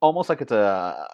almost 0.00 0.28
like 0.28 0.40
it's 0.40 0.52
a 0.52 1.06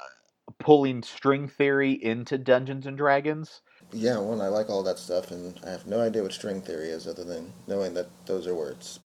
pulling 0.58 1.02
string 1.02 1.48
theory 1.48 1.92
into 1.92 2.38
Dungeons 2.38 2.86
and 2.86 2.96
Dragons. 2.96 3.62
Yeah, 3.92 4.18
well, 4.18 4.40
I 4.40 4.48
like 4.48 4.70
all 4.70 4.82
that 4.84 4.98
stuff, 4.98 5.30
and 5.30 5.58
I 5.64 5.70
have 5.70 5.86
no 5.86 6.00
idea 6.00 6.22
what 6.22 6.32
string 6.32 6.62
theory 6.62 6.88
is 6.88 7.06
other 7.06 7.24
than 7.24 7.52
knowing 7.66 7.94
that 7.94 8.08
those 8.26 8.46
are 8.46 8.54
words. 8.54 9.00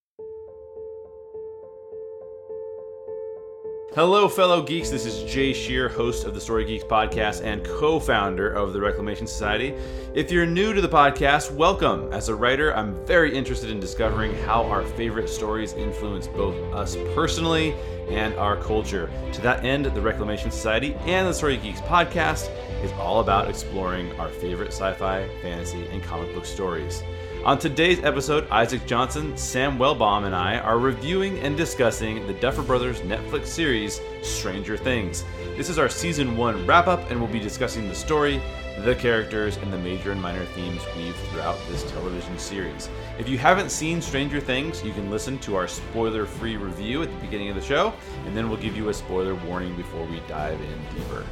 Hello, 3.97 4.29
fellow 4.29 4.61
geeks. 4.61 4.91
This 4.91 5.07
is 5.07 5.23
Jay 5.23 5.53
Shear, 5.53 5.89
host 5.89 6.25
of 6.25 6.35
the 6.35 6.39
Story 6.39 6.65
Geeks 6.65 6.83
podcast 6.83 7.43
and 7.43 7.65
co 7.65 7.99
founder 7.99 8.47
of 8.47 8.71
the 8.71 8.79
Reclamation 8.79 9.25
Society. 9.25 9.73
If 10.13 10.29
you're 10.29 10.45
new 10.45 10.71
to 10.71 10.81
the 10.81 10.87
podcast, 10.87 11.51
welcome. 11.51 12.07
As 12.13 12.29
a 12.29 12.35
writer, 12.35 12.75
I'm 12.75 12.93
very 13.07 13.35
interested 13.35 13.71
in 13.71 13.79
discovering 13.79 14.35
how 14.43 14.65
our 14.65 14.83
favorite 14.83 15.27
stories 15.27 15.73
influence 15.73 16.27
both 16.27 16.53
us 16.75 16.95
personally 17.15 17.73
and 18.07 18.35
our 18.35 18.55
culture. 18.57 19.09
To 19.31 19.41
that 19.41 19.65
end, 19.65 19.85
the 19.85 20.01
Reclamation 20.01 20.51
Society 20.51 20.93
and 21.07 21.27
the 21.27 21.33
Story 21.33 21.57
Geeks 21.57 21.81
podcast 21.81 22.51
is 22.83 22.91
all 22.99 23.19
about 23.19 23.49
exploring 23.49 24.11
our 24.19 24.29
favorite 24.29 24.73
sci 24.73 24.93
fi, 24.93 25.27
fantasy, 25.41 25.87
and 25.87 26.03
comic 26.03 26.31
book 26.35 26.45
stories. 26.45 27.01
On 27.45 27.57
today's 27.57 28.03
episode, 28.03 28.49
Isaac 28.49 28.85
Johnson, 28.85 29.37
Sam 29.37 29.77
Wellbaum, 29.77 30.25
and 30.25 30.35
I 30.35 30.57
are 30.59 30.79
reviewing 30.79 31.39
and 31.39 31.55
discussing 31.55 32.27
the 32.27 32.33
Duffer 32.33 32.61
Brothers 32.61 32.99
Netflix 33.01 33.47
series 33.47 34.01
Stranger 34.21 34.75
Things. 34.75 35.23
This 35.55 35.69
is 35.69 35.79
our 35.79 35.87
season 35.87 36.35
one 36.35 36.65
wrap 36.65 36.87
up, 36.87 37.09
and 37.09 37.19
we'll 37.19 37.31
be 37.31 37.39
discussing 37.39 37.87
the 37.87 37.95
story, 37.95 38.41
the 38.79 38.95
characters, 38.95 39.55
and 39.57 39.71
the 39.71 39.77
major 39.77 40.11
and 40.11 40.21
minor 40.21 40.43
themes 40.45 40.81
weaved 40.97 41.17
throughout 41.29 41.57
this 41.69 41.89
television 41.89 42.37
series. 42.37 42.89
If 43.17 43.29
you 43.29 43.37
haven't 43.37 43.71
seen 43.71 44.01
Stranger 44.01 44.41
Things, 44.41 44.83
you 44.83 44.91
can 44.91 45.09
listen 45.09 45.37
to 45.39 45.55
our 45.55 45.67
spoiler 45.67 46.25
free 46.25 46.57
review 46.57 47.01
at 47.01 47.09
the 47.09 47.19
beginning 47.19 47.49
of 47.49 47.55
the 47.55 47.61
show, 47.61 47.93
and 48.25 48.35
then 48.35 48.49
we'll 48.49 48.59
give 48.59 48.75
you 48.75 48.89
a 48.89 48.93
spoiler 48.93 49.35
warning 49.35 49.75
before 49.77 50.05
we 50.05 50.19
dive 50.27 50.59
in 50.59 50.97
deeper. 50.97 51.23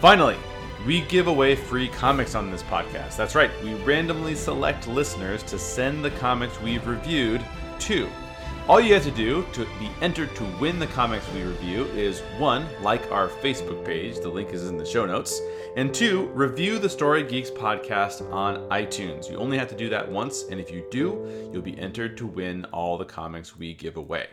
Finally, 0.00 0.36
we 0.86 1.00
give 1.02 1.28
away 1.28 1.56
free 1.56 1.88
comics 1.88 2.34
on 2.34 2.50
this 2.50 2.62
podcast. 2.64 3.16
That's 3.16 3.34
right, 3.34 3.50
we 3.62 3.74
randomly 3.74 4.34
select 4.34 4.86
listeners 4.86 5.42
to 5.44 5.58
send 5.58 6.04
the 6.04 6.10
comics 6.12 6.60
we've 6.60 6.86
reviewed 6.86 7.44
to. 7.80 8.08
All 8.66 8.80
you 8.80 8.94
have 8.94 9.04
to 9.04 9.10
do 9.10 9.44
to 9.52 9.66
be 9.78 9.90
entered 10.00 10.34
to 10.36 10.44
win 10.58 10.78
the 10.78 10.86
comics 10.86 11.30
we 11.34 11.42
review 11.42 11.84
is 11.88 12.20
one, 12.38 12.66
like 12.82 13.12
our 13.12 13.28
Facebook 13.28 13.84
page, 13.84 14.20
the 14.20 14.28
link 14.30 14.54
is 14.54 14.66
in 14.66 14.78
the 14.78 14.86
show 14.86 15.04
notes, 15.04 15.38
and 15.76 15.92
two, 15.92 16.28
review 16.28 16.78
the 16.78 16.88
Story 16.88 17.24
Geeks 17.24 17.50
podcast 17.50 18.22
on 18.32 18.66
iTunes. 18.70 19.30
You 19.30 19.36
only 19.36 19.58
have 19.58 19.68
to 19.68 19.76
do 19.76 19.90
that 19.90 20.10
once, 20.10 20.44
and 20.44 20.58
if 20.58 20.70
you 20.70 20.82
do, 20.90 21.50
you'll 21.52 21.60
be 21.60 21.78
entered 21.78 22.16
to 22.16 22.26
win 22.26 22.64
all 22.72 22.96
the 22.96 23.04
comics 23.04 23.54
we 23.54 23.74
give 23.74 23.98
away. 23.98 24.28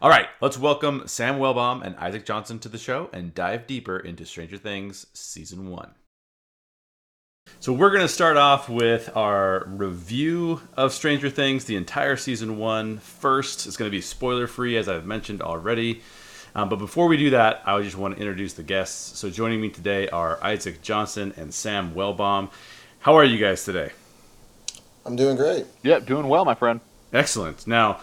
All 0.00 0.08
right, 0.08 0.28
let's 0.40 0.56
welcome 0.56 1.02
Sam 1.06 1.38
Wellbaum 1.38 1.84
and 1.84 1.96
Isaac 1.96 2.24
Johnson 2.24 2.58
to 2.60 2.70
the 2.70 2.78
show 2.78 3.10
and 3.12 3.34
dive 3.34 3.66
deeper 3.66 3.98
into 3.98 4.24
Stranger 4.24 4.56
Things 4.56 5.04
Season 5.12 5.68
1. 5.68 5.90
So, 7.66 7.72
we're 7.72 7.90
going 7.90 8.02
to 8.02 8.08
start 8.08 8.36
off 8.36 8.68
with 8.68 9.10
our 9.16 9.64
review 9.66 10.60
of 10.76 10.92
Stranger 10.92 11.28
Things, 11.28 11.64
the 11.64 11.74
entire 11.74 12.16
season 12.16 12.58
one. 12.58 12.98
First, 12.98 13.66
it's 13.66 13.76
going 13.76 13.90
to 13.90 13.96
be 13.96 14.00
spoiler 14.00 14.46
free, 14.46 14.76
as 14.76 14.88
I've 14.88 15.04
mentioned 15.04 15.42
already. 15.42 16.00
Um, 16.54 16.68
but 16.68 16.76
before 16.76 17.08
we 17.08 17.16
do 17.16 17.30
that, 17.30 17.62
I 17.66 17.82
just 17.82 17.96
want 17.96 18.14
to 18.14 18.20
introduce 18.20 18.52
the 18.52 18.62
guests. 18.62 19.18
So, 19.18 19.30
joining 19.30 19.60
me 19.60 19.68
today 19.68 20.08
are 20.10 20.38
Isaac 20.44 20.80
Johnson 20.80 21.34
and 21.36 21.52
Sam 21.52 21.92
Wellbaum. 21.92 22.52
How 23.00 23.16
are 23.16 23.24
you 23.24 23.36
guys 23.36 23.64
today? 23.64 23.90
I'm 25.04 25.16
doing 25.16 25.36
great. 25.36 25.66
Yep, 25.82 26.06
doing 26.06 26.28
well, 26.28 26.44
my 26.44 26.54
friend. 26.54 26.78
Excellent. 27.12 27.66
Now, 27.66 27.98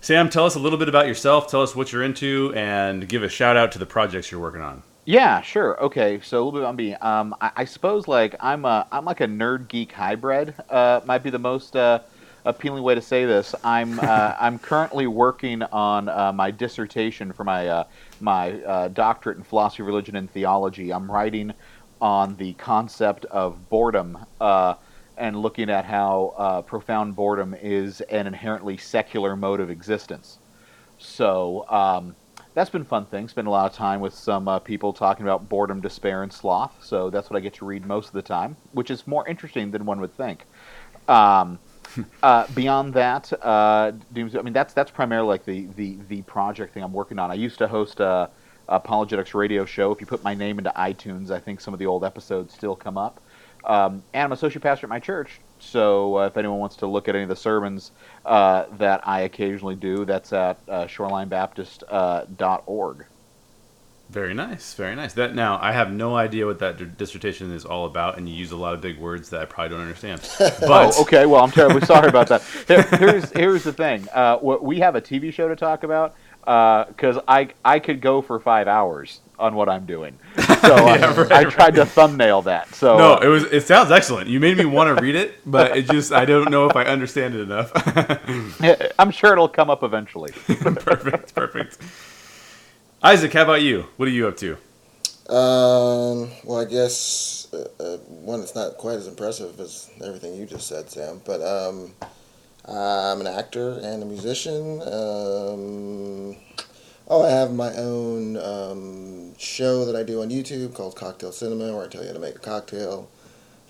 Sam, 0.00 0.28
tell 0.28 0.44
us 0.44 0.56
a 0.56 0.58
little 0.58 0.78
bit 0.78 0.88
about 0.88 1.06
yourself. 1.06 1.48
Tell 1.48 1.62
us 1.62 1.76
what 1.76 1.92
you're 1.92 2.02
into, 2.02 2.52
and 2.56 3.08
give 3.08 3.22
a 3.22 3.28
shout 3.28 3.56
out 3.56 3.70
to 3.72 3.78
the 3.78 3.86
projects 3.86 4.32
you're 4.32 4.40
working 4.40 4.62
on. 4.62 4.82
Yeah, 5.06 5.42
sure. 5.42 5.82
Okay, 5.84 6.20
so 6.22 6.38
a 6.38 6.40
little 6.42 6.52
bit 6.52 6.60
about 6.62 6.76
me. 6.76 6.94
Um, 6.94 7.34
I, 7.40 7.50
I 7.56 7.64
suppose 7.66 8.08
like 8.08 8.36
I'm 8.40 8.64
a 8.64 8.86
I'm 8.90 9.04
like 9.04 9.20
a 9.20 9.26
nerd 9.26 9.68
geek 9.68 9.92
hybrid. 9.92 10.54
Uh, 10.70 11.00
might 11.04 11.22
be 11.22 11.28
the 11.28 11.38
most 11.38 11.76
uh, 11.76 12.00
appealing 12.46 12.82
way 12.82 12.94
to 12.94 13.02
say 13.02 13.26
this. 13.26 13.54
I'm 13.62 14.00
uh, 14.00 14.34
I'm 14.40 14.58
currently 14.58 15.06
working 15.06 15.62
on 15.62 16.08
uh, 16.08 16.32
my 16.32 16.50
dissertation 16.50 17.32
for 17.34 17.44
my 17.44 17.68
uh, 17.68 17.84
my 18.20 18.62
uh, 18.62 18.88
doctorate 18.88 19.36
in 19.36 19.42
philosophy, 19.44 19.82
religion, 19.82 20.16
and 20.16 20.30
theology. 20.30 20.90
I'm 20.90 21.10
writing 21.10 21.52
on 22.00 22.36
the 22.36 22.54
concept 22.54 23.26
of 23.26 23.68
boredom 23.68 24.18
uh, 24.40 24.74
and 25.18 25.36
looking 25.36 25.68
at 25.68 25.84
how 25.84 26.34
uh, 26.38 26.62
profound 26.62 27.14
boredom 27.14 27.54
is 27.60 28.00
an 28.02 28.26
inherently 28.26 28.78
secular 28.78 29.36
mode 29.36 29.60
of 29.60 29.68
existence. 29.68 30.38
So. 30.96 31.66
Um, 31.68 32.16
that's 32.54 32.70
been 32.70 32.82
a 32.82 32.86
fun 32.86 33.04
thing. 33.06 33.28
Spend 33.28 33.48
a 33.48 33.50
lot 33.50 33.70
of 33.70 33.76
time 33.76 34.00
with 34.00 34.14
some 34.14 34.46
uh, 34.46 34.60
people 34.60 34.92
talking 34.92 35.26
about 35.26 35.48
boredom, 35.48 35.80
despair, 35.80 36.22
and 36.22 36.32
sloth. 36.32 36.72
So 36.82 37.10
that's 37.10 37.28
what 37.28 37.36
I 37.36 37.40
get 37.40 37.54
to 37.54 37.64
read 37.64 37.84
most 37.84 38.06
of 38.06 38.12
the 38.12 38.22
time, 38.22 38.56
which 38.72 38.90
is 38.90 39.06
more 39.06 39.26
interesting 39.26 39.72
than 39.72 39.84
one 39.84 40.00
would 40.00 40.16
think. 40.16 40.46
Um, 41.08 41.58
uh, 42.22 42.46
beyond 42.54 42.94
that, 42.94 43.32
uh, 43.44 43.92
I 44.16 44.42
mean 44.42 44.52
that's 44.52 44.72
that's 44.72 44.90
primarily 44.90 45.28
like 45.28 45.44
the, 45.44 45.66
the 45.76 45.98
the 46.08 46.22
project 46.22 46.74
thing 46.74 46.82
I'm 46.82 46.92
working 46.92 47.18
on. 47.18 47.30
I 47.30 47.34
used 47.34 47.58
to 47.58 47.68
host 47.68 48.00
a, 48.00 48.30
a 48.68 48.76
apologetics 48.76 49.34
radio 49.34 49.64
show. 49.64 49.92
If 49.92 50.00
you 50.00 50.06
put 50.06 50.22
my 50.22 50.34
name 50.34 50.58
into 50.58 50.72
iTunes, 50.76 51.30
I 51.30 51.40
think 51.40 51.60
some 51.60 51.74
of 51.74 51.80
the 51.80 51.86
old 51.86 52.04
episodes 52.04 52.54
still 52.54 52.76
come 52.76 52.96
up. 52.96 53.20
Um, 53.64 54.02
and 54.12 54.24
I'm 54.24 54.32
associate 54.32 54.62
pastor 54.62 54.86
at 54.86 54.90
my 54.90 55.00
church, 55.00 55.40
so 55.64 56.18
uh, 56.18 56.26
if 56.26 56.36
anyone 56.36 56.58
wants 56.58 56.76
to 56.76 56.86
look 56.86 57.08
at 57.08 57.14
any 57.14 57.22
of 57.24 57.28
the 57.28 57.36
sermons 57.36 57.92
uh, 58.24 58.64
that 58.78 59.06
I 59.06 59.20
occasionally 59.22 59.76
do, 59.76 60.04
that's 60.04 60.32
at 60.32 60.58
uh, 60.68 60.84
shorelinebaptist.org. 60.84 63.06
Very 64.10 64.34
nice, 64.34 64.74
very 64.74 64.94
nice. 64.94 65.14
That 65.14 65.34
now 65.34 65.58
I 65.60 65.72
have 65.72 65.90
no 65.90 66.14
idea 66.14 66.46
what 66.46 66.60
that 66.60 66.76
d- 66.76 66.84
dissertation 66.84 67.52
is 67.52 67.64
all 67.64 67.86
about, 67.86 68.18
and 68.18 68.28
you 68.28 68.34
use 68.34 68.52
a 68.52 68.56
lot 68.56 68.74
of 68.74 68.80
big 68.80 68.98
words 68.98 69.30
that 69.30 69.40
I 69.40 69.44
probably 69.46 69.70
don't 69.70 69.80
understand. 69.80 70.20
But 70.38 70.94
oh, 70.96 71.02
okay. 71.02 71.26
Well, 71.26 71.42
I'm 71.42 71.50
terribly 71.50 71.84
sorry 71.86 72.08
about 72.08 72.28
that. 72.28 72.42
Here, 72.68 72.82
here's 72.82 73.30
here's 73.30 73.64
the 73.64 73.72
thing. 73.72 74.06
Uh, 74.12 74.38
we 74.40 74.78
have 74.80 74.94
a 74.94 75.00
TV 75.00 75.32
show 75.32 75.48
to 75.48 75.56
talk 75.56 75.82
about 75.84 76.14
because 76.44 77.18
I 77.26 77.48
I 77.64 77.78
could 77.78 78.02
go 78.02 78.20
for 78.20 78.38
five 78.38 78.68
hours 78.68 79.20
on 79.38 79.54
what 79.54 79.68
I'm 79.68 79.86
doing. 79.86 80.18
So 80.64 80.76
Yeah, 80.76 81.10
I, 81.10 81.14
right, 81.14 81.32
I 81.32 81.44
tried 81.44 81.74
to 81.74 81.84
thumbnail 81.84 82.40
that. 82.42 82.74
So 82.74 82.96
no, 82.96 83.14
uh, 83.16 83.20
it 83.22 83.26
was. 83.28 83.44
It 83.44 83.64
sounds 83.64 83.90
excellent. 83.90 84.30
You 84.30 84.40
made 84.40 84.56
me 84.56 84.64
want 84.64 84.96
to 84.96 85.02
read 85.02 85.14
it, 85.14 85.34
but 85.44 85.76
it 85.76 85.90
just 85.90 86.10
I 86.10 86.24
don't 86.24 86.50
know 86.50 86.70
if 86.70 86.74
I 86.74 86.84
understand 86.84 87.34
it 87.34 87.40
enough. 87.40 87.70
I'm 88.98 89.10
sure 89.10 89.32
it'll 89.32 89.46
come 89.48 89.68
up 89.68 89.82
eventually. 89.82 90.32
perfect, 90.46 91.34
perfect. 91.34 91.76
Isaac, 93.02 93.34
how 93.34 93.42
about 93.42 93.60
you? 93.60 93.84
What 93.98 94.08
are 94.08 94.12
you 94.12 94.26
up 94.26 94.38
to? 94.38 94.52
Um, 95.28 96.30
well, 96.44 96.60
I 96.60 96.64
guess 96.64 97.48
uh, 97.52 97.68
uh, 97.82 97.96
one 97.98 98.40
that's 98.40 98.54
not 98.54 98.78
quite 98.78 98.94
as 98.96 99.06
impressive 99.06 99.60
as 99.60 99.90
everything 100.02 100.34
you 100.34 100.46
just 100.46 100.66
said, 100.66 100.88
Sam. 100.90 101.20
But 101.26 101.42
um, 101.42 101.92
I'm 102.66 103.20
an 103.20 103.26
actor 103.26 103.72
and 103.82 104.02
a 104.02 104.06
musician. 104.06 104.80
Um, 104.82 106.36
oh, 107.08 107.22
I 107.22 107.30
have 107.30 107.52
my 107.52 107.72
own 107.74 108.36
um, 108.36 109.38
show 109.38 109.84
that 109.84 109.96
I 109.96 110.02
do 110.02 110.22
on 110.22 110.30
YouTube 110.30 110.74
called 110.74 110.96
Cocktail 110.96 111.32
Cinema, 111.32 111.74
where 111.74 111.84
I 111.84 111.88
tell 111.88 112.02
you 112.02 112.08
how 112.08 112.14
to 112.14 112.20
make 112.20 112.36
a 112.36 112.40
cocktail, 112.40 113.08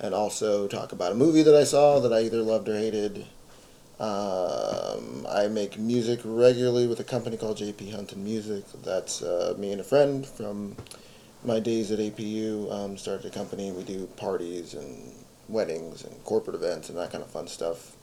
and 0.00 0.14
also 0.14 0.66
talk 0.69 0.92
about 0.92 1.12
a 1.12 1.14
movie 1.14 1.42
that 1.42 1.54
I 1.54 1.64
saw 1.64 2.00
that 2.00 2.12
I 2.12 2.20
either 2.20 2.42
loved 2.42 2.69
or 2.69 2.76
hated. 2.76 3.26
Um, 4.00 5.26
I 5.28 5.48
make 5.48 5.78
music 5.78 6.20
regularly 6.25 6.86
with 6.86 6.98
a 7.00 7.04
company 7.04 7.36
called 7.36 7.58
JP 7.58 7.92
Hunt 7.94 8.12
and 8.12 8.25
Music. 8.25 8.64
That's 8.82 9.22
uh, 9.22 9.54
me 9.56 9.72
and 9.72 9.81
a 9.81 9.84
friend 9.84 10.26
from 10.26 10.76
my 11.44 11.60
days 11.60 11.92
at 11.92 12.00
APU. 12.00 12.72
Um, 12.72 12.96
started 12.96 13.26
a 13.26 13.31
company. 13.31 13.70
We 13.70 13.84
do 13.84 14.06
parties 14.16 14.75
and 14.75 15.12
weddings 15.48 16.04
and 16.04 16.25
corporate 16.25 16.56
events 16.56 16.88
and 16.88 16.98
that 16.98 17.12
kind 17.12 17.22
of 17.22 17.31
fun 17.31 17.46
stuff. 17.46 17.94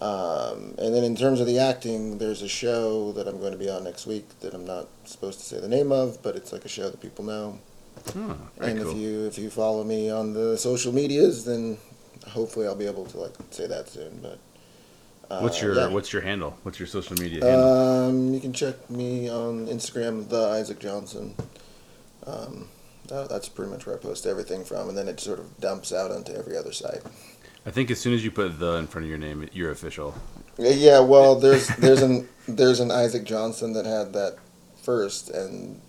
Um, 0.00 0.74
and 0.78 0.94
then 0.94 1.04
in 1.04 1.16
terms 1.16 1.40
of 1.40 1.46
the 1.46 1.58
acting, 1.58 2.18
there's 2.18 2.42
a 2.42 2.48
show 2.48 3.12
that 3.12 3.26
I'm 3.26 3.38
going 3.38 3.52
to 3.52 3.58
be 3.58 3.70
on 3.70 3.84
next 3.84 4.06
week 4.06 4.28
that 4.40 4.52
I'm 4.52 4.66
not 4.66 4.88
supposed 5.04 5.38
to 5.40 5.46
say 5.46 5.58
the 5.58 5.68
name 5.68 5.90
of, 5.90 6.22
but 6.22 6.36
it's 6.36 6.52
like 6.52 6.64
a 6.64 6.68
show 6.68 6.90
that 6.90 7.00
people 7.00 7.24
know. 7.24 7.58
Oh, 8.14 8.36
and 8.60 8.78
cool. 8.78 8.90
if 8.90 8.96
you 8.96 9.26
if 9.26 9.38
you 9.38 9.48
follow 9.48 9.82
me 9.82 10.10
on 10.10 10.34
the 10.34 10.58
social 10.58 10.92
medias, 10.92 11.46
then 11.46 11.78
hopefully 12.28 12.66
I'll 12.66 12.76
be 12.76 12.86
able 12.86 13.06
to 13.06 13.18
like 13.18 13.32
say 13.50 13.66
that 13.66 13.88
soon. 13.88 14.20
But 14.20 14.38
uh, 15.30 15.40
what's 15.40 15.62
your 15.62 15.74
yeah. 15.74 15.88
What's 15.88 16.12
your 16.12 16.22
handle? 16.22 16.58
What's 16.62 16.78
your 16.78 16.88
social 16.88 17.16
media 17.16 17.42
handle? 17.42 17.72
Um, 17.72 18.34
you 18.34 18.40
can 18.40 18.52
check 18.52 18.90
me 18.90 19.30
on 19.30 19.66
Instagram, 19.66 20.28
the 20.28 20.46
Isaac 20.48 20.78
Johnson. 20.78 21.34
Um, 22.26 22.68
that, 23.08 23.28
that's 23.28 23.48
pretty 23.48 23.70
much 23.70 23.86
where 23.86 23.96
I 23.96 23.98
post 23.98 24.26
everything 24.26 24.64
from, 24.64 24.88
and 24.88 24.98
then 24.98 25.08
it 25.08 25.20
sort 25.20 25.38
of 25.38 25.58
dumps 25.60 25.92
out 25.92 26.10
onto 26.10 26.32
every 26.32 26.56
other 26.56 26.72
site. 26.72 27.02
I 27.66 27.70
think 27.70 27.90
as 27.90 27.98
soon 28.00 28.14
as 28.14 28.24
you 28.24 28.30
put 28.30 28.58
the 28.58 28.76
in 28.76 28.86
front 28.86 29.04
of 29.04 29.08
your 29.08 29.18
name, 29.18 29.48
you're 29.52 29.72
official. 29.72 30.14
Yeah, 30.56 31.00
well, 31.00 31.34
there's 31.34 31.66
there's 31.76 32.02
an 32.02 32.28
there's 32.46 32.80
an 32.80 32.90
Isaac 32.90 33.24
Johnson 33.24 33.72
that 33.74 33.84
had 33.84 34.12
that 34.12 34.36
first, 34.82 35.30
and 35.30 35.80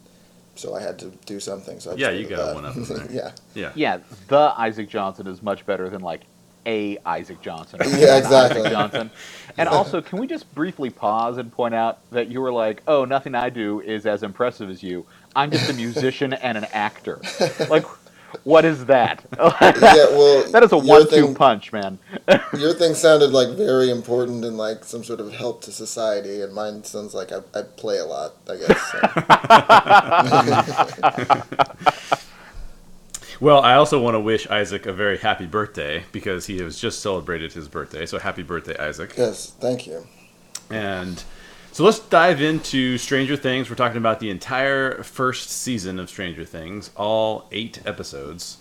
so 0.55 0.75
I 0.75 0.81
had 0.81 0.97
to 0.99 1.11
do 1.25 1.39
something. 1.39 1.79
So 1.79 1.91
I 1.91 1.95
Yeah, 1.95 2.09
you 2.09 2.27
got 2.27 2.47
that. 2.47 2.55
one 2.55 2.65
up 2.65 2.75
in 2.75 2.83
there. 2.83 3.07
yeah, 3.11 3.31
Yeah. 3.53 3.71
Yeah, 3.75 3.99
the 4.27 4.53
Isaac 4.57 4.89
Johnson 4.89 5.27
is 5.27 5.41
much 5.43 5.65
better 5.65 5.87
than 5.89 6.01
like 6.01 6.21
a 6.65 6.97
Isaac 7.05 7.41
Johnson. 7.41 7.79
Yeah, 7.85 8.17
exactly. 8.17 8.61
Isaac 8.61 8.71
Johnson. 8.71 9.11
And 9.57 9.69
also, 9.69 10.01
can 10.01 10.19
we 10.19 10.27
just 10.27 10.53
briefly 10.53 10.89
pause 10.89 11.37
and 11.37 11.51
point 11.51 11.73
out 11.75 11.99
that 12.11 12.27
you 12.29 12.41
were 12.41 12.51
like, 12.51 12.81
"Oh, 12.87 13.05
nothing 13.05 13.35
I 13.35 13.49
do 13.49 13.81
is 13.81 14.05
as 14.05 14.23
impressive 14.23 14.69
as 14.69 14.83
you. 14.83 15.05
I'm 15.35 15.51
just 15.51 15.69
a 15.69 15.73
musician 15.73 16.33
and 16.33 16.57
an 16.57 16.65
actor." 16.73 17.21
Like, 17.69 17.85
what 18.43 18.65
is 18.65 18.85
that? 18.85 19.23
yeah. 19.37 19.51
Well, 19.71 20.51
that 20.51 20.63
is 20.63 20.71
a 20.71 20.77
one-two 20.77 21.09
thing- 21.09 21.35
punch, 21.35 21.71
man. 21.71 21.99
Your 22.57 22.73
thing 22.73 22.93
sounded 22.93 23.31
like 23.31 23.49
very 23.57 23.89
important 23.89 24.43
and 24.45 24.57
like 24.57 24.83
some 24.83 25.03
sort 25.03 25.19
of 25.19 25.33
help 25.33 25.61
to 25.63 25.71
society, 25.71 26.41
and 26.41 26.53
mine 26.53 26.83
sounds 26.83 27.13
like 27.13 27.31
I, 27.31 27.39
I 27.53 27.61
play 27.63 27.97
a 27.97 28.05
lot. 28.05 28.33
I 28.49 28.57
guess. 28.57 28.81
So. 31.27 31.43
Well, 33.39 33.61
I 33.61 33.75
also 33.75 34.01
want 34.01 34.15
to 34.15 34.19
wish 34.19 34.47
Isaac 34.47 34.87
a 34.87 34.93
very 34.93 35.17
happy 35.19 35.45
birthday 35.45 36.03
because 36.11 36.47
he 36.47 36.57
has 36.59 36.79
just 36.79 37.01
celebrated 37.01 37.53
his 37.53 37.67
birthday. 37.67 38.07
So 38.07 38.17
happy 38.17 38.41
birthday, 38.41 38.75
Isaac. 38.77 39.13
yes, 39.15 39.53
thank 39.59 39.85
you. 39.85 40.07
And 40.71 41.23
so 41.77 41.83
let's 41.83 41.99
dive 41.99 42.41
into 42.41 42.97
Stranger 42.97 43.37
Things. 43.37 43.69
We're 43.69 43.75
talking 43.75 43.99
about 43.99 44.19
the 44.19 44.31
entire 44.31 45.03
first 45.03 45.51
season 45.51 45.99
of 45.99 46.09
Stranger 46.09 46.43
Things, 46.43 46.89
all 46.97 47.47
eight 47.51 47.85
episodes. 47.85 48.57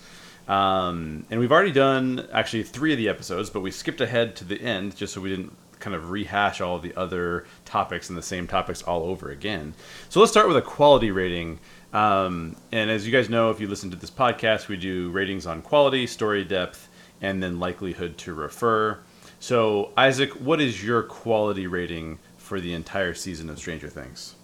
Um, 0.47 1.25
and 1.31 1.41
we've 1.41 1.51
already 1.51 1.73
done 1.73 2.29
actually 2.31 2.65
three 2.65 2.93
of 2.93 2.99
the 2.99 3.09
episodes, 3.09 3.49
but 3.49 3.63
we 3.63 3.71
skipped 3.71 4.03
ahead 4.03 4.37
to 4.37 4.45
the 4.45 4.61
end 4.61 4.97
just 4.97 5.15
so 5.15 5.23
we 5.23 5.31
didn't 5.31 5.57
kind 5.81 5.97
of 5.97 6.11
rehash 6.11 6.61
all 6.61 6.79
the 6.79 6.95
other 6.95 7.47
topics 7.65 8.11
and 8.11 8.19
the 8.19 8.23
same 8.23 8.47
topics 8.47 8.83
all 8.83 9.05
over 9.05 9.31
again. 9.31 9.73
So 10.11 10.21
let's 10.21 10.31
start 10.31 10.47
with 10.47 10.59
a 10.59 10.61
quality 10.61 11.11
rating. 11.11 11.59
Um, 11.95 12.55
and 12.71 12.91
as 12.91 13.07
you 13.07 13.13
guys 13.13 13.31
know, 13.31 13.49
if 13.49 13.61
you 13.61 13.67
listen 13.67 13.91
to 13.93 13.97
this 13.97 14.11
podcast, 14.11 14.69
we 14.69 14.77
do 14.77 15.09
ratings 15.09 15.47
on 15.47 15.63
quality, 15.63 16.07
story 16.07 16.45
depth, 16.45 16.91
and 17.23 17.43
then 17.43 17.61
likelihood 17.61 18.19
to 18.19 18.35
refer. 18.35 18.99
So, 19.39 19.93
Isaac, 19.97 20.33
what 20.33 20.61
is 20.61 20.85
your 20.85 21.03
quality 21.03 21.67
rating 21.67 22.19
for 22.47 22.61
the 22.61 22.73
entire 22.73 23.13
season 23.13 23.51
of 23.51 23.59
Stranger 23.59 23.89
Things? 23.89 24.37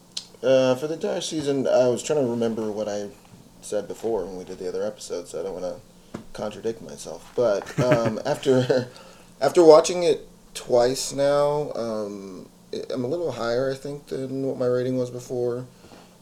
Uh, 0.43 0.75
for 0.75 0.88
the 0.88 0.94
entire 0.94 1.20
season, 1.20 1.69
I 1.69 1.87
was 1.87 2.02
trying 2.02 2.19
to 2.19 2.28
remember 2.28 2.72
what 2.72 2.88
I 2.88 3.08
said 3.60 3.87
before 3.87 4.25
when 4.25 4.37
we 4.37 4.44
did 4.44 4.58
the 4.58 4.69
other 4.69 4.84
episode, 4.84 5.28
so 5.28 5.38
I 5.38 5.44
don't 5.44 5.62
want 5.62 5.76
to 6.12 6.20
contradict 6.32 6.82
myself. 6.82 7.32
But 7.37 7.78
um, 7.84 8.20
after 8.26 8.88
after 9.40 9.62
watching 9.62 10.02
it 10.02 10.28
twice 10.52 11.12
now, 11.12 11.72
um, 11.75 12.49
I'm 12.93 13.04
a 13.04 13.06
little 13.06 13.31
higher, 13.31 13.70
I 13.70 13.76
think, 13.76 14.08
than 14.08 14.43
what 14.46 14.58
my 14.58 14.66
rating 14.66 14.99
was 14.99 15.10
before. 15.10 15.64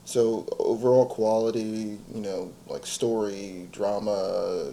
So 0.04 0.46
overall 0.58 1.06
quality, 1.06 1.98
you 2.14 2.20
know, 2.20 2.52
like 2.66 2.84
story, 2.84 3.68
drama, 3.72 4.72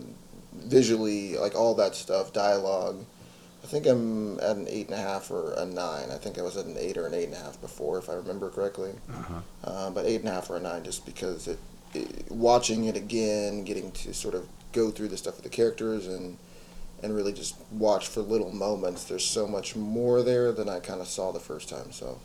visually, 0.54 1.38
like 1.38 1.56
all 1.56 1.74
that 1.75 1.95
stuff, 1.95 2.33
dialogue. 2.33 3.06
I 3.63 3.68
think 3.68 3.86
I'm 3.86 4.39
at 4.39 4.56
an 4.56 4.68
eight 4.69 4.88
and 4.88 4.95
a 4.95 5.01
half 5.01 5.30
or 5.30 5.54
a 5.54 5.65
nine. 5.65 6.09
I 6.12 6.18
think 6.18 6.38
I 6.38 6.42
was 6.42 6.57
at 6.57 6.65
an 6.65 6.77
eight 6.77 6.98
or 6.98 7.06
an 7.06 7.13
eight 7.13 7.25
and 7.25 7.33
a 7.33 7.39
half 7.39 7.59
before, 7.59 7.98
if 7.98 8.09
I 8.09 8.13
remember 8.13 8.50
correctly. 8.50 8.92
Uh-huh. 9.09 9.39
Uh, 9.63 9.89
but 9.89 10.06
eight 10.06 10.21
and 10.21 10.30
a 10.30 10.31
half 10.31 10.50
or 10.50 10.57
a 10.57 10.59
nine, 10.59 10.83
just 10.83 11.06
because 11.06 11.48
it, 11.48 11.59
it, 11.94 12.31
watching 12.31 12.86
it 12.86 12.95
again, 12.95 13.63
getting 13.63 13.92
to 13.92 14.13
sort 14.13 14.36
of 14.36 14.48
go 14.71 14.89
through 14.89 15.09
the 15.09 15.18
stuff 15.18 15.36
with 15.36 15.44
the 15.44 15.50
characters 15.50 16.07
and 16.07 16.38
and 17.04 17.15
really 17.15 17.33
just 17.33 17.56
watch 17.71 18.07
for 18.07 18.21
little 18.21 18.51
moments. 18.51 19.04
There's 19.04 19.25
so 19.25 19.48
much 19.48 19.75
more 19.75 20.24
there 20.24 20.51
than 20.51 20.68
I 20.68 20.80
kind 20.80 21.00
of 21.00 21.07
saw 21.07 21.31
the 21.31 21.39
first 21.39 21.69
time. 21.69 21.92
So 21.92 22.19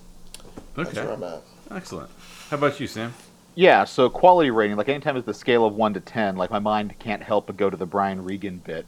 that's 0.75 0.95
where 0.95 1.13
I'm 1.13 1.23
at. 1.25 1.43
excellent. 1.71 2.11
How 2.49 2.57
about 2.57 2.81
you, 2.81 2.87
Sam? 2.87 3.13
Yeah, 3.55 3.85
so 3.85 4.09
quality 4.09 4.51
rating, 4.51 4.77
like 4.77 4.89
anytime 4.89 5.17
it's 5.17 5.27
the 5.27 5.35
scale 5.35 5.67
of 5.67 5.75
one 5.75 5.93
to 5.95 6.01
ten, 6.01 6.37
like 6.37 6.51
my 6.51 6.59
mind 6.59 6.99
can't 6.99 7.23
help 7.23 7.47
but 7.49 7.57
go 7.57 7.69
to 7.69 7.77
the 7.77 7.85
Brian 7.85 8.25
Regan 8.25 8.59
bit 8.59 8.87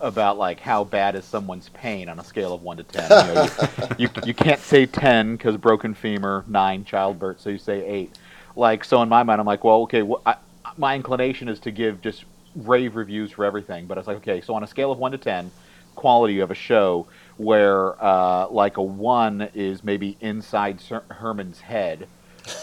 about 0.00 0.38
like 0.38 0.60
how 0.60 0.84
bad 0.84 1.14
is 1.14 1.24
someone's 1.24 1.68
pain 1.70 2.08
on 2.08 2.18
a 2.18 2.24
scale 2.24 2.52
of 2.52 2.62
one 2.62 2.76
to 2.76 2.82
ten. 2.82 3.10
You, 3.10 3.34
know, 3.34 3.48
you, 3.98 4.08
you, 4.08 4.08
you 4.26 4.34
can't 4.34 4.60
say 4.60 4.86
ten 4.86 5.36
because 5.36 5.56
broken 5.56 5.94
femur, 5.94 6.44
nine 6.46 6.84
childbirth, 6.84 7.40
so 7.40 7.50
you 7.50 7.58
say 7.58 7.84
eight. 7.86 8.18
Like 8.54 8.84
so, 8.84 9.02
in 9.02 9.08
my 9.08 9.22
mind, 9.22 9.40
I'm 9.40 9.46
like, 9.46 9.64
well, 9.64 9.82
okay, 9.82 10.02
I, 10.24 10.36
my 10.76 10.94
inclination 10.94 11.48
is 11.48 11.60
to 11.60 11.70
give 11.70 12.00
just 12.00 12.24
rave 12.54 12.96
reviews 12.96 13.32
for 13.32 13.44
everything, 13.44 13.86
but 13.86 13.98
I 13.98 14.00
was 14.00 14.06
like, 14.06 14.16
okay, 14.18 14.40
so 14.40 14.54
on 14.54 14.62
a 14.62 14.66
scale 14.66 14.90
of 14.90 14.98
one 14.98 15.12
to 15.12 15.18
ten, 15.18 15.50
quality 15.94 16.40
of 16.40 16.50
a 16.50 16.54
show 16.54 17.06
where 17.36 18.02
uh, 18.02 18.48
like 18.48 18.76
a 18.76 18.82
one 18.82 19.48
is 19.54 19.84
maybe 19.84 20.16
inside 20.20 20.80
Sir- 20.80 21.04
Herman's 21.08 21.60
head 21.60 22.08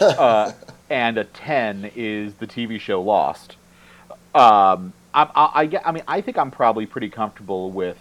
uh, 0.01 0.51
and 0.89 1.17
a 1.17 1.23
10 1.23 1.91
is 1.95 2.35
the 2.35 2.47
TV 2.47 2.79
show 2.79 3.01
Lost. 3.01 3.57
Um, 4.33 4.93
I, 5.13 5.23
I, 5.35 5.51
I, 5.61 5.65
get- 5.65 5.87
I 5.87 5.91
mean, 5.91 6.03
I 6.07 6.21
think 6.21 6.37
I'm 6.37 6.51
probably 6.51 6.85
pretty 6.85 7.09
comfortable 7.09 7.71
with 7.71 7.97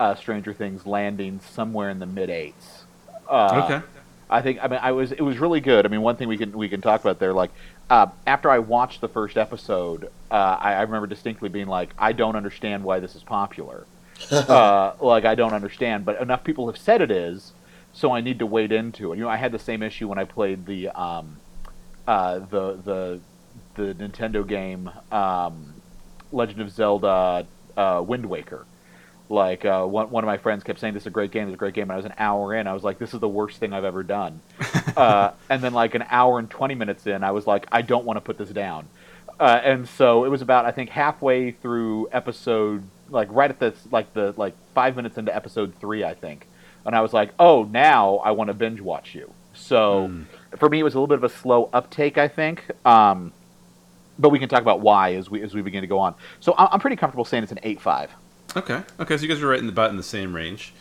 uh, 0.00 0.14
Stranger 0.14 0.52
Things 0.52 0.86
landing 0.86 1.40
somewhere 1.40 1.90
in 1.90 1.98
the 1.98 2.06
mid 2.06 2.30
eights. 2.30 2.84
Uh, 3.28 3.62
okay. 3.64 3.86
I 4.28 4.40
think 4.40 4.58
I 4.62 4.68
mean 4.68 4.80
I 4.82 4.92
was 4.92 5.12
it 5.12 5.20
was 5.20 5.38
really 5.38 5.60
good. 5.60 5.84
I 5.84 5.88
mean 5.90 6.00
one 6.00 6.16
thing 6.16 6.26
we 6.26 6.38
can 6.38 6.52
we 6.56 6.68
can 6.68 6.80
talk 6.80 7.02
about 7.02 7.18
there 7.18 7.34
like 7.34 7.50
uh, 7.90 8.06
after 8.26 8.48
I 8.50 8.58
watched 8.60 9.02
the 9.02 9.08
first 9.08 9.36
episode, 9.36 10.06
uh, 10.30 10.34
I, 10.58 10.72
I 10.74 10.82
remember 10.82 11.06
distinctly 11.06 11.50
being 11.50 11.66
like 11.66 11.90
I 11.98 12.12
don't 12.12 12.34
understand 12.34 12.82
why 12.82 12.98
this 13.00 13.14
is 13.14 13.22
popular. 13.22 13.86
uh, 14.30 14.92
like 15.00 15.24
I 15.26 15.34
don't 15.34 15.52
understand, 15.52 16.04
but 16.06 16.20
enough 16.20 16.44
people 16.44 16.66
have 16.68 16.78
said 16.78 17.02
it 17.02 17.10
is, 17.10 17.52
so 17.92 18.12
I 18.12 18.20
need 18.22 18.38
to 18.38 18.46
wade 18.46 18.72
into 18.72 19.12
it. 19.12 19.16
You 19.16 19.24
know 19.24 19.28
I 19.28 19.36
had 19.36 19.52
the 19.52 19.58
same 19.58 19.82
issue 19.82 20.08
when 20.08 20.18
I 20.18 20.24
played 20.24 20.64
the 20.64 20.88
um, 20.88 21.36
uh, 22.08 22.38
the 22.38 22.78
the 22.82 23.20
the 23.74 23.94
Nintendo 23.94 24.46
game 24.46 24.90
um, 25.10 25.74
Legend 26.32 26.60
of 26.60 26.70
Zelda 26.70 27.46
uh, 27.76 28.02
Wind 28.06 28.26
Waker. 28.26 28.66
Like 29.28 29.64
uh, 29.64 29.84
one 29.84 30.10
one 30.10 30.24
of 30.24 30.26
my 30.26 30.36
friends 30.36 30.62
kept 30.64 30.78
saying, 30.80 30.92
"This 30.94 31.04
is 31.04 31.06
a 31.06 31.10
great 31.10 31.30
game. 31.30 31.44
This 31.46 31.52
is 31.52 31.54
a 31.54 31.58
great 31.58 31.74
game." 31.74 31.84
And 31.84 31.92
I 31.92 31.96
was 31.96 32.04
an 32.04 32.14
hour 32.18 32.54
in. 32.54 32.66
I 32.66 32.74
was 32.74 32.82
like, 32.82 32.98
"This 32.98 33.14
is 33.14 33.20
the 33.20 33.28
worst 33.28 33.58
thing 33.58 33.72
I've 33.72 33.84
ever 33.84 34.02
done." 34.02 34.40
uh, 34.96 35.30
and 35.48 35.62
then 35.62 35.72
like 35.72 35.94
an 35.94 36.04
hour 36.10 36.38
and 36.38 36.50
twenty 36.50 36.74
minutes 36.74 37.06
in, 37.06 37.22
I 37.24 37.30
was 37.30 37.46
like, 37.46 37.66
"I 37.72 37.80
don't 37.82 38.04
want 38.04 38.18
to 38.18 38.20
put 38.20 38.36
this 38.36 38.50
down." 38.50 38.88
Uh, 39.40 39.60
and 39.64 39.88
so 39.88 40.24
it 40.24 40.28
was 40.28 40.42
about 40.42 40.66
I 40.66 40.70
think 40.70 40.90
halfway 40.90 41.50
through 41.52 42.08
episode, 42.12 42.82
like 43.08 43.28
right 43.30 43.48
at 43.50 43.58
the 43.58 43.72
like 43.90 44.12
the 44.12 44.34
like 44.36 44.54
five 44.74 44.96
minutes 44.96 45.16
into 45.16 45.34
episode 45.34 45.72
three, 45.80 46.04
I 46.04 46.12
think, 46.14 46.46
and 46.84 46.94
I 46.94 47.00
was 47.00 47.14
like, 47.14 47.30
"Oh, 47.38 47.62
now 47.64 48.16
I 48.16 48.32
want 48.32 48.48
to 48.48 48.54
binge 48.54 48.80
watch 48.82 49.14
you." 49.14 49.32
So 49.54 50.08
Hmm. 50.08 50.22
for 50.58 50.68
me, 50.68 50.80
it 50.80 50.82
was 50.82 50.92
a 50.94 50.98
little 50.98 51.06
bit 51.06 51.18
of 51.18 51.24
a 51.24 51.28
slow 51.34 51.70
uptake, 51.72 52.18
I 52.18 52.28
think. 52.28 52.64
Um, 52.84 53.32
but 54.22 54.30
we 54.30 54.38
can 54.38 54.48
talk 54.48 54.62
about 54.62 54.80
why 54.80 55.14
as 55.14 55.28
we 55.28 55.42
as 55.42 55.54
we 55.54 55.60
begin 55.60 55.82
to 55.82 55.86
go 55.86 55.98
on. 55.98 56.14
So 56.40 56.54
I'm, 56.56 56.68
I'm 56.72 56.80
pretty 56.80 56.96
comfortable 56.96 57.24
saying 57.24 57.42
it's 57.42 57.52
an 57.52 57.60
eight 57.62 57.80
five. 57.80 58.10
Okay. 58.56 58.82
Okay. 59.00 59.16
So 59.16 59.22
you 59.22 59.28
guys 59.28 59.42
are 59.42 59.48
right 59.48 59.58
in 59.58 59.66
the, 59.66 59.72
about 59.72 59.90
in 59.90 59.96
the 59.96 60.02
same 60.02 60.34
range. 60.34 60.72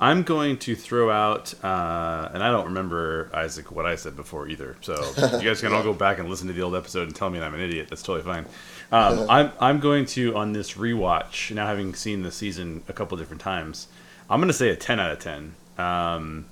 I'm 0.00 0.22
going 0.22 0.58
to 0.58 0.76
throw 0.76 1.10
out, 1.10 1.52
uh, 1.64 2.28
and 2.32 2.40
I 2.40 2.52
don't 2.52 2.66
remember 2.66 3.30
Isaac 3.34 3.72
what 3.72 3.84
I 3.84 3.96
said 3.96 4.14
before 4.14 4.46
either. 4.46 4.76
So 4.80 4.94
you 5.38 5.48
guys 5.48 5.60
can 5.60 5.72
all 5.72 5.82
go 5.90 5.92
back 5.92 6.20
and 6.20 6.28
listen 6.28 6.46
to 6.46 6.52
the 6.52 6.62
old 6.62 6.76
episode 6.76 7.08
and 7.08 7.16
tell 7.16 7.30
me 7.30 7.40
that 7.40 7.46
I'm 7.46 7.54
an 7.54 7.60
idiot. 7.60 7.88
That's 7.90 8.02
totally 8.02 8.22
fine. 8.22 8.46
Um, 8.92 9.26
I'm 9.30 9.52
I'm 9.58 9.80
going 9.80 10.04
to 10.06 10.36
on 10.36 10.52
this 10.52 10.74
rewatch 10.74 11.52
now, 11.54 11.66
having 11.66 11.94
seen 11.94 12.22
the 12.22 12.30
season 12.30 12.82
a 12.88 12.92
couple 12.92 13.16
different 13.18 13.40
times. 13.40 13.88
I'm 14.30 14.40
going 14.40 14.48
to 14.48 14.54
say 14.54 14.68
a 14.68 14.76
10 14.76 15.00
out 15.00 15.10
of 15.10 15.18
10. 15.20 15.54
Um, 15.78 16.46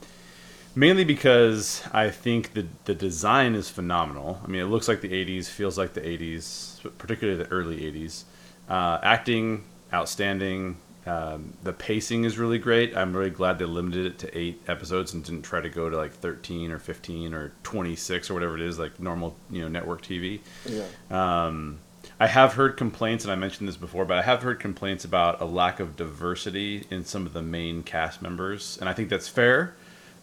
mainly 0.76 1.04
because 1.04 1.82
I 1.92 2.10
think 2.10 2.52
the 2.52 2.66
the 2.84 2.94
design 2.94 3.56
is 3.56 3.68
phenomenal. 3.68 4.40
I 4.44 4.46
mean, 4.46 4.60
it 4.60 4.66
looks 4.66 4.86
like 4.86 5.00
the 5.00 5.10
'80s, 5.10 5.46
feels 5.48 5.76
like 5.76 5.94
the 5.94 6.02
'80s, 6.02 6.96
particularly 6.98 7.42
the 7.42 7.50
early 7.50 7.80
'80s. 7.80 8.24
Uh, 8.68 9.00
acting 9.02 9.64
outstanding. 9.92 10.76
Um, 11.06 11.54
the 11.62 11.72
pacing 11.72 12.24
is 12.24 12.36
really 12.36 12.58
great. 12.58 12.96
I'm 12.96 13.16
really 13.16 13.30
glad 13.30 13.60
they 13.60 13.64
limited 13.64 14.06
it 14.06 14.18
to 14.20 14.38
eight 14.38 14.60
episodes 14.66 15.14
and 15.14 15.22
didn't 15.24 15.42
try 15.42 15.60
to 15.60 15.68
go 15.68 15.88
to 15.88 15.96
like 15.96 16.12
13 16.12 16.72
or 16.72 16.80
15 16.80 17.32
or 17.32 17.52
26 17.62 18.28
or 18.28 18.34
whatever 18.34 18.56
it 18.56 18.60
is, 18.60 18.76
like 18.78 18.98
normal 19.00 19.36
you 19.50 19.62
know 19.62 19.68
network 19.68 20.02
TV. 20.02 20.40
Yeah. 20.64 20.84
Um, 21.10 21.78
I 22.18 22.26
have 22.26 22.54
heard 22.54 22.76
complaints, 22.76 23.24
and 23.24 23.32
I 23.32 23.36
mentioned 23.36 23.68
this 23.68 23.76
before, 23.76 24.04
but 24.04 24.18
I 24.18 24.22
have 24.22 24.42
heard 24.42 24.58
complaints 24.58 25.04
about 25.04 25.40
a 25.40 25.44
lack 25.44 25.80
of 25.80 25.96
diversity 25.96 26.86
in 26.90 27.04
some 27.04 27.26
of 27.26 27.32
the 27.32 27.42
main 27.42 27.82
cast 27.82 28.22
members, 28.22 28.78
and 28.80 28.88
I 28.88 28.92
think 28.92 29.08
that's 29.08 29.28
fair. 29.28 29.74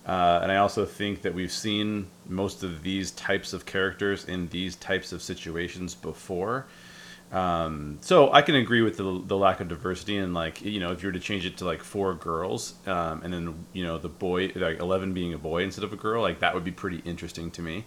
Uh, 0.06 0.40
and 0.44 0.52
I 0.52 0.58
also 0.58 0.86
think 0.86 1.22
that 1.22 1.34
we've 1.34 1.52
seen 1.52 2.08
most 2.28 2.64
of 2.64 2.84
these 2.84 3.12
types 3.12 3.54
of 3.54 3.66
characters 3.66 4.26
in 4.26 4.48
these 4.50 4.76
types 4.76 5.14
of 5.14 5.22
situations 5.22 5.96
before. 5.96 6.66
Um, 7.32 7.98
so 8.02 8.32
I 8.32 8.44
can 8.44 8.56
agree 8.56 8.82
with 8.82 8.98
the, 8.98 9.22
the 9.26 9.36
lack 9.36 9.60
of 9.60 9.68
diversity 9.68 10.18
and 10.18 10.36
like 10.36 10.62
you 10.62 10.80
know 10.80 10.92
if 10.92 11.02
you 11.02 11.10
were 11.10 11.14
to 11.14 11.20
change 11.20 11.48
it 11.48 11.58
to 11.58 11.66
like 11.66 11.82
four 11.82 12.14
girls 12.14 12.76
um, 12.86 13.24
and 13.24 13.34
then 13.34 13.66
you 13.74 13.84
know 13.84 13.98
the 13.98 14.08
boy 14.08 14.52
like 14.54 14.80
eleven 14.80 15.14
being 15.14 15.34
a 15.34 15.38
boy 15.40 15.64
instead 15.64 15.84
of 15.84 15.92
a 15.92 15.96
girl 15.96 16.22
like 16.22 16.42
that 16.42 16.54
would 16.54 16.64
be 16.64 16.72
pretty 16.72 17.02
interesting 17.06 17.50
to 17.52 17.64
me. 17.64 17.86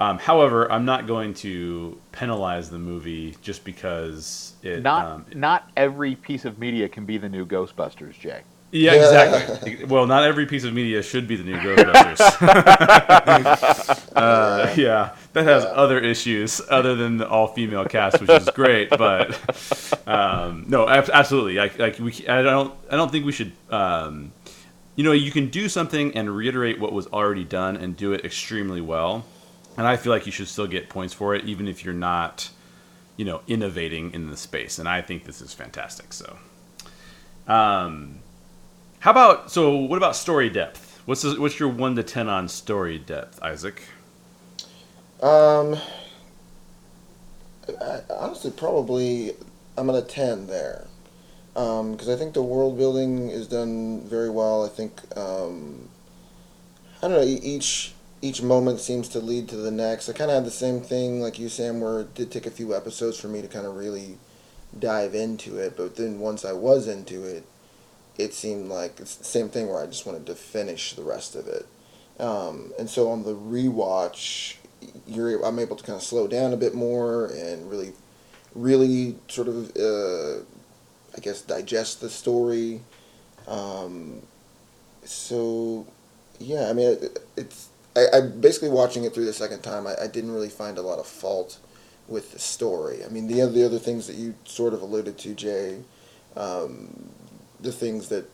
Um, 0.00 0.18
however, 0.18 0.70
I'm 0.72 0.84
not 0.84 1.06
going 1.06 1.34
to 1.34 2.00
penalize 2.10 2.70
the 2.70 2.78
movie 2.78 3.36
just 3.40 3.64
because 3.64 4.54
it 4.64 4.82
Not 4.82 5.06
um, 5.06 5.26
not 5.32 5.70
every 5.76 6.16
piece 6.16 6.44
of 6.44 6.58
media 6.58 6.88
can 6.88 7.04
be 7.04 7.18
the 7.18 7.28
new 7.28 7.46
Ghostbusters, 7.46 8.18
Jay. 8.18 8.42
Yeah 8.72 8.94
exactly. 8.94 9.84
well, 9.84 10.06
not 10.06 10.24
every 10.24 10.46
piece 10.46 10.64
of 10.64 10.72
media 10.72 11.02
should 11.02 11.28
be 11.28 11.36
the 11.36 11.44
new 11.44 11.56
Ghostbusters. 11.56 12.18
uh, 14.16 14.74
yeah, 14.76 15.14
that 15.34 15.44
has 15.44 15.64
other 15.64 15.98
issues 16.00 16.60
other 16.68 16.96
than 16.96 17.18
the 17.18 17.28
all 17.28 17.48
female 17.48 17.84
cast, 17.84 18.20
which 18.20 18.30
is 18.30 18.48
great. 18.50 18.90
But 19.02 19.38
um, 20.06 20.64
no, 20.68 20.88
absolutely. 20.88 21.56
Like, 21.56 21.78
like 21.78 21.98
we, 21.98 22.12
I 22.28 22.42
don't, 22.42 22.74
I 22.90 22.96
don't 22.96 23.10
think 23.10 23.26
we 23.26 23.32
should. 23.32 23.52
Um, 23.70 24.32
you 24.96 25.04
know, 25.04 25.12
you 25.12 25.30
can 25.30 25.48
do 25.48 25.68
something 25.68 26.16
and 26.16 26.34
reiterate 26.34 26.78
what 26.78 26.92
was 26.92 27.06
already 27.08 27.44
done 27.44 27.76
and 27.76 27.96
do 27.96 28.12
it 28.12 28.24
extremely 28.24 28.80
well, 28.80 29.24
and 29.76 29.86
I 29.86 29.96
feel 29.96 30.12
like 30.12 30.26
you 30.26 30.32
should 30.32 30.48
still 30.48 30.66
get 30.66 30.88
points 30.88 31.14
for 31.14 31.34
it, 31.34 31.44
even 31.44 31.66
if 31.68 31.84
you're 31.84 31.94
not, 31.94 32.50
you 33.16 33.24
know, 33.24 33.40
innovating 33.46 34.12
in 34.12 34.30
the 34.30 34.36
space. 34.36 34.78
And 34.78 34.88
I 34.88 35.00
think 35.00 35.24
this 35.24 35.40
is 35.40 35.52
fantastic. 35.54 36.12
So, 36.12 36.36
um, 37.48 38.21
how 39.02 39.10
about 39.10 39.50
so? 39.50 39.74
What 39.74 39.96
about 39.96 40.14
story 40.14 40.48
depth? 40.48 41.02
What's 41.06 41.22
the, 41.22 41.34
what's 41.40 41.58
your 41.58 41.68
one 41.68 41.96
to 41.96 42.04
ten 42.04 42.28
on 42.28 42.46
story 42.46 43.00
depth, 43.00 43.42
Isaac? 43.42 43.82
Um, 45.20 45.76
I, 47.80 48.00
honestly, 48.10 48.52
probably 48.52 49.32
I'm 49.76 49.90
at 49.90 49.96
a 49.96 50.02
ten 50.02 50.46
there, 50.46 50.86
because 51.52 52.08
I 52.08 52.14
think 52.14 52.34
the 52.34 52.44
world 52.44 52.78
building 52.78 53.28
is 53.28 53.48
done 53.48 54.02
very 54.02 54.30
well. 54.30 54.64
I 54.64 54.68
think 54.68 55.00
um, 55.16 55.88
I 57.02 57.08
don't 57.08 57.16
know 57.16 57.24
each 57.24 57.94
each 58.20 58.40
moment 58.40 58.78
seems 58.78 59.08
to 59.08 59.18
lead 59.18 59.48
to 59.48 59.56
the 59.56 59.72
next. 59.72 60.08
I 60.08 60.12
kind 60.12 60.30
of 60.30 60.36
had 60.36 60.44
the 60.44 60.52
same 60.52 60.80
thing 60.80 61.20
like 61.20 61.40
you, 61.40 61.48
Sam, 61.48 61.80
where 61.80 62.02
it 62.02 62.14
did 62.14 62.30
take 62.30 62.46
a 62.46 62.52
few 62.52 62.72
episodes 62.72 63.18
for 63.18 63.26
me 63.26 63.42
to 63.42 63.48
kind 63.48 63.66
of 63.66 63.74
really 63.74 64.18
dive 64.78 65.16
into 65.16 65.58
it. 65.58 65.76
But 65.76 65.96
then 65.96 66.20
once 66.20 66.44
I 66.44 66.52
was 66.52 66.86
into 66.86 67.24
it, 67.24 67.44
it 68.18 68.34
seemed 68.34 68.68
like 68.68 69.00
it's 69.00 69.16
the 69.16 69.24
same 69.24 69.48
thing 69.48 69.68
where 69.68 69.82
I 69.82 69.86
just 69.86 70.06
wanted 70.06 70.26
to 70.26 70.34
finish 70.34 70.94
the 70.94 71.02
rest 71.02 71.34
of 71.34 71.46
it. 71.46 71.66
Um, 72.20 72.72
and 72.78 72.88
so 72.88 73.10
on 73.10 73.24
the 73.24 73.34
rewatch, 73.34 74.56
you're 75.06 75.44
I'm 75.44 75.58
able 75.58 75.76
to 75.76 75.84
kind 75.84 75.96
of 75.96 76.02
slow 76.02 76.26
down 76.26 76.52
a 76.52 76.56
bit 76.56 76.74
more 76.74 77.26
and 77.26 77.70
really, 77.70 77.92
really 78.54 79.16
sort 79.28 79.48
of, 79.48 79.74
uh, 79.76 80.42
I 81.16 81.20
guess, 81.20 81.40
digest 81.42 82.00
the 82.00 82.10
story. 82.10 82.82
Um, 83.48 84.22
so, 85.04 85.86
yeah, 86.38 86.68
I 86.68 86.72
mean, 86.72 86.88
it, 86.88 87.18
it's 87.36 87.68
I, 87.96 88.06
I 88.14 88.20
basically 88.20 88.70
watching 88.70 89.04
it 89.04 89.14
through 89.14 89.26
the 89.26 89.32
second 89.32 89.62
time. 89.62 89.86
I, 89.86 89.94
I 90.02 90.06
didn't 90.06 90.32
really 90.32 90.48
find 90.48 90.78
a 90.78 90.82
lot 90.82 90.98
of 90.98 91.06
fault 91.06 91.58
with 92.08 92.32
the 92.32 92.38
story. 92.38 93.04
I 93.04 93.08
mean, 93.08 93.26
the 93.26 93.42
other 93.42 93.52
the 93.52 93.64
other 93.64 93.78
things 93.78 94.06
that 94.06 94.16
you 94.16 94.34
sort 94.44 94.74
of 94.74 94.82
alluded 94.82 95.18
to, 95.18 95.34
Jay, 95.34 95.78
um, 96.36 97.10
the 97.62 97.72
things 97.72 98.08
that 98.08 98.28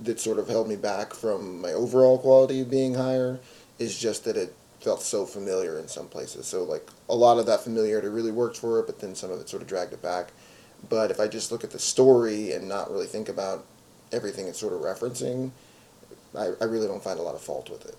that 0.00 0.20
sort 0.20 0.38
of 0.38 0.48
held 0.48 0.68
me 0.68 0.76
back 0.76 1.14
from 1.14 1.60
my 1.60 1.72
overall 1.72 2.18
quality 2.18 2.60
of 2.60 2.70
being 2.70 2.94
higher 2.94 3.40
is 3.78 3.98
just 3.98 4.24
that 4.24 4.36
it 4.36 4.54
felt 4.80 5.02
so 5.02 5.24
familiar 5.24 5.78
in 5.78 5.88
some 5.88 6.06
places. 6.06 6.46
So 6.46 6.64
like 6.64 6.88
a 7.08 7.14
lot 7.14 7.38
of 7.38 7.46
that 7.46 7.60
familiarity 7.60 8.08
really 8.08 8.30
worked 8.30 8.58
for 8.58 8.78
it, 8.80 8.86
but 8.86 9.00
then 9.00 9.14
some 9.14 9.30
of 9.30 9.40
it 9.40 9.48
sort 9.48 9.62
of 9.62 9.68
dragged 9.68 9.92
it 9.92 10.02
back. 10.02 10.32
But 10.88 11.10
if 11.10 11.18
I 11.18 11.28
just 11.28 11.50
look 11.50 11.64
at 11.64 11.70
the 11.70 11.78
story 11.78 12.52
and 12.52 12.68
not 12.68 12.90
really 12.90 13.06
think 13.06 13.28
about 13.28 13.64
everything 14.12 14.46
it's 14.46 14.58
sort 14.58 14.72
of 14.72 14.80
referencing, 14.80 15.50
I, 16.36 16.50
I 16.60 16.64
really 16.64 16.86
don't 16.86 17.02
find 17.02 17.18
a 17.18 17.22
lot 17.22 17.34
of 17.34 17.40
fault 17.40 17.70
with 17.70 17.86
it. 17.86 17.96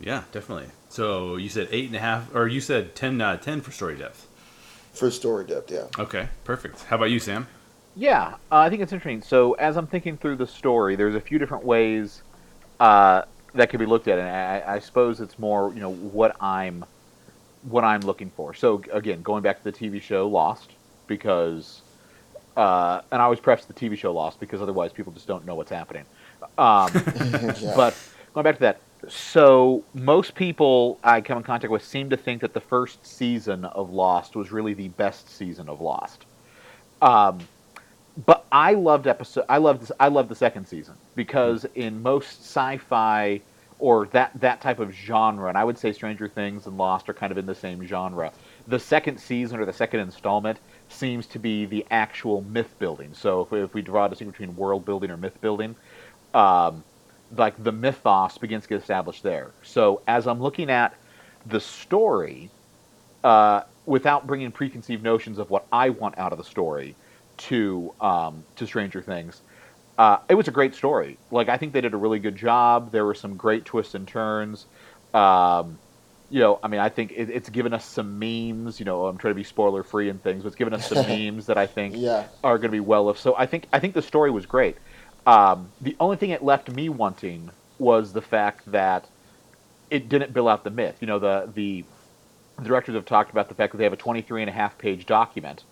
Yeah, 0.00 0.24
definitely. 0.32 0.68
So 0.90 1.36
you 1.36 1.48
said 1.48 1.68
eight 1.70 1.86
and 1.86 1.96
a 1.96 2.00
half, 2.00 2.34
or 2.34 2.48
you 2.48 2.60
said 2.60 2.94
ten 2.94 3.20
out 3.20 3.36
of 3.36 3.40
ten 3.40 3.60
for 3.60 3.70
story 3.70 3.96
depth. 3.96 4.28
For 4.92 5.10
story 5.10 5.46
depth, 5.46 5.70
yeah. 5.70 5.86
Okay, 5.98 6.28
perfect. 6.44 6.82
How 6.84 6.96
about 6.96 7.10
you, 7.10 7.18
Sam? 7.18 7.46
Yeah, 7.94 8.34
uh, 8.50 8.56
I 8.56 8.70
think 8.70 8.82
it's 8.82 8.92
interesting. 8.92 9.22
So 9.22 9.52
as 9.54 9.76
I'm 9.76 9.86
thinking 9.86 10.16
through 10.16 10.36
the 10.36 10.46
story, 10.46 10.96
there's 10.96 11.14
a 11.14 11.20
few 11.20 11.38
different 11.38 11.64
ways 11.64 12.22
uh, 12.80 13.22
that 13.54 13.70
could 13.70 13.80
be 13.80 13.86
looked 13.86 14.08
at, 14.08 14.18
and 14.18 14.28
I, 14.28 14.74
I 14.76 14.78
suppose 14.78 15.20
it's 15.20 15.38
more, 15.38 15.72
you 15.74 15.80
know, 15.80 15.92
what 15.92 16.36
I'm 16.40 16.84
what 17.62 17.84
I'm 17.84 18.00
looking 18.00 18.30
for. 18.30 18.54
So 18.54 18.82
again, 18.92 19.22
going 19.22 19.42
back 19.42 19.62
to 19.62 19.64
the 19.64 19.72
TV 19.72 20.00
show 20.00 20.26
Lost, 20.26 20.70
because 21.06 21.82
uh, 22.56 23.02
and 23.10 23.20
I 23.20 23.24
always 23.24 23.40
preface 23.40 23.66
the 23.66 23.74
TV 23.74 23.96
show 23.96 24.12
Lost 24.12 24.40
because 24.40 24.60
otherwise 24.60 24.92
people 24.92 25.12
just 25.12 25.26
don't 25.26 25.44
know 25.46 25.54
what's 25.54 25.70
happening. 25.70 26.04
Um, 26.58 26.90
yeah. 27.60 27.74
but 27.76 27.96
going 28.34 28.44
back 28.44 28.56
to 28.56 28.60
that, 28.60 28.80
so 29.08 29.84
most 29.94 30.34
people 30.34 30.98
I 31.04 31.20
come 31.20 31.38
in 31.38 31.44
contact 31.44 31.70
with 31.70 31.84
seem 31.84 32.10
to 32.10 32.16
think 32.16 32.40
that 32.40 32.52
the 32.52 32.60
first 32.60 33.04
season 33.06 33.64
of 33.64 33.90
Lost 33.90 34.34
was 34.34 34.50
really 34.50 34.74
the 34.74 34.88
best 34.88 35.28
season 35.28 35.68
of 35.68 35.80
Lost. 35.80 36.24
Um, 37.00 37.40
but 38.26 38.44
I 38.52 38.74
loved 38.74 39.06
episode. 39.06 39.44
I 39.48 39.58
loved. 39.58 39.90
I 39.98 40.08
loved 40.08 40.28
the 40.28 40.34
second 40.34 40.66
season 40.66 40.94
because 41.14 41.66
in 41.74 42.02
most 42.02 42.40
sci-fi 42.40 43.40
or 43.78 44.06
that 44.08 44.30
that 44.38 44.60
type 44.60 44.78
of 44.78 44.92
genre, 44.92 45.48
and 45.48 45.58
I 45.58 45.64
would 45.64 45.78
say 45.78 45.92
Stranger 45.92 46.28
Things 46.28 46.66
and 46.66 46.76
Lost 46.76 47.08
are 47.08 47.14
kind 47.14 47.32
of 47.32 47.38
in 47.38 47.46
the 47.46 47.54
same 47.54 47.84
genre. 47.86 48.32
The 48.68 48.78
second 48.78 49.18
season 49.18 49.58
or 49.58 49.64
the 49.64 49.72
second 49.72 50.00
installment 50.00 50.58
seems 50.88 51.26
to 51.28 51.38
be 51.38 51.64
the 51.64 51.84
actual 51.90 52.42
myth 52.42 52.78
building. 52.78 53.12
So 53.14 53.40
if 53.40 53.50
we, 53.50 53.62
if 53.62 53.74
we 53.74 53.82
draw 53.82 54.06
a 54.06 54.08
distinction 54.08 54.32
between 54.32 54.56
world 54.56 54.84
building 54.84 55.10
or 55.10 55.16
myth 55.16 55.40
building, 55.40 55.74
um, 56.34 56.84
like 57.36 57.62
the 57.62 57.72
mythos 57.72 58.38
begins 58.38 58.64
to 58.64 58.68
get 58.68 58.80
established 58.80 59.22
there. 59.22 59.50
So 59.62 60.02
as 60.06 60.26
I'm 60.26 60.40
looking 60.40 60.70
at 60.70 60.94
the 61.46 61.60
story, 61.60 62.50
uh, 63.24 63.62
without 63.86 64.26
bringing 64.26 64.52
preconceived 64.52 65.02
notions 65.02 65.38
of 65.38 65.50
what 65.50 65.66
I 65.72 65.88
want 65.90 66.18
out 66.18 66.30
of 66.30 66.38
the 66.38 66.44
story 66.44 66.94
to 67.48 67.92
um, 68.00 68.46
to 68.56 68.66
Stranger 68.66 69.02
Things, 69.02 69.42
uh, 69.98 70.18
it 70.28 70.34
was 70.34 70.48
a 70.48 70.52
great 70.52 70.74
story. 70.74 71.20
Like 71.30 71.48
I 71.48 71.58
think 71.58 71.72
they 71.72 71.80
did 71.80 71.94
a 71.94 71.98
really 71.98 72.18
good 72.20 72.36
job. 72.36 72.92
There 72.92 73.04
were 73.06 73.14
some 73.14 73.36
great 73.36 73.64
twists 73.64 73.94
and 73.94 74.08
turns. 74.08 74.66
Um, 75.14 75.80
you 76.30 76.40
know, 76.40 76.58
I 76.62 76.68
mean, 76.68 76.80
I 76.80 76.88
think 76.88 77.12
it, 77.12 77.30
it's 77.30 77.50
given 77.50 77.74
us 77.74 77.86
some 77.86 78.18
memes. 78.18 78.78
You 78.80 78.86
know, 78.86 79.06
I'm 79.06 79.18
trying 79.18 79.32
to 79.32 79.36
be 79.36 79.44
spoiler 79.44 79.82
free 79.84 80.08
and 80.08 80.22
things, 80.22 80.42
but 80.42 80.48
it's 80.48 80.56
given 80.56 80.74
us 80.74 80.86
some 80.86 81.04
memes 81.06 81.46
that 81.46 81.58
I 81.58 81.66
think 81.66 81.98
Yeah. 81.98 82.28
are 82.44 82.58
going 82.58 82.70
to 82.70 82.76
be 82.76 82.80
well 82.80 83.10
If 83.10 83.18
So 83.18 83.36
I 83.36 83.46
think 83.46 83.68
I 83.72 83.80
think 83.80 83.94
the 83.94 84.02
story 84.02 84.30
was 84.30 84.46
great. 84.46 84.78
Um, 85.26 85.72
the 85.80 85.96
only 86.00 86.16
thing 86.16 86.30
it 86.30 86.42
left 86.42 86.70
me 86.70 86.88
wanting 86.88 87.50
was 87.78 88.12
the 88.12 88.22
fact 88.22 88.70
that 88.72 89.10
it 89.90 90.08
didn't 90.08 90.32
bill 90.32 90.48
out 90.48 90.64
the 90.64 90.70
myth. 90.70 90.98
You 91.00 91.06
know, 91.06 91.18
the 91.18 91.50
the 91.54 91.86
directors 92.62 92.94
have 92.94 93.04
talked 93.04 93.30
about 93.30 93.48
the 93.48 93.54
fact 93.54 93.72
that 93.72 93.78
they 93.78 93.84
have 93.84 93.92
a 93.92 93.96
23 93.96 94.42
and 94.42 94.50
a 94.50 94.52
half 94.52 94.78
page 94.78 95.06
document, 95.06 95.64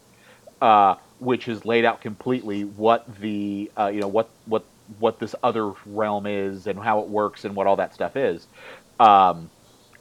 uh, 0.60 0.96
which 1.20 1.44
has 1.44 1.64
laid 1.64 1.84
out 1.84 2.00
completely 2.00 2.64
what 2.64 3.06
the 3.20 3.70
uh, 3.78 3.86
you 3.86 4.00
know 4.00 4.08
what 4.08 4.28
what 4.46 4.64
what 4.98 5.18
this 5.20 5.34
other 5.42 5.72
realm 5.86 6.26
is 6.26 6.66
and 6.66 6.78
how 6.78 7.00
it 7.00 7.08
works 7.08 7.44
and 7.44 7.54
what 7.54 7.66
all 7.66 7.76
that 7.76 7.94
stuff 7.94 8.16
is. 8.16 8.46
Um, 8.98 9.50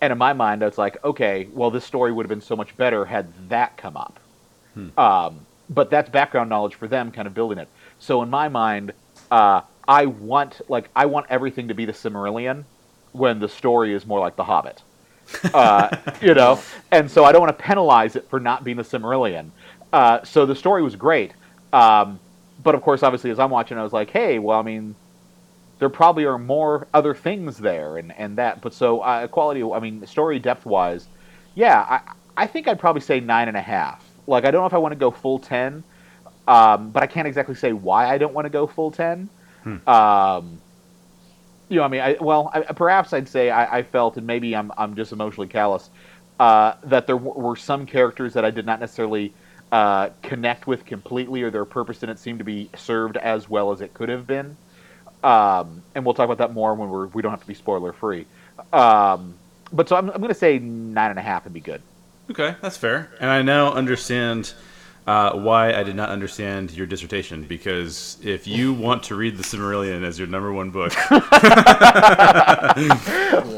and 0.02 0.12
in 0.12 0.18
my 0.18 0.34
mind, 0.34 0.64
it's 0.64 0.78
like, 0.78 1.04
okay, 1.04 1.48
well, 1.54 1.70
this 1.72 1.86
story 1.86 2.12
would 2.12 2.24
have 2.24 2.30
been 2.30 2.42
so 2.42 2.56
much 2.56 2.76
better 2.78 3.06
had 3.06 3.28
that 3.50 3.78
come 3.78 3.98
up. 3.98 4.20
Um, 4.98 5.46
but 5.70 5.90
that's 5.90 6.10
background 6.10 6.50
knowledge 6.50 6.76
for 6.76 6.88
them, 6.88 7.12
kind 7.12 7.28
of 7.28 7.34
building 7.34 7.60
it. 7.60 7.68
So 8.00 8.24
in 8.24 8.30
my 8.30 8.48
mind, 8.50 8.94
uh, 9.30 9.62
I 9.88 10.06
want 10.08 10.62
like 10.70 10.90
I 10.96 11.06
want 11.08 11.28
everything 11.30 11.68
to 11.68 11.74
be 11.74 11.86
the 11.86 11.94
Silmarillion 11.94 12.64
when 13.12 13.40
the 13.40 13.50
story 13.50 13.94
is 13.94 14.06
more 14.06 14.20
like 14.20 14.36
The 14.36 14.46
Hobbit. 14.46 14.82
Uh, 15.54 15.96
you 16.22 16.34
know, 16.34 16.60
and 16.92 17.10
so 17.12 17.24
I 17.24 17.32
don't 17.32 17.42
want 17.42 17.56
to 17.56 17.64
penalize 17.64 18.16
it 18.16 18.28
for 18.30 18.40
not 18.40 18.64
being 18.64 18.78
the 18.78 18.84
Silmarillion. 18.84 19.52
Uh, 19.92 20.24
so 20.24 20.46
the 20.46 20.56
story 20.56 20.84
was 20.84 20.96
great, 20.96 21.34
um, 21.74 22.22
but 22.58 22.76
of 22.76 22.82
course, 22.82 23.04
obviously, 23.04 23.32
as 23.32 23.40
I'm 23.40 23.50
watching, 23.50 23.78
I 23.78 23.84
was 23.84 23.94
like, 23.94 24.12
hey, 24.12 24.40
well, 24.40 24.60
I 24.60 24.64
mean, 24.64 24.98
there 25.80 25.90
probably 25.90 26.26
are 26.26 26.38
more 26.38 26.90
other 26.94 27.16
things 27.16 27.58
there 27.58 27.98
and, 27.98 28.12
and 28.18 28.38
that. 28.38 28.62
But 28.62 28.74
so 28.74 29.02
uh, 29.02 29.28
quality, 29.28 29.64
I 29.64 29.80
mean, 29.80 30.06
story 30.08 30.40
depth 30.40 30.66
wise, 30.66 31.10
yeah, 31.56 31.80
I, 31.82 32.44
I 32.44 32.48
think 32.48 32.68
I'd 32.68 32.80
probably 32.80 33.02
say 33.02 33.20
nine 33.20 33.48
and 33.48 33.58
a 33.58 33.62
half. 33.62 34.04
Like, 34.28 34.46
I 34.46 34.52
don't 34.52 34.62
know 34.62 34.68
if 34.68 34.74
I 34.74 34.78
want 34.80 34.94
to 34.94 34.98
go 35.00 35.12
full 35.12 35.40
10. 35.40 35.86
Um, 36.48 36.92
but 36.92 37.04
I 37.04 37.08
can't 37.08 37.28
exactly 37.28 37.56
say 37.56 37.74
why 37.74 38.10
I 38.14 38.18
don't 38.18 38.34
want 38.34 38.46
to 38.46 38.50
go 38.50 38.66
full 38.68 38.92
ten. 38.92 39.30
Um, 39.88 40.64
you 41.70 41.78
know, 41.78 41.84
I 41.84 41.88
mean, 41.88 42.02
I, 42.02 42.18
well, 42.20 42.50
I, 42.54 42.62
perhaps 42.74 43.14
I'd 43.14 43.30
say 43.30 43.50
I, 43.52 43.80
I 43.80 43.84
felt, 43.84 44.18
and 44.18 44.26
maybe 44.26 44.56
I'm 44.56 44.72
I'm 44.78 44.96
just 44.96 45.12
emotionally 45.12 45.48
callous, 45.48 45.90
uh, 46.40 46.74
that 46.84 47.06
there 47.08 47.18
w- 47.18 47.40
were 47.40 47.56
some 47.56 47.86
characters 47.86 48.34
that 48.34 48.44
I 48.46 48.52
did 48.52 48.66
not 48.66 48.80
necessarily 48.80 49.36
uh, 49.72 50.10
connect 50.22 50.68
with 50.68 50.86
completely, 50.86 51.44
or 51.44 51.52
their 51.52 51.66
purpose 51.66 52.00
didn't 52.00 52.18
seem 52.18 52.38
to 52.40 52.44
be 52.44 52.70
served 52.76 53.18
as 53.18 53.50
well 53.50 53.72
as 53.72 53.82
it 53.82 53.94
could 53.94 54.10
have 54.10 54.26
been. 54.26 54.58
Um, 55.24 55.84
and 55.96 56.06
we'll 56.06 56.14
talk 56.14 56.26
about 56.26 56.38
that 56.38 56.54
more 56.54 56.74
when 56.76 56.90
we're 56.90 57.08
we 57.08 57.22
don't 57.22 57.32
have 57.32 57.42
to 57.42 57.48
be 57.48 57.54
spoiler 57.54 57.94
free. 57.94 58.26
Um, 58.72 59.36
but 59.72 59.90
so 59.90 59.96
I'm, 59.96 60.10
I'm 60.10 60.18
going 60.18 60.30
to 60.30 60.34
say 60.34 60.60
nine 60.60 61.10
and 61.10 61.20
a 61.20 61.22
half 61.22 61.44
would 61.44 61.54
be 61.54 61.60
good. 61.60 61.82
Okay, 62.32 62.56
that's 62.62 62.78
fair. 62.78 63.12
And 63.20 63.30
I 63.30 63.42
now 63.42 63.74
understand 63.74 64.54
uh, 65.08 65.34
why 65.34 65.74
I 65.74 65.84
did 65.84 65.96
not 65.96 66.10
understand 66.10 66.72
your 66.72 66.86
dissertation 66.86 67.44
because 67.44 68.18
if 68.24 68.48
you 68.48 68.74
want 68.74 69.04
to 69.04 69.16
read 69.16 69.38
The 69.38 69.44
Silmarillion 69.44 70.04
as 70.04 70.20
your 70.20 70.28
number 70.28 70.54
one 70.54 70.70
book, 70.70 70.94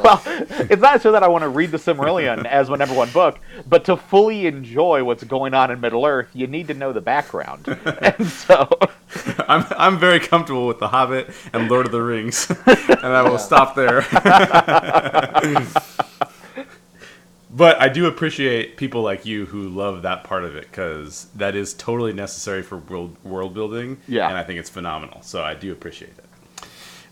Well, 0.03 0.21
it's 0.25 0.81
not 0.81 1.01
so 1.01 1.11
that 1.11 1.23
I 1.23 1.27
want 1.27 1.43
to 1.43 1.49
read 1.49 1.71
the 1.71 1.77
Silmarillion 1.77 2.45
as 2.45 2.69
my 2.69 2.75
number 2.75 2.95
one 2.95 3.09
book, 3.11 3.39
but 3.67 3.85
to 3.85 3.97
fully 3.97 4.47
enjoy 4.47 5.03
what's 5.03 5.23
going 5.23 5.53
on 5.53 5.71
in 5.71 5.79
Middle 5.79 6.05
Earth, 6.05 6.29
you 6.33 6.47
need 6.47 6.67
to 6.67 6.73
know 6.73 6.93
the 6.93 7.01
background. 7.01 7.67
and 8.01 8.27
so, 8.27 8.67
I'm 9.47 9.65
I'm 9.77 9.99
very 9.99 10.19
comfortable 10.19 10.67
with 10.67 10.79
The 10.79 10.87
Hobbit 10.87 11.29
and 11.53 11.69
Lord 11.69 11.85
of 11.85 11.91
the 11.91 12.01
Rings, 12.01 12.49
and 12.49 13.05
I 13.05 13.21
will 13.29 13.37
stop 13.37 13.75
there. 13.75 14.01
But 17.53 17.81
I 17.81 17.89
do 17.89 18.05
appreciate 18.07 18.77
people 18.77 19.01
like 19.01 19.25
you 19.25 19.45
who 19.45 19.69
love 19.69 20.03
that 20.03 20.23
part 20.23 20.43
of 20.45 20.55
it 20.55 20.69
because 20.71 21.27
that 21.35 21.55
is 21.55 21.73
totally 21.73 22.13
necessary 22.13 22.63
for 22.63 22.77
world 22.77 23.15
world 23.23 23.53
building. 23.53 23.97
Yeah. 24.07 24.27
and 24.29 24.37
I 24.37 24.43
think 24.43 24.59
it's 24.59 24.69
phenomenal. 24.69 25.21
So 25.21 25.41
I 25.43 25.53
do 25.53 25.71
appreciate 25.71 26.13
it. 26.17 26.25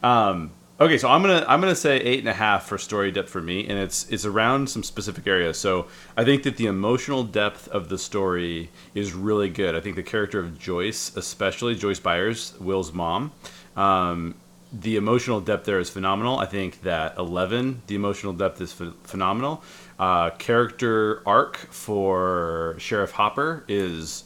Um, 0.04 0.52
okay, 0.80 0.98
so 0.98 1.10
I'm 1.10 1.22
gonna 1.22 1.46
I'm 1.48 1.60
gonna 1.60 1.76
say 1.76 1.98
eight 1.98 2.20
and 2.20 2.30
a 2.30 2.34
half 2.34 2.66
for 2.68 2.78
story 2.78 3.12
depth 3.12 3.30
for 3.30 3.42
me, 3.42 3.68
and 3.68 3.78
it's 3.78 4.10
it's 4.10 4.26
around 4.26 4.70
some 4.70 4.84
specific 4.84 5.28
areas. 5.28 5.58
So 5.58 5.88
I 6.16 6.24
think 6.24 6.44
that 6.44 6.56
the 6.58 6.68
emotional 6.68 7.24
depth 7.24 7.68
of 7.68 7.90
the 7.90 7.98
story 7.98 8.70
is 8.96 9.14
really 9.14 9.50
good. 9.50 9.76
I 9.76 9.82
think 9.82 9.96
the 9.98 10.04
character 10.04 10.40
of 10.40 10.58
Joyce, 10.58 11.16
especially 11.18 11.76
Joyce 11.76 12.00
Byers, 12.00 12.54
Will's 12.62 12.94
mom, 12.94 13.34
um, 13.76 14.36
the 14.72 14.96
emotional 14.96 15.42
depth 15.42 15.66
there 15.66 15.80
is 15.80 15.90
phenomenal. 15.90 16.40
I 16.40 16.46
think 16.46 16.82
that 16.84 17.18
Eleven, 17.18 17.82
the 17.88 17.96
emotional 17.96 18.32
depth 18.34 18.62
is 18.62 18.72
ph- 18.72 18.94
phenomenal. 19.04 19.64
Uh, 20.00 20.30
character 20.32 21.22
arc 21.26 21.58
for 21.58 22.76
Sheriff 22.78 23.12
Hopper 23.12 23.66
is 23.68 24.24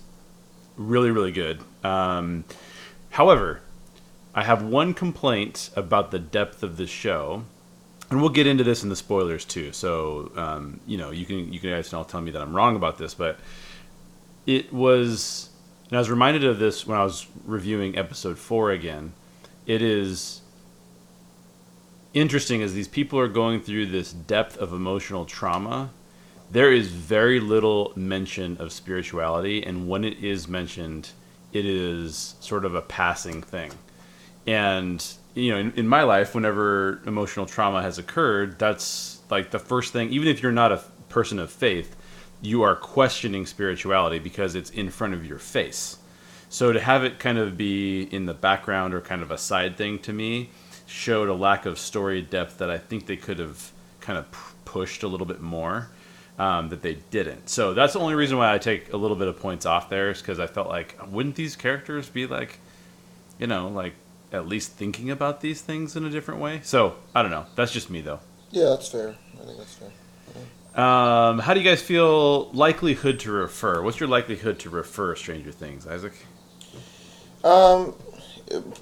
really 0.77 1.09
really 1.09 1.31
good. 1.31 1.61
Um, 1.83 2.43
however, 3.09 3.61
I 4.35 4.43
have 4.43 4.61
one 4.61 4.93
complaint 4.93 5.71
about 5.75 6.11
the 6.11 6.19
depth 6.19 6.61
of 6.61 6.77
the 6.77 6.85
show, 6.85 7.43
and 8.11 8.21
we'll 8.21 8.29
get 8.29 8.45
into 8.45 8.63
this 8.63 8.83
in 8.83 8.89
the 8.89 8.95
spoilers 8.95 9.45
too. 9.45 9.71
So 9.71 10.31
um, 10.35 10.79
you 10.85 10.97
know, 10.97 11.09
you 11.09 11.25
can 11.25 11.51
you 11.51 11.59
can 11.59 11.71
guys 11.71 11.91
all 11.91 12.05
tell 12.05 12.21
me 12.21 12.29
that 12.29 12.41
I'm 12.41 12.55
wrong 12.55 12.75
about 12.75 12.99
this, 12.99 13.15
but 13.15 13.39
it 14.45 14.71
was. 14.71 15.49
And 15.89 15.97
I 15.97 15.99
was 15.99 16.09
reminded 16.09 16.43
of 16.43 16.59
this 16.59 16.87
when 16.87 16.97
I 16.97 17.03
was 17.03 17.27
reviewing 17.45 17.97
episode 17.97 18.37
four 18.37 18.71
again. 18.71 19.13
It 19.65 19.81
is 19.81 20.41
interesting 22.13 22.61
as 22.61 22.73
these 22.73 22.87
people 22.87 23.19
are 23.19 23.27
going 23.27 23.61
through 23.61 23.87
this 23.87 24.13
depth 24.13 24.57
of 24.57 24.73
emotional 24.73 25.25
trauma. 25.25 25.91
There 26.51 26.71
is 26.71 26.89
very 26.89 27.39
little 27.39 27.93
mention 27.95 28.57
of 28.57 28.71
spirituality, 28.71 29.63
and 29.63 29.87
when 29.87 30.03
it 30.03 30.23
is 30.23 30.47
mentioned, 30.47 31.09
it 31.51 31.65
is 31.65 32.35
sort 32.39 32.65
of 32.65 32.75
a 32.75 32.81
passing 32.81 33.41
thing 33.41 33.71
and 34.45 35.13
you 35.35 35.51
know 35.51 35.57
in, 35.57 35.71
in 35.73 35.87
my 35.87 36.03
life 36.03 36.35
whenever 36.35 37.01
emotional 37.05 37.45
trauma 37.45 37.81
has 37.81 37.97
occurred 37.97 38.59
that's 38.59 39.21
like 39.29 39.51
the 39.51 39.59
first 39.59 39.93
thing 39.93 40.09
even 40.09 40.27
if 40.27 40.41
you're 40.41 40.51
not 40.51 40.71
a 40.71 40.83
person 41.09 41.39
of 41.39 41.49
faith 41.49 41.95
you 42.41 42.61
are 42.61 42.75
questioning 42.75 43.45
spirituality 43.45 44.19
because 44.19 44.55
it's 44.55 44.69
in 44.71 44.89
front 44.89 45.13
of 45.13 45.25
your 45.25 45.39
face 45.39 45.97
so 46.49 46.71
to 46.73 46.79
have 46.79 47.03
it 47.03 47.19
kind 47.19 47.37
of 47.37 47.57
be 47.57 48.03
in 48.03 48.25
the 48.25 48.33
background 48.33 48.93
or 48.93 49.01
kind 49.01 49.21
of 49.21 49.31
a 49.31 49.37
side 49.37 49.77
thing 49.77 49.97
to 49.97 50.11
me 50.11 50.49
showed 50.93 51.27
a 51.27 51.33
lack 51.33 51.65
of 51.65 51.79
story 51.79 52.21
depth 52.21 52.59
that 52.59 52.69
i 52.69 52.77
think 52.77 53.05
they 53.07 53.17
could 53.17 53.39
have 53.39 53.71
kind 53.99 54.19
of 54.19 54.31
p- 54.31 54.37
pushed 54.65 55.03
a 55.03 55.07
little 55.07 55.25
bit 55.25 55.41
more 55.41 55.89
um, 56.39 56.69
that 56.69 56.81
they 56.81 56.97
didn't 57.11 57.49
so 57.49 57.73
that's 57.73 57.93
the 57.93 57.99
only 57.99 58.15
reason 58.15 58.37
why 58.37 58.53
i 58.53 58.57
take 58.57 58.91
a 58.93 58.97
little 58.97 59.17
bit 59.17 59.27
of 59.27 59.39
points 59.39 59.65
off 59.65 59.89
there 59.89 60.09
is 60.09 60.19
because 60.19 60.39
i 60.39 60.47
felt 60.47 60.67
like 60.67 60.97
wouldn't 61.09 61.35
these 61.35 61.55
characters 61.55 62.09
be 62.09 62.25
like 62.27 62.59
you 63.39 63.47
know, 63.47 63.67
like 63.67 63.93
at 64.31 64.47
least 64.47 64.71
thinking 64.73 65.11
about 65.11 65.41
these 65.41 65.61
things 65.61 65.95
in 65.95 66.05
a 66.05 66.09
different 66.09 66.39
way. 66.39 66.61
So 66.63 66.95
I 67.13 67.21
don't 67.21 67.31
know. 67.31 67.45
That's 67.55 67.71
just 67.71 67.89
me 67.89 68.01
though. 68.01 68.19
Yeah, 68.51 68.69
that's 68.69 68.87
fair. 68.87 69.15
I 69.41 69.45
think 69.45 69.57
that's 69.57 69.75
fair. 69.75 69.89
Um, 70.81 71.39
how 71.39 71.53
do 71.53 71.59
you 71.59 71.65
guys 71.69 71.81
feel 71.81 72.49
likelihood 72.51 73.19
to 73.21 73.31
refer? 73.31 73.81
What's 73.81 73.99
your 73.99 74.09
likelihood 74.09 74.59
to 74.59 74.71
refer 74.71 75.15
Stranger 75.15 75.51
Things, 75.51 75.85
Isaac? 75.85 76.13
Um, 77.43 77.93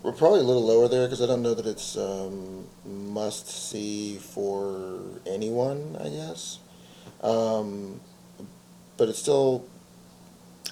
we're 0.03 0.11
probably 0.11 0.39
a 0.39 0.43
little 0.43 0.65
lower 0.65 0.87
there 0.87 1.05
because 1.05 1.21
I 1.21 1.27
don't 1.27 1.41
know 1.41 1.53
that 1.53 1.65
it's 1.65 1.97
um, 1.97 2.65
must 2.85 3.47
see 3.47 4.17
for 4.17 4.99
anyone. 5.25 5.97
I 5.99 6.09
guess, 6.09 6.59
um, 7.21 7.99
but 8.97 9.09
it's 9.09 9.19
still. 9.19 9.65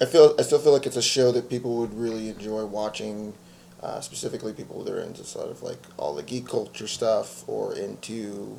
I 0.00 0.06
feel 0.06 0.34
I 0.38 0.42
still 0.42 0.58
feel 0.58 0.72
like 0.72 0.86
it's 0.86 0.96
a 0.96 1.02
show 1.02 1.30
that 1.32 1.50
people 1.50 1.76
would 1.76 1.94
really 1.94 2.28
enjoy 2.28 2.64
watching. 2.64 3.34
Uh, 3.82 3.98
specifically, 4.00 4.52
people 4.52 4.84
that 4.84 4.92
are 4.92 5.00
into 5.00 5.24
sort 5.24 5.48
of 5.48 5.62
like 5.62 5.78
all 5.96 6.14
the 6.14 6.22
geek 6.22 6.46
culture 6.46 6.86
stuff 6.86 7.48
or 7.48 7.74
into, 7.74 8.58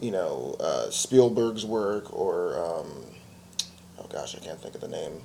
you 0.00 0.10
know, 0.10 0.56
uh, 0.58 0.88
Spielberg's 0.88 1.66
work 1.66 2.10
or, 2.10 2.56
um, 2.56 2.88
oh 3.98 4.06
gosh, 4.08 4.34
I 4.34 4.38
can't 4.38 4.58
think 4.58 4.74
of 4.74 4.80
the 4.80 4.88
name. 4.88 5.20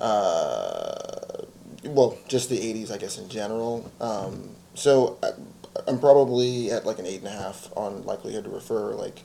Uh, 0.00 1.31
well, 1.84 2.16
just 2.28 2.48
the 2.48 2.58
80s, 2.58 2.90
I 2.92 2.98
guess, 2.98 3.18
in 3.18 3.28
general. 3.28 3.90
Um, 4.00 4.50
so 4.74 5.18
I, 5.22 5.30
I'm 5.86 5.98
probably 5.98 6.70
at 6.70 6.86
like 6.86 6.98
an 6.98 7.06
eight 7.06 7.18
and 7.18 7.28
a 7.28 7.30
half 7.30 7.70
on 7.76 8.04
likelihood 8.04 8.44
to 8.44 8.50
refer. 8.50 8.94
Like, 8.94 9.22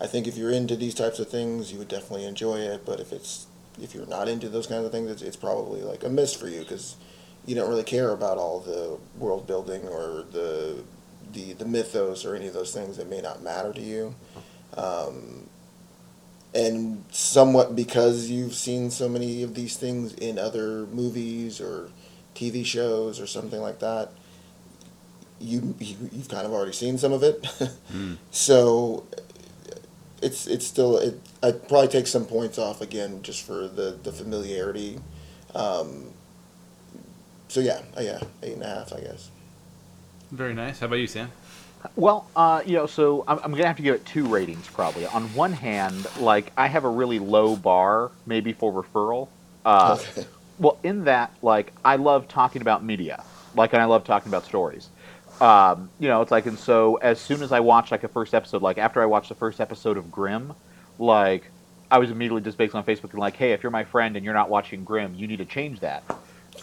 I 0.00 0.06
think 0.06 0.26
if 0.26 0.36
you're 0.36 0.50
into 0.50 0.76
these 0.76 0.94
types 0.94 1.18
of 1.18 1.28
things, 1.28 1.72
you 1.72 1.78
would 1.78 1.88
definitely 1.88 2.24
enjoy 2.24 2.58
it. 2.58 2.84
But 2.84 3.00
if 3.00 3.12
it's 3.12 3.46
if 3.80 3.94
you're 3.94 4.06
not 4.06 4.28
into 4.28 4.48
those 4.48 4.66
kinds 4.66 4.84
of 4.84 4.92
things, 4.92 5.10
it's, 5.10 5.22
it's 5.22 5.36
probably 5.36 5.82
like 5.82 6.04
a 6.04 6.08
miss 6.08 6.34
for 6.34 6.48
you 6.48 6.60
because 6.60 6.96
you 7.46 7.54
don't 7.54 7.68
really 7.68 7.84
care 7.84 8.10
about 8.10 8.38
all 8.38 8.60
the 8.60 8.98
world 9.18 9.46
building 9.46 9.86
or 9.88 10.24
the 10.30 10.82
the 11.32 11.52
the 11.54 11.64
mythos 11.64 12.24
or 12.24 12.34
any 12.34 12.46
of 12.46 12.54
those 12.54 12.72
things 12.72 12.96
that 12.96 13.08
may 13.08 13.20
not 13.20 13.42
matter 13.42 13.72
to 13.72 13.80
you. 13.80 14.14
Um, 14.76 15.48
and 16.54 17.04
somewhat 17.10 17.74
because 17.74 18.28
you've 18.30 18.54
seen 18.54 18.90
so 18.90 19.08
many 19.08 19.42
of 19.42 19.54
these 19.54 19.76
things 19.76 20.14
in 20.14 20.38
other 20.38 20.86
movies 20.86 21.60
or 21.60 21.88
TV 22.34 22.64
shows 22.64 23.20
or 23.20 23.26
something 23.26 23.60
like 23.60 23.78
that, 23.80 24.10
you, 25.40 25.74
you 25.80 25.96
you've 26.12 26.28
kind 26.28 26.46
of 26.46 26.52
already 26.52 26.72
seen 26.72 26.98
some 26.98 27.12
of 27.12 27.22
it. 27.22 27.46
So 28.30 29.04
it's 30.22 30.46
it's 30.46 30.66
still 30.66 30.96
it. 30.98 31.20
I'd 31.42 31.68
probably 31.68 31.88
take 31.88 32.06
some 32.06 32.24
points 32.24 32.58
off 32.58 32.80
again 32.80 33.22
just 33.22 33.44
for 33.44 33.66
the 33.68 33.98
the 34.02 34.12
familiarity. 34.12 34.98
Um, 35.54 36.10
so 37.48 37.60
yeah, 37.60 37.82
uh, 37.96 38.00
yeah, 38.00 38.20
eight 38.42 38.54
and 38.54 38.62
a 38.62 38.66
half, 38.66 38.92
I 38.92 39.00
guess. 39.00 39.30
Very 40.30 40.54
nice. 40.54 40.78
How 40.80 40.86
about 40.86 40.96
you, 40.96 41.06
Sam? 41.06 41.30
Well, 41.96 42.30
uh, 42.36 42.62
you 42.64 42.74
know, 42.76 42.86
so 42.86 43.24
I'm, 43.28 43.38
I'm 43.44 43.52
gonna 43.52 43.66
have 43.66 43.76
to 43.76 43.82
give 43.82 43.94
it 43.94 44.06
two 44.06 44.26
ratings 44.28 44.68
probably. 44.68 45.06
On 45.06 45.32
one 45.32 45.52
hand, 45.52 46.06
like 46.14 46.52
I 46.56 46.68
have 46.68 46.84
a 46.84 46.88
really 46.88 47.18
low 47.18 47.56
bar 47.56 48.12
maybe 48.26 48.52
for 48.52 48.72
referral. 48.72 49.32
Uh, 49.64 49.98
Okay. 50.00 50.26
Well, 50.58 50.80
in 50.84 51.04
that, 51.04 51.34
like 51.42 51.74
I 51.84 51.96
love 51.96 52.28
talking 52.28 52.62
about 52.62 52.84
media, 52.84 53.26
like, 53.54 53.72
and 53.72 53.82
I 53.82 53.86
love 53.86 54.04
talking 54.04 54.30
about 54.30 54.44
stories. 54.46 54.90
Um, 55.40 55.90
you 55.98 56.08
know, 56.08 56.22
it's 56.22 56.30
like, 56.30 56.46
and 56.46 56.58
so 56.58 56.96
as 56.96 57.20
soon 57.20 57.42
as 57.42 57.50
I 57.52 57.60
watch 57.60 57.90
like 57.90 58.04
a 58.04 58.08
first 58.08 58.32
episode, 58.34 58.62
like 58.62 58.78
after 58.78 59.02
I 59.02 59.06
watched 59.06 59.28
the 59.28 59.34
first 59.34 59.60
episode 59.60 59.96
of 59.98 60.10
Grimm, 60.10 60.54
like 60.98 61.52
I 61.90 61.98
was 61.98 62.10
immediately 62.10 62.42
just 62.42 62.58
based 62.58 62.74
on 62.74 62.84
Facebook 62.84 63.10
and 63.12 63.20
like, 63.20 63.36
hey, 63.36 63.52
if 63.52 63.62
you're 63.62 63.72
my 63.72 63.84
friend 63.84 64.16
and 64.16 64.24
you're 64.24 64.34
not 64.34 64.50
watching 64.50 64.84
Grimm, 64.84 65.14
you 65.14 65.26
need 65.26 65.38
to 65.38 65.44
change 65.46 65.80
that. 65.80 66.04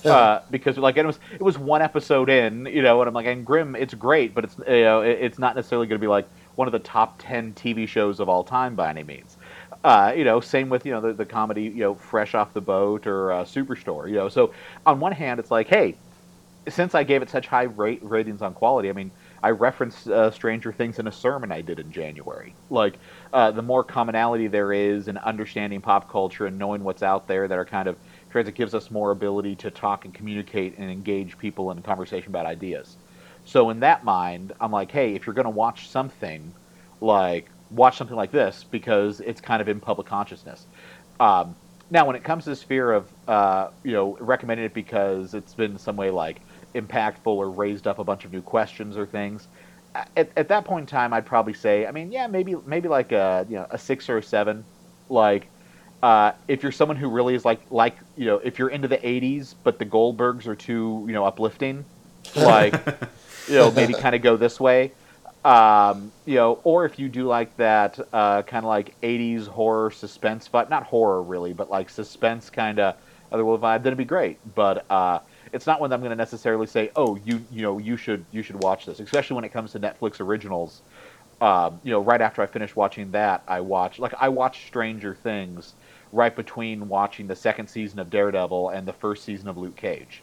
Uh, 0.05 0.41
because 0.49 0.77
like 0.77 0.97
it 0.97 1.05
was 1.05 1.19
it 1.33 1.41
was 1.41 1.57
one 1.57 1.81
episode 1.81 2.29
in, 2.29 2.65
you 2.65 2.81
know, 2.81 3.01
and 3.01 3.07
I'm 3.07 3.13
like, 3.13 3.25
and 3.25 3.45
Grimm, 3.45 3.75
it's 3.75 3.93
great, 3.93 4.33
but 4.33 4.43
it's 4.45 4.57
you 4.59 4.83
know, 4.83 5.01
it, 5.01 5.17
it's 5.21 5.39
not 5.39 5.55
necessarily 5.55 5.87
going 5.87 5.99
to 5.99 6.03
be 6.03 6.07
like 6.07 6.27
one 6.55 6.67
of 6.67 6.71
the 6.71 6.79
top 6.79 7.15
ten 7.19 7.53
TV 7.53 7.87
shows 7.87 8.19
of 8.19 8.29
all 8.29 8.43
time 8.43 8.75
by 8.75 8.89
any 8.89 9.03
means. 9.03 9.37
Uh, 9.83 10.13
you 10.15 10.23
know, 10.23 10.39
same 10.39 10.69
with 10.69 10.85
you 10.85 10.91
know 10.91 11.01
the, 11.01 11.13
the 11.13 11.25
comedy, 11.25 11.63
you 11.63 11.79
know, 11.79 11.95
Fresh 11.95 12.35
Off 12.35 12.53
the 12.53 12.61
Boat 12.61 13.07
or 13.07 13.31
uh, 13.31 13.43
Superstore. 13.43 14.09
You 14.09 14.15
know, 14.15 14.29
so 14.29 14.53
on 14.85 14.99
one 14.99 15.11
hand, 15.11 15.39
it's 15.39 15.51
like, 15.51 15.67
hey, 15.67 15.95
since 16.67 16.95
I 16.95 17.03
gave 17.03 17.21
it 17.21 17.29
such 17.29 17.47
high 17.47 17.63
rate 17.63 17.99
ratings 18.03 18.41
on 18.41 18.53
quality, 18.53 18.89
I 18.89 18.93
mean, 18.93 19.11
I 19.41 19.51
referenced 19.51 20.07
uh, 20.07 20.31
Stranger 20.31 20.73
Things 20.73 20.99
in 20.99 21.07
a 21.07 21.11
sermon 21.11 21.51
I 21.51 21.61
did 21.61 21.79
in 21.79 21.91
January. 21.91 22.53
Like, 22.69 22.95
uh, 23.33 23.51
the 23.51 23.61
more 23.61 23.83
commonality 23.83 24.47
there 24.47 24.73
is 24.73 25.07
in 25.07 25.17
understanding 25.17 25.81
pop 25.81 26.09
culture 26.09 26.45
and 26.45 26.57
knowing 26.57 26.83
what's 26.83 27.03
out 27.03 27.27
there 27.27 27.47
that 27.47 27.57
are 27.57 27.65
kind 27.65 27.87
of 27.87 27.97
transit 28.29 28.55
gives 28.55 28.73
us 28.73 28.91
more 28.91 29.11
ability 29.11 29.55
to 29.55 29.71
talk 29.71 30.05
and 30.05 30.13
communicate 30.13 30.77
and 30.77 30.89
engage 30.89 31.37
people 31.37 31.71
in 31.71 31.81
conversation 31.81 32.29
about 32.29 32.45
ideas. 32.45 32.97
So 33.45 33.69
in 33.69 33.79
that 33.79 34.03
mind, 34.03 34.53
I'm 34.61 34.71
like, 34.71 34.91
hey, 34.91 35.15
if 35.15 35.25
you're 35.25 35.33
going 35.33 35.45
to 35.45 35.49
watch 35.49 35.89
something, 35.89 36.53
like 37.01 37.49
watch 37.71 37.97
something 37.97 38.15
like 38.15 38.31
this 38.31 38.65
because 38.69 39.19
it's 39.21 39.41
kind 39.41 39.61
of 39.61 39.67
in 39.67 39.79
public 39.79 40.07
consciousness. 40.07 40.65
Um, 41.19 41.55
now, 41.91 42.05
when 42.05 42.15
it 42.15 42.23
comes 42.23 42.43
to 42.43 42.51
this 42.51 42.61
fear 42.61 42.91
of, 42.91 43.07
uh, 43.27 43.69
you 43.83 43.93
know, 43.93 44.15
recommending 44.19 44.65
it 44.65 44.73
because 44.73 45.33
it's 45.33 45.53
been 45.55 45.79
some 45.79 45.95
way 45.95 46.11
like 46.11 46.41
impactful 46.75 47.25
or 47.25 47.49
raised 47.49 47.87
up 47.87 47.97
a 47.97 48.03
bunch 48.03 48.25
of 48.25 48.31
new 48.31 48.41
questions 48.41 48.95
or 48.95 49.07
things, 49.07 49.47
at, 50.15 50.29
at 50.37 50.47
that 50.49 50.65
point 50.65 50.83
in 50.83 50.87
time, 50.87 51.13
I'd 51.13 51.25
probably 51.25 51.53
say, 51.53 51.87
I 51.87 51.91
mean, 51.91 52.11
yeah, 52.11 52.27
maybe 52.27 52.55
maybe 52.67 52.87
like 52.87 53.11
a 53.11 53.47
you 53.49 53.55
know 53.55 53.65
a 53.71 53.77
six 53.77 54.09
or 54.09 54.17
a 54.17 54.23
seven, 54.23 54.63
like. 55.09 55.47
Uh, 56.01 56.31
if 56.47 56.63
you're 56.63 56.71
someone 56.71 56.95
who 56.95 57.09
really 57.09 57.35
is 57.35 57.43
like 57.43 57.59
like 57.69 57.97
you 58.15 58.25
know 58.25 58.37
if 58.37 58.57
you're 58.57 58.69
into 58.69 58.87
the 58.87 58.97
80s 58.97 59.53
but 59.65 59.79
the 59.79 59.85
Goldbergs 59.85 60.47
are 60.47 60.55
too 60.55 61.03
you 61.05 61.11
know 61.11 61.25
uplifting 61.25 61.83
like 62.37 62.73
you 63.49 63.55
know 63.55 63.69
maybe 63.71 63.93
kind 63.93 64.15
of 64.15 64.21
go 64.21 64.37
this 64.37 64.61
way 64.61 64.93
um, 65.45 66.11
you 66.25 66.35
know, 66.35 66.59
or 66.63 66.85
if 66.85 66.99
you 66.99 67.07
do 67.07 67.25
like 67.25 67.55
that 67.57 67.97
uh, 68.11 68.41
kind 68.41 68.65
of 68.65 68.69
like 68.69 68.99
'80s 69.01 69.47
horror 69.47 69.89
suspense 69.91 70.47
but 70.47 70.69
not 70.69 70.83
horror 70.83 71.21
really, 71.23 71.53
but 71.53 71.69
like 71.69 71.89
suspense 71.89 72.49
kind 72.49 72.79
of 72.79 72.95
otherworld 73.31 73.61
vibe, 73.61 73.83
then 73.83 73.87
it'd 73.87 73.97
be 73.97 74.05
great. 74.05 74.37
But 74.53 74.85
uh, 74.89 75.19
it's 75.53 75.65
not 75.65 75.79
one 75.79 75.89
that 75.89 75.95
I'm 75.95 76.01
going 76.01 76.11
to 76.11 76.17
necessarily 76.17 76.67
say, 76.67 76.91
oh, 76.95 77.17
you 77.23 77.43
you 77.51 77.61
know, 77.61 77.77
you 77.77 77.95
should 77.95 78.25
you 78.31 78.43
should 78.43 78.61
watch 78.61 78.85
this, 78.85 78.99
especially 78.99 79.35
when 79.35 79.45
it 79.45 79.53
comes 79.53 79.71
to 79.71 79.79
Netflix 79.79 80.19
originals. 80.19 80.81
Um, 81.39 81.79
you 81.83 81.91
know, 81.91 82.01
right 82.01 82.19
after 82.19 82.41
I 82.41 82.45
finished 82.45 82.75
watching 82.75 83.11
that, 83.11 83.43
I 83.47 83.61
watched 83.61 83.99
like 83.99 84.13
I 84.19 84.27
watched 84.27 84.67
Stranger 84.67 85.15
Things 85.15 85.73
right 86.11 86.35
between 86.35 86.89
watching 86.89 87.27
the 87.27 87.35
second 87.35 87.67
season 87.67 87.99
of 87.99 88.09
Daredevil 88.09 88.69
and 88.69 88.87
the 88.87 88.93
first 88.93 89.23
season 89.23 89.47
of 89.47 89.57
Luke 89.57 89.75
Cage. 89.75 90.21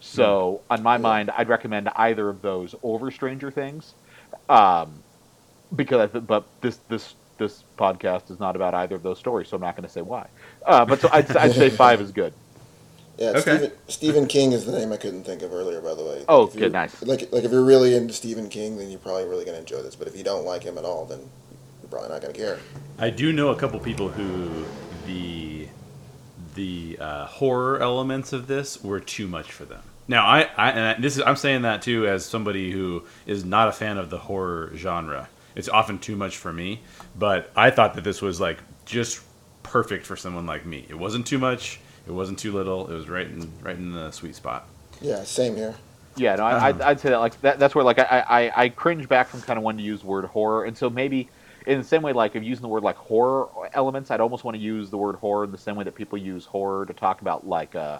So, 0.00 0.60
mm. 0.70 0.74
on 0.74 0.82
my 0.82 0.98
mind, 0.98 1.30
I'd 1.30 1.48
recommend 1.48 1.88
either 1.94 2.28
of 2.28 2.42
those 2.42 2.74
over 2.82 3.10
Stranger 3.10 3.50
Things 3.50 3.94
um, 4.48 4.92
because 5.74 6.10
I 6.14 6.18
but 6.18 6.44
this 6.60 6.78
this 6.88 7.14
this 7.38 7.64
podcast 7.78 8.30
is 8.30 8.38
not 8.38 8.56
about 8.56 8.74
either 8.74 8.96
of 8.96 9.02
those 9.02 9.18
stories, 9.18 9.48
so 9.48 9.56
I'm 9.56 9.62
not 9.62 9.76
going 9.76 9.86
to 9.86 9.92
say 9.92 10.02
why. 10.02 10.26
Uh, 10.66 10.84
but 10.84 11.00
so 11.00 11.08
I'd, 11.12 11.34
I'd 11.36 11.52
say 11.52 11.70
five 11.70 12.00
is 12.00 12.12
good. 12.12 12.32
Yeah, 13.18 13.28
okay. 13.32 13.40
Stephen, 13.40 13.72
Stephen 13.88 14.26
King 14.26 14.52
is 14.52 14.64
the 14.64 14.72
name 14.72 14.90
I 14.90 14.96
couldn't 14.96 15.24
think 15.24 15.42
of 15.42 15.52
earlier. 15.52 15.82
By 15.82 15.94
the 15.94 16.02
way. 16.02 16.24
Oh, 16.28 16.44
like 16.44 16.54
good, 16.54 16.72
nice. 16.72 17.02
Like, 17.02 17.30
like 17.30 17.44
if 17.44 17.52
you're 17.52 17.62
really 17.62 17.94
into 17.94 18.14
Stephen 18.14 18.48
King, 18.48 18.78
then 18.78 18.90
you're 18.90 18.98
probably 18.98 19.26
really 19.26 19.44
going 19.44 19.54
to 19.54 19.60
enjoy 19.60 19.82
this. 19.82 19.94
But 19.94 20.08
if 20.08 20.16
you 20.16 20.24
don't 20.24 20.46
like 20.46 20.62
him 20.62 20.78
at 20.78 20.84
all, 20.84 21.04
then 21.04 21.18
you're 21.82 21.90
probably 21.90 22.08
not 22.08 22.22
going 22.22 22.32
to 22.32 22.40
care. 22.40 22.58
I 22.98 23.10
do 23.10 23.30
know 23.30 23.50
a 23.50 23.54
couple 23.54 23.78
people 23.80 24.08
who 24.08 24.64
the 25.06 25.68
the 26.54 26.98
uh, 27.00 27.26
horror 27.26 27.80
elements 27.80 28.32
of 28.32 28.46
this 28.46 28.82
were 28.82 29.00
too 29.00 29.26
much 29.26 29.50
for 29.50 29.64
them. 29.64 29.82
Now, 30.08 30.26
I, 30.26 30.48
I 30.56 30.70
and 30.70 31.04
this 31.04 31.16
is 31.16 31.22
I'm 31.24 31.36
saying 31.36 31.62
that 31.62 31.82
too 31.82 32.06
as 32.06 32.24
somebody 32.24 32.70
who 32.70 33.04
is 33.26 33.44
not 33.44 33.68
a 33.68 33.72
fan 33.72 33.98
of 33.98 34.10
the 34.10 34.18
horror 34.18 34.72
genre. 34.74 35.28
It's 35.54 35.68
often 35.68 35.98
too 35.98 36.16
much 36.16 36.36
for 36.36 36.52
me, 36.52 36.80
but 37.18 37.50
I 37.54 37.70
thought 37.70 37.94
that 37.94 38.04
this 38.04 38.22
was 38.22 38.40
like 38.40 38.58
just 38.84 39.22
perfect 39.62 40.06
for 40.06 40.16
someone 40.16 40.46
like 40.46 40.66
me. 40.66 40.86
It 40.88 40.98
wasn't 40.98 41.26
too 41.26 41.38
much. 41.38 41.80
It 42.06 42.12
wasn't 42.12 42.38
too 42.38 42.52
little. 42.52 42.90
It 42.90 42.94
was 42.94 43.08
right 43.08 43.26
in 43.26 43.50
right 43.62 43.76
in 43.76 43.92
the 43.92 44.10
sweet 44.10 44.34
spot. 44.34 44.66
Yeah, 45.00 45.22
same 45.24 45.56
here. 45.56 45.74
Yeah, 46.16 46.36
no, 46.36 46.44
I, 46.44 46.72
would 46.72 46.82
I'd 46.82 47.00
say 47.00 47.10
that 47.10 47.20
like 47.20 47.40
that, 47.40 47.58
that's 47.58 47.74
where 47.74 47.84
like 47.84 47.98
I, 47.98 48.24
I 48.28 48.64
I 48.64 48.68
cringe 48.68 49.08
back 49.08 49.28
from 49.28 49.40
kind 49.42 49.56
of 49.56 49.62
wanting 49.62 49.78
to 49.78 49.84
use 49.84 50.00
the 50.00 50.06
word 50.06 50.24
horror, 50.26 50.64
and 50.64 50.76
so 50.76 50.90
maybe 50.90 51.28
in 51.66 51.78
the 51.78 51.84
same 51.84 52.02
way 52.02 52.12
like 52.12 52.36
if 52.36 52.42
using 52.42 52.62
the 52.62 52.68
word 52.68 52.82
like 52.82 52.96
horror 52.96 53.48
elements, 53.72 54.10
I'd 54.10 54.20
almost 54.20 54.44
want 54.44 54.56
to 54.56 54.62
use 54.62 54.90
the 54.90 54.98
word 54.98 55.16
horror 55.16 55.44
in 55.44 55.52
the 55.52 55.58
same 55.58 55.76
way 55.76 55.84
that 55.84 55.94
people 55.94 56.18
use 56.18 56.44
horror 56.44 56.86
to 56.86 56.92
talk 56.92 57.20
about 57.20 57.46
like 57.46 57.74
uh, 57.74 57.98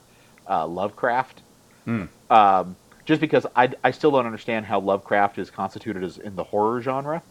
uh 0.48 0.66
Lovecraft 0.66 1.42
Mm. 1.86 2.08
Um, 2.30 2.76
just 3.04 3.20
because 3.20 3.46
I, 3.56 3.70
I 3.82 3.90
still 3.90 4.12
don't 4.12 4.26
understand 4.26 4.66
how 4.66 4.80
Lovecraft 4.80 5.38
is 5.38 5.50
constituted 5.50 6.04
as 6.04 6.18
in 6.18 6.36
the 6.36 6.44
horror 6.44 6.80
genre. 6.80 7.22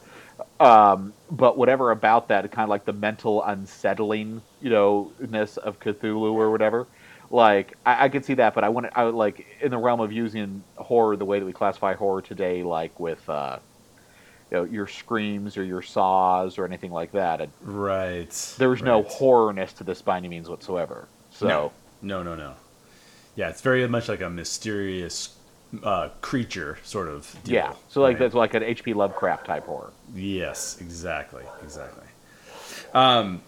Um, 0.60 1.14
but 1.30 1.58
whatever 1.58 1.92
about 1.92 2.28
that, 2.30 2.50
kind 2.52 2.64
of 2.64 2.70
like 2.70 2.86
the 2.86 2.94
mental 2.94 3.44
unsettling, 3.44 4.42
you 4.62 4.70
know, 4.70 5.12
ness 5.20 5.58
of 5.58 5.80
Cthulhu 5.80 6.34
or 6.34 6.52
whatever. 6.52 6.88
Like 7.30 7.78
I, 7.86 8.06
I 8.06 8.10
could 8.10 8.26
see 8.26 8.34
that, 8.36 8.54
but 8.54 8.64
I 8.64 8.70
want 8.70 8.88
I 8.94 9.06
would 9.06 9.16
like 9.16 9.46
in 9.62 9.72
the 9.72 9.78
realm 9.78 10.02
of 10.02 10.12
using 10.12 10.64
horror 10.76 11.16
the 11.16 11.26
way 11.26 11.40
that 11.40 11.46
we 11.46 11.54
classify 11.54 11.94
horror 11.94 12.22
today, 12.22 12.64
like 12.64 13.00
with 13.00 13.28
uh, 13.30 13.60
you 14.52 14.58
know 14.58 14.64
your 14.66 14.88
screams 14.88 15.58
or 15.58 15.64
your 15.64 15.82
saws 15.82 16.58
or 16.58 16.66
anything 16.66 16.92
like 16.92 17.12
that. 17.14 17.50
right. 17.62 18.56
There's 18.58 18.82
right. 18.82 18.88
no 18.88 19.04
horrorness 19.04 19.76
to 19.78 19.84
this 19.84 20.02
by 20.02 20.18
any 20.18 20.28
means 20.28 20.50
whatsoever. 20.50 21.08
So 21.32 21.48
no, 21.48 21.72
no, 22.02 22.24
no, 22.24 22.36
no. 22.36 22.54
Yeah, 23.36 23.50
it's 23.50 23.62
very 23.62 23.88
much 23.88 24.10
like 24.10 24.22
a 24.22 24.30
mysterious 24.30 25.36
uh, 25.84 26.10
creature 26.20 26.78
sort 26.84 27.08
of 27.08 27.34
deal. 27.44 27.56
Yeah, 27.56 27.74
so 27.88 28.02
like 28.02 28.16
right? 28.16 28.20
that's 28.20 28.36
like 28.36 28.54
an 28.54 28.64
H.P. 28.64 28.94
Lovecraft 28.94 29.46
type 29.46 29.66
horror. 29.66 29.94
Yes, 30.14 30.78
exactly, 30.82 31.44
exactly. 31.64 32.04
Um, 32.94 33.42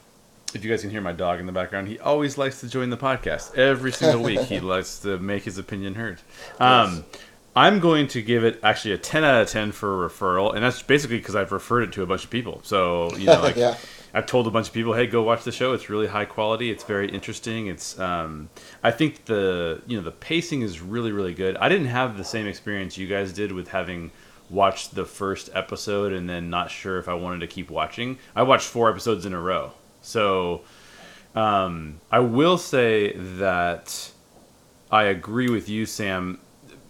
if 0.54 0.64
you 0.64 0.70
guys 0.70 0.82
can 0.82 0.90
hear 0.90 1.02
my 1.02 1.12
dog 1.12 1.40
in 1.40 1.46
the 1.46 1.52
background, 1.52 1.88
he 1.90 2.00
always 2.00 2.38
likes 2.38 2.62
to 2.62 2.70
join 2.70 2.90
the 2.90 2.98
podcast 2.98 3.56
every 3.58 3.92
single 3.92 4.24
week. 4.24 4.40
he 4.42 4.60
likes 4.62 5.00
to 5.00 5.18
make 5.18 5.44
his 5.44 5.58
opinion 5.58 5.96
heard. 5.96 6.22
Um, 6.60 7.04
yes. 7.12 7.22
I'm 7.56 7.80
going 7.80 8.08
to 8.10 8.22
give 8.22 8.44
it 8.44 8.60
actually 8.64 8.94
a 8.94 8.98
10 8.98 9.24
out 9.24 9.42
of 9.42 9.48
10 9.48 9.74
for 9.74 10.06
a 10.06 10.10
referral, 10.10 10.56
and 10.56 10.64
that's 10.64 10.82
basically 10.82 11.18
because 11.18 11.36
I've 11.36 11.52
referred 11.52 11.84
it 11.84 11.92
to 11.94 12.02
a 12.02 12.06
bunch 12.06 12.24
of 12.24 12.30
people. 12.30 12.62
So 12.64 13.16
you 13.16 13.28
know, 13.28 13.42
like 13.44 13.56
yeah. 13.56 13.78
I've 14.14 14.26
told 14.26 14.48
a 14.48 14.52
bunch 14.52 14.68
of 14.68 14.74
people, 14.74 14.94
hey, 14.94 15.08
go 15.08 15.24
watch 15.24 15.44
the 15.44 15.52
show. 15.52 15.74
It's 15.74 15.90
really 15.90 16.08
high 16.08 16.26
quality. 16.26 16.70
It's 16.72 16.84
very 16.84 17.10
interesting. 17.10 17.68
It's 17.68 18.00
um, 18.00 18.50
I 18.84 18.92
think 18.92 19.26
the 19.26 19.82
you 19.88 19.98
know 19.98 20.04
the 20.04 20.12
pacing 20.12 20.62
is 20.62 20.82
really 20.82 21.12
really 21.12 21.34
good. 21.34 21.58
I 21.58 21.70
didn't 21.70 21.88
have 21.88 22.18
the 22.18 22.24
same 22.24 22.48
experience 22.48 22.98
you 22.98 23.08
guys 23.08 23.34
did 23.34 23.52
with 23.52 23.70
having 23.70 24.12
watched 24.50 24.94
the 24.94 25.06
first 25.06 25.50
episode 25.54 26.14
and 26.14 26.30
then 26.30 26.50
not 26.50 26.70
sure 26.70 27.00
if 27.00 27.08
I 27.08 27.14
wanted 27.14 27.40
to 27.40 27.48
keep 27.48 27.70
watching. 27.72 28.18
I 28.36 28.44
watched 28.44 28.68
four 28.68 28.90
episodes 28.90 29.26
in 29.26 29.34
a 29.34 29.40
row, 29.40 29.74
so 30.02 30.62
um, 31.36 32.02
I 32.12 32.20
will 32.20 32.58
say 32.58 33.14
that 33.14 34.12
I 34.92 35.04
agree 35.04 35.50
with 35.50 35.70
you, 35.70 35.86
Sam. 35.86 36.40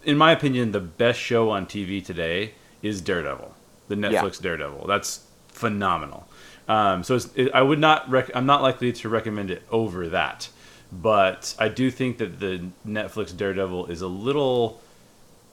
In 0.04 0.18
my 0.18 0.32
opinion, 0.32 0.72
the 0.72 0.80
best 0.80 1.18
show 1.18 1.50
on 1.50 1.66
TV 1.66 2.04
today 2.04 2.52
is 2.82 3.00
Daredevil, 3.00 3.54
the 3.88 3.94
Netflix 3.94 4.36
yeah. 4.36 4.42
Daredevil. 4.42 4.86
That's 4.86 5.26
phenomenal. 5.48 6.28
Um, 6.68 7.02
so 7.02 7.18
it, 7.34 7.52
I 7.54 7.62
would 7.62 7.78
not. 7.78 8.08
Rec- 8.08 8.34
I'm 8.34 8.46
not 8.46 8.62
likely 8.62 8.92
to 8.92 9.08
recommend 9.08 9.50
it 9.50 9.62
over 9.70 10.08
that, 10.08 10.48
but 10.92 11.54
I 11.58 11.68
do 11.68 11.90
think 11.90 12.18
that 12.18 12.40
the 12.40 12.66
Netflix 12.86 13.36
Daredevil 13.36 13.86
is 13.86 14.02
a 14.02 14.08
little, 14.08 14.80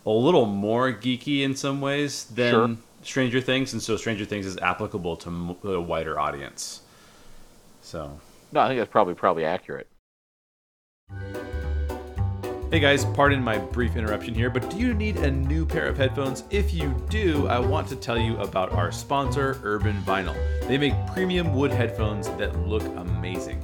a 0.06 0.12
little 0.12 0.46
more 0.46 0.92
geeky 0.92 1.42
in 1.42 1.56
some 1.56 1.82
ways 1.82 2.26
than 2.26 2.52
sure. 2.52 2.78
Stranger 3.04 3.42
Things, 3.42 3.74
and 3.74 3.82
so 3.82 3.98
Stranger 3.98 4.26
Things 4.26 4.46
is 4.46 4.58
applicable 4.58 5.18
to 5.18 5.58
a 5.64 5.82
wider 5.82 6.20
audience. 6.20 6.82
So. 7.82 8.20
No, 8.54 8.62
I 8.62 8.68
think 8.68 8.80
that's 8.80 8.92
probably 8.92 9.14
probably 9.14 9.46
accurate. 9.46 9.88
Hey 12.72 12.80
guys, 12.80 13.04
pardon 13.04 13.44
my 13.44 13.58
brief 13.58 13.98
interruption 13.98 14.34
here, 14.34 14.50
but 14.50 14.70
do 14.70 14.78
you 14.78 14.94
need 14.94 15.18
a 15.18 15.30
new 15.30 15.66
pair 15.66 15.88
of 15.88 15.98
headphones? 15.98 16.46
If 16.50 16.74
you 16.74 16.96
do, 17.10 17.46
I 17.50 17.60
want 17.60 17.90
to 17.90 17.98
tell 17.98 18.18
you 18.18 18.38
about 18.38 18.72
our 18.72 18.94
sponsor, 18.94 19.60
Urban 19.64 20.02
Vinyl. 20.04 20.38
They 20.70 20.78
make 20.78 20.94
premium 21.08 21.54
wood 21.54 21.72
headphones 21.72 22.30
that 22.38 22.58
look 22.66 22.84
amazing. 22.96 23.62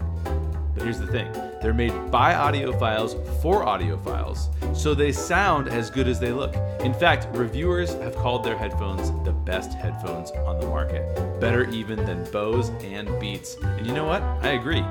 But 0.73 0.83
here's 0.83 0.99
the 0.99 1.07
thing 1.07 1.31
they're 1.61 1.73
made 1.73 2.11
by 2.11 2.33
audiophiles 2.33 3.15
for 3.41 3.63
audiophiles, 3.63 4.49
so 4.75 4.93
they 4.93 5.13
sound 5.13 5.69
as 5.69 5.89
good 5.89 6.09
as 6.09 6.19
they 6.19 6.33
look. 6.33 6.53
In 6.81 6.93
fact, 6.93 7.33
reviewers 7.33 7.93
have 7.93 8.13
called 8.13 8.43
their 8.43 8.57
headphones 8.57 9.11
the 9.23 9.31
best 9.31 9.71
headphones 9.71 10.31
on 10.31 10.59
the 10.59 10.67
market, 10.67 11.39
better 11.39 11.63
even 11.69 11.95
than 12.05 12.29
Bose 12.31 12.71
and 12.83 13.07
Beats. 13.21 13.55
And 13.63 13.87
you 13.87 13.93
know 13.93 14.03
what? 14.03 14.21
I 14.21 14.49
agree. 14.49 14.83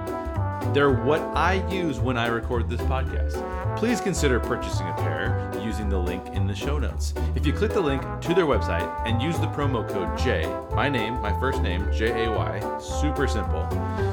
They're 0.72 0.92
what 0.92 1.20
I 1.36 1.66
use 1.68 1.98
when 1.98 2.16
I 2.16 2.26
record 2.26 2.68
this 2.68 2.80
podcast. 2.82 3.76
Please 3.78 4.00
consider 4.00 4.40
purchasing 4.40 4.86
a 4.88 4.94
pair 4.94 5.50
using 5.62 5.88
the 5.88 5.98
link 5.98 6.26
in 6.28 6.46
the 6.46 6.54
show 6.54 6.78
notes. 6.78 7.14
If 7.34 7.46
you 7.46 7.52
click 7.52 7.72
the 7.72 7.80
link 7.80 8.02
to 8.02 8.34
their 8.34 8.46
website 8.46 8.88
and 9.06 9.20
use 9.20 9.38
the 9.38 9.48
promo 9.48 9.88
code 9.88 10.16
J, 10.18 10.46
my 10.74 10.88
name, 10.88 11.14
my 11.20 11.38
first 11.40 11.62
name, 11.62 11.86
J 11.92 12.24
A 12.24 12.30
Y, 12.30 12.78
super 12.78 13.26
simple, 13.26 13.66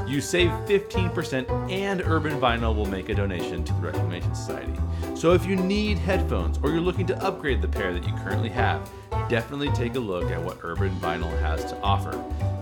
you 0.08 0.22
save 0.22 0.50
15% 0.68 1.72
and 1.72 2.02
Urban 2.02 2.40
Vinyl 2.40 2.76
will 2.76 2.86
make 2.86 3.10
a 3.10 3.16
donation 3.16 3.64
to 3.64 3.74
the 3.74 3.82
Reclamation 3.82 4.34
Society. 4.36 4.74
So 5.16 5.34
if 5.34 5.46
you 5.46 5.56
need 5.56 5.98
headphones 5.98 6.60
or 6.64 6.72
you're 6.72 6.82
looking 6.82 7.06
to 7.08 7.24
upgrade 7.24 7.62
the 7.62 7.68
pair 7.68 7.94
that 7.94 8.06
you 8.06 8.14
currently 8.16 8.50
have, 8.50 8.90
definitely 9.30 9.70
take 9.72 9.96
a 9.96 10.00
look 10.00 10.32
at 10.32 10.42
what 10.42 10.58
Urban 10.64 10.92
Vinyl 11.00 11.38
has 11.40 11.66
to 11.66 11.80
offer. 11.82 12.12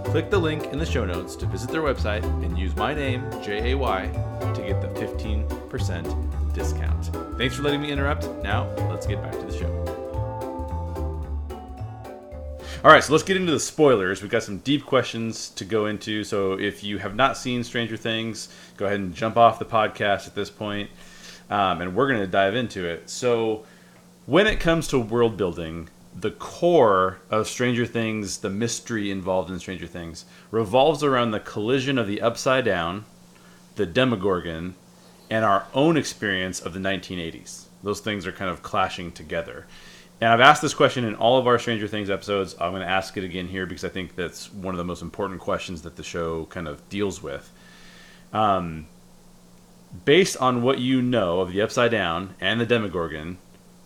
Click 0.05 0.29
the 0.29 0.37
link 0.37 0.65
in 0.65 0.79
the 0.79 0.85
show 0.85 1.05
notes 1.05 1.35
to 1.37 1.45
visit 1.45 1.69
their 1.69 1.81
website 1.81 2.23
and 2.43 2.57
use 2.57 2.75
my 2.75 2.93
name, 2.93 3.23
J 3.41 3.71
A 3.71 3.77
Y, 3.77 4.07
to 4.55 4.61
get 4.61 4.81
the 4.81 4.87
15% 4.87 6.53
discount. 6.53 7.37
Thanks 7.37 7.55
for 7.55 7.63
letting 7.63 7.81
me 7.81 7.91
interrupt. 7.91 8.27
Now, 8.43 8.69
let's 8.89 9.07
get 9.07 9.21
back 9.21 9.33
to 9.33 9.45
the 9.45 9.57
show. 9.57 10.01
All 12.83 12.91
right, 12.91 13.03
so 13.03 13.13
let's 13.13 13.23
get 13.23 13.37
into 13.37 13.51
the 13.51 13.59
spoilers. 13.59 14.23
We've 14.23 14.31
got 14.31 14.41
some 14.41 14.57
deep 14.57 14.87
questions 14.87 15.49
to 15.51 15.65
go 15.65 15.85
into. 15.85 16.23
So 16.23 16.53
if 16.53 16.83
you 16.83 16.97
have 16.97 17.15
not 17.15 17.37
seen 17.37 17.63
Stranger 17.63 17.95
Things, 17.95 18.49
go 18.75 18.87
ahead 18.87 18.99
and 18.99 19.13
jump 19.13 19.37
off 19.37 19.59
the 19.59 19.65
podcast 19.65 20.25
at 20.25 20.33
this 20.33 20.49
point, 20.49 20.89
um, 21.51 21.81
and 21.81 21.95
we're 21.95 22.07
going 22.07 22.21
to 22.21 22.27
dive 22.27 22.55
into 22.55 22.83
it. 22.87 23.07
So 23.07 23.65
when 24.25 24.47
it 24.47 24.59
comes 24.59 24.87
to 24.87 24.99
world 24.99 25.37
building, 25.37 25.89
the 26.19 26.31
core 26.31 27.19
of 27.29 27.47
Stranger 27.47 27.85
Things, 27.85 28.39
the 28.39 28.49
mystery 28.49 29.11
involved 29.11 29.49
in 29.49 29.59
Stranger 29.59 29.87
Things, 29.87 30.25
revolves 30.49 31.03
around 31.03 31.31
the 31.31 31.39
collision 31.39 31.97
of 31.97 32.07
the 32.07 32.21
Upside 32.21 32.65
Down, 32.65 33.05
the 33.75 33.85
Demogorgon, 33.85 34.75
and 35.29 35.45
our 35.45 35.65
own 35.73 35.95
experience 35.95 36.59
of 36.59 36.73
the 36.73 36.79
1980s. 36.79 37.65
Those 37.83 38.01
things 38.01 38.27
are 38.27 38.31
kind 38.31 38.51
of 38.51 38.61
clashing 38.61 39.11
together. 39.11 39.65
And 40.19 40.29
I've 40.29 40.41
asked 40.41 40.61
this 40.61 40.73
question 40.73 41.03
in 41.03 41.15
all 41.15 41.39
of 41.39 41.47
our 41.47 41.57
Stranger 41.57 41.87
Things 41.87 42.09
episodes. 42.09 42.55
I'm 42.59 42.71
going 42.71 42.83
to 42.83 42.87
ask 42.87 43.17
it 43.17 43.23
again 43.23 43.47
here 43.47 43.65
because 43.65 43.83
I 43.83 43.89
think 43.89 44.15
that's 44.15 44.53
one 44.53 44.73
of 44.73 44.77
the 44.77 44.83
most 44.83 45.01
important 45.01 45.39
questions 45.39 45.81
that 45.81 45.95
the 45.95 46.03
show 46.03 46.45
kind 46.45 46.67
of 46.67 46.87
deals 46.89 47.23
with. 47.23 47.51
Um, 48.33 48.85
based 50.05 50.37
on 50.37 50.61
what 50.61 50.79
you 50.79 51.01
know 51.01 51.39
of 51.39 51.51
the 51.51 51.61
Upside 51.61 51.91
Down 51.91 52.35
and 52.39 52.61
the 52.61 52.65
Demogorgon, 52.65 53.39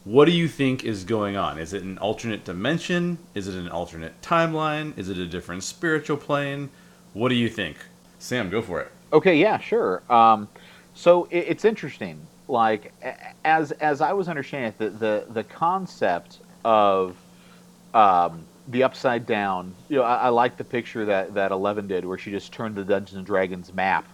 what 0.06 0.26
do 0.26 0.32
you 0.32 0.48
think 0.48 0.86
is 0.86 1.04
going 1.04 1.36
on? 1.36 1.58
Is 1.58 1.74
it 1.74 1.82
an 1.82 1.98
alternate 1.98 2.46
dimension? 2.46 3.18
Is 3.34 3.48
it 3.48 3.56
an 3.56 3.68
alternate 3.68 4.22
timeline? 4.22 4.98
Is 4.98 5.10
it 5.10 5.18
a 5.18 5.26
different 5.26 5.64
spiritual 5.64 6.16
plane? 6.16 6.70
What 7.14 7.30
do 7.30 7.36
you 7.36 7.50
think? 7.50 7.78
Sam, 8.20 8.50
go 8.50 8.62
for 8.62 8.82
it. 8.82 8.92
Okay, 9.12 9.36
yeah, 9.38 9.58
sure. 9.58 10.04
Um, 10.10 10.48
so 10.94 11.26
it, 11.32 11.46
it's 11.48 11.66
interesting. 11.66 12.22
Like 12.48 12.94
as 13.44 13.72
as 13.74 14.02
I 14.02 14.14
was 14.14 14.28
understanding 14.28 14.70
it, 14.70 14.78
the 14.78 14.90
the, 14.90 15.26
the 15.34 15.44
concept 15.44 16.38
of 16.64 17.18
um, 17.96 18.44
the 18.68 18.84
upside 18.84 19.26
down. 19.26 19.74
You 19.90 19.98
know, 19.98 20.04
I, 20.04 20.16
I 20.16 20.30
like 20.30 20.56
the 20.56 20.64
picture 20.64 21.06
that 21.06 21.34
that 21.34 21.52
Eleven 21.52 21.88
did, 21.88 22.06
where 22.06 22.20
she 22.20 22.30
just 22.30 22.54
turned 22.54 22.76
the 22.76 22.84
Dungeons 22.84 23.18
and 23.18 23.26
Dragons 23.26 23.74
map, 23.74 24.08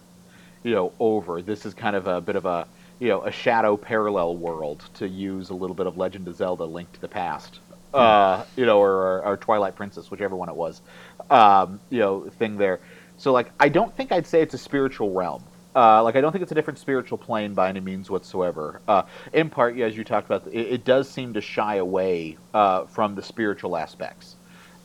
you 0.62 0.74
know, 0.74 0.92
over. 0.98 1.42
This 1.42 1.66
is 1.66 1.74
kind 1.74 1.94
of 1.94 2.06
a 2.06 2.22
bit 2.22 2.36
of 2.36 2.46
a 2.46 2.66
you 2.98 3.08
know 3.08 3.22
a 3.22 3.30
shadow 3.30 3.76
parallel 3.76 4.36
world 4.36 4.84
to 4.94 5.08
use 5.08 5.50
a 5.50 5.54
little 5.54 5.74
bit 5.74 5.86
of 5.86 5.96
Legend 5.96 6.28
of 6.28 6.36
Zelda: 6.36 6.64
Link 6.64 6.92
to 6.92 7.00
the 7.00 7.08
Past. 7.08 7.60
Uh, 7.94 8.42
you 8.56 8.64
know, 8.64 8.80
or, 8.80 8.90
or, 8.90 9.24
or 9.26 9.36
Twilight 9.36 9.76
Princess, 9.76 10.10
whichever 10.10 10.34
one 10.34 10.48
it 10.48 10.56
was, 10.56 10.80
um, 11.28 11.78
you 11.90 11.98
know, 11.98 12.22
thing 12.38 12.56
there. 12.56 12.80
So, 13.18 13.32
like, 13.32 13.52
I 13.60 13.68
don't 13.68 13.94
think 13.94 14.12
I'd 14.12 14.26
say 14.26 14.40
it's 14.40 14.54
a 14.54 14.58
spiritual 14.58 15.12
realm. 15.12 15.44
Uh, 15.74 16.02
like 16.02 16.16
I 16.16 16.20
don't 16.20 16.32
think 16.32 16.42
it's 16.42 16.52
a 16.52 16.54
different 16.54 16.78
spiritual 16.78 17.16
plane 17.16 17.54
by 17.54 17.68
any 17.68 17.80
means 17.80 18.10
whatsoever. 18.10 18.80
Uh, 18.86 19.02
in 19.32 19.48
part, 19.48 19.78
as 19.78 19.96
you 19.96 20.04
talked 20.04 20.26
about, 20.26 20.46
it, 20.48 20.66
it 20.66 20.84
does 20.84 21.08
seem 21.08 21.32
to 21.34 21.40
shy 21.40 21.76
away 21.76 22.36
uh, 22.52 22.84
from 22.84 23.14
the 23.14 23.22
spiritual 23.22 23.76
aspects, 23.76 24.36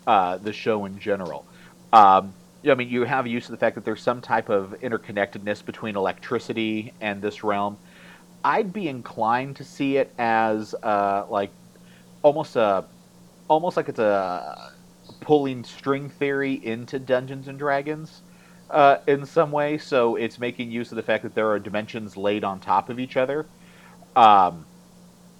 uh, 0.05 0.37
the 0.37 0.53
show 0.53 0.85
in 0.85 0.97
general. 0.97 1.45
Um, 1.91 2.33
I 2.65 2.73
mean, 2.75 2.89
you 2.89 3.03
have 3.03 3.27
use 3.27 3.45
of 3.45 3.51
the 3.51 3.57
fact 3.57 3.75
that 3.75 3.85
there's 3.85 4.01
some 4.01 4.21
type 4.21 4.49
of 4.49 4.75
interconnectedness 4.81 5.63
between 5.63 5.95
electricity 5.95 6.93
and 7.01 7.21
this 7.21 7.43
realm. 7.43 7.77
I'd 8.47 8.71
be 8.71 8.87
inclined 8.87 9.57
to 9.57 9.65
see 9.65 9.97
it 9.97 10.13
as 10.17 10.73
uh, 10.75 11.25
like 11.29 11.49
almost 12.23 12.55
a, 12.55 12.85
almost 13.49 13.75
like 13.75 13.89
it's 13.89 13.99
a 13.99 14.71
pulling 15.19 15.65
string 15.65 16.09
theory 16.09 16.53
into 16.53 16.97
Dungeons 16.97 17.49
and 17.49 17.59
Dragons 17.59 18.21
uh, 18.69 18.99
in 19.05 19.25
some 19.25 19.51
way. 19.51 19.77
So 19.77 20.15
it's 20.15 20.39
making 20.39 20.71
use 20.71 20.93
of 20.93 20.95
the 20.95 21.03
fact 21.03 21.23
that 21.23 21.35
there 21.35 21.49
are 21.49 21.59
dimensions 21.59 22.15
laid 22.15 22.45
on 22.45 22.61
top 22.61 22.89
of 22.89 23.01
each 23.01 23.17
other. 23.17 23.45
Um, 24.15 24.65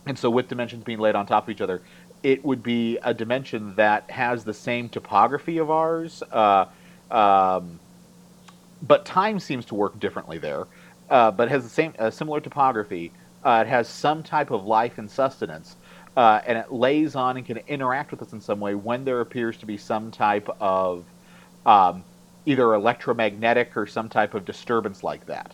and 0.06 0.20
so, 0.20 0.30
with 0.30 0.50
dimensions 0.50 0.84
being 0.84 1.00
laid 1.00 1.16
on 1.16 1.26
top 1.26 1.46
of 1.46 1.50
each 1.50 1.62
other, 1.62 1.82
it 2.24 2.44
would 2.44 2.62
be 2.62 2.98
a 3.04 3.14
dimension 3.14 3.74
that 3.76 4.12
has 4.12 4.44
the 4.44 4.54
same 4.54 4.90
topography 4.90 5.60
of 5.60 5.72
ours, 5.72 6.24
uh, 6.32 6.66
um, 7.10 7.80
but 8.82 9.06
time 9.06 9.40
seems 9.40 9.66
to 9.66 9.76
work 9.76 9.98
differently 9.98 10.38
there. 10.38 10.68
Uh, 11.10 11.32
but 11.32 11.50
has 11.50 11.64
the 11.64 11.70
same 11.70 11.94
uh, 12.00 12.10
similar 12.10 12.42
topography. 12.42 13.12
Uh, 13.44 13.64
it 13.66 13.70
has 13.70 13.88
some 13.88 14.22
type 14.24 14.52
of 14.52 14.66
life 14.66 14.98
and 14.98 15.10
sustenance, 15.10 15.78
uh, 16.18 16.42
and 16.46 16.58
it 16.58 16.72
lays 16.72 17.16
on 17.16 17.38
and 17.38 17.46
can 17.46 17.58
interact 17.68 18.12
with 18.12 18.22
us 18.22 18.34
in 18.34 18.42
some 18.42 18.60
way 18.60 18.76
when 18.76 19.06
there 19.06 19.22
appears 19.22 19.56
to 19.58 19.66
be 19.66 19.78
some 19.78 20.12
type 20.12 20.50
of 20.60 21.06
um, 21.66 22.04
either 22.46 22.74
electromagnetic 22.74 23.78
or 23.78 23.86
some 23.86 24.10
type 24.10 24.34
of 24.34 24.44
disturbance 24.44 25.04
like 25.04 25.26
that, 25.28 25.54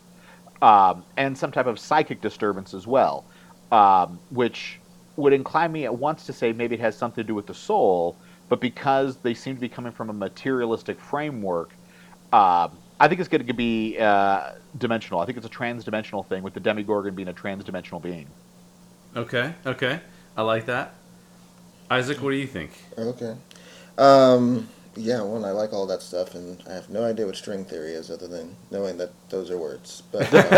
um, 0.62 1.04
and 1.18 1.38
some 1.38 1.52
type 1.52 1.68
of 1.68 1.78
psychic 1.78 2.22
disturbance 2.22 2.74
as 2.74 2.88
well, 2.88 3.26
um, 3.72 4.20
which 4.30 4.80
would 5.18 5.34
incline 5.34 5.72
me 5.72 5.86
at 5.86 5.94
once 5.94 6.26
to 6.26 6.34
say 6.34 6.52
maybe 6.52 6.76
it 6.76 6.82
has 6.82 6.98
something 6.98 7.24
to 7.24 7.28
do 7.28 7.36
with 7.36 7.46
the 7.46 7.54
soul, 7.54 8.18
but 8.50 8.60
because 8.60 9.18
they 9.18 9.34
seem 9.34 9.54
to 9.56 9.62
be 9.62 9.70
coming 9.70 9.92
from 9.92 10.10
a 10.10 10.14
materialistic 10.14 11.00
framework, 11.00 11.72
uh, 12.32 12.70
I 13.00 13.08
think 13.08 13.20
it's 13.20 13.30
going 13.30 13.46
to 13.46 13.54
be 13.54 13.98
uh, 13.98 14.52
dimensional. 14.78 15.20
I 15.20 15.26
think 15.26 15.38
it's 15.38 15.48
a 15.48 15.50
trans-dimensional 15.50 16.24
thing, 16.24 16.44
with 16.44 16.54
the 16.54 16.60
Demogorgon 16.60 17.16
being 17.16 17.28
a 17.28 17.34
trans-dimensional 17.34 18.00
being. 18.00 18.28
Okay, 19.16 19.54
okay, 19.66 20.00
I 20.38 20.42
like 20.42 20.66
that. 20.66 20.96
Isaac, 21.92 22.22
what 22.22 22.32
do 22.32 22.38
you 22.38 22.48
think? 22.48 22.72
Okay. 22.98 23.36
Um, 23.98 24.68
yeah, 24.96 25.22
one, 25.22 25.44
I 25.44 25.52
like 25.52 25.74
all 25.74 25.88
that 25.88 26.02
stuff, 26.02 26.36
and 26.36 26.62
I 26.70 26.74
have 26.74 26.90
no 26.90 27.04
idea 27.04 27.26
what 27.26 27.36
string 27.36 27.66
theory 27.66 27.94
is 27.94 28.12
other 28.12 28.28
than 28.28 28.56
knowing 28.70 28.98
that 28.98 29.12
those 29.30 29.50
are 29.50 29.58
words. 29.58 30.04
But 30.12 30.32
uh, 30.34 30.44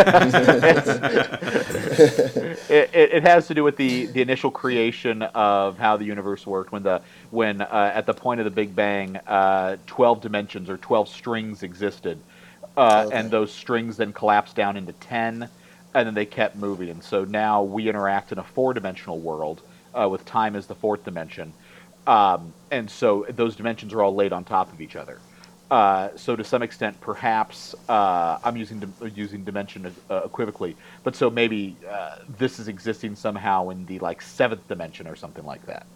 it, 2.70 2.90
it, 2.94 3.14
it, 3.14 3.24
has 3.24 3.48
to 3.48 3.54
do 3.54 3.64
with 3.64 3.78
the, 3.78 4.08
the 4.08 4.22
initial 4.22 4.52
creation 4.52 5.22
of 5.22 5.78
how 5.78 5.96
the 5.96 6.04
universe 6.04 6.46
worked. 6.46 6.72
When 6.74 6.84
the 6.84 7.02
when 7.32 7.62
uh, 7.62 7.92
at 7.94 8.06
the 8.06 8.14
point 8.14 8.42
of 8.42 8.46
the 8.46 8.52
Big 8.52 8.76
Bang, 8.76 9.16
uh, 9.28 9.78
twelve 9.88 10.22
dimensions 10.22 10.70
or 10.70 10.78
twelve 10.78 11.08
strings 11.08 11.64
existed, 11.64 12.20
uh, 12.76 13.06
okay. 13.08 13.18
and 13.18 13.32
those 13.32 13.54
strings 13.54 13.96
then 13.98 14.12
collapsed 14.12 14.56
down 14.56 14.76
into 14.76 14.94
ten, 14.94 15.48
and 15.94 16.08
then 16.08 16.14
they 16.14 16.26
kept 16.26 16.58
moving. 16.58 16.90
And 16.90 17.04
so 17.04 17.24
now 17.24 17.64
we 17.64 17.88
interact 17.88 18.34
in 18.34 18.38
a 18.38 18.44
four 18.44 18.74
dimensional 18.74 19.20
world 19.20 19.62
uh, 19.94 20.10
with 20.10 20.26
time 20.26 20.56
as 20.58 20.68
the 20.68 20.76
fourth 20.76 21.06
dimension 21.06 21.54
um, 22.08 22.54
and 22.72 22.90
so 22.90 23.26
those 23.30 23.56
dimensions 23.56 23.94
are 23.94 24.02
all 24.02 24.16
laid 24.16 24.34
on 24.34 24.44
top 24.44 24.72
of 24.72 24.82
each 24.82 24.96
other. 24.96 25.20
Uh, 25.72 26.10
so 26.16 26.36
to 26.36 26.44
some 26.44 26.62
extent, 26.62 27.00
perhaps 27.02 27.74
uh, 27.90 28.38
I'm 28.44 28.56
using 28.56 28.80
di- 28.80 29.10
using 29.16 29.44
dimension 29.44 29.92
uh, 30.10 30.22
equivocally, 30.24 30.76
but 31.04 31.16
so 31.16 31.30
maybe 31.30 31.76
uh, 31.90 32.18
this 32.38 32.60
is 32.60 32.68
existing 32.68 33.16
somehow 33.16 33.70
in 33.70 33.86
the 33.88 33.98
like 34.00 34.22
seventh 34.22 34.68
dimension 34.68 35.08
or 35.08 35.16
something 35.16 35.44
like 35.46 35.66
that. 35.66 35.88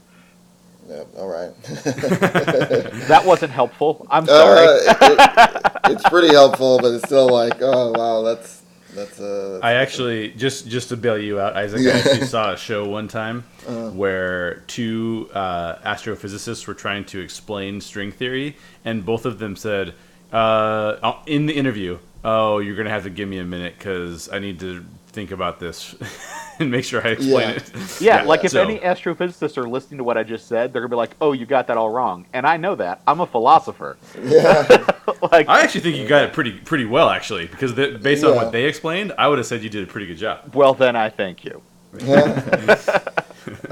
Yeah, 0.89 1.03
all 1.17 1.27
right. 1.27 1.53
that 1.63 3.21
wasn't 3.23 3.51
helpful. 3.51 4.07
I'm 4.09 4.25
sorry. 4.25 4.65
Uh, 4.65 4.95
it, 5.01 5.91
it's 5.91 6.09
pretty 6.09 6.29
helpful, 6.29 6.79
but 6.79 6.93
it's 6.93 7.05
still 7.05 7.29
like, 7.29 7.61
oh 7.61 7.91
wow, 7.91 8.23
that's 8.23 8.58
that's, 8.93 9.19
uh, 9.19 9.49
that's 9.53 9.63
I 9.63 9.73
actually 9.73 10.29
just 10.29 10.67
just 10.67 10.89
to 10.89 10.97
bail 10.97 11.17
you 11.17 11.39
out, 11.39 11.55
Isaac. 11.55 11.81
Yeah. 11.81 11.91
I 11.91 11.97
actually 11.97 12.27
saw 12.27 12.53
a 12.53 12.57
show 12.57 12.87
one 12.87 13.07
time 13.07 13.43
uh, 13.67 13.89
where 13.89 14.55
two 14.67 15.29
uh, 15.33 15.75
astrophysicists 15.79 16.67
were 16.67 16.73
trying 16.73 17.05
to 17.05 17.19
explain 17.19 17.81
string 17.81 18.11
theory, 18.11 18.57
and 18.83 19.05
both 19.05 19.25
of 19.25 19.39
them 19.39 19.55
said 19.55 19.93
uh, 20.31 21.13
in 21.25 21.45
the 21.45 21.53
interview, 21.53 21.99
"Oh, 22.23 22.59
you're 22.59 22.75
gonna 22.75 22.89
have 22.89 23.03
to 23.03 23.09
give 23.09 23.29
me 23.29 23.39
a 23.39 23.45
minute 23.45 23.75
because 23.77 24.29
I 24.31 24.39
need 24.39 24.59
to 24.61 24.85
think 25.19 25.31
about 25.31 25.59
this 25.59 25.95
and 26.59 26.71
make 26.71 26.85
sure 26.85 27.05
I 27.05 27.11
explain 27.11 27.49
yeah. 27.49 27.55
it." 27.55 27.71
Yeah, 28.01 28.21
yeah. 28.21 28.23
like 28.23 28.45
if 28.45 28.51
so. 28.51 28.63
any 28.63 28.79
astrophysicists 28.79 29.57
are 29.57 29.67
listening 29.67 29.97
to 29.97 30.05
what 30.05 30.17
I 30.17 30.23
just 30.23 30.47
said, 30.47 30.71
they're 30.71 30.81
gonna 30.81 30.89
be 30.89 30.95
like, 30.95 31.15
"Oh, 31.19 31.33
you 31.33 31.45
got 31.45 31.67
that 31.67 31.75
all 31.77 31.89
wrong," 31.89 32.25
and 32.31 32.47
I 32.47 32.55
know 32.57 32.75
that. 32.75 33.01
I'm 33.05 33.19
a 33.19 33.27
philosopher. 33.27 33.97
Yeah. 34.23 34.87
like, 35.31 35.49
I 35.49 35.61
actually 35.61 35.81
think 35.81 35.97
you 35.97 36.07
got 36.07 36.23
it 36.23 36.33
pretty 36.33 36.53
pretty 36.53 36.85
well, 36.85 37.09
actually, 37.09 37.47
because 37.47 37.75
the, 37.75 37.99
based 38.01 38.23
on 38.23 38.35
what 38.35 38.53
they 38.53 38.65
explained, 38.65 39.11
I 39.17 39.27
would 39.27 39.39
have 39.39 39.47
said 39.47 39.61
you 39.61 39.69
did 39.69 39.83
a 39.83 39.91
pretty 39.91 40.07
good 40.07 40.17
job. 40.17 40.55
Well, 40.55 40.73
then 40.73 40.95
I 40.95 41.09
thank 41.09 41.43
you. 41.43 41.61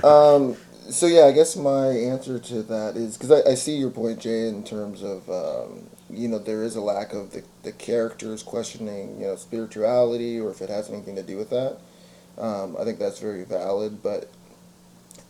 um, 0.03 0.57
so 0.89 1.05
yeah, 1.05 1.25
I 1.25 1.31
guess 1.31 1.55
my 1.55 1.87
answer 1.87 2.39
to 2.39 2.63
that 2.63 2.97
is 2.97 3.15
because 3.17 3.31
I, 3.31 3.51
I, 3.51 3.53
see 3.53 3.77
your 3.77 3.91
point, 3.91 4.19
Jay, 4.19 4.47
in 4.47 4.63
terms 4.63 5.03
of 5.03 5.29
um, 5.29 5.87
you 6.09 6.27
know 6.27 6.39
there 6.39 6.63
is 6.63 6.75
a 6.75 6.81
lack 6.81 7.13
of 7.13 7.31
the, 7.31 7.43
the 7.63 7.71
characters 7.71 8.43
questioning 8.43 9.19
you 9.19 9.27
know 9.27 9.35
spirituality 9.35 10.39
or 10.39 10.51
if 10.51 10.61
it 10.61 10.69
has 10.69 10.89
anything 10.89 11.15
to 11.15 11.23
do 11.23 11.37
with 11.37 11.49
that. 11.49 11.77
Um, 12.37 12.77
I 12.79 12.83
think 12.83 12.99
that's 12.99 13.19
very 13.19 13.43
valid, 13.43 14.03
but 14.03 14.29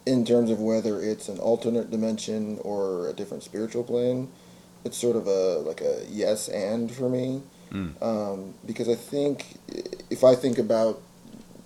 in 0.06 0.26
terms 0.26 0.50
of 0.50 0.60
whether 0.60 1.02
it's 1.02 1.30
an 1.30 1.40
alternate 1.40 1.92
dimension 1.92 2.60
or 2.64 3.10
a 3.10 3.14
different 3.14 3.44
spiritual 3.44 3.84
plane, 3.84 4.30
it's 4.84 4.98
sort 4.98 5.16
of 5.16 5.28
a 5.28 5.60
like 5.60 5.82
a 5.82 6.06
yes 6.10 6.48
and 6.48 6.92
for 6.92 7.10
me, 7.10 7.42
mm. 7.72 8.02
um, 8.02 8.54
because 8.66 8.90
I 8.90 8.96
think 8.96 9.58
if 10.10 10.24
I 10.24 10.36
think 10.36 10.58
about 10.58 11.02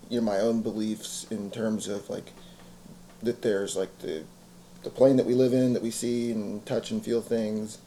you 0.10 0.20
know 0.20 0.26
my 0.26 0.38
own 0.38 0.62
beliefs 0.62 1.28
in 1.30 1.52
terms 1.52 1.88
of 1.88 2.10
like 2.10 2.32
that 3.22 3.42
there's 3.42 3.76
like 3.76 4.00
the 4.00 4.24
the 4.84 4.90
plane 4.90 5.18
that 5.18 5.26
we 5.26 5.36
live 5.36 5.54
in 5.54 5.74
that 5.74 5.84
we 5.84 5.92
see 5.92 6.32
and 6.32 6.66
touch 6.66 6.92
and 6.92 7.04
feel 7.04 7.22
things, 7.22 7.78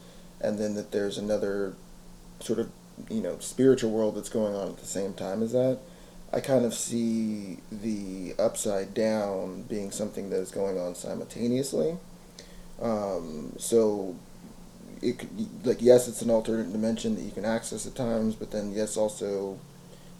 and 0.45 0.59
then 0.59 0.75
that 0.75 0.93
there's 0.93 1.19
another 1.19 1.75
sort 2.41 2.59
of 2.59 2.71
you 3.11 3.21
know 3.21 3.39
spiritual 3.41 3.91
world 3.91 4.15
that's 4.17 4.29
going 4.29 4.55
on 4.55 4.69
at 4.69 4.79
the 4.79 4.87
same 4.87 5.15
time 5.15 5.43
as 5.43 5.53
that. 5.53 5.79
I 6.33 6.41
kind 6.41 6.65
of 6.65 6.75
see 6.75 7.59
the 7.71 8.35
upside 8.39 8.93
down 8.93 9.63
being 9.63 9.93
something 9.93 10.31
that 10.31 10.41
is 10.41 10.51
going 10.51 10.79
on 10.79 10.97
simultaneously. 10.97 11.97
Um, 12.83 13.53
so, 13.57 14.17
it 15.01 15.21
could, 15.21 15.65
like 15.65 15.81
yes, 15.81 16.09
it's 16.09 16.23
an 16.23 16.31
alternate 16.31 16.73
dimension 16.73 17.15
that 17.15 17.23
you 17.23 17.31
can 17.31 17.45
access 17.45 17.87
at 17.87 17.95
times, 17.95 18.35
but 18.35 18.51
then 18.51 18.73
yes, 18.73 18.97
also 18.97 19.59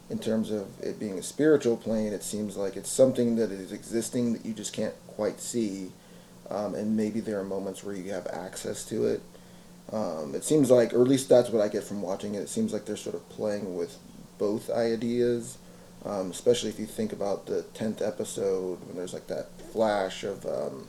in 0.09 0.19
terms 0.19 0.51
of 0.51 0.67
it 0.81 0.99
being 0.99 1.17
a 1.17 1.23
spiritual 1.23 1.75
plane, 1.75 2.13
it 2.13 2.23
seems 2.23 2.55
like 2.55 2.77
it's 2.77 2.89
something 2.89 3.35
that 3.35 3.51
is 3.51 3.71
existing 3.71 4.33
that 4.33 4.45
you 4.45 4.53
just 4.53 4.71
can't 4.71 4.93
quite 5.07 5.41
see, 5.41 5.91
um, 6.49 6.75
and 6.75 6.95
maybe 6.95 7.19
there 7.19 7.39
are 7.39 7.43
moments 7.43 7.83
where 7.83 7.95
you 7.95 8.11
have 8.11 8.27
access 8.27 8.85
to 8.85 9.05
it. 9.05 9.21
Um, 9.91 10.33
it 10.33 10.43
seems 10.43 10.71
like, 10.71 10.93
or 10.93 11.01
at 11.01 11.07
least 11.07 11.29
that's 11.29 11.49
what 11.49 11.61
I 11.61 11.67
get 11.67 11.83
from 11.83 12.01
watching 12.01 12.35
it. 12.35 12.39
It 12.39 12.49
seems 12.49 12.73
like 12.73 12.85
they're 12.85 12.97
sort 12.97 13.15
of 13.15 13.27
playing 13.29 13.75
with 13.75 13.97
both 14.37 14.69
ideas, 14.69 15.57
um, 16.03 16.31
especially 16.31 16.69
if 16.69 16.79
you 16.79 16.85
think 16.85 17.13
about 17.13 17.45
the 17.45 17.63
tenth 17.73 18.01
episode 18.01 18.79
when 18.85 18.97
there's 18.97 19.13
like 19.13 19.27
that 19.27 19.47
flash 19.71 20.23
of 20.23 20.45
um, 20.45 20.87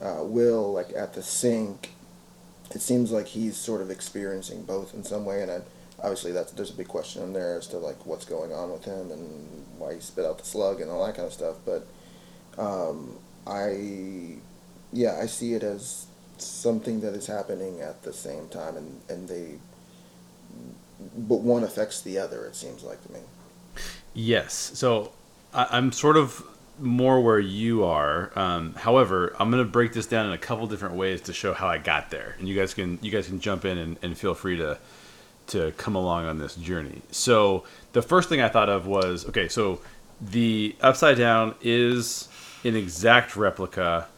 uh, 0.00 0.22
Will 0.22 0.72
like 0.72 0.92
at 0.96 1.14
the 1.14 1.22
sink. 1.22 1.90
It 2.74 2.82
seems 2.82 3.10
like 3.10 3.26
he's 3.26 3.56
sort 3.56 3.80
of 3.80 3.90
experiencing 3.90 4.62
both 4.64 4.94
in 4.94 5.02
some 5.02 5.24
way, 5.24 5.42
and 5.42 5.50
I, 5.50 5.60
obviously 6.00 6.32
that's 6.32 6.52
there's 6.52 6.70
a 6.70 6.74
big 6.74 6.88
question 6.88 7.22
in 7.22 7.32
there 7.32 7.56
as 7.56 7.66
to 7.68 7.78
like 7.78 8.06
what's 8.06 8.24
going 8.24 8.52
on 8.52 8.70
with 8.70 8.84
him 8.84 9.10
and 9.10 9.64
why 9.78 9.94
he 9.94 10.00
spit 10.00 10.24
out 10.24 10.38
the 10.38 10.44
slug 10.44 10.80
and 10.80 10.90
all 10.90 11.04
that 11.04 11.16
kind 11.16 11.26
of 11.26 11.32
stuff. 11.32 11.56
But 11.64 11.86
um, 12.58 13.16
I, 13.46 14.36
yeah, 14.92 15.18
I 15.20 15.26
see 15.26 15.54
it 15.54 15.62
as 15.62 16.07
something 16.40 17.00
that 17.00 17.14
is 17.14 17.26
happening 17.26 17.80
at 17.80 18.02
the 18.02 18.12
same 18.12 18.48
time, 18.48 18.76
and 18.76 19.00
and 19.08 19.28
they, 19.28 19.54
but 21.16 21.40
one 21.40 21.64
affects 21.64 22.00
the 22.02 22.18
other. 22.18 22.44
It 22.46 22.56
seems 22.56 22.82
like 22.82 23.02
to 23.06 23.12
me. 23.12 23.20
Yes. 24.14 24.54
So 24.74 25.12
I, 25.52 25.66
I'm 25.70 25.92
sort 25.92 26.16
of 26.16 26.42
more 26.80 27.20
where 27.20 27.40
you 27.40 27.84
are. 27.84 28.30
Um, 28.36 28.74
however, 28.74 29.34
I'm 29.38 29.50
going 29.50 29.64
to 29.64 29.70
break 29.70 29.92
this 29.92 30.06
down 30.06 30.26
in 30.26 30.32
a 30.32 30.38
couple 30.38 30.66
different 30.66 30.94
ways 30.94 31.20
to 31.22 31.32
show 31.32 31.52
how 31.52 31.66
I 31.66 31.78
got 31.78 32.10
there, 32.10 32.36
and 32.38 32.48
you 32.48 32.54
guys 32.54 32.74
can 32.74 32.98
you 33.02 33.10
guys 33.10 33.26
can 33.26 33.40
jump 33.40 33.64
in 33.64 33.78
and, 33.78 33.98
and 34.02 34.16
feel 34.16 34.34
free 34.34 34.56
to 34.56 34.78
to 35.48 35.72
come 35.72 35.94
along 35.94 36.26
on 36.26 36.38
this 36.38 36.54
journey. 36.56 37.02
So 37.10 37.64
the 37.92 38.02
first 38.02 38.28
thing 38.28 38.40
I 38.40 38.48
thought 38.48 38.68
of 38.68 38.86
was 38.86 39.26
okay. 39.28 39.48
So 39.48 39.80
the 40.20 40.76
upside 40.80 41.16
down 41.16 41.54
is 41.62 42.28
an 42.64 42.76
exact 42.76 43.36
replica 43.36 44.08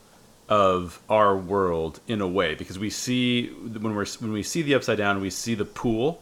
of 0.51 1.01
our 1.09 1.35
world 1.35 2.01
in 2.07 2.21
a 2.21 2.29
way 2.29 2.55
because 2.55 2.79
we 2.79 2.91
see 2.91 3.47
when 3.49 3.95
we're 3.95 4.07
when 4.19 4.33
we 4.33 4.43
see 4.43 4.61
the 4.61 4.75
upside 4.75 4.99
down, 4.99 5.21
we 5.21 5.31
see 5.31 5.55
the 5.55 5.65
pool 5.65 6.21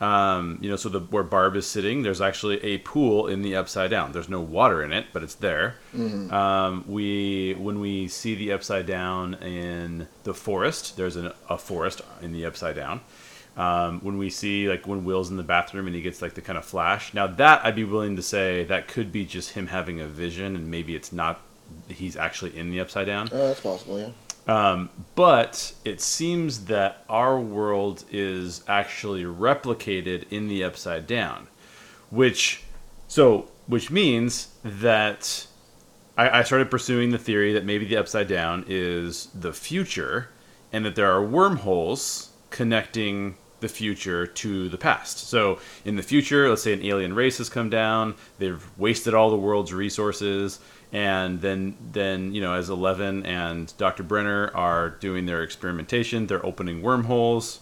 um, 0.00 0.58
you 0.62 0.70
know, 0.70 0.76
so 0.76 0.88
the 0.88 1.00
where 1.00 1.22
Barb 1.22 1.56
is 1.56 1.66
sitting, 1.66 2.02
there's 2.02 2.22
actually 2.22 2.62
a 2.64 2.78
pool 2.78 3.26
in 3.26 3.42
the 3.42 3.56
upside 3.56 3.90
down. 3.90 4.12
There's 4.12 4.30
no 4.30 4.40
water 4.40 4.82
in 4.82 4.92
it, 4.92 5.06
but 5.12 5.22
it's 5.22 5.34
there. 5.34 5.74
Mm-hmm. 5.94 6.32
Um, 6.32 6.84
we 6.88 7.54
when 7.58 7.80
we 7.80 8.08
see 8.08 8.34
the 8.34 8.52
upside 8.52 8.86
down 8.86 9.34
in 9.34 10.08
the 10.24 10.32
forest, 10.32 10.96
there's 10.96 11.16
an, 11.16 11.32
a 11.50 11.58
forest 11.58 12.00
in 12.22 12.32
the 12.32 12.46
upside 12.46 12.76
down. 12.76 13.02
Um, 13.58 14.00
when 14.00 14.16
we 14.16 14.30
see 14.30 14.70
like 14.70 14.86
when 14.86 15.04
Will's 15.04 15.28
in 15.28 15.36
the 15.36 15.42
bathroom 15.42 15.86
and 15.86 15.94
he 15.94 16.00
gets 16.00 16.22
like 16.22 16.32
the 16.32 16.40
kind 16.40 16.56
of 16.56 16.64
flash, 16.64 17.12
now 17.12 17.26
that 17.26 17.62
I'd 17.62 17.76
be 17.76 17.84
willing 17.84 18.16
to 18.16 18.22
say 18.22 18.64
that 18.64 18.88
could 18.88 19.12
be 19.12 19.26
just 19.26 19.50
him 19.50 19.66
having 19.66 20.00
a 20.00 20.06
vision, 20.06 20.56
and 20.56 20.70
maybe 20.70 20.96
it's 20.96 21.12
not. 21.12 21.42
He's 21.88 22.16
actually 22.16 22.56
in 22.56 22.70
the 22.70 22.80
upside 22.80 23.06
down. 23.06 23.28
Oh, 23.32 23.48
that's 23.48 23.60
possible, 23.60 23.98
yeah. 23.98 24.10
Um, 24.46 24.90
but 25.14 25.72
it 25.84 26.00
seems 26.00 26.64
that 26.66 27.04
our 27.08 27.38
world 27.38 28.04
is 28.10 28.64
actually 28.66 29.24
replicated 29.24 30.24
in 30.30 30.48
the 30.48 30.64
upside 30.64 31.06
down, 31.06 31.48
which 32.10 32.64
so 33.06 33.48
which 33.66 33.90
means 33.90 34.48
that 34.64 35.46
I, 36.16 36.40
I 36.40 36.42
started 36.42 36.70
pursuing 36.70 37.10
the 37.10 37.18
theory 37.18 37.52
that 37.52 37.64
maybe 37.64 37.84
the 37.84 37.96
upside 37.96 38.28
down 38.28 38.64
is 38.66 39.26
the 39.34 39.52
future, 39.52 40.30
and 40.72 40.84
that 40.84 40.96
there 40.96 41.10
are 41.12 41.24
wormholes 41.24 42.30
connecting 42.50 43.36
the 43.60 43.68
future 43.68 44.26
to 44.26 44.68
the 44.68 44.78
past. 44.78 45.18
So 45.28 45.60
in 45.84 45.96
the 45.96 46.02
future, 46.02 46.48
let's 46.48 46.62
say 46.62 46.72
an 46.72 46.82
alien 46.82 47.14
race 47.14 47.38
has 47.38 47.48
come 47.48 47.70
down, 47.70 48.14
they've 48.38 48.64
wasted 48.78 49.14
all 49.14 49.30
the 49.30 49.36
world's 49.36 49.72
resources 49.72 50.60
and 50.92 51.40
then 51.40 51.76
then 51.92 52.34
you 52.34 52.40
know 52.40 52.54
as 52.54 52.68
Eleven 52.68 53.24
and 53.24 53.72
Dr. 53.78 54.02
Brenner 54.02 54.50
are 54.54 54.90
doing 54.90 55.26
their 55.26 55.42
experimentation, 55.42 56.26
they're 56.26 56.44
opening 56.44 56.82
wormholes, 56.82 57.60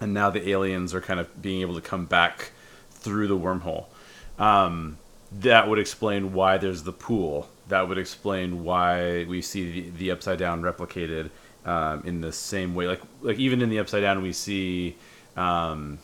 and 0.00 0.14
now 0.14 0.30
the 0.30 0.48
aliens 0.48 0.94
are 0.94 1.00
kind 1.00 1.20
of 1.20 1.42
being 1.42 1.60
able 1.60 1.74
to 1.74 1.80
come 1.80 2.06
back 2.06 2.52
through 2.90 3.28
the 3.28 3.36
wormhole. 3.36 3.86
Um, 4.38 4.98
that 5.30 5.68
would 5.68 5.78
explain 5.78 6.32
why 6.32 6.58
there's 6.58 6.84
the 6.84 6.92
pool. 6.92 7.48
That 7.68 7.88
would 7.88 7.98
explain 7.98 8.64
why 8.64 9.24
we 9.24 9.42
see 9.42 9.80
the, 9.80 9.90
the 9.90 10.10
upside 10.10 10.38
down 10.38 10.62
replicated 10.62 11.30
um, 11.64 12.02
in 12.04 12.20
the 12.20 12.32
same 12.32 12.74
way. 12.74 12.86
Like 12.86 13.02
like 13.20 13.38
even 13.38 13.62
in 13.62 13.68
the 13.68 13.78
upside 13.78 14.02
down, 14.02 14.22
we 14.22 14.32
see. 14.32 14.96
Um, 15.36 15.98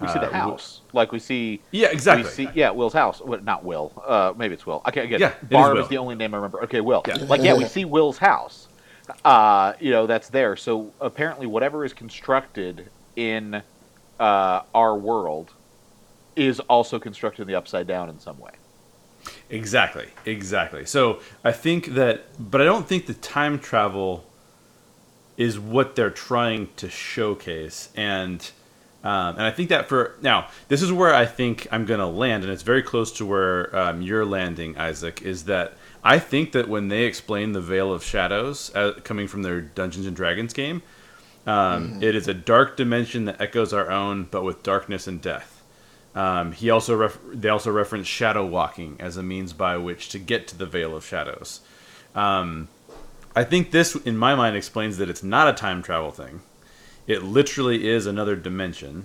we 0.00 0.08
see 0.08 0.18
the 0.18 0.28
uh, 0.28 0.32
house, 0.32 0.80
like 0.92 1.12
we 1.12 1.18
see. 1.18 1.60
Yeah, 1.70 1.88
exactly. 1.88 2.24
We 2.24 2.30
see, 2.30 2.48
yeah, 2.54 2.70
Will's 2.70 2.92
house. 2.92 3.20
Well, 3.20 3.40
not 3.40 3.64
Will. 3.64 3.92
Uh, 4.04 4.32
maybe 4.36 4.54
it's 4.54 4.66
Will. 4.66 4.82
Okay, 4.88 5.04
again, 5.04 5.20
yeah, 5.20 5.34
Barb 5.50 5.76
is, 5.76 5.84
is, 5.84 5.88
the 5.88 5.98
only 5.98 6.14
name 6.14 6.34
I 6.34 6.38
remember. 6.38 6.62
Okay, 6.64 6.80
Will. 6.80 7.02
Yeah. 7.06 7.16
Like, 7.16 7.42
yeah, 7.42 7.54
we 7.54 7.64
see 7.64 7.84
Will's 7.84 8.18
house. 8.18 8.68
Uh, 9.24 9.74
you 9.80 9.90
know, 9.90 10.06
that's 10.06 10.28
there. 10.28 10.56
So 10.56 10.92
apparently, 11.00 11.46
whatever 11.46 11.84
is 11.84 11.92
constructed 11.92 12.88
in 13.16 13.62
uh, 14.18 14.62
our 14.74 14.96
world 14.96 15.52
is 16.36 16.60
also 16.60 16.98
constructed 16.98 17.42
in 17.42 17.48
the 17.48 17.54
upside 17.54 17.86
down 17.86 18.08
in 18.08 18.18
some 18.20 18.38
way. 18.38 18.52
Exactly. 19.50 20.08
Exactly. 20.24 20.86
So 20.86 21.20
I 21.44 21.52
think 21.52 21.86
that, 21.94 22.24
but 22.38 22.60
I 22.60 22.64
don't 22.64 22.86
think 22.86 23.06
the 23.06 23.14
time 23.14 23.58
travel 23.58 24.24
is 25.36 25.58
what 25.58 25.96
they're 25.96 26.10
trying 26.10 26.68
to 26.76 26.88
showcase, 26.88 27.88
and 27.96 28.50
um, 29.02 29.36
and 29.36 29.42
I 29.42 29.50
think 29.50 29.70
that 29.70 29.88
for 29.88 30.16
now, 30.20 30.48
this 30.68 30.82
is 30.82 30.92
where 30.92 31.14
I 31.14 31.24
think 31.24 31.66
I'm 31.70 31.86
going 31.86 32.00
to 32.00 32.06
land, 32.06 32.44
and 32.44 32.52
it's 32.52 32.62
very 32.62 32.82
close 32.82 33.10
to 33.12 33.26
where 33.26 33.74
um, 33.74 34.02
you're 34.02 34.26
landing, 34.26 34.76
Isaac. 34.76 35.22
Is 35.22 35.44
that 35.44 35.74
I 36.04 36.18
think 36.18 36.52
that 36.52 36.68
when 36.68 36.88
they 36.88 37.04
explain 37.04 37.52
the 37.52 37.62
Vale 37.62 37.92
of 37.92 38.04
Shadows 38.04 38.74
uh, 38.74 39.00
coming 39.02 39.26
from 39.26 39.42
their 39.42 39.62
Dungeons 39.62 40.06
and 40.06 40.14
Dragons 40.14 40.52
game, 40.52 40.82
um, 41.46 41.92
mm-hmm. 41.92 42.02
it 42.02 42.14
is 42.14 42.28
a 42.28 42.34
dark 42.34 42.76
dimension 42.76 43.24
that 43.24 43.40
echoes 43.40 43.72
our 43.72 43.90
own, 43.90 44.24
but 44.30 44.44
with 44.44 44.62
darkness 44.62 45.06
and 45.06 45.22
death. 45.22 45.62
Um, 46.14 46.52
he 46.52 46.68
also 46.68 46.94
ref- 46.94 47.18
they 47.32 47.48
also 47.48 47.70
reference 47.70 48.06
shadow 48.06 48.44
walking 48.44 48.96
as 48.98 49.16
a 49.16 49.22
means 49.22 49.54
by 49.54 49.78
which 49.78 50.10
to 50.10 50.18
get 50.18 50.46
to 50.48 50.58
the 50.58 50.66
Vale 50.66 50.94
of 50.94 51.06
Shadows. 51.06 51.60
Um, 52.14 52.68
I 53.34 53.44
think 53.44 53.70
this, 53.70 53.94
in 53.94 54.18
my 54.18 54.34
mind, 54.34 54.56
explains 54.56 54.98
that 54.98 55.08
it's 55.08 55.22
not 55.22 55.48
a 55.48 55.52
time 55.54 55.82
travel 55.82 56.10
thing 56.10 56.42
it 57.10 57.24
literally 57.24 57.88
is 57.88 58.06
another 58.06 58.36
dimension. 58.36 59.04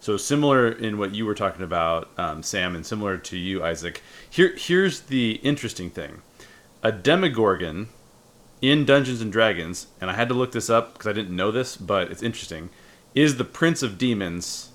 So 0.00 0.16
similar 0.16 0.70
in 0.70 0.96
what 0.96 1.14
you 1.14 1.26
were 1.26 1.34
talking 1.34 1.62
about, 1.62 2.08
um, 2.16 2.42
Sam, 2.42 2.74
and 2.74 2.84
similar 2.84 3.18
to 3.18 3.36
you, 3.36 3.62
Isaac. 3.62 4.02
Here, 4.28 4.54
here's 4.56 5.00
the 5.00 5.32
interesting 5.42 5.90
thing: 5.90 6.22
a 6.82 6.90
Demogorgon 6.90 7.88
in 8.62 8.86
Dungeons 8.86 9.20
and 9.20 9.30
Dragons, 9.30 9.88
and 10.00 10.10
I 10.10 10.14
had 10.14 10.28
to 10.28 10.34
look 10.34 10.52
this 10.52 10.70
up 10.70 10.94
because 10.94 11.06
I 11.06 11.12
didn't 11.12 11.36
know 11.36 11.50
this, 11.50 11.76
but 11.76 12.10
it's 12.10 12.22
interesting. 12.22 12.70
Is 13.14 13.36
the 13.36 13.44
Prince 13.44 13.82
of 13.82 13.98
Demons 13.98 14.70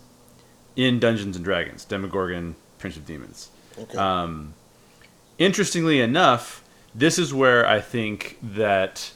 in 0.76 1.00
Dungeons 1.00 1.36
and 1.36 1.44
Dragons? 1.44 1.84
Demogorgon, 1.84 2.56
Prince 2.78 2.96
of 2.96 3.08
Demons. 3.08 3.50
Okay. 3.76 3.98
Um, 3.98 4.54
interestingly 5.40 6.00
enough, 6.00 6.63
this 6.94 7.18
is 7.18 7.34
where 7.34 7.68
I 7.68 7.82
think 7.82 8.38
that 8.44 9.13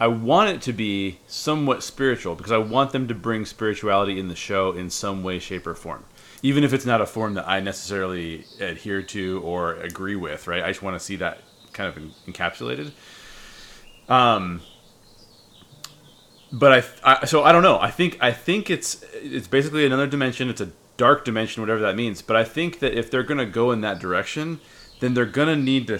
I 0.00 0.08
want 0.08 0.50
it 0.50 0.62
to 0.62 0.72
be 0.72 1.20
somewhat 1.26 1.82
spiritual 1.82 2.34
because 2.34 2.52
I 2.52 2.58
want 2.58 2.92
them 2.92 3.06
to 3.08 3.14
bring 3.14 3.44
spirituality 3.44 4.18
in 4.18 4.28
the 4.28 4.34
show 4.34 4.72
in 4.72 4.90
some 4.90 5.22
way, 5.22 5.38
shape, 5.38 5.66
or 5.66 5.74
form. 5.74 6.04
Even 6.42 6.64
if 6.64 6.72
it's 6.72 6.84
not 6.84 7.00
a 7.00 7.06
form 7.06 7.34
that 7.34 7.48
I 7.48 7.60
necessarily 7.60 8.44
adhere 8.60 9.02
to 9.02 9.40
or 9.42 9.74
agree 9.74 10.16
with, 10.16 10.46
right? 10.46 10.62
I 10.62 10.68
just 10.68 10.82
want 10.82 10.98
to 10.98 11.04
see 11.04 11.16
that 11.16 11.38
kind 11.72 11.88
of 11.88 12.02
encapsulated. 12.26 12.90
Um, 14.08 14.60
but 16.52 16.72
I, 17.04 17.18
I, 17.22 17.24
so 17.24 17.42
I 17.44 17.52
don't 17.52 17.62
know. 17.62 17.78
I 17.80 17.90
think 17.90 18.18
I 18.20 18.32
think 18.32 18.70
it's 18.70 19.04
it's 19.14 19.46
basically 19.46 19.86
another 19.86 20.06
dimension. 20.06 20.50
It's 20.50 20.60
a 20.60 20.70
dark 20.96 21.24
dimension, 21.24 21.62
whatever 21.62 21.80
that 21.80 21.96
means. 21.96 22.20
But 22.20 22.36
I 22.36 22.44
think 22.44 22.80
that 22.80 22.96
if 22.96 23.10
they're 23.10 23.22
gonna 23.22 23.46
go 23.46 23.70
in 23.70 23.80
that 23.80 23.98
direction, 23.98 24.60
then 25.00 25.14
they're 25.14 25.24
gonna 25.24 25.56
need 25.56 25.86
to 25.88 25.98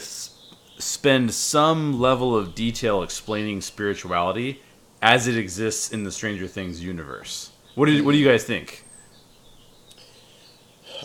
spend 0.78 1.32
some 1.32 2.00
level 2.00 2.36
of 2.36 2.54
detail 2.54 3.02
explaining 3.02 3.60
spirituality 3.60 4.60
as 5.00 5.26
it 5.28 5.36
exists 5.36 5.92
in 5.92 6.04
the 6.04 6.12
Stranger 6.12 6.46
Things 6.46 6.82
universe. 6.82 7.50
What 7.74 7.86
do 7.86 8.04
what 8.04 8.12
do 8.12 8.18
you 8.18 8.26
guys 8.26 8.44
think? 8.44 8.84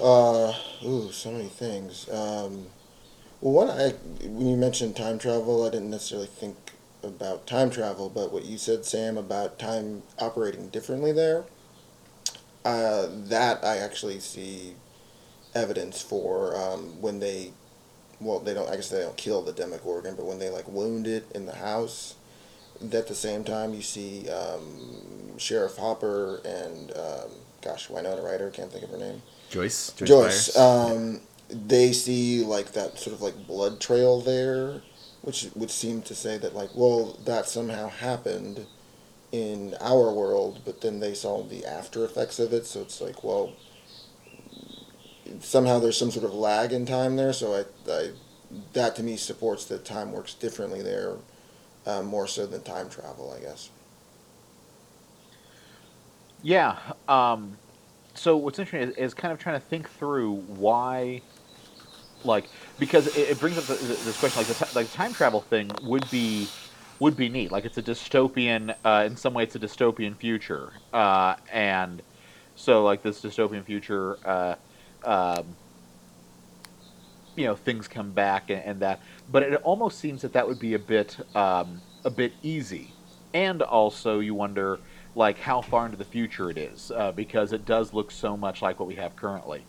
Uh, 0.01 0.53
ooh, 0.86 1.11
so 1.11 1.32
many 1.32 1.47
things. 1.49 2.07
Um, 2.09 2.67
well, 3.41 3.67
one, 3.67 3.70
I 3.70 3.89
when 4.26 4.47
you 4.47 4.55
mentioned 4.55 4.95
time 4.95 5.20
travel, 5.20 5.65
I 5.65 5.72
didn't 5.72 5.89
necessarily 5.89 6.28
think 6.28 6.55
about 7.03 7.47
time 7.47 7.70
travel, 7.70 8.09
but 8.09 8.32
what 8.32 8.45
you 8.45 8.57
said, 8.57 8.86
Sam, 8.86 9.17
about 9.17 9.59
time 9.59 10.03
operating 10.20 10.70
differently 10.70 11.11
there, 11.11 11.45
uh, 12.65 13.07
that 13.09 13.63
I 13.63 13.78
actually 13.78 14.20
see 14.20 14.76
evidence 15.55 16.01
for 16.01 16.55
um, 16.55 17.01
when 17.01 17.20
they 17.20 17.53
well, 18.20 18.39
they 18.39 18.53
don't. 18.53 18.70
I 18.70 18.76
guess 18.76 18.89
they 18.89 19.01
don't 19.01 19.17
kill 19.17 19.41
the 19.41 19.53
Demogorgon, 19.53 20.15
but 20.15 20.26
when 20.26 20.39
they 20.39 20.49
like 20.49 20.67
wound 20.67 21.07
it 21.07 21.26
in 21.34 21.45
the 21.45 21.55
house, 21.55 22.15
at 22.82 23.07
the 23.07 23.15
same 23.15 23.43
time, 23.43 23.74
you 23.74 23.82
see 23.82 24.30
um, 24.30 25.38
Sheriff 25.38 25.78
Hopper 25.78 26.41
and 26.45 26.91
um, 26.95 27.30
gosh, 27.61 27.89
Winona 27.89 28.22
Ryder, 28.22 28.51
can't 28.51 28.72
think 28.72 28.84
of 28.84 28.91
her 28.91 28.97
name. 28.97 29.22
Joyce. 29.49 29.91
Joyce. 29.93 30.07
Joyce. 30.07 30.57
Um, 30.57 31.22
they 31.49 31.91
see 31.91 32.43
like 32.43 32.74
that 32.74 32.97
sort 32.99 33.15
of 33.15 33.22
like 33.22 33.47
blood 33.47 33.80
trail 33.80 34.22
there, 34.22 34.82
which 35.22 35.47
would 35.55 35.72
seem 35.72 36.01
to 36.03 36.15
say 36.15 36.38
that 36.38 36.55
like, 36.55 36.70
well, 36.76 37.17
that 37.26 37.47
somehow 37.47 37.89
happened 37.89 38.65
in 39.32 39.76
our 39.80 40.11
world, 40.11 40.61
but 40.65 40.82
then 40.82 40.99
they 40.99 41.13
saw 41.13 41.43
the 41.43 41.65
after 41.65 42.03
effects 42.05 42.39
of 42.39 42.53
it. 42.53 42.65
So 42.65 42.82
it's 42.82 43.01
like, 43.01 43.24
well, 43.24 43.53
somehow 45.39 45.80
there's 45.80 45.97
some 45.97 46.11
sort 46.11 46.25
of 46.25 46.34
lag 46.34 46.71
in 46.71 46.86
time 46.86 47.15
there. 47.15 47.34
So 47.34 47.53
I, 47.53 47.91
I 47.91 48.09
that 48.73 48.95
to 48.95 49.03
me 49.03 49.17
supports 49.17 49.65
that 49.65 49.86
time 49.86 50.11
works 50.11 50.34
differently 50.34 50.82
there, 50.82 51.15
uh, 51.86 52.01
more 52.01 52.27
so 52.27 52.47
than 52.47 52.61
time 52.63 52.89
travel, 52.89 53.36
I 53.38 53.41
guess. 53.41 53.69
Yeah. 56.41 56.77
Um, 57.07 57.57
so 58.13 58.38
what's 58.38 58.59
interesting 58.59 58.89
is, 58.89 58.97
is 58.97 59.13
kind 59.13 59.32
of 59.32 59.39
trying 59.39 59.59
to 59.59 59.65
think 59.65 59.89
through 59.89 60.36
why, 60.36 61.21
like, 62.23 62.49
because 62.80 63.07
it, 63.07 63.30
it 63.30 63.39
brings 63.39 63.57
up 63.57 63.65
the, 63.65 63.75
this 63.75 64.19
question, 64.19 64.39
like 64.39 64.47
the, 64.47 64.65
t- 64.65 64.71
like 64.75 64.88
the 64.88 64.97
time 64.97 65.13
travel 65.13 65.41
thing 65.41 65.69
would 65.84 66.09
be 66.09 66.47
would 66.99 67.15
be 67.15 67.30
neat. 67.30 67.51
Like 67.51 67.63
it's 67.63 67.77
a 67.77 67.82
dystopian, 67.84 68.75
uh, 68.84 69.03
in 69.05 69.15
some 69.15 69.34
way, 69.34 69.43
it's 69.43 69.55
a 69.55 69.59
dystopian 69.59 70.15
future, 70.15 70.73
uh, 70.91 71.36
and 71.51 72.01
so 72.55 72.84
like 72.84 73.01
this 73.03 73.21
dystopian 73.21 73.63
future, 73.63 74.17
uh, 74.25 74.55
um, 75.03 75.55
you 77.35 77.45
know, 77.45 77.55
things 77.55 77.87
come 77.87 78.11
back 78.11 78.49
and, 78.49 78.61
and, 78.63 78.79
that. 78.81 78.99
But 79.31 79.43
it 79.43 79.55
almost 79.63 79.99
seems 79.99 80.21
that 80.23 80.33
that 80.33 80.47
would 80.47 80.59
be 80.59 80.73
a 80.73 80.79
bit 80.79 81.17
um, 81.35 81.81
a 82.03 82.09
bit 82.09 82.33
easy, 82.41 82.93
and 83.33 83.61
also 83.61 84.19
you 84.19 84.35
wonder 84.35 84.79
like 85.15 85.39
how 85.39 85.61
far 85.61 85.85
into 85.85 85.97
the 85.97 86.05
future 86.05 86.49
it 86.49 86.57
is 86.57 86.91
uh, 86.91 87.11
because 87.11 87.51
it 87.51 87.65
does 87.65 87.93
look 87.93 88.11
so 88.11 88.37
much 88.37 88.61
like 88.61 88.79
what 88.79 88.87
we 88.87 88.95
have 88.95 89.15
currently. 89.15 89.63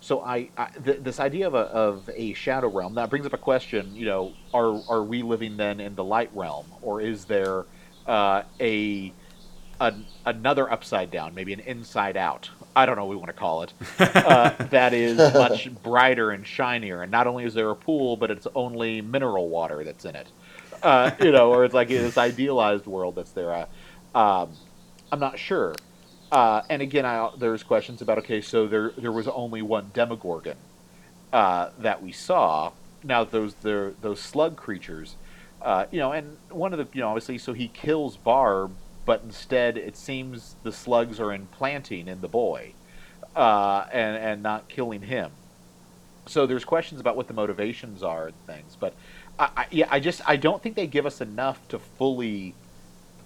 So 0.00 0.20
I, 0.22 0.50
I 0.56 0.68
th- 0.84 1.00
this 1.02 1.20
idea 1.20 1.46
of 1.46 1.54
a, 1.54 1.58
of 1.58 2.10
a 2.14 2.32
shadow 2.34 2.68
realm 2.68 2.94
that 2.94 3.10
brings 3.10 3.26
up 3.26 3.32
a 3.32 3.38
question. 3.38 3.96
You 3.96 4.06
know, 4.06 4.32
are 4.54 4.82
are 4.88 5.02
we 5.02 5.22
living 5.22 5.56
then 5.56 5.80
in 5.80 5.94
the 5.94 6.04
light 6.04 6.30
realm, 6.34 6.66
or 6.82 7.00
is 7.00 7.24
there 7.24 7.64
uh, 8.06 8.42
a, 8.60 9.12
a 9.80 9.94
another 10.24 10.70
upside 10.70 11.10
down, 11.10 11.34
maybe 11.34 11.52
an 11.52 11.60
inside 11.60 12.16
out? 12.16 12.50
I 12.76 12.84
don't 12.84 12.96
know 12.96 13.06
what 13.06 13.10
we 13.10 13.16
want 13.16 13.28
to 13.28 13.32
call 13.32 13.62
it. 13.62 13.72
Uh, 13.98 14.50
that 14.70 14.92
is 14.92 15.16
much 15.34 15.72
brighter 15.82 16.30
and 16.30 16.46
shinier, 16.46 17.02
and 17.02 17.10
not 17.10 17.26
only 17.26 17.44
is 17.44 17.54
there 17.54 17.70
a 17.70 17.74
pool, 17.74 18.18
but 18.18 18.30
it's 18.30 18.46
only 18.54 19.00
mineral 19.00 19.48
water 19.48 19.82
that's 19.82 20.04
in 20.04 20.14
it. 20.14 20.28
Uh, 20.82 21.10
you 21.18 21.32
know, 21.32 21.52
or 21.52 21.64
it's 21.64 21.72
like 21.72 21.88
this 21.88 22.18
idealized 22.18 22.86
world 22.86 23.16
that's 23.16 23.32
there. 23.32 23.50
Uh, 23.50 23.66
um, 24.14 24.52
I'm 25.10 25.18
not 25.18 25.38
sure. 25.38 25.74
Uh, 26.30 26.62
and 26.68 26.82
again, 26.82 27.06
I, 27.06 27.30
there's 27.38 27.62
questions 27.62 28.02
about 28.02 28.18
okay, 28.18 28.42
so 28.42 28.66
there 28.66 28.90
there 28.98 29.12
was 29.12 29.26
only 29.26 29.62
one 29.62 29.90
Demogorgon 29.94 30.56
uh, 31.32 31.70
that 31.78 32.02
we 32.02 32.12
saw. 32.12 32.72
Now 33.02 33.24
those 33.24 33.54
the, 33.54 33.94
those 34.02 34.20
slug 34.20 34.56
creatures, 34.56 35.16
uh, 35.62 35.86
you 35.90 35.98
know, 35.98 36.12
and 36.12 36.36
one 36.50 36.74
of 36.74 36.78
the 36.78 36.88
you 36.92 37.00
know 37.00 37.08
obviously 37.08 37.38
so 37.38 37.54
he 37.54 37.68
kills 37.68 38.16
Barb, 38.16 38.72
but 39.06 39.22
instead 39.24 39.78
it 39.78 39.96
seems 39.96 40.56
the 40.64 40.72
slugs 40.72 41.18
are 41.18 41.32
implanting 41.32 42.08
in 42.08 42.20
the 42.20 42.28
boy, 42.28 42.72
uh, 43.34 43.86
and 43.92 44.16
and 44.16 44.42
not 44.42 44.68
killing 44.68 45.02
him. 45.02 45.30
So 46.26 46.46
there's 46.46 46.64
questions 46.64 47.00
about 47.00 47.16
what 47.16 47.28
the 47.28 47.34
motivations 47.34 48.02
are 48.02 48.26
and 48.26 48.46
things, 48.46 48.76
but 48.78 48.94
I, 49.38 49.48
I, 49.56 49.66
yeah, 49.70 49.86
I 49.90 50.00
just 50.00 50.20
I 50.26 50.36
don't 50.36 50.62
think 50.62 50.76
they 50.76 50.86
give 50.86 51.06
us 51.06 51.20
enough 51.20 51.66
to 51.68 51.78
fully 51.78 52.54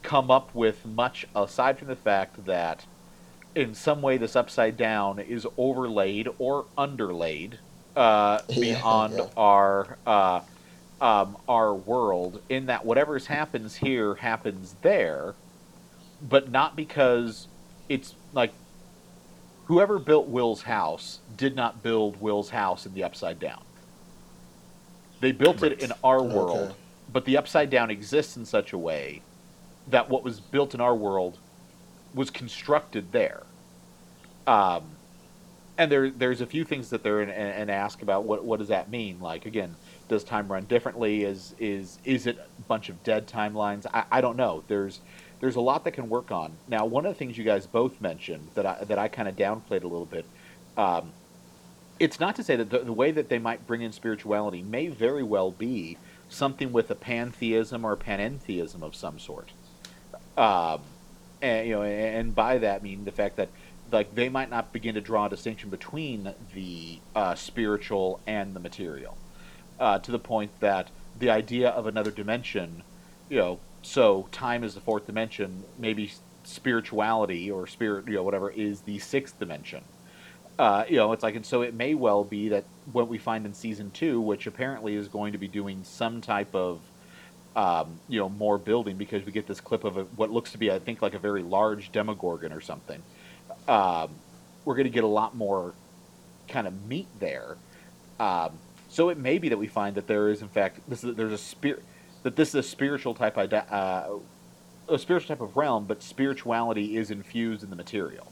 come 0.02 0.30
up 0.30 0.54
with 0.54 0.84
much 0.86 1.26
aside 1.34 1.78
from 1.78 1.88
the 1.88 1.96
fact 1.96 2.44
that 2.46 2.84
in 3.54 3.74
some 3.74 4.00
way 4.00 4.16
this 4.16 4.36
upside 4.36 4.76
down 4.76 5.18
is 5.18 5.46
overlaid 5.56 6.28
or 6.38 6.66
underlaid 6.78 7.58
uh, 7.96 8.40
beyond 8.48 9.14
yeah, 9.14 9.18
yeah. 9.18 9.28
our 9.36 9.98
uh, 10.06 10.40
um, 11.00 11.36
our 11.48 11.74
world 11.74 12.42
in 12.48 12.66
that 12.66 12.84
whatever 12.84 13.18
happens 13.18 13.76
here 13.76 14.16
happens 14.16 14.76
there, 14.82 15.34
but 16.22 16.50
not 16.50 16.76
because 16.76 17.48
it's 17.88 18.14
like 18.32 18.52
whoever 19.66 19.98
built 19.98 20.26
Will's 20.28 20.62
house 20.62 21.20
did 21.36 21.56
not 21.56 21.82
build 21.82 22.20
Will's 22.20 22.50
house 22.50 22.86
in 22.86 22.94
the 22.94 23.04
upside 23.04 23.38
down. 23.38 23.62
They 25.20 25.32
built 25.32 25.60
right. 25.60 25.72
it 25.72 25.82
in 25.82 25.92
our 26.02 26.22
world, 26.22 26.70
okay. 26.70 26.74
but 27.12 27.24
the 27.24 27.36
upside 27.36 27.70
down 27.70 27.90
exists 27.90 28.36
in 28.36 28.44
such 28.44 28.72
a 28.72 28.78
way 28.78 29.22
that 29.88 30.08
what 30.08 30.24
was 30.24 30.40
built 30.40 30.74
in 30.74 30.80
our 30.80 30.94
world 30.94 31.38
was 32.14 32.30
constructed 32.30 33.12
there. 33.12 33.42
Um, 34.46 34.82
and 35.78 35.90
there, 35.90 36.10
there's 36.10 36.40
a 36.40 36.46
few 36.46 36.64
things 36.64 36.90
that 36.90 37.02
they're 37.02 37.22
in, 37.22 37.30
and 37.30 37.70
ask 37.70 38.02
about 38.02 38.24
what 38.24 38.44
what 38.44 38.58
does 38.58 38.68
that 38.68 38.90
mean? 38.90 39.20
Like 39.20 39.46
again, 39.46 39.74
does 40.08 40.24
time 40.24 40.50
run 40.50 40.64
differently? 40.64 41.24
Is 41.24 41.54
is 41.58 41.98
is 42.04 42.26
it 42.26 42.38
a 42.38 42.62
bunch 42.62 42.88
of 42.88 43.02
dead 43.02 43.26
timelines? 43.26 43.86
I, 43.92 44.04
I 44.10 44.20
don't 44.20 44.36
know. 44.36 44.62
There's 44.68 45.00
there's 45.40 45.56
a 45.56 45.60
lot 45.60 45.84
that 45.84 45.92
can 45.92 46.08
work 46.08 46.30
on. 46.30 46.52
Now, 46.68 46.84
one 46.84 47.06
of 47.06 47.12
the 47.12 47.18
things 47.18 47.36
you 47.36 47.44
guys 47.44 47.66
both 47.66 48.00
mentioned 48.00 48.48
that 48.54 48.66
I 48.66 48.84
that 48.84 48.98
I 48.98 49.08
kind 49.08 49.28
of 49.28 49.36
downplayed 49.36 49.82
a 49.82 49.88
little 49.88 50.06
bit. 50.06 50.24
Um, 50.76 51.12
it's 51.98 52.18
not 52.18 52.36
to 52.36 52.42
say 52.42 52.56
that 52.56 52.70
the, 52.70 52.78
the, 52.78 52.92
way 52.92 53.10
that 53.10 53.28
they 53.28 53.38
might 53.38 53.66
bring 53.66 53.82
in 53.82 53.92
spirituality 53.92 54.62
may 54.62 54.88
very 54.88 55.22
well 55.22 55.50
be 55.50 55.98
something 56.30 56.72
with 56.72 56.90
a 56.90 56.94
pantheism 56.94 57.84
or 57.84 57.92
a 57.92 57.96
panentheism 57.96 58.82
of 58.82 58.94
some 58.94 59.18
sort. 59.18 59.50
Um, 60.38 60.80
and 61.42 61.68
you 61.68 61.74
know, 61.74 61.82
and 61.82 62.34
by 62.34 62.58
that 62.58 62.82
mean 62.82 63.04
the 63.04 63.12
fact 63.12 63.36
that 63.36 63.48
like 63.92 64.14
they 64.14 64.28
might 64.28 64.50
not 64.50 64.72
begin 64.72 64.94
to 64.94 65.00
draw 65.00 65.26
a 65.26 65.30
distinction 65.30 65.70
between 65.70 66.34
the 66.54 66.98
uh, 67.14 67.34
spiritual 67.34 68.20
and 68.26 68.54
the 68.54 68.60
material, 68.60 69.16
uh, 69.78 69.98
to 69.98 70.10
the 70.10 70.18
point 70.18 70.58
that 70.60 70.90
the 71.18 71.30
idea 71.30 71.68
of 71.70 71.86
another 71.86 72.10
dimension, 72.10 72.82
you 73.28 73.38
know, 73.38 73.60
so 73.82 74.28
time 74.32 74.64
is 74.64 74.74
the 74.74 74.80
fourth 74.80 75.06
dimension, 75.06 75.64
maybe 75.78 76.12
spirituality 76.44 77.50
or 77.50 77.66
spirit, 77.66 78.06
you 78.06 78.14
know, 78.14 78.22
whatever 78.22 78.50
is 78.50 78.82
the 78.82 78.98
sixth 78.98 79.38
dimension. 79.38 79.82
Uh, 80.58 80.84
you 80.88 80.96
know, 80.96 81.12
it's 81.12 81.22
like, 81.22 81.34
and 81.34 81.46
so 81.46 81.62
it 81.62 81.72
may 81.72 81.94
well 81.94 82.22
be 82.22 82.50
that 82.50 82.64
what 82.92 83.08
we 83.08 83.16
find 83.16 83.46
in 83.46 83.54
season 83.54 83.90
two, 83.92 84.20
which 84.20 84.46
apparently 84.46 84.94
is 84.94 85.08
going 85.08 85.32
to 85.32 85.38
be 85.38 85.48
doing 85.48 85.82
some 85.84 86.20
type 86.20 86.54
of 86.54 86.80
um, 87.56 87.98
you 88.08 88.18
know, 88.20 88.28
more 88.28 88.58
building 88.58 88.96
because 88.96 89.24
we 89.24 89.32
get 89.32 89.46
this 89.46 89.60
clip 89.60 89.84
of 89.84 89.96
a, 89.96 90.04
what 90.04 90.30
looks 90.30 90.52
to 90.52 90.58
be, 90.58 90.70
I 90.70 90.78
think, 90.78 91.02
like 91.02 91.14
a 91.14 91.18
very 91.18 91.42
large 91.42 91.90
Demogorgon 91.92 92.52
or 92.52 92.60
something. 92.60 93.02
Um, 93.66 94.10
we're 94.64 94.74
going 94.76 94.84
to 94.84 94.90
get 94.92 95.04
a 95.04 95.08
lot 95.08 95.34
more 95.34 95.74
kind 96.48 96.66
of 96.66 96.86
meat 96.86 97.08
there. 97.18 97.56
Um, 98.20 98.52
so 98.88 99.08
it 99.08 99.18
may 99.18 99.38
be 99.38 99.48
that 99.48 99.58
we 99.58 99.66
find 99.66 99.96
that 99.96 100.06
there 100.06 100.28
is, 100.28 100.42
in 100.42 100.48
fact, 100.48 100.80
this 100.88 101.02
is, 101.02 101.16
there's 101.16 101.32
a 101.32 101.38
spirit 101.38 101.82
that 102.22 102.36
this 102.36 102.50
is 102.50 102.54
a 102.54 102.62
spiritual 102.62 103.14
type 103.14 103.36
of 103.36 103.52
uh, 103.52 104.08
a 104.88 104.98
spiritual 104.98 105.36
type 105.36 105.40
of 105.40 105.56
realm, 105.56 105.84
but 105.86 106.02
spirituality 106.02 106.96
is 106.96 107.10
infused 107.10 107.62
in 107.62 107.70
the 107.70 107.76
material. 107.76 108.26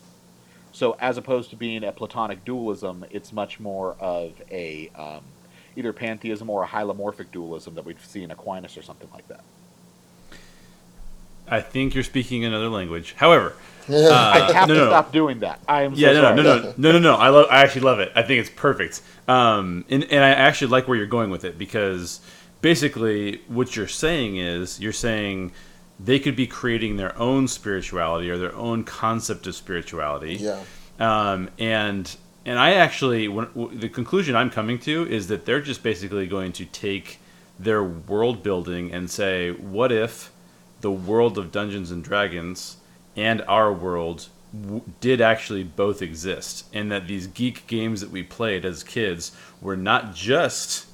So 0.73 0.97
as 1.01 1.17
opposed 1.17 1.51
to 1.51 1.57
being 1.57 1.85
a 1.85 1.93
Platonic 1.93 2.45
dualism, 2.45 3.05
it's 3.11 3.33
much 3.33 3.59
more 3.59 3.97
of 4.01 4.41
a 4.51 4.91
um, 4.95 5.23
either 5.77 5.93
pantheism 5.93 6.51
or 6.51 6.65
a 6.65 6.67
hylomorphic 6.67 7.31
dualism 7.33 7.75
that 7.75 7.85
we'd 7.85 8.01
see 8.01 8.23
in 8.23 8.31
Aquinas 8.31 8.77
or 8.77 8.83
something 8.83 9.09
like 9.13 9.27
that. 9.29 9.41
I 11.51 11.61
think 11.61 11.95
you're 11.95 12.05
speaking 12.05 12.45
another 12.45 12.69
language. 12.69 13.15
However, 13.15 13.55
uh, 13.89 14.11
I 14.11 14.53
have 14.53 14.69
no, 14.69 14.75
to 14.75 14.81
no, 14.81 14.87
stop 14.89 15.13
doing 15.13 15.41
that. 15.41 15.61
I 15.67 15.83
am. 15.83 15.95
Yeah, 15.95 16.13
so 16.13 16.23
no, 16.23 16.35
no, 16.35 16.43
no, 16.43 16.59
no, 16.61 16.75
no, 16.77 16.93
no, 16.93 16.99
no. 16.99 17.15
I 17.15 17.31
love. 17.31 17.47
I 17.51 17.63
actually 17.63 17.83
love 17.83 18.01
it. 18.01 18.13
I 18.15 18.23
think 18.23 18.41
it's 18.41 18.51
perfect. 18.51 19.01
Um, 19.27 19.85
and 19.89 20.05
and 20.05 20.23
I 20.23 20.31
actually 20.31 20.69
like 20.69 20.89
where 20.89 20.97
you're 20.97 21.07
going 21.07 21.31
with 21.31 21.45
it 21.45 21.57
because 21.57 22.21
basically 22.61 23.41
what 23.49 23.77
you're 23.77 23.87
saying 23.87 24.37
is 24.37 24.81
you're 24.81 24.93
saying 24.93 25.53
they 26.01 26.19
could 26.19 26.37
be 26.37 26.47
creating 26.47 26.97
their 26.97 27.17
own 27.19 27.49
spirituality 27.49 28.31
or 28.31 28.39
their 28.39 28.55
own 28.55 28.85
concept 28.85 29.47
of 29.47 29.55
spirituality. 29.55 30.35
Yeah. 30.37 30.63
Um, 30.99 31.51
and 31.59 32.17
and 32.45 32.59
I 32.59 32.75
actually, 32.75 33.29
when, 33.29 33.49
the 33.75 33.89
conclusion 33.89 34.35
I'm 34.35 34.49
coming 34.49 34.79
to 34.81 35.07
is 35.07 35.27
that 35.29 35.45
they're 35.45 35.61
just 35.61 35.83
basically 35.83 36.27
going 36.27 36.53
to 36.53 36.65
take 36.65 37.19
their 37.59 37.83
world 37.83 38.43
building 38.43 38.93
and 38.93 39.11
say, 39.11 39.51
what 39.51 39.93
if 39.93 40.33
the 40.81 40.91
world 40.91 41.37
of 41.37 41.53
Dungeons 41.53 41.91
and 41.91 42.03
Dragons 42.03 42.79
and 43.17 43.43
our 43.43 43.71
world 43.71 44.29
w- 44.59 44.83
did 45.01 45.21
actually 45.21 45.63
both 45.63 46.01
exist, 46.01 46.67
and 46.73 46.91
that 46.91 47.07
these 47.07 47.27
geek 47.27 47.67
games 47.67 48.01
that 48.01 48.11
we 48.11 48.23
played 48.23 48.65
as 48.65 48.83
kids 48.83 49.33
were 49.61 49.77
not 49.77 50.15
just 50.15 50.87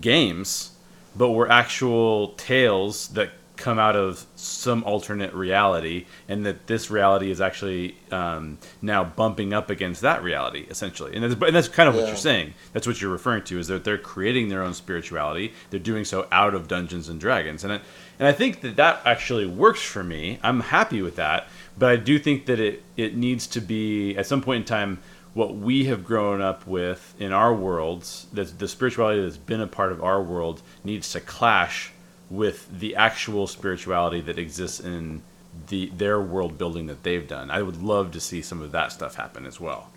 games, 0.00 0.73
but 1.16 1.30
were 1.30 1.50
actual 1.50 2.28
tales 2.36 3.08
that 3.08 3.30
come 3.56 3.78
out 3.78 3.94
of 3.94 4.26
some 4.34 4.82
alternate 4.82 5.32
reality, 5.32 6.06
and 6.28 6.44
that 6.44 6.66
this 6.66 6.90
reality 6.90 7.30
is 7.30 7.40
actually 7.40 7.94
um, 8.10 8.58
now 8.82 9.04
bumping 9.04 9.54
up 9.54 9.70
against 9.70 10.00
that 10.00 10.22
reality, 10.24 10.66
essentially. 10.68 11.14
And 11.14 11.22
that's, 11.24 11.40
and 11.40 11.54
that's 11.54 11.68
kind 11.68 11.88
of 11.88 11.94
what 11.94 12.08
you're 12.08 12.16
saying. 12.16 12.54
That's 12.72 12.86
what 12.86 13.00
you're 13.00 13.12
referring 13.12 13.44
to 13.44 13.58
is 13.58 13.68
that 13.68 13.84
they're 13.84 13.96
creating 13.96 14.48
their 14.48 14.62
own 14.62 14.74
spirituality. 14.74 15.52
They're 15.70 15.80
doing 15.80 16.04
so 16.04 16.26
out 16.32 16.54
of 16.54 16.66
Dungeons 16.66 17.08
and 17.08 17.20
Dragons, 17.20 17.62
and 17.62 17.74
I, 17.74 17.80
and 18.18 18.28
I 18.28 18.32
think 18.32 18.60
that 18.62 18.76
that 18.76 19.02
actually 19.04 19.46
works 19.46 19.82
for 19.82 20.02
me. 20.02 20.38
I'm 20.42 20.60
happy 20.60 21.00
with 21.00 21.16
that, 21.16 21.46
but 21.78 21.90
I 21.90 21.96
do 21.96 22.18
think 22.18 22.46
that 22.46 22.58
it 22.58 22.82
it 22.96 23.16
needs 23.16 23.46
to 23.48 23.60
be 23.60 24.16
at 24.16 24.26
some 24.26 24.42
point 24.42 24.62
in 24.62 24.64
time 24.64 24.98
what 25.34 25.54
we 25.54 25.84
have 25.84 26.04
grown 26.04 26.40
up 26.40 26.66
with 26.66 27.14
in 27.18 27.32
our 27.32 27.52
worlds. 27.52 28.26
That 28.32 28.58
the 28.58 28.68
spirituality 28.68 29.22
that's 29.22 29.36
been 29.36 29.60
a 29.60 29.66
part 29.66 29.92
of 29.92 30.02
our 30.02 30.22
world 30.22 30.62
needs 30.82 31.12
to 31.12 31.20
clash 31.20 31.92
with 32.30 32.68
the 32.80 32.96
actual 32.96 33.46
spirituality 33.46 34.20
that 34.22 34.38
exists 34.38 34.80
in 34.80 35.22
the 35.68 35.86
their 35.94 36.20
world 36.20 36.58
building 36.58 36.86
that 36.86 37.02
they've 37.02 37.26
done. 37.26 37.50
I 37.50 37.62
would 37.62 37.82
love 37.82 38.12
to 38.12 38.20
see 38.20 38.42
some 38.42 38.62
of 38.62 38.72
that 38.72 38.92
stuff 38.92 39.16
happen 39.16 39.46
as 39.46 39.60
well. 39.60 39.90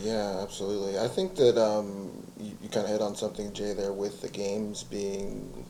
Yeah, 0.00 0.40
absolutely. 0.42 0.98
I 0.98 1.08
think 1.08 1.34
that 1.36 1.56
um, 1.58 2.10
you, 2.38 2.56
you 2.62 2.68
kind 2.68 2.84
of 2.84 2.92
hit 2.92 3.00
on 3.00 3.16
something, 3.16 3.52
Jay, 3.52 3.72
there 3.72 3.92
with 3.92 4.20
the 4.20 4.28
games 4.28 4.82
being, 4.82 5.64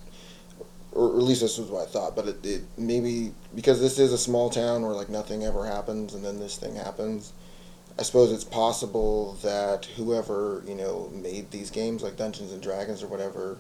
or 0.92 1.10
at 1.10 1.22
least 1.22 1.40
this 1.40 1.56
was 1.58 1.68
what 1.68 1.86
I 1.88 1.90
thought. 1.90 2.16
But 2.16 2.26
it, 2.26 2.46
it 2.46 2.62
maybe 2.76 3.32
because 3.54 3.80
this 3.80 3.98
is 3.98 4.12
a 4.12 4.18
small 4.18 4.50
town 4.50 4.82
where 4.82 4.92
like 4.92 5.08
nothing 5.08 5.44
ever 5.44 5.66
happens, 5.66 6.14
and 6.14 6.24
then 6.24 6.38
this 6.40 6.56
thing 6.56 6.74
happens. 6.74 7.32
I 7.98 8.02
suppose 8.02 8.30
it's 8.30 8.44
possible 8.44 9.36
that 9.42 9.86
whoever 9.96 10.62
you 10.66 10.74
know 10.74 11.10
made 11.12 11.50
these 11.50 11.70
games, 11.70 12.02
like 12.02 12.16
Dungeons 12.16 12.52
and 12.52 12.62
Dragons 12.62 13.02
or 13.02 13.08
whatever, 13.08 13.58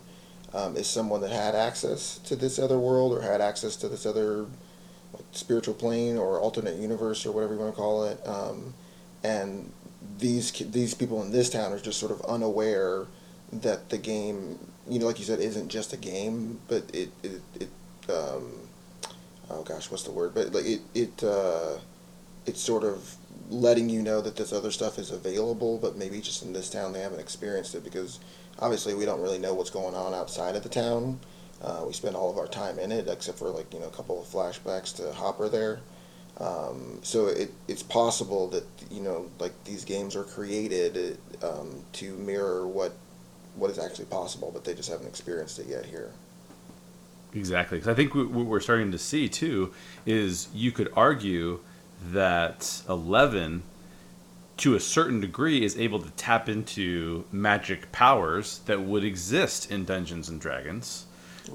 um, 0.54 0.76
is 0.76 0.86
someone 0.86 1.20
that 1.22 1.30
had 1.30 1.54
access 1.54 2.18
to 2.18 2.36
this 2.36 2.58
other 2.58 2.78
world 2.78 3.12
or 3.12 3.20
had 3.20 3.40
access 3.40 3.74
to 3.76 3.88
this 3.88 4.06
other 4.06 4.46
like, 5.12 5.24
spiritual 5.32 5.74
plane 5.74 6.16
or 6.16 6.38
alternate 6.38 6.76
universe 6.76 7.26
or 7.26 7.32
whatever 7.32 7.54
you 7.54 7.60
want 7.60 7.74
to 7.74 7.76
call 7.76 8.04
it. 8.04 8.20
Um, 8.26 8.74
and 9.24 9.72
these 10.18 10.52
these 10.52 10.94
people 10.94 11.22
in 11.22 11.32
this 11.32 11.50
town 11.50 11.72
are 11.72 11.80
just 11.80 11.98
sort 11.98 12.12
of 12.12 12.20
unaware 12.22 13.06
that 13.52 13.88
the 13.88 13.98
game, 13.98 14.58
you 14.88 15.00
know, 15.00 15.06
like 15.06 15.18
you 15.18 15.24
said, 15.24 15.40
isn't 15.40 15.68
just 15.68 15.92
a 15.92 15.96
game, 15.96 16.60
but 16.68 16.84
it 16.94 17.10
it, 17.24 17.40
it 17.58 17.68
um, 18.08 18.52
oh 19.50 19.62
gosh, 19.64 19.90
what's 19.90 20.04
the 20.04 20.12
word? 20.12 20.32
But 20.32 20.52
like 20.52 20.64
it 20.64 20.80
it 20.94 21.24
uh, 21.24 21.78
it's 22.46 22.60
sort 22.60 22.84
of 22.84 23.16
letting 23.50 23.88
you 23.88 24.02
know 24.02 24.20
that 24.20 24.36
this 24.36 24.52
other 24.52 24.70
stuff 24.70 24.98
is 24.98 25.10
available, 25.10 25.78
but 25.78 25.96
maybe 25.96 26.20
just 26.20 26.42
in 26.42 26.52
this 26.52 26.68
town 26.68 26.92
they 26.92 27.00
haven't 27.00 27.20
experienced 27.20 27.74
it 27.74 27.84
because 27.84 28.20
obviously 28.58 28.94
we 28.94 29.04
don't 29.04 29.20
really 29.20 29.38
know 29.38 29.54
what's 29.54 29.70
going 29.70 29.94
on 29.94 30.14
outside 30.14 30.56
of 30.56 30.62
the 30.62 30.68
town. 30.68 31.18
Uh, 31.62 31.84
we 31.86 31.92
spend 31.92 32.14
all 32.14 32.30
of 32.30 32.38
our 32.38 32.46
time 32.46 32.78
in 32.78 32.92
it, 32.92 33.08
except 33.08 33.38
for 33.38 33.48
like 33.48 33.72
you 33.72 33.80
know 33.80 33.86
a 33.86 33.90
couple 33.90 34.20
of 34.20 34.26
flashbacks 34.26 34.94
to 34.96 35.12
Hopper 35.12 35.48
there. 35.48 35.80
Um, 36.38 37.00
so 37.02 37.26
it, 37.26 37.52
it's 37.66 37.82
possible 37.82 38.46
that 38.48 38.64
you 38.90 39.02
know 39.02 39.28
like 39.38 39.52
these 39.64 39.84
games 39.84 40.14
are 40.14 40.24
created 40.24 41.18
um, 41.42 41.82
to 41.94 42.14
mirror 42.14 42.66
what 42.66 42.92
what 43.56 43.70
is 43.70 43.78
actually 43.78 44.04
possible, 44.04 44.50
but 44.52 44.64
they 44.64 44.74
just 44.74 44.88
haven't 44.88 45.08
experienced 45.08 45.58
it 45.58 45.66
yet 45.66 45.84
here. 45.84 46.12
Exactly, 47.34 47.78
because 47.78 47.90
I 47.90 47.94
think 47.94 48.14
what 48.14 48.30
what 48.30 48.46
we're 48.46 48.60
starting 48.60 48.92
to 48.92 48.98
see 48.98 49.28
too 49.28 49.72
is 50.06 50.48
you 50.54 50.70
could 50.70 50.92
argue 50.94 51.58
that 52.12 52.82
Eleven, 52.88 53.62
to 54.58 54.74
a 54.74 54.80
certain 54.80 55.20
degree, 55.20 55.64
is 55.64 55.78
able 55.78 56.00
to 56.00 56.10
tap 56.10 56.48
into 56.48 57.24
magic 57.32 57.92
powers 57.92 58.60
that 58.66 58.80
would 58.80 59.04
exist 59.04 59.70
in 59.70 59.84
Dungeons 59.84 60.28
and 60.28 60.40
Dragons. 60.40 61.06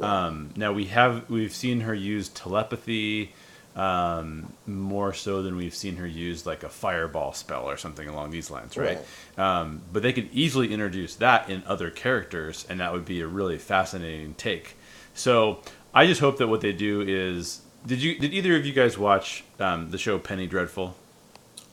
Um, 0.02 0.50
now 0.56 0.74
we 0.74 0.86
have 0.86 1.30
we've 1.30 1.54
seen 1.54 1.82
her 1.82 1.94
use 1.94 2.30
telepathy 2.30 3.34
um, 3.76 4.52
more 4.66 5.14
so 5.14 5.42
than 5.44 5.56
we've 5.56 5.76
seen 5.76 5.98
her 5.98 6.08
use 6.08 6.46
like 6.46 6.64
a 6.64 6.70
fireball 6.70 7.34
spell 7.34 7.70
or 7.70 7.78
something 7.78 8.08
along 8.08 8.32
these 8.32 8.50
lines, 8.52 8.76
right? 8.78 8.98
Um, 9.38 9.82
but 9.92 10.02
they 10.04 10.14
could 10.14 10.30
easily 10.34 10.74
introduce 10.74 11.16
that 11.18 11.50
in 11.50 11.64
other 11.68 11.90
characters, 11.90 12.66
and 12.70 12.80
that 12.80 12.92
would 12.92 13.06
be 13.06 13.22
a 13.22 13.28
really 13.28 13.58
fascinating 13.58 14.34
take. 14.36 14.76
So 15.14 15.62
I 15.94 16.08
just 16.08 16.22
hope 16.22 16.38
that 16.40 16.48
what 16.48 16.62
they 16.62 16.74
do 16.74 17.02
is. 17.02 17.62
Did 17.86 18.02
you? 18.02 18.18
Did 18.18 18.34
either 18.34 18.56
of 18.56 18.66
you 18.66 18.74
guys 18.74 18.98
watch 18.98 19.44
um, 19.60 19.92
the 19.92 19.98
show 19.98 20.18
Penny 20.18 20.48
Dreadful? 20.48 20.96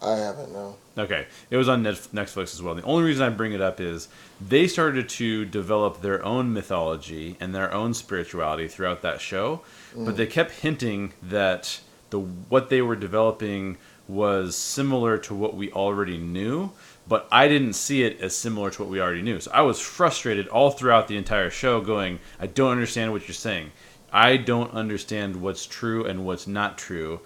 I 0.02 0.16
haven't 0.16 0.52
no. 0.52 0.76
Okay, 0.96 1.26
it 1.50 1.56
was 1.56 1.68
on 1.68 1.84
Netflix 1.84 2.54
as 2.54 2.62
well. 2.62 2.74
The 2.74 2.82
only 2.82 3.04
reason 3.04 3.22
I 3.22 3.28
bring 3.28 3.52
it 3.52 3.60
up 3.60 3.80
is 3.80 4.08
they 4.40 4.66
started 4.66 5.08
to 5.10 5.44
develop 5.44 6.00
their 6.00 6.24
own 6.24 6.52
mythology 6.52 7.36
and 7.38 7.54
their 7.54 7.72
own 7.72 7.94
spirituality 7.94 8.66
throughout 8.66 9.02
that 9.02 9.20
show, 9.20 9.60
but 9.96 10.16
they 10.16 10.26
kept 10.26 10.52
hinting 10.52 11.12
that 11.22 11.80
the 12.10 12.18
what 12.18 12.70
they 12.70 12.82
were 12.82 12.96
developing 12.96 13.76
was 14.08 14.56
similar 14.56 15.16
to 15.18 15.34
what 15.34 15.54
we 15.54 15.70
already 15.70 16.18
knew, 16.18 16.70
but 17.06 17.28
I 17.30 17.46
didn't 17.46 17.74
see 17.74 18.02
it 18.02 18.20
as 18.20 18.34
similar 18.36 18.70
to 18.70 18.82
what 18.82 18.90
we 18.90 19.00
already 19.00 19.22
knew. 19.22 19.38
So 19.38 19.50
I 19.52 19.60
was 19.60 19.78
frustrated 19.78 20.48
all 20.48 20.70
throughout 20.70 21.08
the 21.08 21.16
entire 21.16 21.50
show, 21.50 21.80
going, 21.80 22.18
"I 22.40 22.46
don't 22.46 22.72
understand 22.72 23.12
what 23.12 23.28
you're 23.28 23.34
saying. 23.34 23.70
I 24.12 24.36
don't 24.36 24.72
understand 24.72 25.36
what's 25.36 25.66
true 25.66 26.04
and 26.04 26.24
what's 26.24 26.46
not 26.46 26.78
true." 26.78 27.20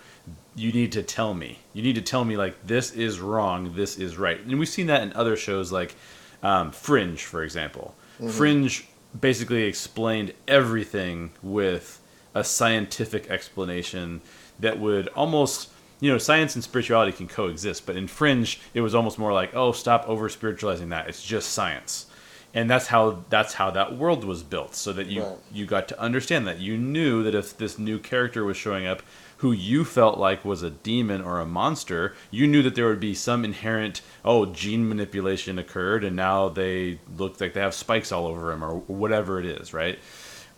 you 0.56 0.72
need 0.72 0.92
to 0.92 1.02
tell 1.02 1.34
me. 1.34 1.58
You 1.72 1.82
need 1.82 1.96
to 1.96 2.02
tell 2.02 2.24
me 2.24 2.36
like 2.36 2.66
this 2.66 2.92
is 2.92 3.20
wrong, 3.20 3.74
this 3.74 3.98
is 3.98 4.16
right. 4.16 4.40
And 4.40 4.58
we've 4.58 4.68
seen 4.68 4.86
that 4.86 5.02
in 5.02 5.12
other 5.14 5.36
shows 5.36 5.72
like 5.72 5.96
um, 6.42 6.70
Fringe, 6.70 7.22
for 7.22 7.42
example. 7.42 7.94
Fringe 8.30 8.86
basically 9.20 9.64
explained 9.64 10.32
everything 10.46 11.32
with 11.42 12.00
a 12.34 12.44
scientific 12.44 13.30
explanation 13.30 14.20
that 14.60 14.78
would 14.78 15.08
almost 15.08 15.70
you 16.00 16.10
know 16.10 16.18
science 16.18 16.54
and 16.54 16.64
spirituality 16.64 17.12
can 17.12 17.28
coexist 17.28 17.86
but 17.86 17.96
in 17.96 18.08
fringe 18.08 18.60
it 18.74 18.80
was 18.80 18.94
almost 18.94 19.18
more 19.18 19.32
like 19.32 19.54
oh 19.54 19.70
stop 19.70 20.06
over 20.08 20.28
spiritualizing 20.28 20.88
that 20.88 21.08
it's 21.08 21.22
just 21.22 21.50
science 21.50 22.06
and 22.54 22.70
that's 22.70 22.86
how 22.86 23.24
that's 23.30 23.54
how 23.54 23.70
that 23.72 23.96
world 23.96 24.24
was 24.24 24.42
built 24.42 24.74
so 24.74 24.92
that 24.92 25.06
you 25.08 25.22
Right. 25.22 25.36
you 25.52 25.66
got 25.66 25.88
to 25.88 26.00
understand 26.00 26.46
that 26.46 26.60
you 26.60 26.78
knew 26.78 27.22
that 27.24 27.34
if 27.34 27.56
this 27.56 27.78
new 27.78 27.98
character 27.98 28.44
was 28.44 28.56
showing 28.56 28.86
up 28.86 29.02
who 29.38 29.50
you 29.52 29.84
felt 29.84 30.16
like 30.18 30.44
was 30.44 30.62
a 30.62 30.70
demon 30.70 31.20
or 31.20 31.40
a 31.40 31.44
monster 31.46 32.14
you 32.30 32.46
knew 32.46 32.62
that 32.62 32.74
there 32.76 32.86
would 32.86 33.00
be 33.00 33.14
some 33.14 33.44
inherent 33.44 34.00
oh 34.24 34.46
gene 34.46 34.88
manipulation 34.88 35.58
occurred 35.58 36.04
and 36.04 36.14
now 36.16 36.48
they 36.48 36.98
look 37.18 37.40
like 37.40 37.52
they 37.52 37.60
have 37.60 37.74
spikes 37.74 38.12
all 38.12 38.26
over 38.26 38.50
them 38.50 38.62
or 38.64 38.76
whatever 38.86 39.40
it 39.40 39.46
is 39.46 39.74
right 39.74 39.98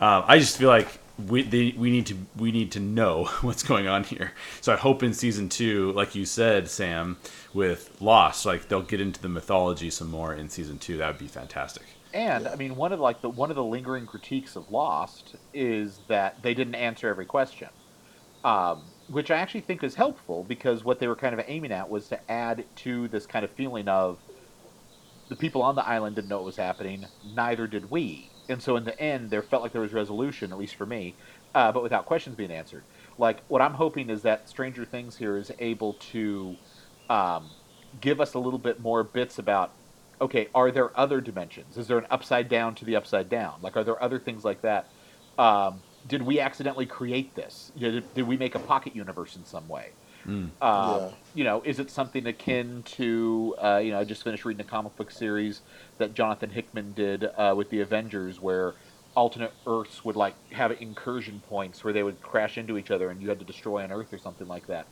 um, 0.00 0.22
i 0.26 0.38
just 0.38 0.56
feel 0.58 0.68
like 0.68 1.00
we 1.18 1.42
they, 1.42 1.74
we 1.76 1.90
need 1.90 2.06
to 2.06 2.16
we 2.36 2.52
need 2.52 2.72
to 2.72 2.80
know 2.80 3.24
what's 3.40 3.62
going 3.62 3.88
on 3.88 4.04
here. 4.04 4.32
So 4.60 4.72
I 4.72 4.76
hope 4.76 5.02
in 5.02 5.14
season 5.14 5.48
two, 5.48 5.92
like 5.92 6.14
you 6.14 6.24
said, 6.24 6.68
Sam, 6.68 7.16
with 7.54 7.96
Lost, 8.00 8.46
like 8.46 8.68
they'll 8.68 8.82
get 8.82 9.00
into 9.00 9.20
the 9.20 9.28
mythology 9.28 9.90
some 9.90 10.10
more 10.10 10.34
in 10.34 10.48
season 10.48 10.78
two. 10.78 10.98
That 10.98 11.08
would 11.08 11.18
be 11.18 11.28
fantastic. 11.28 11.84
And 12.12 12.48
I 12.48 12.54
mean, 12.56 12.76
one 12.76 12.92
of 12.92 13.00
like 13.00 13.20
the 13.20 13.30
one 13.30 13.50
of 13.50 13.56
the 13.56 13.64
lingering 13.64 14.06
critiques 14.06 14.56
of 14.56 14.70
Lost 14.70 15.36
is 15.52 16.00
that 16.08 16.42
they 16.42 16.54
didn't 16.54 16.74
answer 16.74 17.08
every 17.08 17.26
question, 17.26 17.68
um, 18.44 18.82
which 19.08 19.30
I 19.30 19.36
actually 19.36 19.62
think 19.62 19.82
is 19.82 19.94
helpful 19.94 20.44
because 20.44 20.84
what 20.84 20.98
they 20.98 21.08
were 21.08 21.16
kind 21.16 21.38
of 21.38 21.44
aiming 21.46 21.72
at 21.72 21.88
was 21.88 22.08
to 22.08 22.30
add 22.30 22.64
to 22.76 23.08
this 23.08 23.26
kind 23.26 23.44
of 23.44 23.50
feeling 23.50 23.88
of 23.88 24.18
the 25.28 25.36
people 25.36 25.62
on 25.62 25.74
the 25.74 25.86
island 25.86 26.16
didn't 26.16 26.28
know 26.28 26.36
what 26.36 26.44
was 26.44 26.56
happening, 26.56 27.06
neither 27.34 27.66
did 27.66 27.90
we, 27.90 28.30
and 28.48 28.62
so 28.62 28.76
in 28.76 28.84
the 28.84 28.98
end, 29.00 29.30
there 29.30 29.42
felt 29.42 29.62
like 29.62 29.72
there 29.72 29.82
was 29.82 29.92
resolution, 29.92 30.52
at 30.52 30.58
least 30.58 30.76
for 30.76 30.86
me, 30.86 31.14
uh, 31.54 31.72
but 31.72 31.82
without 31.82 32.06
questions 32.06 32.36
being 32.36 32.50
answered. 32.50 32.82
Like 33.18 33.40
what 33.48 33.62
I'm 33.62 33.74
hoping 33.74 34.10
is 34.10 34.22
that 34.22 34.48
Stranger 34.48 34.84
Things 34.84 35.16
here 35.16 35.36
is 35.36 35.50
able 35.58 35.94
to 36.12 36.56
um, 37.08 37.50
give 38.00 38.20
us 38.20 38.34
a 38.34 38.38
little 38.38 38.58
bit 38.58 38.80
more 38.80 39.02
bits 39.02 39.38
about 39.38 39.72
okay, 40.20 40.48
are 40.54 40.70
there 40.70 40.98
other 40.98 41.20
dimensions? 41.20 41.76
Is 41.76 41.88
there 41.88 41.98
an 41.98 42.06
upside 42.10 42.48
down 42.48 42.74
to 42.76 42.84
the 42.86 42.96
upside 42.96 43.28
down? 43.28 43.58
Like, 43.60 43.76
are 43.76 43.84
there 43.84 44.02
other 44.02 44.18
things 44.18 44.44
like 44.44 44.62
that? 44.62 44.88
Um, 45.38 45.82
did 46.08 46.22
we 46.22 46.40
accidentally 46.40 46.86
create 46.86 47.34
this? 47.34 47.70
Did, 47.78 48.14
did 48.14 48.26
we 48.26 48.36
make 48.36 48.54
a 48.54 48.58
pocket 48.58 48.96
universe 48.96 49.36
in 49.36 49.44
some 49.44 49.68
way? 49.68 49.90
Um, 50.26 50.50
Yeah. 50.60 51.10
You 51.34 51.44
know, 51.44 51.62
is 51.64 51.78
it 51.78 51.90
something 51.90 52.26
akin 52.26 52.82
to, 52.96 53.54
uh, 53.62 53.76
you 53.76 53.90
know, 53.90 54.00
I 54.00 54.04
just 54.04 54.24
finished 54.24 54.44
reading 54.44 54.64
a 54.64 54.68
comic 54.68 54.96
book 54.96 55.10
series 55.10 55.60
that 55.98 56.14
Jonathan 56.14 56.50
Hickman 56.50 56.92
did 56.92 57.24
uh, 57.24 57.54
with 57.56 57.68
the 57.70 57.80
Avengers 57.80 58.40
where 58.40 58.74
alternate 59.14 59.52
Earths 59.66 60.04
would, 60.04 60.16
like, 60.16 60.34
have 60.52 60.72
incursion 60.80 61.42
points 61.48 61.84
where 61.84 61.92
they 61.92 62.02
would 62.02 62.20
crash 62.22 62.56
into 62.58 62.78
each 62.78 62.90
other 62.90 63.10
and 63.10 63.20
you 63.20 63.28
had 63.28 63.38
to 63.38 63.44
destroy 63.44 63.78
an 63.78 63.92
Earth 63.92 64.12
or 64.12 64.18
something 64.18 64.48
like 64.48 64.66
that. 64.66 64.86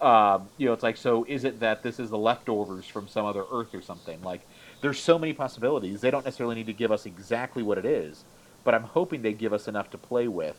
Um, 0.00 0.48
you 0.56 0.66
know, 0.66 0.72
it's 0.72 0.84
like, 0.84 0.96
so 0.96 1.24
is 1.28 1.42
it 1.42 1.58
that 1.58 1.82
this 1.82 1.98
is 1.98 2.10
the 2.10 2.18
leftovers 2.18 2.86
from 2.86 3.08
some 3.08 3.26
other 3.26 3.44
Earth 3.50 3.74
or 3.74 3.82
something? 3.82 4.22
Like, 4.22 4.42
there's 4.80 5.00
so 5.00 5.18
many 5.18 5.32
possibilities. 5.32 6.00
They 6.00 6.12
don't 6.12 6.24
necessarily 6.24 6.54
need 6.54 6.66
to 6.66 6.72
give 6.72 6.92
us 6.92 7.06
exactly 7.06 7.64
what 7.64 7.78
it 7.78 7.84
is, 7.84 8.24
but 8.62 8.74
I'm 8.74 8.84
hoping 8.84 9.22
they 9.22 9.32
give 9.32 9.52
us 9.52 9.66
enough 9.66 9.90
to 9.90 9.98
play 9.98 10.28
with 10.28 10.56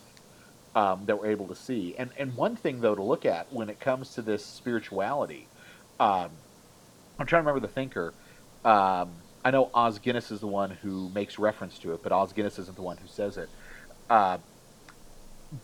um, 0.74 1.06
that 1.06 1.18
we're 1.18 1.30
able 1.30 1.48
to 1.48 1.54
see. 1.54 1.94
And 1.98 2.12
and 2.18 2.36
one 2.36 2.56
thing 2.56 2.80
though 2.80 2.94
to 2.94 3.02
look 3.02 3.24
at 3.26 3.52
when 3.52 3.68
it 3.70 3.80
comes 3.80 4.12
to 4.12 4.22
this 4.22 4.46
spirituality, 4.46 5.50
um, 5.98 6.38
I'm 7.18 7.26
trying 7.26 7.44
to 7.44 7.48
remember 7.48 7.66
the 7.66 7.72
thinker. 7.72 8.16
Um, 8.64 9.24
I 9.44 9.50
know 9.50 9.70
Os 9.74 9.98
Guinness 9.98 10.30
is 10.30 10.40
the 10.40 10.48
one 10.48 10.70
who 10.70 11.10
makes 11.10 11.38
reference 11.38 11.78
to 11.80 11.94
it, 11.94 12.02
but 12.02 12.12
Os 12.12 12.32
Guinness 12.32 12.58
isn't 12.58 12.76
the 12.76 12.82
one 12.82 12.98
who 12.98 13.08
says 13.08 13.36
it. 13.38 13.50
Uh, 14.10 14.38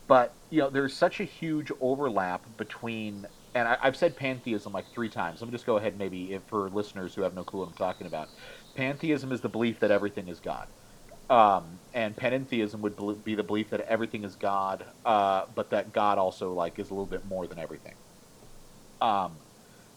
but 0.07 0.37
you 0.49 0.59
know, 0.59 0.69
there's 0.69 0.95
such 0.97 1.19
a 1.19 1.23
huge 1.25 1.71
overlap 1.79 2.45
between, 2.57 3.25
and 3.55 3.67
I, 3.67 3.77
I've 3.81 3.95
said 3.97 4.17
pantheism 4.17 4.73
like 4.73 4.91
three 4.91 5.09
times. 5.09 5.41
Let 5.41 5.47
me 5.47 5.51
just 5.53 5.65
go 5.65 5.77
ahead, 5.77 5.97
maybe 5.97 6.33
if, 6.33 6.43
for 6.47 6.69
listeners 6.69 7.15
who 7.15 7.21
have 7.23 7.33
no 7.33 7.43
clue 7.43 7.61
what 7.61 7.69
I'm 7.69 7.73
talking 7.75 8.07
about. 8.07 8.29
Pantheism 8.75 9.31
is 9.31 9.41
the 9.41 9.49
belief 9.49 9.79
that 9.79 9.91
everything 9.91 10.27
is 10.27 10.39
God, 10.39 10.67
um, 11.29 11.79
and 11.93 12.15
panentheism 12.15 12.79
would 12.79 13.23
be 13.23 13.35
the 13.35 13.43
belief 13.43 13.69
that 13.71 13.81
everything 13.81 14.23
is 14.23 14.35
God, 14.35 14.85
uh, 15.05 15.45
but 15.55 15.69
that 15.71 15.93
God 15.93 16.17
also 16.17 16.53
like 16.53 16.79
is 16.79 16.89
a 16.89 16.93
little 16.93 17.05
bit 17.05 17.25
more 17.25 17.47
than 17.47 17.59
everything. 17.59 17.95
Um, 19.01 19.33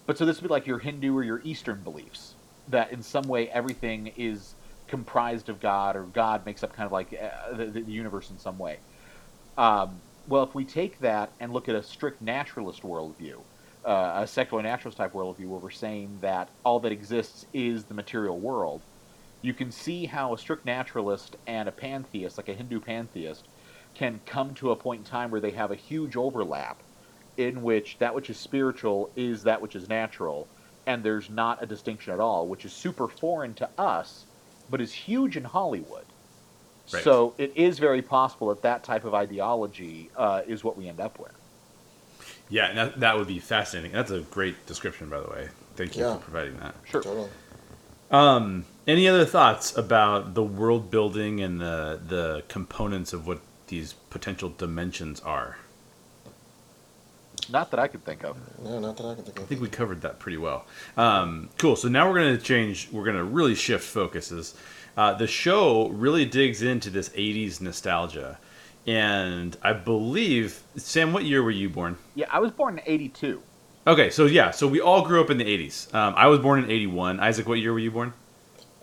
but 0.06 0.18
so 0.18 0.26
this 0.26 0.40
would 0.40 0.48
be 0.48 0.52
like 0.52 0.66
your 0.66 0.78
Hindu 0.78 1.16
or 1.16 1.22
your 1.22 1.40
Eastern 1.44 1.82
beliefs 1.82 2.34
that 2.68 2.92
in 2.92 3.02
some 3.02 3.24
way 3.24 3.48
everything 3.48 4.12
is 4.16 4.54
comprised 4.88 5.48
of 5.48 5.60
God 5.60 5.96
or 5.96 6.02
God 6.02 6.44
makes 6.44 6.62
up 6.62 6.72
kind 6.72 6.86
of 6.86 6.92
like 6.92 7.14
uh, 7.14 7.54
the, 7.54 7.66
the 7.66 7.92
universe 7.92 8.30
in 8.30 8.38
some 8.38 8.58
way. 8.58 8.78
Um, 9.56 10.00
well, 10.26 10.42
if 10.42 10.54
we 10.54 10.64
take 10.64 10.98
that 11.00 11.30
and 11.40 11.52
look 11.52 11.68
at 11.68 11.74
a 11.74 11.82
strict 11.82 12.20
naturalist 12.22 12.82
worldview, 12.82 13.36
uh, 13.84 14.12
a 14.22 14.26
secular 14.26 14.62
naturalist 14.62 14.98
type 14.98 15.12
worldview, 15.12 15.46
where 15.46 15.60
we're 15.60 15.70
saying 15.70 16.18
that 16.20 16.48
all 16.64 16.80
that 16.80 16.92
exists 16.92 17.46
is 17.52 17.84
the 17.84 17.94
material 17.94 18.38
world, 18.38 18.82
you 19.42 19.54
can 19.54 19.70
see 19.70 20.06
how 20.06 20.34
a 20.34 20.38
strict 20.38 20.64
naturalist 20.64 21.36
and 21.46 21.68
a 21.68 21.72
pantheist, 21.72 22.36
like 22.36 22.48
a 22.48 22.54
Hindu 22.54 22.80
pantheist, 22.80 23.48
can 23.94 24.20
come 24.26 24.54
to 24.54 24.70
a 24.70 24.76
point 24.76 25.00
in 25.00 25.04
time 25.04 25.30
where 25.30 25.40
they 25.40 25.50
have 25.50 25.70
a 25.70 25.76
huge 25.76 26.16
overlap 26.16 26.82
in 27.36 27.62
which 27.62 27.98
that 27.98 28.14
which 28.14 28.28
is 28.30 28.38
spiritual 28.38 29.10
is 29.16 29.42
that 29.44 29.62
which 29.62 29.74
is 29.74 29.88
natural, 29.88 30.48
and 30.86 31.02
there's 31.02 31.30
not 31.30 31.62
a 31.62 31.66
distinction 31.66 32.12
at 32.12 32.20
all, 32.20 32.48
which 32.48 32.64
is 32.64 32.72
super 32.72 33.08
foreign 33.08 33.54
to 33.54 33.68
us, 33.78 34.26
but 34.68 34.80
is 34.80 34.92
huge 34.92 35.36
in 35.36 35.44
Hollywood. 35.44 36.06
Right. 36.92 37.02
So 37.02 37.34
it 37.38 37.52
is 37.56 37.78
very 37.78 38.02
possible 38.02 38.48
that 38.48 38.62
that 38.62 38.84
type 38.84 39.04
of 39.04 39.14
ideology 39.14 40.10
uh, 40.16 40.42
is 40.46 40.64
what 40.64 40.76
we 40.76 40.88
end 40.88 41.00
up 41.00 41.18
with. 41.18 41.32
Yeah, 42.48 42.72
that, 42.74 43.00
that 43.00 43.16
would 43.16 43.28
be 43.28 43.38
fascinating. 43.38 43.92
That's 43.92 44.10
a 44.10 44.20
great 44.20 44.66
description, 44.66 45.08
by 45.08 45.20
the 45.20 45.28
way. 45.28 45.48
Thank 45.76 45.96
you 45.96 46.02
Yeah. 46.04 46.16
for 46.16 46.24
providing 46.24 46.58
that. 46.58 46.74
Sure. 46.84 47.02
Totally. 47.02 47.30
Um, 48.10 48.64
any 48.86 49.06
other 49.08 49.24
thoughts 49.24 49.76
about 49.76 50.34
the 50.34 50.42
world 50.42 50.90
building 50.90 51.40
and 51.40 51.60
the 51.60 52.00
the 52.06 52.42
components 52.48 53.12
of 53.12 53.26
what 53.26 53.40
these 53.68 53.92
potential 54.10 54.52
dimensions 54.56 55.20
are? 55.20 55.58
Not 57.48 57.70
that 57.70 57.80
I 57.80 57.88
could 57.88 58.04
think 58.04 58.24
of. 58.24 58.36
No, 58.62 58.78
not 58.78 58.96
that 58.96 59.06
I 59.06 59.14
can 59.14 59.24
think 59.24 59.38
of. 59.38 59.44
I 59.44 59.46
think 59.46 59.60
we 59.60 59.68
covered 59.68 60.02
that 60.02 60.18
pretty 60.18 60.36
well. 60.36 60.66
Um, 60.96 61.48
cool. 61.58 61.74
So 61.76 61.88
now 61.88 62.08
we're 62.08 62.20
going 62.20 62.36
to 62.36 62.42
change. 62.42 62.88
We're 62.92 63.04
going 63.04 63.16
to 63.16 63.24
really 63.24 63.54
shift 63.54 63.84
focuses. 63.84 64.54
Uh, 64.96 65.14
the 65.14 65.26
show 65.26 65.88
really 65.88 66.24
digs 66.24 66.62
into 66.62 66.90
this 66.90 67.08
'80s 67.10 67.60
nostalgia, 67.60 68.38
and 68.86 69.56
I 69.62 69.72
believe 69.72 70.62
Sam. 70.76 71.12
What 71.12 71.24
year 71.24 71.42
were 71.42 71.50
you 71.50 71.68
born? 71.68 71.96
Yeah, 72.14 72.26
I 72.30 72.40
was 72.40 72.50
born 72.50 72.78
in 72.78 72.84
'82. 72.86 73.42
Okay, 73.86 74.10
so 74.10 74.26
yeah, 74.26 74.50
so 74.50 74.68
we 74.68 74.80
all 74.80 75.02
grew 75.06 75.20
up 75.20 75.30
in 75.30 75.38
the 75.38 75.44
'80s. 75.44 75.92
Um, 75.94 76.14
I 76.16 76.26
was 76.26 76.40
born 76.40 76.62
in 76.62 76.70
'81. 76.70 77.20
Isaac, 77.20 77.48
what 77.48 77.58
year 77.58 77.72
were 77.72 77.78
you 77.78 77.90
born? 77.90 78.12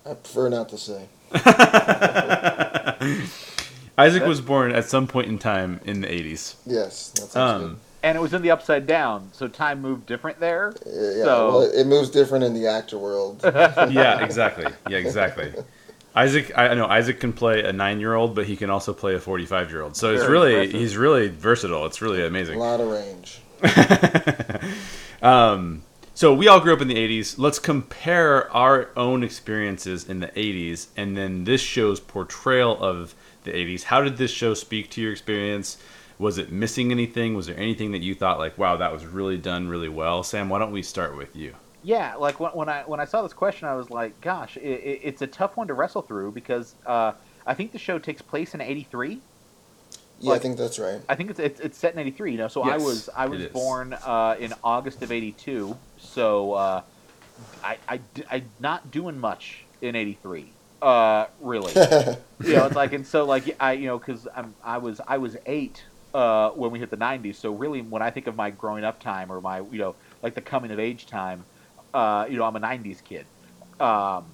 I 0.10 0.14
prefer 0.14 0.50
not 0.50 0.70
to 0.70 0.78
say. 0.78 1.08
Isaac 3.98 4.24
was 4.26 4.42
born 4.42 4.72
at 4.72 4.86
some 4.86 5.08
point 5.08 5.28
in 5.28 5.38
time 5.40 5.80
in 5.86 6.02
the 6.02 6.08
'80s. 6.08 6.56
Yes, 6.66 7.10
that 7.12 7.32
sounds 7.32 7.64
Um, 7.64 7.78
And 8.04 8.18
it 8.18 8.22
was 8.22 8.34
in 8.34 8.42
the 8.44 8.52
upside 8.52 8.86
down, 8.88 9.30
so 9.34 9.48
time 9.48 9.82
moved 9.82 10.06
different 10.06 10.40
there. 10.40 10.72
good. 10.84 11.18
Yeah, 11.18 11.24
so- 11.26 11.48
well, 11.50 11.62
it 11.64 11.86
moves 11.88 12.10
different 12.10 12.44
in 12.46 12.54
the 12.54 12.68
actor 12.68 12.98
world. 12.98 13.42
yeah, 13.44 14.24
exactly. 14.24 14.68
Yeah, 14.90 14.98
exactly. 15.00 15.54
Isaac, 16.16 16.52
I 16.58 16.70
I 16.70 16.74
know 16.74 16.88
Isaac 16.88 17.20
can 17.20 17.34
play 17.34 17.64
a 17.64 17.74
nine-year-old, 17.74 18.34
but 18.36 18.46
he 18.46 18.56
can 18.56 18.70
also 18.70 18.94
play 18.94 19.16
a 19.16 19.20
forty-five-year-old. 19.20 19.98
So 19.98 20.14
it's 20.14 20.26
really 20.26 20.54
impressive. 20.54 20.80
he's 20.80 20.96
really 20.98 21.28
versatile. 21.28 21.86
It's 21.86 22.02
really 22.02 22.26
amazing. 22.26 22.56
A 22.56 22.60
lot 22.60 22.80
of 22.80 22.88
range. 22.90 23.42
um, 25.22 25.82
so 26.18 26.34
we 26.34 26.48
all 26.48 26.60
grew 26.60 26.74
up 26.74 26.82
in 26.82 26.88
the 26.88 26.96
'80s. 26.96 27.38
Let's 27.38 27.60
compare 27.60 28.52
our 28.52 28.90
own 28.98 29.24
experiences 29.24 30.10
in 30.10 30.20
the 30.20 30.30
'80s, 30.30 30.88
and 30.98 31.16
then 31.16 31.44
this 31.44 31.62
show's 31.62 32.00
portrayal 32.00 32.76
of 32.84 33.14
the 33.44 33.52
'80s. 33.52 33.84
How 33.84 34.02
did 34.02 34.18
this 34.18 34.32
show 34.32 34.56
speak 34.56 34.90
to 34.92 35.02
your 35.02 35.12
experience? 35.12 35.78
Was 36.18 36.40
it 36.40 36.52
missing 36.52 36.90
anything? 36.90 37.36
Was 37.36 37.46
there 37.46 37.56
anything 37.56 37.92
that 37.92 38.02
you 38.02 38.16
thought 38.16 38.40
like, 38.40 38.58
"Wow, 38.58 38.78
that 38.78 38.92
was 38.92 39.06
really 39.06 39.38
done 39.38 39.68
really 39.68 39.90
well"? 39.90 40.24
Sam, 40.24 40.50
why 40.50 40.58
don't 40.58 40.72
we 40.72 40.82
start 40.82 41.16
with 41.16 41.36
you? 41.36 41.54
Yeah, 41.84 42.16
like 42.16 42.40
when, 42.40 42.50
when 42.54 42.68
I 42.68 42.82
when 42.82 43.00
I 43.00 43.06
saw 43.06 43.22
this 43.22 43.34
question, 43.34 43.68
I 43.68 43.76
was 43.76 43.92
like, 43.92 44.20
"Gosh, 44.20 44.58
it, 44.58 44.62
it, 44.64 45.02
it's 45.04 45.22
a 45.22 45.28
tough 45.28 45.56
one 45.56 45.68
to 45.68 45.76
wrestle 45.76 46.02
through 46.02 46.32
because 46.32 46.74
uh, 46.88 47.12
I 47.46 47.54
think 47.54 47.74
the 47.74 47.78
show 47.78 48.00
takes 48.00 48.24
place 48.24 48.56
in 48.56 48.62
'83. 48.62 49.22
Yeah, 50.20 50.32
Like- 50.32 50.40
I 50.40 50.44
think 50.44 50.58
that's 50.58 50.80
right. 50.80 51.02
I 51.08 51.16
think 51.16 51.30
it's 51.30 51.40
it's, 51.40 51.60
it's 51.60 51.78
set 51.78 51.94
in 51.94 52.00
'83. 52.00 52.32
You 52.32 52.38
know, 52.40 52.48
so 52.48 52.64
I 52.64 52.78
was 52.78 53.10
I 53.16 53.26
was 53.28 53.40
born 53.54 53.94
uh, 53.94 54.36
in 54.40 54.54
August 54.64 55.02
of 55.04 55.12
'82. 55.12 55.78
So 56.00 56.54
uh, 56.54 56.82
I, 57.64 57.78
I 57.88 57.98
d- 57.98 58.24
I 58.32 58.44
not 58.60 58.90
doing 58.92 59.20
much 59.20 59.64
in 59.82 59.96
'83. 59.96 60.52
Uh, 60.82 61.26
really. 61.42 61.72
you 62.44 62.54
know, 62.56 62.66
it's 62.66 62.76
like 62.76 62.94
and 62.94 63.06
so 63.06 63.26
like 63.26 63.56
I 63.60 63.74
you 63.74 63.88
know 63.88 63.98
because 64.00 64.28
I'm 64.36 64.56
I 64.64 64.78
was 64.80 65.00
I 65.08 65.18
was 65.18 65.38
eight 65.46 65.84
uh, 66.14 66.50
when 66.52 66.72
we 66.72 66.80
hit 66.80 66.90
the 66.90 66.98
'90s. 66.98 67.36
So 67.36 67.52
really, 67.54 67.82
when 67.82 68.02
I 68.02 68.10
think 68.10 68.26
of 68.28 68.36
my 68.36 68.50
growing 68.50 68.84
up 68.84 69.00
time 69.00 69.32
or 69.32 69.40
my 69.42 69.60
you 69.60 69.78
know 69.80 69.96
like 70.24 70.34
the 70.34 70.42
coming 70.42 70.72
of 70.72 70.80
age 70.80 71.06
time, 71.06 71.46
uh, 71.94 72.26
you 72.30 72.38
know, 72.38 72.44
I'm 72.46 72.56
a 72.56 72.60
'90s 72.60 73.04
kid. 73.04 73.26
Um, 73.80 74.26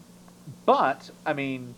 but 0.65 1.09
I 1.25 1.33
mean, 1.33 1.75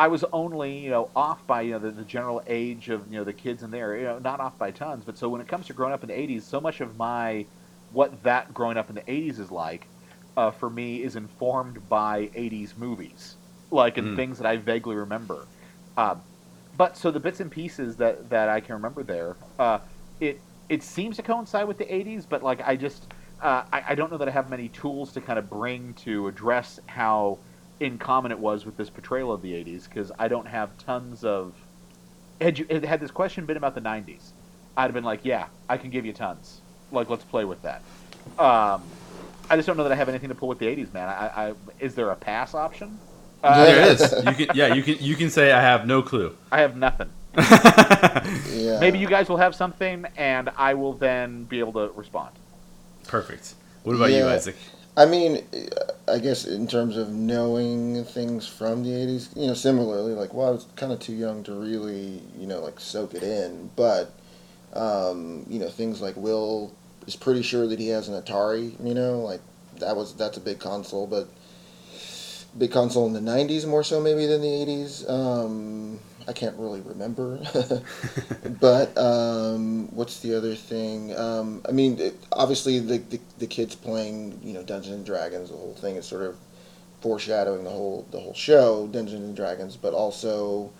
I 0.00 0.08
was 0.08 0.24
only 0.32 0.78
you 0.78 0.90
know 0.90 1.12
off 1.14 1.46
by 1.46 1.60
you 1.62 1.72
know 1.72 1.78
the, 1.78 1.90
the 1.92 2.06
general 2.06 2.42
age 2.46 2.88
of 2.88 3.06
you 3.08 3.18
know 3.18 3.24
the 3.24 3.34
kids 3.34 3.62
in 3.62 3.70
there. 3.70 3.96
You 3.96 4.04
know, 4.04 4.18
not 4.18 4.40
off 4.40 4.58
by 4.58 4.70
tons. 4.70 5.04
But 5.04 5.18
so 5.18 5.28
when 5.28 5.42
it 5.42 5.48
comes 5.48 5.66
to 5.66 5.74
growing 5.74 5.92
up 5.92 6.02
in 6.02 6.08
the 6.08 6.18
'80s, 6.18 6.48
so 6.48 6.60
much 6.60 6.80
of 6.80 6.96
my 6.96 7.48
what 7.90 8.22
that 8.22 8.54
growing 8.54 8.78
up 8.78 8.88
in 8.88 8.96
the 8.96 9.10
'80s 9.12 9.38
is 9.38 9.50
like 9.52 9.90
uh, 10.38 10.52
for 10.52 10.70
me 10.70 11.02
is 11.02 11.16
informed 11.16 11.86
by 11.88 12.30
'80s 12.34 12.76
movies, 12.78 13.36
like 13.70 13.98
and 13.98 14.08
Mm. 14.08 14.16
things 14.16 14.38
that 14.38 14.46
I 14.46 14.56
vaguely 14.56 14.96
remember. 14.96 15.50
Um, 15.98 16.22
but 16.74 16.96
so 16.96 17.10
the 17.10 17.20
bits 17.20 17.40
and 17.40 17.50
pieces 17.50 17.96
that 17.98 18.30
that 18.30 18.48
I 18.48 18.60
can 18.60 18.76
remember 18.76 19.02
there, 19.04 19.38
uh, 19.58 19.80
it 20.20 20.44
it 20.70 20.82
seems 20.82 21.16
to 21.16 21.22
coincide 21.22 21.68
with 21.68 21.78
the 21.78 21.92
'80s, 21.94 22.26
but 22.26 22.42
like 22.42 22.62
I 22.66 22.76
just 22.76 23.08
uh, 23.42 23.64
I, 23.72 23.84
I 23.90 23.94
don't 23.96 24.10
know 24.10 24.18
that 24.18 24.28
I 24.28 24.32
have 24.32 24.48
many 24.48 24.68
tools 24.70 25.12
to 25.12 25.20
kind 25.20 25.38
of 25.38 25.50
bring 25.50 25.94
to 25.94 26.26
address 26.28 26.78
how 26.88 27.40
in 27.80 27.98
common 27.98 28.30
it 28.30 28.38
was 28.38 28.64
with 28.64 28.76
this 28.76 28.90
portrayal 28.90 29.32
of 29.32 29.42
the 29.42 29.52
'80s 29.52 29.88
because 29.88 30.12
I 30.18 30.28
don't 30.28 30.46
have 30.46 30.76
tons 30.78 31.24
of. 31.24 31.54
Had 32.40 32.58
you 32.58 32.66
had 32.84 33.00
this 33.00 33.10
question 33.10 33.46
been 33.46 33.56
about 33.56 33.74
the 33.74 33.80
'90s, 33.80 34.30
I'd 34.76 34.84
have 34.84 34.94
been 34.94 35.04
like, 35.04 35.20
yeah, 35.24 35.46
I 35.68 35.76
can 35.76 35.90
give 35.90 36.06
you 36.06 36.12
tons. 36.12 36.60
Like, 36.92 37.10
let's 37.10 37.24
play 37.24 37.44
with 37.44 37.60
that. 37.62 37.82
Um, 38.38 38.82
I 39.48 39.56
just 39.56 39.66
don't 39.66 39.76
know 39.76 39.82
that 39.82 39.92
I 39.92 39.96
have 39.96 40.08
anything 40.08 40.28
to 40.28 40.34
pull 40.34 40.48
with 40.48 40.58
the 40.58 40.66
'80s, 40.66 40.92
man. 40.92 41.08
I, 41.08 41.48
I 41.48 41.54
is 41.80 41.94
there 41.94 42.10
a 42.10 42.16
pass 42.16 42.54
option? 42.54 42.98
Uh, 43.42 43.64
there 43.64 43.80
it 43.80 44.00
is. 44.00 44.12
You 44.12 44.46
can 44.46 44.56
yeah, 44.56 44.74
you 44.74 44.82
can 44.82 44.96
you 45.00 45.16
can 45.16 45.30
say 45.30 45.52
I 45.52 45.60
have 45.60 45.86
no 45.86 46.02
clue. 46.02 46.36
I 46.52 46.60
have 46.60 46.76
nothing. 46.76 47.10
Yeah. 48.52 48.78
Maybe 48.78 48.98
you 48.98 49.08
guys 49.08 49.28
will 49.28 49.38
have 49.38 49.54
something, 49.54 50.06
and 50.16 50.50
I 50.56 50.74
will 50.74 50.92
then 50.92 51.44
be 51.44 51.60
able 51.60 51.72
to 51.72 51.92
respond. 51.94 52.30
Perfect. 53.06 53.54
What 53.82 53.96
about 53.96 54.10
you, 54.10 54.26
Isaac? 54.26 54.56
I 54.96 55.06
mean, 55.06 55.44
I 56.08 56.18
guess 56.18 56.44
in 56.44 56.66
terms 56.66 56.96
of 56.96 57.10
knowing 57.10 58.04
things 58.04 58.46
from 58.46 58.82
the 58.82 58.90
80s, 58.90 59.36
you 59.36 59.46
know, 59.46 59.54
similarly, 59.54 60.12
like, 60.12 60.34
well, 60.34 60.48
I 60.48 60.50
was 60.50 60.66
kind 60.76 60.92
of 60.92 60.98
too 60.98 61.12
young 61.12 61.44
to 61.44 61.52
really, 61.52 62.20
you 62.36 62.46
know, 62.46 62.60
like 62.60 62.80
soak 62.80 63.14
it 63.14 63.22
in. 63.22 63.70
But, 63.76 64.12
um, 64.74 65.46
you 65.48 65.60
know, 65.60 65.68
things 65.68 66.00
like 66.00 66.16
Will 66.16 66.72
is 67.06 67.16
pretty 67.16 67.42
sure 67.42 67.66
that 67.68 67.78
he 67.78 67.88
has 67.88 68.08
an 68.08 68.20
Atari, 68.20 68.74
you 68.84 68.94
know, 68.94 69.20
like, 69.20 69.40
that 69.78 69.96
was, 69.96 70.14
that's 70.14 70.36
a 70.36 70.40
big 70.40 70.58
console, 70.58 71.06
but 71.06 71.28
big 72.58 72.72
console 72.72 73.06
in 73.06 73.12
the 73.12 73.20
90s 73.20 73.66
more 73.66 73.84
so 73.84 74.00
maybe 74.00 74.26
than 74.26 74.42
the 74.42 74.48
80s. 74.48 75.08
Um, 75.08 76.00
I 76.30 76.32
can't 76.32 76.56
really 76.58 76.80
remember. 76.80 77.40
but 78.60 78.96
um, 78.96 79.88
what's 79.92 80.20
the 80.20 80.36
other 80.36 80.54
thing? 80.54 81.14
Um, 81.18 81.60
I 81.68 81.72
mean, 81.72 81.98
it, 81.98 82.14
obviously 82.30 82.78
the, 82.78 82.98
the 82.98 83.20
the 83.40 83.48
kids 83.48 83.74
playing, 83.74 84.38
you 84.40 84.52
know, 84.52 84.62
Dungeons 84.62 84.94
and 84.94 85.04
Dragons. 85.04 85.50
The 85.50 85.56
whole 85.56 85.74
thing 85.74 85.96
is 85.96 86.06
sort 86.06 86.22
of 86.22 86.36
foreshadowing 87.00 87.64
the 87.64 87.70
whole 87.70 88.06
the 88.12 88.20
whole 88.20 88.34
show, 88.34 88.86
Dungeons 88.86 89.24
and 89.24 89.34
Dragons, 89.34 89.76
but 89.76 89.92
also 89.92 90.70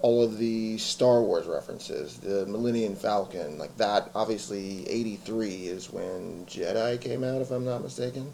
all 0.00 0.22
of 0.22 0.38
the 0.38 0.78
Star 0.78 1.20
Wars 1.20 1.46
references, 1.46 2.16
the 2.16 2.46
Millennium 2.46 2.96
Falcon, 2.96 3.58
like 3.58 3.76
that. 3.76 4.10
Obviously, 4.14 4.88
eighty 4.88 5.16
three 5.16 5.66
is 5.66 5.92
when 5.92 6.46
Jedi 6.46 6.98
came 6.98 7.22
out, 7.22 7.42
if 7.42 7.50
I'm 7.50 7.66
not 7.66 7.82
mistaken. 7.82 8.32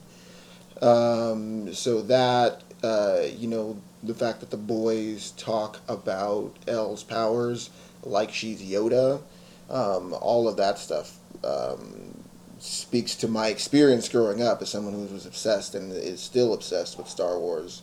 Um, 0.81 1.75
so 1.75 2.03
that 2.03 2.63
uh, 2.85 3.23
you 3.37 3.49
know 3.49 3.77
the 4.03 4.15
fact 4.15 4.41
that 4.41 4.51
the 4.51 4.57
boys 4.57 5.33
talk 5.33 5.81
about 5.89 6.53
Elle's 6.67 7.03
powers 7.03 7.71
like 8.03 8.33
she's 8.33 8.63
Yoda, 8.63 9.21
um, 9.69 10.15
all 10.21 10.49
of 10.49 10.57
that 10.57 10.79
stuff 10.79 11.19
um, 11.45 12.25
speaks 12.59 13.15
to 13.17 13.29
my 13.29 13.49
experience 13.49 14.09
growing 14.09 14.43
up 14.43 14.63
as 14.63 14.71
someone 14.71 14.95
who 14.95 15.13
was 15.13 15.27
obsessed 15.27 15.75
and 15.75 15.93
is 15.93 16.21
still 16.21 16.53
obsessed 16.55 16.99
with 16.99 17.09
Star 17.09 17.39
Wars. 17.39 17.83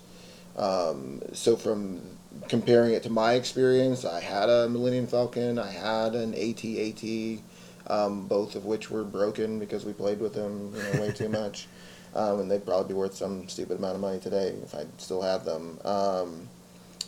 Um, 0.58 1.22
so 1.34 1.56
from 1.56 2.02
comparing 2.48 2.94
it 2.94 3.04
to 3.04 3.10
my 3.10 3.34
experience, 3.34 4.06
I 4.06 4.20
had 4.20 4.50
a 4.50 4.70
Millennium 4.70 5.08
Falcon, 5.08 5.60
I 5.60 5.72
had 5.72 6.16
an 6.16 6.34
AT-AT, 6.34 7.40
um, 7.88 8.28
both 8.28 8.56
of 8.56 8.66
which 8.66 8.90
were 8.90 9.04
broken 9.04 9.60
because 9.60 9.86
we 9.86 9.94
played 9.94 10.20
with 10.20 10.34
them 10.34 10.74
you 10.76 10.84
know, 10.84 11.02
way 11.02 11.12
too 11.12 11.30
much. 11.44 11.68
Um, 12.16 12.40
and 12.40 12.52
they'd 12.52 12.66
probably 12.66 12.88
be 12.88 12.94
worth 12.94 13.16
some 13.16 13.48
stupid 13.48 13.78
amount 13.78 13.96
of 13.96 14.02
money 14.02 14.20
today 14.20 14.56
if 14.64 14.74
I 14.74 14.86
still 14.98 15.22
had 15.22 15.46
them. 15.46 15.80
Um, 15.84 16.50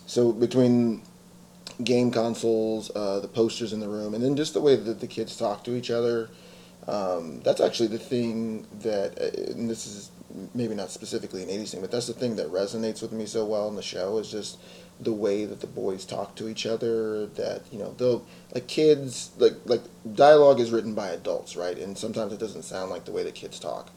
so 0.06 0.32
between 0.32 1.02
game 1.84 2.12
consoles, 2.12 2.91
uh, 2.95 3.20
the 3.20 3.28
posters 3.28 3.74
in 3.74 3.80
the 3.80 3.88
room, 3.88 4.14
and 4.14 4.24
then 4.24 4.36
just 4.36 4.54
the 4.54 4.62
way 4.62 4.76
that 4.76 5.00
the 5.00 5.08
kids 5.08 5.36
talk 5.38 5.64
to 5.64 5.76
each 5.76 5.89
other, 5.89 6.30
um, 6.88 7.41
that's 7.41 7.62
actually 7.62 7.88
the 7.88 8.00
thing 8.00 8.68
that, 8.82 9.20
uh, 9.20 9.52
and 9.52 9.70
this 9.70 9.86
is 9.86 10.12
maybe 10.54 10.76
not 10.76 10.91
specifically 10.91 11.43
an 11.43 11.50
80s 11.50 11.72
thing, 11.72 11.82
but 11.82 11.91
that's 11.91 12.08
the 12.08 12.14
thing 12.14 12.36
that 12.36 12.47
resonates 12.47 13.02
with 13.02 13.12
me 13.12 13.26
so 13.26 13.45
well 13.45 13.68
in 13.68 13.76
the 13.76 13.82
show 13.82 14.18
is 14.18 14.30
just 14.32 14.60
the 15.00 15.14
way 15.14 15.45
that 15.45 15.62
the 15.62 15.68
boys 15.68 16.06
talk 16.06 16.36
to 16.36 16.50
each 16.50 16.66
other 16.66 17.26
that 17.28 17.62
you 17.72 17.80
know 17.80 17.93
they'll 17.97 18.26
like 18.54 18.68
kids 18.68 19.32
like 19.38 19.54
like 19.66 19.82
dialogue 20.14 20.60
is 20.60 20.72
written 20.72 20.93
by 20.93 21.08
adults 21.10 21.56
right 21.56 21.78
and 21.78 21.97
sometimes 21.97 22.34
it 22.34 22.39
doesn't 22.39 22.64
sound 22.64 22.91
like 22.91 23.06
the 23.06 23.12
way 23.12 23.24
that 23.24 23.34
kids 23.34 23.60
talk 23.60 23.89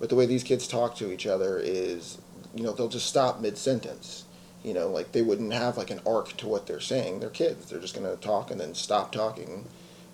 but 0.00 0.08
the 0.08 0.16
way 0.16 0.26
these 0.26 0.42
kids 0.42 0.66
talk 0.66 0.96
to 0.96 1.12
each 1.12 1.26
other 1.26 1.58
is 1.58 2.18
you 2.54 2.64
know 2.64 2.72
they'll 2.72 2.88
just 2.88 3.06
stop 3.06 3.40
mid 3.40 3.56
sentence 3.56 4.24
you 4.64 4.74
know 4.74 4.88
like 4.88 5.12
they 5.12 5.22
wouldn't 5.22 5.52
have 5.52 5.76
like 5.76 5.90
an 5.90 6.00
arc 6.04 6.36
to 6.36 6.48
what 6.48 6.66
they're 6.66 6.80
saying 6.80 7.20
they're 7.20 7.30
kids 7.30 7.70
they're 7.70 7.80
just 7.80 7.94
going 7.94 8.06
to 8.06 8.20
talk 8.22 8.50
and 8.50 8.60
then 8.60 8.74
stop 8.74 9.12
talking 9.12 9.66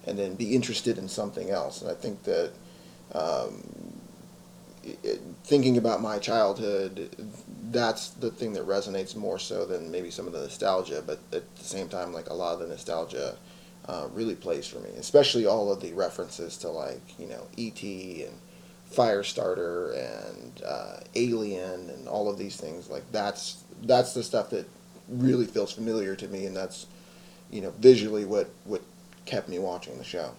and 0.07 0.19
then 0.19 0.35
be 0.35 0.55
interested 0.55 0.99
in 0.99 1.09
something 1.09 1.51
else 1.51 1.81
and 1.81 1.91
i 1.91 1.95
think 1.95 2.23
that 2.25 2.53
um, 3.13 3.63
it, 4.85 5.21
thinking 5.45 5.79
about 5.79 6.03
my 6.03 6.19
childhood 6.19 7.09
that's 7.73 8.11
the 8.11 8.31
thing 8.31 8.53
that 8.53 8.67
resonates 8.67 9.17
more 9.17 9.39
so 9.39 9.65
than 9.65 9.91
maybe 9.91 10.11
some 10.11 10.27
of 10.27 10.33
the 10.33 10.41
nostalgia. 10.41 11.03
But 11.05 11.19
at 11.33 11.57
the 11.57 11.65
same 11.65 11.89
time, 11.89 12.13
like 12.13 12.31
a 12.31 12.35
lot 12.35 12.55
of 12.55 12.61
the 12.61 12.69
nostalgia 12.69 13.37
uh, 13.87 14.09
really 14.13 14.35
plays 14.35 14.67
for 14.67 14.79
me, 14.81 14.91
especially 14.99 15.47
all 15.47 15.73
of 15.73 15.81
the 15.81 15.93
references 15.93 16.57
to 16.59 16.69
like 16.69 17.19
you 17.19 17.27
know 17.27 17.47
E.T. 17.57 18.25
and 18.25 18.39
Firestarter 18.93 19.97
and 19.97 20.63
uh, 20.65 21.01
Alien 21.15 21.91
and 21.91 22.09
all 22.09 22.29
of 22.29 22.39
these 22.39 22.57
things. 22.57 22.89
Like 22.89 23.11
that's 23.13 23.63
that's 23.83 24.15
the 24.15 24.23
stuff 24.23 24.51
that 24.51 24.69
really 25.09 25.47
feels 25.47 25.73
familiar 25.73 26.17
to 26.17 26.29
me, 26.29 26.47
and 26.47 26.57
that's 26.57 26.87
you 27.51 27.61
know 27.61 27.73
visually 27.79 28.25
what 28.25 28.51
what 28.65 28.83
kept 29.25 29.49
me 29.49 29.59
watching 29.59 29.99
the 29.99 30.05
show 30.05 30.33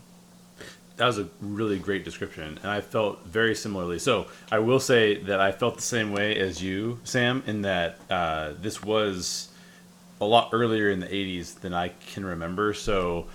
that 0.97 1.05
was 1.05 1.19
a 1.19 1.29
really 1.41 1.77
great 1.77 2.03
description, 2.03 2.59
and 2.61 2.71
I 2.71 2.81
felt 2.81 3.23
very 3.23 3.55
similarly. 3.55 3.99
So 3.99 4.27
I 4.51 4.59
will 4.59 4.79
say 4.79 5.21
that 5.23 5.39
I 5.39 5.51
felt 5.51 5.75
the 5.75 5.83
same 5.83 6.11
way 6.11 6.37
as 6.39 6.61
you, 6.61 6.99
Sam, 7.03 7.43
in 7.45 7.61
that 7.61 7.99
uh, 8.09 8.53
this 8.59 8.83
was 8.83 9.49
a 10.19 10.25
lot 10.25 10.49
earlier 10.53 10.89
in 10.89 10.99
the 10.99 11.07
'80s 11.07 11.59
than 11.59 11.73
I 11.73 11.89
can 11.89 12.25
remember. 12.25 12.73
So 12.73 13.27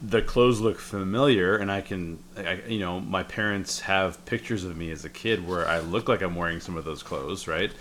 the 0.00 0.22
clothes 0.22 0.60
look 0.60 0.78
familiar, 0.78 1.56
and 1.56 1.70
I 1.70 1.80
can, 1.80 2.18
I, 2.36 2.60
you 2.68 2.78
know, 2.78 3.00
my 3.00 3.22
parents 3.22 3.80
have 3.80 4.24
pictures 4.26 4.64
of 4.64 4.76
me 4.76 4.90
as 4.90 5.04
a 5.04 5.10
kid 5.10 5.46
where 5.46 5.66
I 5.66 5.80
look 5.80 6.08
like 6.08 6.22
I'm 6.22 6.36
wearing 6.36 6.60
some 6.60 6.76
of 6.76 6.84
those 6.84 7.02
clothes, 7.02 7.48
right? 7.48 7.72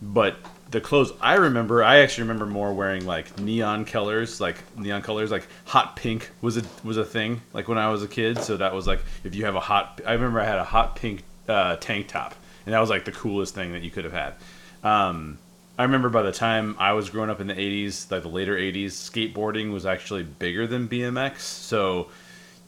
But 0.00 0.36
the 0.70 0.80
clothes 0.80 1.12
I 1.20 1.34
remember, 1.34 1.82
I 1.82 1.98
actually 1.98 2.24
remember 2.24 2.46
more 2.46 2.72
wearing 2.72 3.04
like 3.04 3.38
neon 3.40 3.84
colors, 3.84 4.40
like 4.40 4.56
neon 4.78 5.02
colors, 5.02 5.30
like 5.30 5.48
hot 5.64 5.96
pink 5.96 6.30
was 6.40 6.56
a 6.56 6.62
was 6.84 6.96
a 6.96 7.04
thing 7.04 7.40
like 7.52 7.66
when 7.68 7.78
I 7.78 7.90
was 7.90 8.02
a 8.02 8.08
kid. 8.08 8.38
So 8.38 8.56
that 8.58 8.74
was 8.74 8.86
like 8.86 9.00
if 9.24 9.34
you 9.34 9.44
have 9.46 9.56
a 9.56 9.60
hot, 9.60 10.00
I 10.06 10.12
remember 10.12 10.40
I 10.40 10.44
had 10.44 10.58
a 10.58 10.64
hot 10.64 10.94
pink 10.94 11.24
uh, 11.48 11.76
tank 11.76 12.08
top, 12.08 12.36
and 12.64 12.74
that 12.74 12.80
was 12.80 12.90
like 12.90 13.04
the 13.04 13.12
coolest 13.12 13.54
thing 13.54 13.72
that 13.72 13.82
you 13.82 13.90
could 13.90 14.04
have 14.04 14.12
had. 14.12 14.34
Um, 14.84 15.38
I 15.78 15.84
remember 15.84 16.08
by 16.08 16.22
the 16.22 16.32
time 16.32 16.74
I 16.78 16.92
was 16.92 17.08
growing 17.08 17.30
up 17.30 17.40
in 17.40 17.46
the 17.46 17.54
'80s, 17.54 18.10
like 18.10 18.22
the 18.22 18.28
later 18.28 18.56
'80s, 18.56 18.88
skateboarding 18.88 19.72
was 19.72 19.86
actually 19.86 20.24
bigger 20.24 20.66
than 20.66 20.88
BMX. 20.88 21.38
So, 21.38 22.08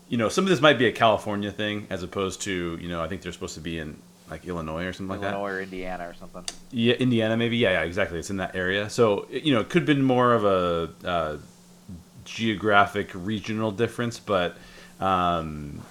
you 0.09 0.17
know, 0.17 0.29
some 0.29 0.45
of 0.45 0.51
this 0.51 0.61
might 0.61 0.79
be 0.79 0.87
a 0.87 0.93
California 0.93 1.51
thing 1.51 1.89
as 1.91 2.05
opposed 2.05 2.43
to 2.43 2.79
you 2.81 2.89
know 2.89 3.03
I 3.03 3.09
think 3.09 3.23
they're 3.23 3.33
supposed 3.33 3.55
to 3.55 3.61
be 3.61 3.79
in 3.79 3.97
like 4.31 4.47
Illinois 4.47 4.85
or 4.85 4.93
something 4.93 5.17
Illinois 5.17 5.27
like 5.27 5.33
that. 5.33 5.39
Illinois 5.39 5.57
or 5.57 5.61
Indiana 5.61 6.09
or 6.09 6.15
something. 6.15 6.45
Yeah, 6.71 6.95
Indiana 6.95 7.37
maybe. 7.37 7.57
Yeah, 7.57 7.73
yeah, 7.73 7.83
exactly. 7.83 8.19
It's 8.21 8.31
in 8.31 8.37
that 8.37 8.55
area. 8.55 8.89
So 8.89 9.27
you 9.31 9.53
know, 9.55 9.61
it 9.61 9.69
could 9.69 9.83
have 9.83 9.87
been 9.87 10.05
more 10.05 10.33
of 10.33 10.45
a 10.45 10.91
uh, 11.05 11.37
geographic 12.25 13.11
regional 13.13 13.73
difference, 13.73 14.21
but 14.21 14.57
um, 15.01 15.83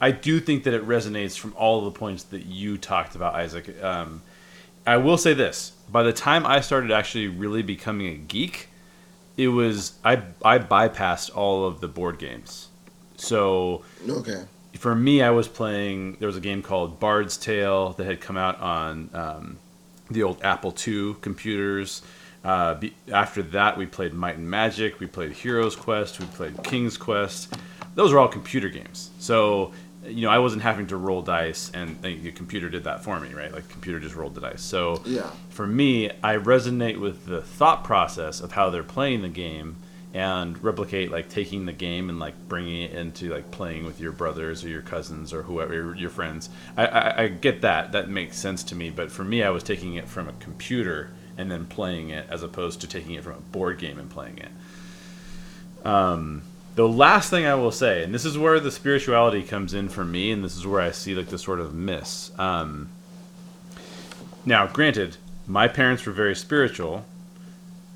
I 0.00 0.12
do 0.12 0.38
think 0.38 0.64
that 0.64 0.74
it 0.74 0.86
resonates 0.86 1.36
from 1.36 1.54
all 1.56 1.80
of 1.80 1.92
the 1.92 1.98
points 1.98 2.22
that 2.24 2.46
you 2.46 2.78
talked 2.78 3.16
about, 3.16 3.34
Isaac. 3.34 3.82
Um, 3.82 4.22
I 4.88 4.96
will 4.96 5.18
say 5.18 5.34
this: 5.34 5.72
by 5.90 6.02
the 6.02 6.12
time 6.12 6.46
I 6.46 6.60
started 6.60 6.90
actually 6.90 7.28
really 7.28 7.62
becoming 7.62 8.08
a 8.08 8.16
geek, 8.16 8.68
it 9.36 9.48
was 9.48 9.98
I 10.04 10.22
I 10.44 10.58
bypassed 10.58 11.36
all 11.36 11.66
of 11.66 11.80
the 11.80 11.88
board 11.88 12.18
games. 12.18 12.68
So 13.16 13.82
okay 14.08 14.44
for 14.78 14.94
me, 14.94 15.22
I 15.22 15.30
was 15.30 15.48
playing. 15.48 16.16
There 16.20 16.26
was 16.26 16.36
a 16.36 16.40
game 16.40 16.62
called 16.62 17.00
Bard's 17.00 17.36
Tale 17.36 17.92
that 17.94 18.06
had 18.06 18.20
come 18.20 18.36
out 18.36 18.60
on 18.60 19.10
um, 19.12 19.58
the 20.10 20.22
old 20.22 20.42
Apple 20.42 20.74
II 20.86 21.16
computers. 21.20 22.02
Uh, 22.44 22.74
be, 22.74 22.94
after 23.12 23.42
that, 23.42 23.76
we 23.76 23.86
played 23.86 24.14
Might 24.14 24.36
and 24.36 24.48
Magic. 24.48 25.00
We 25.00 25.06
played 25.06 25.32
Hero's 25.32 25.74
Quest. 25.74 26.20
We 26.20 26.26
played 26.26 26.62
King's 26.62 26.96
Quest. 26.96 27.54
Those 27.94 28.12
were 28.12 28.20
all 28.20 28.28
computer 28.28 28.68
games. 28.68 29.10
So 29.18 29.72
you 30.08 30.22
know, 30.22 30.30
I 30.30 30.38
wasn't 30.38 30.62
having 30.62 30.86
to 30.88 30.96
roll 30.96 31.22
dice, 31.22 31.70
and 31.72 32.00
the 32.02 32.32
computer 32.32 32.68
did 32.68 32.84
that 32.84 33.04
for 33.04 33.18
me, 33.20 33.32
right? 33.34 33.52
Like, 33.52 33.68
computer 33.68 34.00
just 34.00 34.14
rolled 34.14 34.34
the 34.34 34.40
dice. 34.40 34.62
So, 34.62 35.02
yeah. 35.04 35.30
for 35.50 35.66
me, 35.66 36.10
I 36.22 36.36
resonate 36.36 36.98
with 36.98 37.26
the 37.26 37.42
thought 37.42 37.84
process 37.84 38.40
of 38.40 38.52
how 38.52 38.70
they're 38.70 38.82
playing 38.82 39.22
the 39.22 39.28
game 39.28 39.76
and 40.14 40.62
replicate 40.64 41.10
like 41.10 41.28
taking 41.28 41.66
the 41.66 41.72
game 41.72 42.08
and 42.08 42.18
like 42.18 42.34
bringing 42.48 42.82
it 42.82 42.92
into 42.92 43.28
like 43.28 43.50
playing 43.50 43.84
with 43.84 44.00
your 44.00 44.12
brothers 44.12 44.64
or 44.64 44.68
your 44.68 44.80
cousins 44.80 45.34
or 45.34 45.42
whoever 45.42 45.94
your 45.94 46.10
friends. 46.10 46.48
I, 46.76 46.86
I, 46.86 47.22
I 47.24 47.28
get 47.28 47.60
that 47.60 47.92
that 47.92 48.08
makes 48.08 48.38
sense 48.38 48.62
to 48.64 48.74
me, 48.74 48.90
but 48.90 49.12
for 49.12 49.22
me, 49.22 49.42
I 49.42 49.50
was 49.50 49.62
taking 49.62 49.94
it 49.94 50.08
from 50.08 50.28
a 50.28 50.32
computer 50.34 51.10
and 51.36 51.50
then 51.50 51.66
playing 51.66 52.10
it 52.10 52.26
as 52.30 52.42
opposed 52.42 52.80
to 52.80 52.86
taking 52.86 53.14
it 53.14 53.22
from 53.22 53.34
a 53.34 53.40
board 53.40 53.78
game 53.78 53.98
and 53.98 54.10
playing 54.10 54.38
it. 54.38 55.86
Um, 55.86 56.42
the 56.78 56.88
last 56.88 57.28
thing 57.28 57.44
I 57.44 57.56
will 57.56 57.72
say, 57.72 58.04
and 58.04 58.14
this 58.14 58.24
is 58.24 58.38
where 58.38 58.60
the 58.60 58.70
spirituality 58.70 59.42
comes 59.42 59.74
in 59.74 59.88
for 59.88 60.04
me, 60.04 60.30
and 60.30 60.44
this 60.44 60.56
is 60.56 60.64
where 60.64 60.80
I 60.80 60.92
see 60.92 61.12
like 61.12 61.26
the 61.26 61.36
sort 61.36 61.58
of 61.58 61.74
miss. 61.74 62.30
Um, 62.38 62.88
now, 64.46 64.68
granted, 64.68 65.16
my 65.48 65.66
parents 65.66 66.06
were 66.06 66.12
very 66.12 66.36
spiritual, 66.36 67.04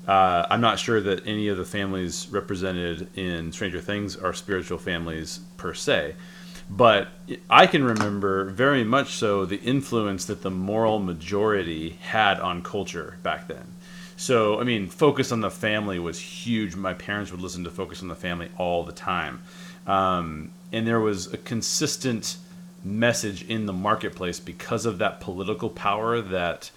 uh, 0.05 0.47
I'm 0.49 0.59
not 0.59 0.79
sure 0.79 0.99
that 0.99 1.25
any 1.25 1.47
of 1.47 1.55
the 1.55 1.63
families 1.63 2.27
represented 2.29 3.07
in 3.17 3.53
Stranger 3.53 3.79
Things 3.79 4.17
are 4.17 4.33
spiritual 4.33 4.79
families 4.79 5.39
per 5.55 5.73
se, 5.73 6.15
but 6.69 7.07
I 7.49 7.67
can 7.67 7.85
remember 7.85 8.49
very 8.49 8.83
much 8.83 9.13
so 9.13 9.45
the 9.45 9.61
influence 9.61 10.25
that 10.25 10.41
the 10.41 10.51
moral 10.51 10.99
majority 10.99 11.91
had 12.01 12.37
on 12.41 12.61
culture 12.61 13.17
back 13.23 13.47
then. 13.47 13.75
So, 14.15 14.59
I 14.59 14.63
mean, 14.63 14.87
Focus 14.87 15.31
on 15.31 15.41
the 15.41 15.51
Family 15.51 15.99
was 15.99 16.19
huge. 16.19 16.75
My 16.75 16.93
parents 16.93 17.31
would 17.31 17.41
listen 17.41 17.63
to 17.63 17.71
Focus 17.71 18.01
on 18.01 18.07
the 18.07 18.15
Family 18.15 18.49
all 18.57 18.83
the 18.83 18.91
time. 18.91 19.43
Um, 19.87 20.51
and 20.71 20.87
there 20.87 20.99
was 20.99 21.33
a 21.33 21.37
consistent 21.37 22.37
message 22.83 23.47
in 23.49 23.65
the 23.65 23.73
marketplace 23.73 24.39
because 24.39 24.85
of 24.85 24.97
that 24.99 25.19
political 25.19 25.69
power 25.69 26.21
that 26.21 26.71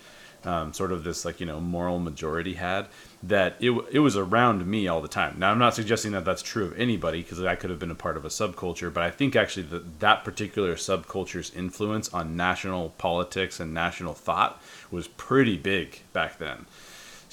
um, 0.45 0.73
sort 0.73 0.93
of 0.93 1.05
this, 1.05 1.25
like, 1.25 1.41
you 1.41 1.47
know, 1.47 1.61
moral 1.61 1.99
majority 1.99 2.55
had 2.55 2.87
that 3.23 3.57
it, 3.61 3.73
it 3.91 3.99
was 3.99 4.17
around 4.17 4.67
me 4.67 4.87
all 4.87 5.01
the 5.01 5.09
time. 5.09 5.37
Now, 5.39 5.51
I'm 5.51 5.59
not 5.59 5.75
suggesting 5.75 6.13
that 6.13 6.25
that's 6.25 6.43
true 6.43 6.67
of 6.67 6.79
anybody 6.79 7.23
because 7.23 7.43
I 7.43 7.57
could 7.57 7.71
have 7.71 7.79
been 7.79 7.91
a 7.91 7.97
part 7.97 8.17
of 8.17 8.25
a 8.25 8.29
subculture, 8.29 8.93
but 8.93 9.03
I 9.03 9.11
think 9.11 9.35
actually 9.35 9.65
that 9.65 10.01
that 10.01 10.25
particular 10.25 10.77
subculture's 10.77 11.53
influence 11.55 12.13
on 12.15 12.37
national 12.37 12.91
politics 12.91 13.59
and 13.59 13.75
national 13.75 14.15
thought 14.15 14.63
was 14.91 15.09
pretty 15.09 15.57
big 15.57 16.03
back 16.13 16.39
then. 16.39 16.67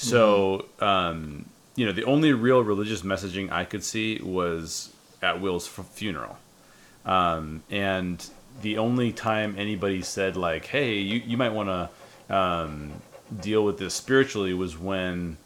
So, 0.04 0.66
mm-hmm. 0.80 0.84
um, 0.84 1.46
you 1.76 1.86
know, 1.86 1.92
the 1.92 2.04
only 2.06 2.34
real 2.34 2.64
religious 2.64 3.02
messaging 3.02 3.52
I 3.52 3.66
could 3.66 3.84
see 3.84 4.20
was 4.22 4.94
at 5.22 5.42
Will's 5.42 5.68
funeral. 5.68 6.38
Um, 7.06 7.64
and 7.70 8.26
the 8.62 8.78
only 8.78 9.12
time 9.12 9.56
anybody 9.58 10.02
said, 10.02 10.38
like, 10.38 10.66
hey, 10.66 10.96
you, 11.00 11.22
you 11.26 11.38
might 11.38 11.52
want 11.52 11.70
to 11.70 12.36
um, 12.36 12.94
deal 13.42 13.64
with 13.64 13.78
this 13.78 13.94
spiritually 13.94 14.54
was 14.54 14.78
when 14.78 15.38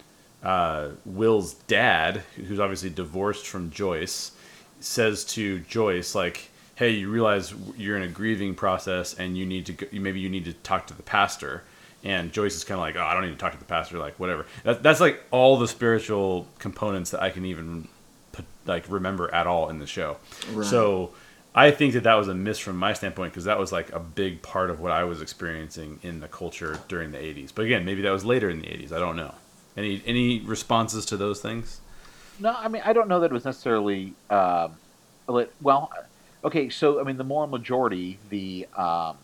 uh, 0.43 0.89
Will's 1.05 1.53
dad, 1.53 2.23
who's 2.35 2.59
obviously 2.59 2.89
divorced 2.89 3.47
from 3.47 3.71
Joyce, 3.71 4.31
says 4.79 5.23
to 5.25 5.59
Joyce 5.61 6.13
like, 6.13 6.49
"Hey, 6.75 6.91
you 6.91 7.09
realize 7.09 7.53
you're 7.75 7.97
in 7.97 8.03
a 8.03 8.07
grieving 8.07 8.55
process, 8.55 9.13
and 9.13 9.37
you 9.37 9.45
need 9.45 9.65
to 9.67 9.73
go, 9.73 9.87
maybe 9.91 10.19
you 10.19 10.29
need 10.29 10.45
to 10.45 10.53
talk 10.53 10.87
to 10.87 10.93
the 10.93 11.03
pastor." 11.03 11.63
And 12.03 12.31
Joyce 12.31 12.55
is 12.55 12.63
kind 12.63 12.77
of 12.77 12.81
like, 12.81 12.95
"Oh, 12.95 13.03
I 13.03 13.13
don't 13.13 13.23
need 13.23 13.31
to 13.31 13.37
talk 13.37 13.53
to 13.53 13.59
the 13.59 13.65
pastor, 13.65 13.97
like 13.97 14.19
whatever." 14.19 14.45
That, 14.63 14.83
that's 14.83 14.99
like 14.99 15.23
all 15.31 15.57
the 15.57 15.67
spiritual 15.67 16.47
components 16.59 17.11
that 17.11 17.21
I 17.21 17.31
can 17.31 17.45
even 17.45 17.87
put, 18.31 18.45
like 18.65 18.85
remember 18.89 19.33
at 19.33 19.47
all 19.47 19.69
in 19.69 19.79
the 19.79 19.87
show. 19.87 20.17
Right. 20.51 20.65
So 20.65 21.11
I 21.55 21.71
think 21.71 21.93
that 21.93 22.03
that 22.03 22.13
was 22.13 22.27
a 22.27 22.35
miss 22.35 22.59
from 22.59 22.77
my 22.77 22.93
standpoint 22.93 23.33
because 23.33 23.45
that 23.45 23.57
was 23.57 23.71
like 23.71 23.91
a 23.91 23.99
big 23.99 24.43
part 24.43 24.69
of 24.69 24.79
what 24.79 24.91
I 24.91 25.05
was 25.05 25.21
experiencing 25.21 25.99
in 26.03 26.19
the 26.19 26.27
culture 26.27 26.79
during 26.87 27.11
the 27.11 27.17
'80s. 27.17 27.51
But 27.53 27.65
again, 27.65 27.83
maybe 27.83 28.03
that 28.03 28.11
was 28.11 28.23
later 28.23 28.49
in 28.49 28.59
the 28.59 28.67
'80s. 28.67 28.91
I 28.91 28.99
don't 28.99 29.15
know. 29.15 29.33
Any 29.75 30.01
any 30.05 30.39
responses 30.41 31.05
to 31.07 31.17
those 31.17 31.41
things? 31.41 31.81
No, 32.39 32.55
I 32.55 32.67
mean 32.67 32.83
I 32.85 32.93
don't 32.93 33.07
know 33.07 33.19
that 33.21 33.31
it 33.31 33.33
was 33.33 33.45
necessarily. 33.45 34.13
Um, 34.29 34.75
well, 35.61 35.91
okay, 36.43 36.69
so 36.69 36.99
I 36.99 37.03
mean 37.03 37.17
the 37.17 37.23
moral 37.23 37.47
majority, 37.47 38.19
the 38.29 38.67
um, 38.77 39.17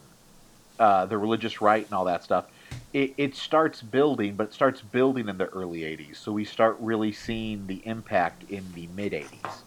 uh, 0.79 1.05
the 1.05 1.17
religious 1.17 1.61
right, 1.61 1.85
and 1.85 1.93
all 1.93 2.05
that 2.05 2.23
stuff. 2.23 2.45
It, 2.93 3.15
it 3.17 3.35
starts 3.35 3.81
building, 3.81 4.35
but 4.35 4.47
it 4.47 4.53
starts 4.53 4.81
building 4.81 5.29
in 5.29 5.37
the 5.37 5.47
early 5.47 5.79
'80s. 5.81 6.17
So 6.17 6.31
we 6.31 6.45
start 6.45 6.77
really 6.79 7.11
seeing 7.11 7.67
the 7.67 7.85
impact 7.87 8.43
in 8.43 8.73
the 8.73 8.87
mid 8.87 9.13
'80s. 9.13 9.63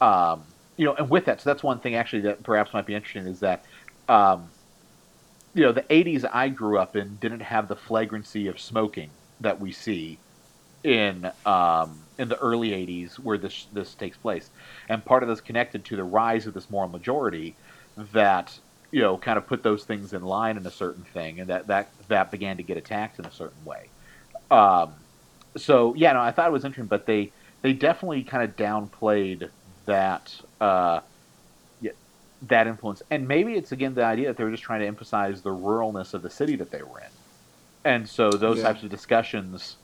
Um, 0.00 0.44
you 0.76 0.84
know, 0.86 0.94
and 0.94 1.10
with 1.10 1.26
that, 1.26 1.40
so 1.40 1.50
that's 1.50 1.62
one 1.62 1.80
thing 1.80 1.94
actually 1.96 2.22
that 2.22 2.42
perhaps 2.44 2.72
might 2.72 2.86
be 2.86 2.94
interesting 2.94 3.26
is 3.26 3.40
that. 3.40 3.64
Um, 4.08 4.50
you 5.54 5.62
know, 5.62 5.72
the 5.72 5.82
80s 5.82 6.24
I 6.32 6.48
grew 6.48 6.78
up 6.78 6.96
in 6.96 7.16
didn't 7.16 7.40
have 7.42 7.68
the 7.68 7.76
flagrancy 7.76 8.48
of 8.48 8.60
smoking 8.60 9.12
that 9.40 9.60
we 9.60 9.72
see 9.72 10.20
in 10.84 11.30
um, 11.46 12.06
in 12.18 12.28
the 12.28 12.36
early 12.36 12.70
80s 12.70 13.18
where 13.18 13.38
this 13.38 13.66
this 13.72 13.94
takes 13.94 14.18
place 14.18 14.50
and 14.88 15.04
part 15.04 15.22
of 15.22 15.28
this 15.28 15.40
connected 15.40 15.84
to 15.86 15.96
the 15.96 16.04
rise 16.04 16.46
of 16.46 16.54
this 16.54 16.68
moral 16.70 16.90
majority 16.90 17.56
that 17.96 18.58
you 18.94 19.00
know 19.00 19.16
kind 19.16 19.36
of 19.36 19.46
put 19.46 19.62
those 19.62 19.84
things 19.84 20.12
in 20.12 20.22
line 20.22 20.56
in 20.56 20.64
a 20.66 20.70
certain 20.70 21.02
thing 21.02 21.40
and 21.40 21.50
that 21.50 21.66
that 21.66 21.88
that 22.08 22.30
began 22.30 22.56
to 22.56 22.62
get 22.62 22.76
attacked 22.76 23.18
in 23.18 23.24
a 23.24 23.32
certain 23.32 23.64
way 23.64 23.88
um, 24.50 24.92
so 25.56 25.94
yeah 25.94 26.12
no 26.12 26.20
i 26.20 26.30
thought 26.30 26.46
it 26.46 26.52
was 26.52 26.64
interesting 26.64 26.86
but 26.86 27.04
they 27.06 27.32
they 27.62 27.72
definitely 27.72 28.22
kind 28.22 28.44
of 28.44 28.56
downplayed 28.56 29.50
that 29.86 30.34
uh, 30.60 31.00
that 32.42 32.66
influence 32.66 33.02
and 33.10 33.26
maybe 33.26 33.54
it's 33.54 33.72
again 33.72 33.94
the 33.94 34.04
idea 34.04 34.28
that 34.28 34.36
they 34.36 34.44
were 34.44 34.50
just 34.50 34.62
trying 34.62 34.80
to 34.80 34.86
emphasize 34.86 35.42
the 35.42 35.50
ruralness 35.50 36.14
of 36.14 36.22
the 36.22 36.30
city 36.30 36.56
that 36.56 36.70
they 36.70 36.82
were 36.82 37.00
in 37.00 37.10
and 37.84 38.08
so 38.08 38.30
those 38.30 38.58
yeah. 38.58 38.64
types 38.64 38.82
of 38.82 38.90
discussions 38.90 39.76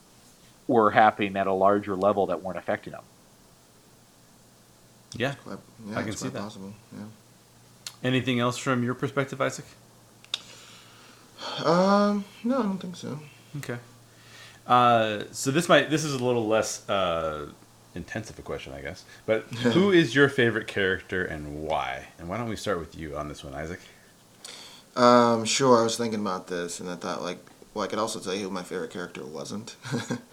were 0.70 0.92
happening 0.92 1.36
at 1.36 1.46
a 1.46 1.52
larger 1.52 1.96
level 1.96 2.26
that 2.26 2.42
weren't 2.42 2.56
affecting 2.56 2.92
them. 2.92 3.02
Yeah, 5.16 5.34
quite, 5.34 5.58
yeah 5.88 5.98
I 5.98 6.02
can 6.04 6.12
see 6.12 6.28
that. 6.28 6.40
Possible. 6.40 6.72
Yeah. 6.96 7.04
Anything 8.02 8.40
else 8.40 8.56
from 8.56 8.82
your 8.82 8.94
perspective, 8.94 9.40
Isaac? 9.40 9.66
Um, 11.64 12.24
no, 12.44 12.58
I 12.58 12.62
don't 12.62 12.78
think 12.78 12.96
so. 12.96 13.18
Okay. 13.58 13.76
Uh, 14.66 15.24
so 15.32 15.50
this 15.50 15.68
might 15.68 15.90
this 15.90 16.04
is 16.04 16.14
a 16.14 16.24
little 16.24 16.46
less 16.46 16.88
uh, 16.88 17.48
intensive 17.94 18.38
a 18.38 18.42
question, 18.42 18.72
I 18.72 18.80
guess. 18.80 19.04
But 19.26 19.42
who 19.74 19.90
is 19.90 20.14
your 20.14 20.28
favorite 20.28 20.66
character 20.66 21.24
and 21.24 21.62
why? 21.62 22.06
And 22.18 22.28
why 22.28 22.38
don't 22.38 22.48
we 22.48 22.56
start 22.56 22.78
with 22.78 22.96
you 22.96 23.16
on 23.16 23.28
this 23.28 23.44
one, 23.44 23.54
Isaac? 23.54 23.80
Um, 24.96 25.44
sure. 25.44 25.78
I 25.78 25.82
was 25.82 25.96
thinking 25.96 26.20
about 26.20 26.46
this, 26.46 26.80
and 26.80 26.88
I 26.88 26.96
thought 26.96 27.22
like, 27.22 27.38
well, 27.74 27.84
I 27.84 27.88
could 27.88 27.98
also 27.98 28.18
tell 28.18 28.34
you 28.34 28.44
who 28.44 28.50
my 28.50 28.62
favorite 28.62 28.90
character 28.90 29.24
wasn't. 29.24 29.76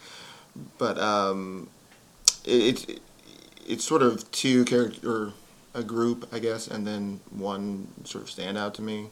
but 0.78 0.98
um, 1.00 1.70
it, 2.46 2.90
it, 2.90 3.02
it's 3.68 3.84
sort 3.84 4.02
of 4.02 4.30
two 4.32 4.66
character 4.66 5.34
a 5.74 5.84
group, 5.84 6.28
I 6.32 6.40
guess, 6.40 6.68
and 6.68 6.86
then 6.86 7.20
one 7.30 7.88
sort 8.04 8.24
of 8.24 8.30
stand 8.30 8.58
out 8.58 8.74
to 8.76 8.82
me. 8.82 9.10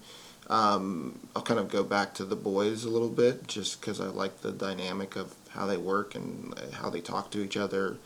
Um, 0.47 1.19
I'll 1.35 1.41
kind 1.41 1.59
of 1.59 1.69
go 1.69 1.83
back 1.83 2.13
to 2.15 2.25
the 2.25 2.35
boys 2.35 2.85
a 2.85 2.89
little 2.89 3.09
bit, 3.09 3.47
just 3.47 3.79
because 3.79 3.99
I 3.99 4.05
like 4.05 4.41
the 4.41 4.51
dynamic 4.51 5.15
of 5.15 5.33
how 5.49 5.65
they 5.65 5.77
work 5.77 6.15
and 6.15 6.53
how 6.73 6.89
they 6.89 7.01
talk 7.01 7.31
to 7.31 7.43
each 7.43 7.57
other. 7.57 7.97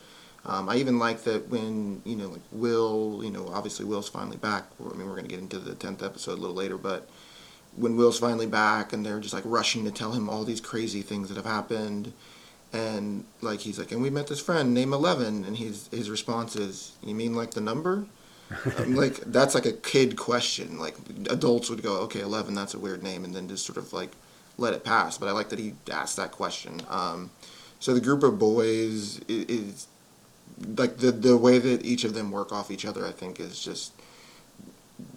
Um, 0.46 0.68
I 0.70 0.76
even 0.76 0.98
like 0.98 1.24
that 1.24 1.48
when 1.48 2.00
you 2.04 2.16
know, 2.16 2.28
like 2.28 2.40
Will, 2.50 3.20
you 3.22 3.30
know, 3.30 3.48
obviously 3.52 3.84
Will's 3.84 4.08
finally 4.08 4.38
back. 4.38 4.64
I 4.80 4.96
mean, 4.96 5.06
we're 5.06 5.16
going 5.16 5.24
to 5.24 5.30
get 5.30 5.40
into 5.40 5.58
the 5.58 5.74
tenth 5.74 6.02
episode 6.02 6.38
a 6.38 6.40
little 6.40 6.56
later, 6.56 6.78
but 6.78 7.08
when 7.76 7.96
Will's 7.96 8.18
finally 8.18 8.46
back 8.46 8.92
and 8.92 9.04
they're 9.04 9.20
just 9.20 9.34
like 9.34 9.44
rushing 9.46 9.84
to 9.84 9.90
tell 9.90 10.12
him 10.12 10.28
all 10.28 10.44
these 10.44 10.60
crazy 10.60 11.02
things 11.02 11.28
that 11.28 11.36
have 11.36 11.44
happened, 11.46 12.12
and 12.72 13.24
like 13.42 13.60
he's 13.60 13.78
like, 13.78 13.92
and 13.92 14.00
we 14.00 14.10
met 14.10 14.28
this 14.28 14.40
friend 14.40 14.72
named 14.72 14.92
Eleven, 14.92 15.44
and 15.44 15.58
his 15.58 15.88
his 15.88 16.08
response 16.08 16.56
is, 16.56 16.92
"You 17.02 17.14
mean 17.14 17.34
like 17.34 17.50
the 17.52 17.60
number?" 17.60 18.06
like 18.86 19.16
that's 19.26 19.54
like 19.54 19.66
a 19.66 19.72
kid 19.72 20.16
question. 20.16 20.78
Like 20.78 20.96
adults 21.28 21.70
would 21.70 21.82
go, 21.82 22.00
"Okay, 22.02 22.20
Eleven, 22.20 22.54
that's 22.54 22.74
a 22.74 22.78
weird 22.78 23.02
name," 23.02 23.24
and 23.24 23.34
then 23.34 23.48
just 23.48 23.64
sort 23.64 23.76
of 23.78 23.92
like 23.92 24.10
let 24.58 24.74
it 24.74 24.84
pass. 24.84 25.18
But 25.18 25.28
I 25.28 25.32
like 25.32 25.48
that 25.50 25.58
he 25.58 25.74
asked 25.90 26.16
that 26.16 26.32
question. 26.32 26.80
Um, 26.88 27.30
so 27.78 27.94
the 27.94 28.00
group 28.00 28.22
of 28.22 28.38
boys 28.38 29.20
is, 29.20 29.44
is 29.46 29.86
like 30.76 30.98
the 30.98 31.12
the 31.12 31.36
way 31.36 31.58
that 31.58 31.84
each 31.84 32.04
of 32.04 32.14
them 32.14 32.30
work 32.30 32.52
off 32.52 32.70
each 32.70 32.84
other. 32.84 33.06
I 33.06 33.12
think 33.12 33.38
is 33.38 33.62
just 33.62 33.92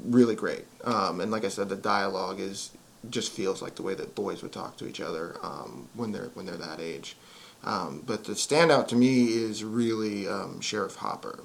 really 0.04 0.36
great. 0.36 0.66
Um, 0.84 1.22
and 1.22 1.32
like 1.32 1.46
I 1.46 1.50
said, 1.50 1.70
the 1.70 1.76
dialogue 1.76 2.40
is 2.40 2.72
just 3.10 3.32
feels 3.34 3.62
like 3.62 3.76
the 3.76 3.84
way 3.84 3.96
that 3.96 4.16
boys 4.16 4.42
would 4.42 4.54
talk 4.54 4.78
to 4.78 4.88
each 4.88 5.02
other 5.02 5.36
um, 5.44 5.90
when 5.94 6.12
they're 6.12 6.30
when 6.36 6.46
they're 6.46 6.58
that 6.58 6.80
age. 6.80 7.18
Um, 7.64 8.04
but 8.06 8.26
the 8.26 8.34
standout 8.34 8.88
to 8.90 8.96
me 8.96 9.28
is 9.28 9.64
really 9.64 10.28
um, 10.28 10.60
Sheriff 10.62 10.96
Hopper. 10.96 11.40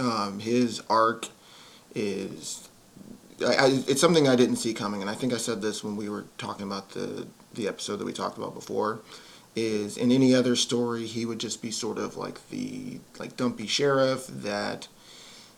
Um, 0.00 0.40
his 0.40 0.82
arc 0.88 1.28
is 1.94 2.68
I, 3.44 3.54
I, 3.54 3.66
it's 3.86 4.00
something 4.00 4.28
I 4.28 4.36
didn't 4.36 4.56
see 4.56 4.74
coming, 4.74 5.00
and 5.00 5.10
I 5.10 5.14
think 5.14 5.32
I 5.32 5.36
said 5.36 5.62
this 5.62 5.82
when 5.82 5.96
we 5.96 6.08
were 6.08 6.24
talking 6.38 6.66
about 6.66 6.90
the 6.90 7.26
the 7.54 7.68
episode 7.68 7.96
that 7.98 8.04
we 8.04 8.12
talked 8.12 8.38
about 8.38 8.54
before. 8.54 9.00
Is 9.54 9.98
in 9.98 10.10
any 10.10 10.34
other 10.34 10.56
story 10.56 11.06
he 11.06 11.26
would 11.26 11.38
just 11.38 11.60
be 11.60 11.70
sort 11.70 11.98
of 11.98 12.16
like 12.16 12.48
the 12.48 13.00
like 13.18 13.36
dumpy 13.36 13.66
sheriff 13.66 14.26
that 14.26 14.88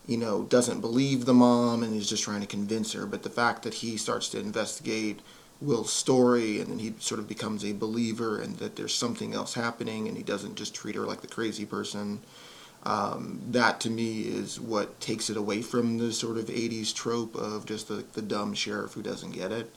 you 0.05 0.16
know 0.16 0.43
doesn't 0.43 0.80
believe 0.80 1.24
the 1.24 1.35
mom 1.35 1.85
and 1.85 1.95
is 1.95 2.09
just 2.09 2.24
trying 2.24 2.41
to 2.41 2.47
convince 2.47 2.93
her. 2.93 3.07
But 3.07 3.22
the 3.22 3.30
fact 3.30 3.62
that 3.62 3.74
he 3.74 3.97
starts 3.97 4.28
to 4.30 4.41
investigate 4.41 5.20
Will's 5.61 5.93
story, 5.93 6.61
and 6.61 6.70
then 6.70 6.78
he 6.80 6.95
sort 6.99 7.20
of 7.20 7.28
becomes 7.28 7.64
a 7.64 7.72
believer, 7.72 8.41
and 8.41 8.57
that 8.57 8.74
there's 8.74 8.95
something 8.95 9.32
else 9.32 9.55
happening, 9.55 10.09
and 10.09 10.16
he 10.16 10.22
doesn't 10.24 10.57
just 10.57 10.74
treat 10.74 10.97
her 10.97 11.07
like 11.07 11.20
the 11.20 11.28
crazy 11.28 11.64
person. 11.64 12.20
Um, 12.85 13.41
that 13.49 13.80
to 13.80 13.91
me 13.91 14.22
is 14.22 14.61
what 14.61 15.01
takes 15.01 15.30
it 15.30 15.37
away 15.37 15.62
from 15.62 15.99
the 15.99 16.12
sort 16.12 16.37
of 16.37 16.47
80s 16.47 16.95
trope 16.95 17.35
of 17.35 17.64
just 17.64 17.89
the, 17.89 18.05
the 18.12 18.22
dumb 18.22 18.53
sheriff 18.55 18.93
who 18.93 19.03
doesn't 19.03 19.30
get 19.30 19.53
it. 19.53 19.74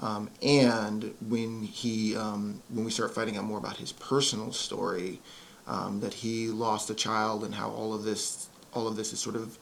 Um, 0.00 0.30
and 0.42 1.14
when 1.28 1.62
he 1.62 2.16
um, 2.16 2.62
when 2.68 2.84
we 2.84 2.90
start 2.90 3.14
finding 3.14 3.36
out 3.36 3.44
more 3.44 3.58
about 3.58 3.76
his 3.76 3.92
personal 3.92 4.52
story, 4.52 5.20
um, 5.66 6.00
that 6.00 6.14
he 6.14 6.48
lost 6.48 6.88
a 6.88 6.94
child 6.94 7.44
and 7.44 7.54
how 7.54 7.70
all 7.70 7.92
of 7.92 8.04
this 8.04 8.48
all 8.72 8.86
of 8.86 8.96
this 8.96 9.12
is 9.12 9.18
sort 9.18 9.36
of 9.36 9.58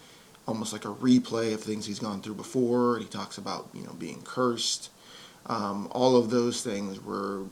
almost 0.47 0.73
like 0.73 0.85
a 0.85 0.95
replay 0.95 1.55
of 1.55 1.61
things 1.61 1.87
he's 1.87 1.99
gone 1.99 2.21
through 2.21 2.35
before. 2.35 2.97
And 2.97 3.05
he 3.05 3.09
talks 3.11 3.39
about 3.39 3.69
you 3.73 3.83
know 3.83 3.95
being 3.95 4.23
cursed 4.23 4.91
um, 5.49 5.89
all 5.93 6.17
of 6.17 6.31
those 6.31 6.63
things 6.63 7.03
were 7.03 7.45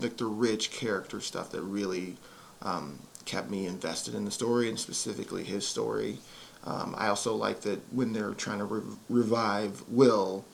like 0.00 0.16
the 0.16 0.26
rich 0.26 0.70
character 0.70 1.20
stuff 1.20 1.50
that 1.50 1.62
really 1.62 2.16
um, 2.62 2.98
kept 3.30 3.48
me 3.48 3.66
invested 3.66 4.14
in 4.14 4.24
the 4.24 4.30
story 4.30 4.68
and 4.68 4.78
specifically 4.78 5.44
his 5.44 5.66
story. 5.66 6.18
Um, 6.64 6.94
I 6.98 7.06
also 7.08 7.34
like 7.34 7.60
that 7.60 7.80
when 7.92 8.12
they're 8.12 8.34
trying 8.34 8.58
to 8.58 8.64
re- 8.64 8.96
revive 9.08 9.82
Will, 9.88 10.44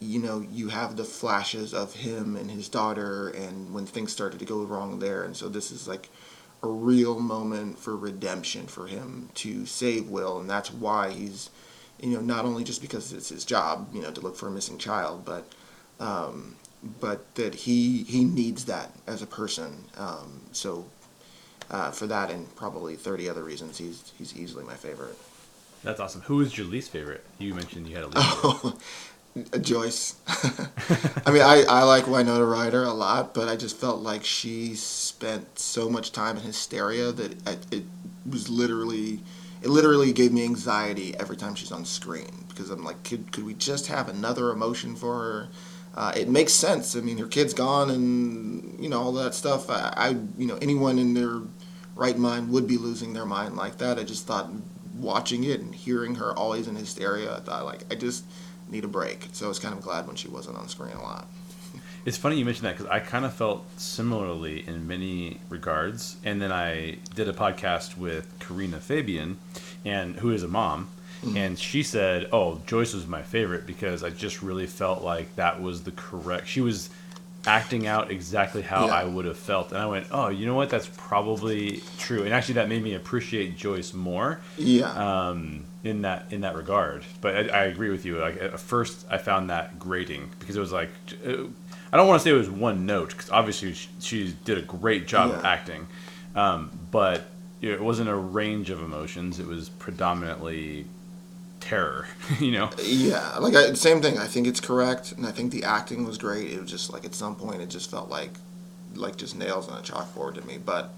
you 0.00 0.18
know, 0.18 0.40
you 0.40 0.68
have 0.68 0.96
the 0.96 1.04
flashes 1.04 1.72
of 1.72 1.94
him 1.94 2.36
and 2.36 2.50
his 2.50 2.68
daughter, 2.68 3.28
and 3.28 3.72
when 3.72 3.86
things 3.86 4.12
started 4.12 4.38
to 4.40 4.44
go 4.44 4.64
wrong 4.64 4.98
there. 4.98 5.22
And 5.24 5.36
so 5.36 5.48
this 5.48 5.70
is 5.70 5.88
like 5.88 6.10
a 6.62 6.68
real 6.68 7.20
moment 7.20 7.78
for 7.78 7.96
redemption 7.96 8.66
for 8.66 8.86
him 8.86 9.30
to 9.34 9.64
save 9.64 10.08
Will, 10.08 10.38
and 10.40 10.50
that's 10.50 10.70
why 10.70 11.10
he's, 11.12 11.48
you 12.00 12.10
know, 12.10 12.20
not 12.20 12.44
only 12.44 12.64
just 12.64 12.82
because 12.82 13.12
it's 13.12 13.30
his 13.30 13.44
job, 13.44 13.88
you 13.94 14.02
know, 14.02 14.10
to 14.10 14.20
look 14.20 14.36
for 14.36 14.48
a 14.48 14.50
missing 14.50 14.78
child, 14.78 15.24
but 15.24 15.44
um, 16.00 16.56
but 17.00 17.34
that 17.36 17.54
he 17.54 18.02
he 18.02 18.24
needs 18.24 18.66
that 18.66 18.92
as 19.06 19.22
a 19.22 19.26
person. 19.26 19.84
Um, 19.96 20.42
so 20.52 20.84
uh, 21.70 21.90
for 21.90 22.06
that 22.06 22.30
and 22.30 22.54
probably 22.56 22.96
thirty 22.96 23.28
other 23.28 23.42
reasons, 23.42 23.78
he's 23.78 24.12
he's 24.18 24.36
easily 24.36 24.64
my 24.64 24.74
favorite. 24.74 25.16
That's 25.82 26.00
awesome. 26.00 26.22
Who 26.22 26.40
is 26.40 26.56
your 26.56 26.66
least 26.66 26.90
favorite? 26.90 27.24
You 27.38 27.54
mentioned 27.54 27.86
you 27.88 27.94
had 27.94 28.04
a 28.04 28.08
least. 28.08 28.16
Oh, 28.18 28.78
Joyce. 29.60 30.16
I 31.26 31.30
mean, 31.30 31.42
I, 31.42 31.64
I 31.68 31.82
like 31.82 32.06
Winona 32.06 32.44
Ryder 32.44 32.84
a 32.84 32.92
lot, 32.92 33.34
but 33.34 33.48
I 33.48 33.56
just 33.56 33.76
felt 33.76 34.00
like 34.00 34.24
she 34.24 34.74
spent 34.74 35.58
so 35.58 35.90
much 35.90 36.12
time 36.12 36.38
in 36.38 36.42
hysteria 36.42 37.12
that 37.12 37.46
it, 37.46 37.66
it 37.70 37.84
was 38.28 38.48
literally 38.48 39.20
it 39.62 39.68
literally 39.68 40.12
gave 40.12 40.32
me 40.32 40.44
anxiety 40.44 41.14
every 41.18 41.36
time 41.36 41.54
she's 41.54 41.72
on 41.72 41.84
screen 41.84 42.46
because 42.48 42.70
I'm 42.70 42.84
like, 42.84 43.02
could 43.04 43.30
could 43.32 43.44
we 43.44 43.54
just 43.54 43.88
have 43.88 44.08
another 44.08 44.50
emotion 44.50 44.96
for 44.96 45.14
her? 45.14 45.48
uh, 45.96 46.12
it 46.14 46.28
makes 46.28 46.52
sense. 46.52 46.94
I 46.94 47.00
mean, 47.00 47.18
her 47.18 47.26
kid's 47.26 47.54
gone, 47.54 47.88
and 47.90 48.82
you 48.82 48.88
know 48.88 49.00
all 49.00 49.12
that 49.12 49.34
stuff. 49.34 49.70
I, 49.70 49.92
I, 49.96 50.08
you 50.36 50.46
know, 50.46 50.58
anyone 50.60 50.98
in 50.98 51.14
their 51.14 51.40
right 51.96 52.16
mind 52.16 52.50
would 52.50 52.68
be 52.68 52.76
losing 52.76 53.14
their 53.14 53.26
mind 53.26 53.56
like 53.56 53.78
that. 53.78 53.98
I 53.98 54.04
just 54.04 54.26
thought 54.26 54.50
watching 54.96 55.44
it 55.44 55.60
and 55.60 55.74
hearing 55.74 56.14
her 56.16 56.32
always 56.32 56.68
in 56.68 56.76
hysteria, 56.76 57.36
I 57.36 57.40
thought 57.40 57.64
like 57.64 57.84
I 57.90 57.96
just 57.96 58.24
need 58.68 58.84
a 58.84 58.88
break. 58.88 59.28
So 59.32 59.46
I 59.46 59.48
was 59.48 59.58
kind 59.58 59.74
of 59.74 59.80
glad 59.80 60.06
when 60.06 60.16
she 60.16 60.28
wasn't 60.28 60.58
on 60.58 60.68
screen 60.68 60.94
a 60.96 61.02
lot. 61.02 61.26
It's 62.04 62.16
funny 62.16 62.36
you 62.38 62.44
mentioned 62.44 62.66
that 62.66 62.76
because 62.76 62.88
I 62.88 63.00
kind 63.00 63.24
of 63.24 63.34
felt 63.34 63.66
similarly 63.80 64.64
in 64.64 64.86
many 64.86 65.40
regards. 65.48 66.18
And 66.22 66.40
then 66.40 66.52
I 66.52 66.98
did 67.16 67.28
a 67.28 67.32
podcast 67.32 67.96
with 67.98 68.32
Karina 68.38 68.78
Fabian, 68.78 69.38
and 69.84 70.14
who 70.14 70.30
is 70.30 70.44
a 70.44 70.48
mom, 70.48 70.88
mm-hmm. 71.24 71.36
and 71.36 71.58
she 71.58 71.82
said, 71.82 72.28
"Oh, 72.30 72.60
Joyce 72.64 72.94
was 72.94 73.08
my 73.08 73.22
favorite 73.22 73.66
because 73.66 74.04
I 74.04 74.10
just 74.10 74.40
really 74.40 74.68
felt 74.68 75.02
like 75.02 75.34
that 75.34 75.60
was 75.60 75.82
the 75.82 75.90
correct. 75.90 76.46
She 76.46 76.60
was 76.60 76.90
acting 77.46 77.86
out 77.86 78.10
exactly 78.10 78.62
how 78.62 78.86
Yeah. 78.86 78.94
I 78.94 79.04
would 79.04 79.24
have 79.24 79.38
felt." 79.38 79.70
And 79.72 79.80
I 79.80 79.86
went, 79.86 80.06
"Oh, 80.10 80.28
you 80.28 80.46
know 80.46 80.54
what? 80.54 80.70
That's 80.70 80.88
probably 80.96 81.82
true." 81.98 82.22
And 82.24 82.32
actually, 82.34 82.54
that 82.54 82.68
made 82.68 82.82
me 82.82 82.94
appreciate 82.94 83.56
Joyce 83.56 83.94
more 83.94 84.40
Yeah. 84.58 84.90
um, 85.28 85.64
in 85.84 86.02
that 86.02 86.26
in 86.30 86.40
that 86.42 86.54
regard. 86.56 87.04
But 87.20 87.36
I, 87.36 87.60
I 87.60 87.64
agree 87.64 87.90
with 87.90 88.04
you. 88.04 88.18
Like 88.18 88.40
at 88.42 88.58
first, 88.60 89.06
I 89.10 89.18
found 89.18 89.50
that 89.50 89.78
grating 89.78 90.30
because 90.40 90.56
it 90.56 90.60
was 90.60 90.72
like 90.72 90.90
uh, 91.26 91.44
I 91.92 91.96
don't 91.96 92.08
want 92.08 92.20
to 92.20 92.24
say 92.24 92.30
it 92.34 92.38
was 92.38 92.50
one 92.50 92.84
note 92.86 93.10
because 93.10 93.30
obviously 93.30 93.72
she, 93.74 93.88
she 94.00 94.36
did 94.44 94.58
a 94.58 94.62
great 94.62 95.06
job 95.06 95.30
of 95.30 95.44
acting, 95.44 95.86
um, 96.34 96.70
but 96.90 97.28
it 97.62 97.80
wasn't 97.80 98.08
a 98.08 98.14
range 98.14 98.70
of 98.70 98.82
emotions. 98.82 99.38
It 99.38 99.46
was 99.46 99.68
predominantly 99.68 100.84
terror. 101.66 102.06
you 102.40 102.52
know. 102.52 102.70
Yeah, 102.82 103.36
like 103.38 103.54
I, 103.54 103.72
same 103.74 104.00
thing. 104.00 104.18
I 104.18 104.26
think 104.26 104.46
it's 104.46 104.60
correct, 104.60 105.12
and 105.12 105.26
I 105.26 105.30
think 105.32 105.52
the 105.52 105.64
acting 105.64 106.06
was 106.06 106.18
great. 106.18 106.50
It 106.52 106.60
was 106.60 106.70
just 106.70 106.92
like 106.92 107.04
at 107.04 107.14
some 107.14 107.34
point, 107.36 107.60
it 107.60 107.68
just 107.68 107.90
felt 107.90 108.08
like, 108.08 108.30
like 108.94 109.16
just 109.16 109.36
nails 109.36 109.68
on 109.68 109.78
a 109.78 109.82
chalkboard 109.82 110.34
to 110.34 110.46
me. 110.46 110.58
But 110.58 110.92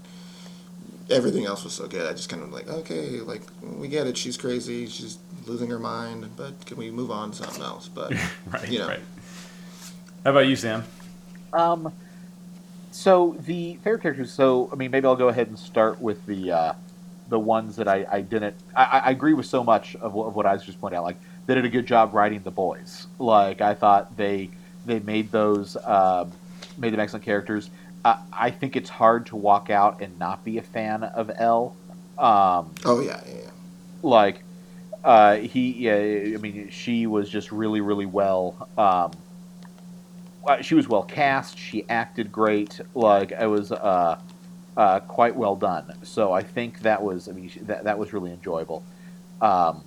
everything 1.09 1.45
else 1.45 1.63
was 1.63 1.73
so 1.73 1.87
good. 1.87 2.07
I 2.07 2.13
just 2.13 2.29
kind 2.29 2.43
of 2.43 2.51
like, 2.51 2.67
okay, 2.69 3.19
like 3.21 3.41
we 3.61 3.87
get 3.87 4.07
it. 4.07 4.17
She's 4.17 4.37
crazy. 4.37 4.87
She's 4.87 5.17
losing 5.45 5.69
her 5.69 5.79
mind. 5.79 6.29
But 6.37 6.65
can 6.65 6.77
we 6.77 6.91
move 6.91 7.11
on 7.11 7.31
to 7.31 7.37
something 7.37 7.63
else? 7.63 7.87
But 7.87 8.13
Right. 8.51 8.69
you 8.69 8.79
know, 8.79 8.87
Right. 8.87 8.99
How 10.23 10.31
about 10.31 10.47
you, 10.47 10.55
Sam? 10.55 10.83
Um, 11.53 11.91
so 12.91 13.35
the 13.39 13.75
favorite 13.83 14.01
characters. 14.01 14.31
So 14.31 14.69
I 14.71 14.75
mean, 14.75 14.91
maybe 14.91 15.07
I'll 15.07 15.15
go 15.15 15.29
ahead 15.29 15.47
and 15.47 15.57
start 15.57 15.99
with 16.01 16.25
the 16.25 16.51
uh, 16.51 16.73
the 17.29 17.39
ones 17.39 17.75
that 17.77 17.87
I, 17.87 18.05
I 18.11 18.21
didn't. 18.21 18.55
I, 18.75 19.01
I 19.05 19.11
agree 19.11 19.33
with 19.33 19.45
so 19.45 19.63
much 19.63 19.95
of, 19.97 20.13
what- 20.13 20.27
of 20.27 20.35
what 20.35 20.45
I 20.45 20.53
was 20.53 20.63
just 20.63 20.79
pointing 20.81 20.97
out. 20.97 21.03
Like 21.03 21.17
they 21.45 21.55
did 21.55 21.65
a 21.65 21.69
good 21.69 21.85
job 21.85 22.13
writing 22.13 22.41
the 22.43 22.51
boys. 22.51 23.07
Like 23.19 23.61
I 23.61 23.73
thought 23.73 24.15
they 24.17 24.49
they 24.85 24.99
made 24.99 25.31
those 25.31 25.77
um, 25.85 26.31
made 26.77 26.93
them 26.93 26.99
excellent 26.99 27.25
characters. 27.25 27.69
Uh, 28.05 28.17
I 28.31 28.49
think 28.49 28.75
it's 28.75 28.89
hard 28.89 29.25
to 29.27 29.35
walk 29.35 29.69
out 29.69 30.01
and 30.01 30.17
not 30.17 30.43
be 30.45 30.57
a 30.57 30.61
fan 30.61 31.03
of 31.03 31.29
El. 31.37 31.75
Um, 32.17 32.73
oh 32.85 32.99
yeah, 33.01 33.21
yeah, 33.27 33.33
yeah. 33.43 33.49
like 34.01 34.43
uh, 35.03 35.35
he 35.37 35.71
yeah, 35.71 35.95
I 36.35 36.37
mean 36.37 36.69
she 36.69 37.07
was 37.07 37.29
just 37.29 37.51
really 37.51 37.81
really 37.81 38.05
well 38.05 38.67
um, 38.77 39.11
uh, 40.47 40.61
she 40.61 40.75
was 40.75 40.87
well 40.87 41.03
cast 41.03 41.57
she 41.57 41.85
acted 41.89 42.31
great 42.31 42.79
like 42.95 43.31
I 43.33 43.47
was 43.47 43.71
uh, 43.71 44.19
uh, 44.79 44.99
quite 45.01 45.35
well 45.35 45.55
done 45.55 45.93
so 46.03 46.31
I 46.31 46.41
think 46.41 46.79
that 46.79 47.03
was 47.03 47.27
I 47.27 47.33
mean 47.33 47.51
that 47.63 47.83
that 47.83 47.99
was 47.99 48.13
really 48.13 48.31
enjoyable 48.31 48.83
um, 49.41 49.83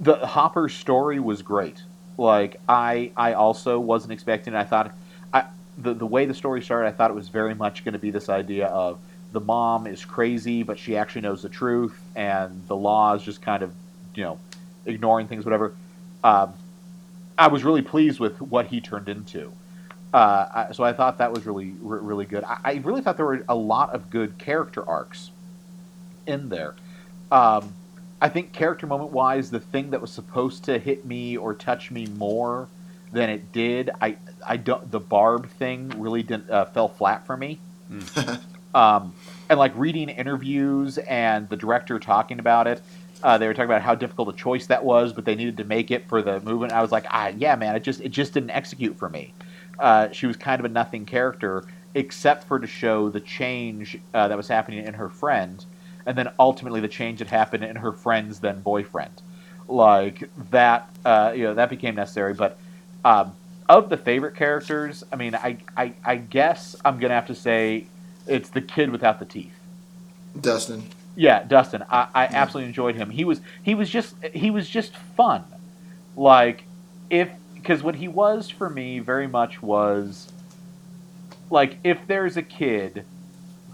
the 0.00 0.14
Hopper 0.26 0.68
story 0.68 1.20
was 1.20 1.42
great 1.42 1.82
like 2.16 2.60
I 2.68 3.10
I 3.16 3.32
also 3.32 3.78
wasn't 3.80 4.12
expecting. 4.12 4.54
I 4.54 4.64
thought 4.64 4.94
I 5.32 5.44
the 5.78 5.94
the 5.94 6.06
way 6.06 6.26
the 6.26 6.34
story 6.34 6.62
started 6.62 6.88
I 6.88 6.92
thought 6.92 7.10
it 7.10 7.14
was 7.14 7.28
very 7.28 7.54
much 7.54 7.84
going 7.84 7.94
to 7.94 7.98
be 7.98 8.10
this 8.10 8.28
idea 8.28 8.66
of 8.66 8.98
the 9.32 9.40
mom 9.40 9.88
is 9.88 10.04
crazy, 10.04 10.62
but 10.62 10.78
she 10.78 10.96
actually 10.96 11.22
knows 11.22 11.42
the 11.42 11.48
truth, 11.48 12.00
and 12.14 12.62
the 12.68 12.76
law 12.76 13.14
is 13.14 13.22
just 13.24 13.42
kind 13.42 13.64
of, 13.64 13.72
you 14.14 14.22
know, 14.22 14.38
ignoring 14.86 15.26
things, 15.26 15.44
whatever. 15.44 15.74
Um, 16.22 16.54
I 17.36 17.48
was 17.48 17.64
really 17.64 17.82
pleased 17.82 18.20
with 18.20 18.40
what 18.40 18.68
he 18.68 18.80
turned 18.80 19.08
into. 19.08 19.52
Uh, 20.14 20.66
I, 20.68 20.72
so 20.72 20.84
I 20.84 20.92
thought 20.92 21.18
that 21.18 21.32
was 21.32 21.44
really, 21.44 21.74
re- 21.80 21.98
really 22.00 22.24
good. 22.24 22.44
I, 22.44 22.58
I 22.64 22.72
really 22.84 23.02
thought 23.02 23.16
there 23.16 23.26
were 23.26 23.44
a 23.48 23.54
lot 23.56 23.92
of 23.92 24.10
good 24.10 24.38
character 24.38 24.88
arcs 24.88 25.32
in 26.26 26.48
there. 26.48 26.76
Um, 27.32 27.74
I 28.22 28.28
think 28.28 28.52
character 28.52 28.86
moment 28.86 29.10
wise, 29.10 29.50
the 29.50 29.58
thing 29.58 29.90
that 29.90 30.00
was 30.00 30.12
supposed 30.12 30.64
to 30.64 30.78
hit 30.78 31.04
me 31.04 31.36
or 31.36 31.52
touch 31.52 31.90
me 31.90 32.06
more 32.06 32.68
than 33.12 33.28
it 33.28 33.52
did, 33.52 33.90
I, 34.00 34.16
I 34.46 34.56
don't. 34.56 34.88
The 34.90 35.00
Barb 35.00 35.50
thing 35.50 35.88
really 36.00 36.22
didn't 36.22 36.48
uh, 36.48 36.66
fell 36.66 36.88
flat 36.88 37.26
for 37.26 37.36
me. 37.36 37.58
Um, 38.74 39.14
and 39.48 39.58
like 39.58 39.72
reading 39.76 40.08
interviews 40.08 40.98
and 40.98 41.48
the 41.48 41.56
director 41.56 41.98
talking 42.00 42.40
about 42.40 42.66
it, 42.66 42.82
uh, 43.22 43.38
they 43.38 43.46
were 43.46 43.54
talking 43.54 43.70
about 43.70 43.82
how 43.82 43.94
difficult 43.94 44.28
a 44.28 44.32
choice 44.32 44.66
that 44.66 44.84
was, 44.84 45.12
but 45.12 45.24
they 45.24 45.36
needed 45.36 45.56
to 45.58 45.64
make 45.64 45.90
it 45.92 46.08
for 46.08 46.22
the 46.22 46.40
movement. 46.40 46.72
I 46.72 46.82
was 46.82 46.90
like, 46.90 47.06
ah, 47.10 47.28
yeah, 47.28 47.54
man, 47.54 47.76
it 47.76 47.84
just 47.84 48.00
it 48.00 48.08
just 48.08 48.34
didn't 48.34 48.50
execute 48.50 48.98
for 48.98 49.08
me. 49.08 49.32
Uh, 49.78 50.10
she 50.12 50.26
was 50.26 50.36
kind 50.36 50.60
of 50.60 50.64
a 50.64 50.68
nothing 50.68 51.04
character, 51.04 51.64
except 51.94 52.44
for 52.44 52.58
to 52.58 52.66
show 52.66 53.08
the 53.08 53.20
change 53.20 53.98
uh, 54.12 54.28
that 54.28 54.36
was 54.36 54.48
happening 54.48 54.84
in 54.84 54.94
her 54.94 55.08
friend, 55.08 55.64
and 56.06 56.16
then 56.16 56.30
ultimately 56.38 56.80
the 56.80 56.88
change 56.88 57.18
that 57.18 57.28
happened 57.28 57.64
in 57.64 57.76
her 57.76 57.92
friend's 57.92 58.40
then 58.40 58.60
boyfriend. 58.60 59.22
Like 59.68 60.28
that, 60.50 60.90
uh, 61.04 61.32
you 61.34 61.44
know, 61.44 61.54
that 61.54 61.70
became 61.70 61.94
necessary. 61.94 62.34
But 62.34 62.58
um, 63.04 63.34
of 63.68 63.88
the 63.88 63.96
favorite 63.96 64.34
characters, 64.34 65.04
I 65.12 65.16
mean, 65.16 65.34
I, 65.34 65.58
I, 65.76 65.94
I 66.04 66.16
guess 66.16 66.76
I'm 66.84 66.98
gonna 66.98 67.14
have 67.14 67.26
to 67.26 67.34
say 67.34 67.86
it's 68.26 68.50
the 68.50 68.60
kid 68.60 68.90
without 68.90 69.18
the 69.18 69.24
teeth. 69.24 69.54
Dustin. 70.40 70.84
Yeah, 71.16 71.44
Dustin. 71.44 71.84
I, 71.88 72.08
I 72.14 72.24
absolutely 72.26 72.68
enjoyed 72.68 72.96
him. 72.96 73.10
He 73.10 73.24
was 73.24 73.40
he 73.62 73.74
was 73.74 73.88
just 73.88 74.16
he 74.32 74.50
was 74.50 74.68
just 74.68 74.96
fun. 75.16 75.44
Like 76.16 76.64
if 77.08 77.30
because 77.64 77.82
what 77.82 77.94
he 77.94 78.08
was 78.08 78.50
for 78.50 78.68
me 78.68 78.98
very 78.98 79.26
much 79.26 79.62
was 79.62 80.30
like 81.48 81.78
if 81.82 81.98
there's 82.06 82.36
a 82.36 82.42
kid 82.42 83.06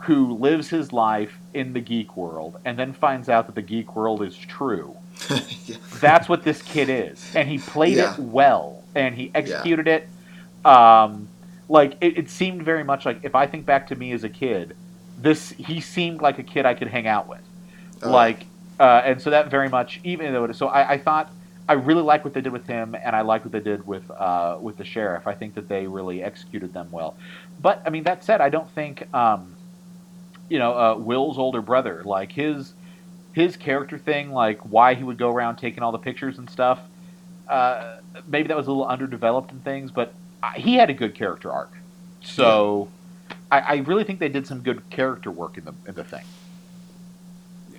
who 0.04 0.32
lives 0.34 0.68
his 0.68 0.92
life 0.92 1.36
in 1.54 1.72
the 1.72 1.80
geek 1.80 2.16
world 2.16 2.56
and 2.64 2.78
then 2.78 2.92
finds 2.92 3.28
out 3.28 3.46
that 3.46 3.56
the 3.56 3.62
geek 3.62 3.96
world 3.96 4.22
is 4.22 4.36
true. 4.36 4.96
yeah. 5.66 5.76
That's 6.00 6.28
what 6.28 6.44
this 6.44 6.62
kid 6.62 6.88
is, 6.88 7.34
and 7.34 7.48
he 7.48 7.58
played 7.58 7.96
Yeah. 7.96 8.14
it 8.14 8.20
well, 8.20 8.84
and 8.94 9.12
he 9.14 9.32
executed 9.34 9.88
it. 9.88 10.08
Um, 10.64 11.28
like 11.68 11.96
it, 12.00 12.16
it 12.16 12.30
seemed 12.30 12.62
very 12.62 12.84
much 12.84 13.04
like 13.04 13.18
if 13.24 13.34
I 13.34 13.46
think 13.48 13.66
back 13.66 13.88
to 13.88 13.96
me 13.96 14.12
as 14.12 14.22
a 14.22 14.28
kid, 14.28 14.76
this 15.18 15.50
he 15.50 15.80
seemed 15.80 16.22
like 16.22 16.38
a 16.38 16.44
kid 16.44 16.64
I 16.64 16.74
could 16.74 16.88
hang 16.88 17.08
out 17.08 17.26
with, 17.28 17.42
Oh. 18.04 18.10
like, 18.10 18.46
uh, 18.78 19.02
and 19.04 19.20
so 19.20 19.30
that 19.30 19.50
very 19.50 19.68
much 19.68 19.98
even 20.04 20.32
though 20.32 20.44
it, 20.44 20.54
so 20.54 20.68
I, 20.68 20.92
I 20.92 20.98
thought 20.98 21.30
I 21.70 21.74
really 21.74 22.02
like 22.02 22.24
what 22.24 22.34
they 22.34 22.40
did 22.40 22.52
with 22.52 22.66
him, 22.66 22.96
and 22.96 23.14
I 23.14 23.20
like 23.20 23.44
what 23.44 23.52
they 23.52 23.60
did 23.60 23.86
with 23.86 24.10
uh, 24.10 24.58
with 24.60 24.76
the 24.76 24.84
sheriff. 24.84 25.28
I 25.28 25.34
think 25.34 25.54
that 25.54 25.68
they 25.68 25.86
really 25.86 26.20
executed 26.20 26.72
them 26.72 26.88
well. 26.90 27.14
But 27.60 27.80
I 27.86 27.90
mean, 27.90 28.02
that 28.02 28.24
said, 28.24 28.40
I 28.40 28.48
don't 28.48 28.68
think 28.72 29.06
um, 29.14 29.54
you 30.48 30.58
know 30.58 30.76
uh, 30.76 30.96
Will's 30.96 31.38
older 31.38 31.62
brother 31.62 32.02
like 32.04 32.32
his 32.32 32.72
his 33.34 33.56
character 33.56 33.98
thing, 33.98 34.32
like 34.32 34.58
why 34.62 34.94
he 34.94 35.04
would 35.04 35.16
go 35.16 35.30
around 35.30 35.58
taking 35.58 35.84
all 35.84 35.92
the 35.92 35.98
pictures 35.98 36.38
and 36.38 36.50
stuff. 36.50 36.80
Uh, 37.46 37.98
maybe 38.26 38.48
that 38.48 38.56
was 38.56 38.66
a 38.66 38.70
little 38.70 38.88
underdeveloped 38.88 39.52
in 39.52 39.60
things, 39.60 39.92
but 39.92 40.12
I, 40.42 40.58
he 40.58 40.74
had 40.74 40.90
a 40.90 40.94
good 40.94 41.14
character 41.14 41.52
arc. 41.52 41.70
So 42.20 42.88
I, 43.52 43.60
I 43.60 43.74
really 43.76 44.02
think 44.02 44.18
they 44.18 44.28
did 44.28 44.44
some 44.44 44.62
good 44.62 44.90
character 44.90 45.30
work 45.30 45.56
in 45.56 45.66
the 45.66 45.74
in 45.86 45.94
the 45.94 46.02
thing. 46.02 46.24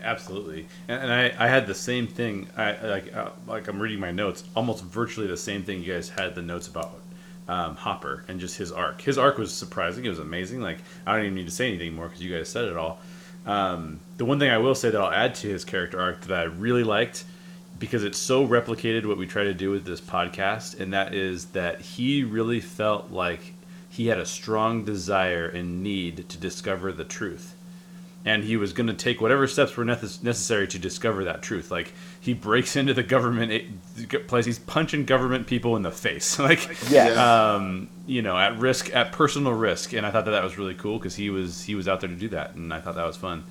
Absolutely, 0.03 0.67
and, 0.87 1.03
and 1.03 1.13
I, 1.13 1.33
I 1.37 1.47
had 1.47 1.67
the 1.67 1.75
same 1.75 2.07
thing. 2.07 2.47
I 2.57 2.75
like 2.85 3.15
uh, 3.15 3.29
like 3.47 3.67
I'm 3.67 3.79
reading 3.79 3.99
my 3.99 4.11
notes, 4.11 4.43
almost 4.55 4.83
virtually 4.83 5.27
the 5.27 5.37
same 5.37 5.63
thing 5.63 5.83
you 5.83 5.93
guys 5.93 6.09
had 6.09 6.35
the 6.35 6.41
notes 6.41 6.67
about 6.67 6.99
um, 7.47 7.75
Hopper 7.75 8.23
and 8.27 8.39
just 8.39 8.57
his 8.57 8.71
arc. 8.71 9.01
His 9.01 9.17
arc 9.17 9.37
was 9.37 9.53
surprising. 9.53 10.05
It 10.05 10.09
was 10.09 10.19
amazing. 10.19 10.61
Like 10.61 10.79
I 11.05 11.15
don't 11.15 11.25
even 11.25 11.35
need 11.35 11.45
to 11.45 11.51
say 11.51 11.67
anything 11.67 11.93
more 11.93 12.07
because 12.07 12.21
you 12.21 12.35
guys 12.35 12.49
said 12.49 12.65
it 12.65 12.77
all. 12.77 12.99
Um, 13.45 13.99
the 14.17 14.25
one 14.25 14.39
thing 14.39 14.49
I 14.49 14.57
will 14.59 14.75
say 14.75 14.89
that 14.89 15.01
I'll 15.01 15.11
add 15.11 15.35
to 15.35 15.47
his 15.47 15.65
character 15.65 15.99
arc 15.99 16.21
that 16.21 16.39
I 16.39 16.43
really 16.43 16.83
liked 16.83 17.23
because 17.79 18.03
it's 18.03 18.19
so 18.19 18.47
replicated 18.47 19.05
what 19.05 19.17
we 19.17 19.25
try 19.25 19.43
to 19.43 19.53
do 19.55 19.71
with 19.71 19.85
this 19.85 19.99
podcast, 19.99 20.79
and 20.79 20.93
that 20.93 21.15
is 21.15 21.45
that 21.47 21.81
he 21.81 22.23
really 22.23 22.59
felt 22.59 23.11
like 23.11 23.53
he 23.89 24.07
had 24.07 24.19
a 24.19 24.25
strong 24.25 24.85
desire 24.85 25.47
and 25.47 25.83
need 25.83 26.29
to 26.29 26.37
discover 26.37 26.91
the 26.91 27.03
truth 27.03 27.55
and 28.23 28.43
he 28.43 28.55
was 28.55 28.71
going 28.73 28.87
to 28.87 28.93
take 28.93 29.19
whatever 29.19 29.47
steps 29.47 29.75
were 29.75 29.83
necess- 29.83 30.21
necessary 30.21 30.67
to 30.67 30.77
discover 30.77 31.23
that 31.23 31.41
truth. 31.41 31.71
Like 31.71 31.93
he 32.19 32.33
breaks 32.33 32.75
into 32.79 32.93
the 32.93 33.03
government 33.03 33.51
a- 33.51 34.17
place, 34.19 34.45
he's 34.45 34.59
punching 34.59 35.05
government 35.05 35.47
people 35.47 35.75
in 35.75 35.81
the 35.81 35.91
face, 35.91 36.37
like 36.49 36.69
Yeah. 36.91 37.53
um, 37.55 37.89
you 38.05 38.21
know, 38.21 38.37
at 38.37 38.57
risk, 38.59 38.93
at 38.95 39.11
personal 39.11 39.53
risk. 39.53 39.93
And 39.93 40.05
I 40.05 40.11
thought 40.11 40.25
that 40.25 40.31
that 40.31 40.43
was 40.43 40.57
really 40.57 40.75
cool 40.75 40.97
because 40.99 41.15
he 41.15 41.29
was 41.29 41.63
he 41.63 41.75
was 41.75 41.87
out 41.87 41.99
there 42.01 42.09
to 42.09 42.15
do 42.15 42.29
that, 42.29 42.55
and 42.55 42.73
I 42.73 42.79
thought 42.79 42.95
that 42.95 43.05
was 43.07 43.17
fun. 43.17 43.43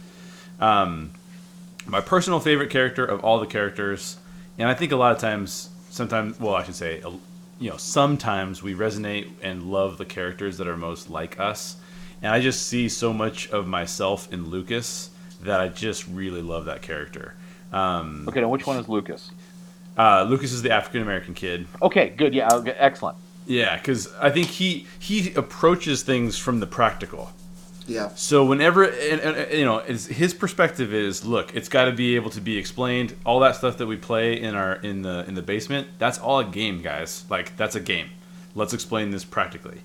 Um, 0.60 1.12
my 1.86 2.00
personal 2.00 2.40
favorite 2.40 2.70
character 2.70 3.04
of 3.04 3.24
all 3.24 3.40
the 3.40 3.46
characters, 3.46 4.18
and 4.58 4.68
I 4.68 4.74
think 4.74 4.92
a 4.92 4.96
lot 4.96 5.12
of 5.12 5.18
times, 5.18 5.70
sometimes, 5.88 6.38
well, 6.38 6.54
I 6.54 6.62
should 6.64 6.74
say, 6.74 7.02
you 7.58 7.70
know, 7.70 7.76
sometimes 7.78 8.62
we 8.62 8.74
resonate 8.74 9.30
and 9.42 9.64
love 9.72 9.96
the 9.98 10.04
characters 10.04 10.58
that 10.58 10.68
are 10.68 10.76
most 10.76 11.10
like 11.10 11.40
us. 11.40 11.76
And 12.22 12.32
I 12.32 12.40
just 12.40 12.66
see 12.66 12.88
so 12.88 13.12
much 13.12 13.48
of 13.50 13.66
myself 13.66 14.32
in 14.32 14.50
Lucas 14.50 15.10
that 15.42 15.60
I 15.60 15.68
just 15.68 16.06
really 16.08 16.42
love 16.42 16.66
that 16.66 16.82
character. 16.82 17.34
Um, 17.72 18.26
Okay, 18.28 18.40
now 18.40 18.48
which 18.48 18.66
one 18.66 18.76
is 18.78 18.88
Lucas? 18.88 19.30
uh, 19.96 20.24
Lucas 20.28 20.52
is 20.52 20.62
the 20.62 20.70
African 20.70 21.02
American 21.02 21.34
kid. 21.34 21.66
Okay, 21.80 22.10
good. 22.10 22.34
Yeah, 22.34 22.48
okay, 22.52 22.72
excellent. 22.72 23.16
Yeah, 23.46 23.76
because 23.76 24.12
I 24.20 24.30
think 24.30 24.48
he 24.48 24.86
he 24.98 25.32
approaches 25.34 26.02
things 26.02 26.36
from 26.38 26.60
the 26.60 26.66
practical. 26.66 27.32
Yeah. 27.86 28.10
So 28.14 28.44
whenever 28.44 28.84
and, 28.84 29.20
and, 29.20 29.52
you 29.52 29.64
know, 29.64 29.78
it's, 29.78 30.06
his 30.06 30.32
perspective 30.32 30.94
is, 30.94 31.24
look, 31.24 31.56
it's 31.56 31.68
got 31.68 31.86
to 31.86 31.92
be 31.92 32.14
able 32.14 32.30
to 32.30 32.40
be 32.40 32.56
explained. 32.56 33.16
All 33.26 33.40
that 33.40 33.56
stuff 33.56 33.78
that 33.78 33.86
we 33.86 33.96
play 33.96 34.40
in 34.40 34.54
our 34.54 34.74
in 34.74 35.02
the 35.02 35.24
in 35.26 35.34
the 35.34 35.42
basement, 35.42 35.88
that's 35.98 36.18
all 36.18 36.38
a 36.38 36.44
game, 36.44 36.82
guys. 36.82 37.24
Like 37.28 37.56
that's 37.56 37.74
a 37.74 37.80
game. 37.80 38.10
Let's 38.54 38.72
explain 38.74 39.10
this 39.10 39.24
practically. 39.24 39.80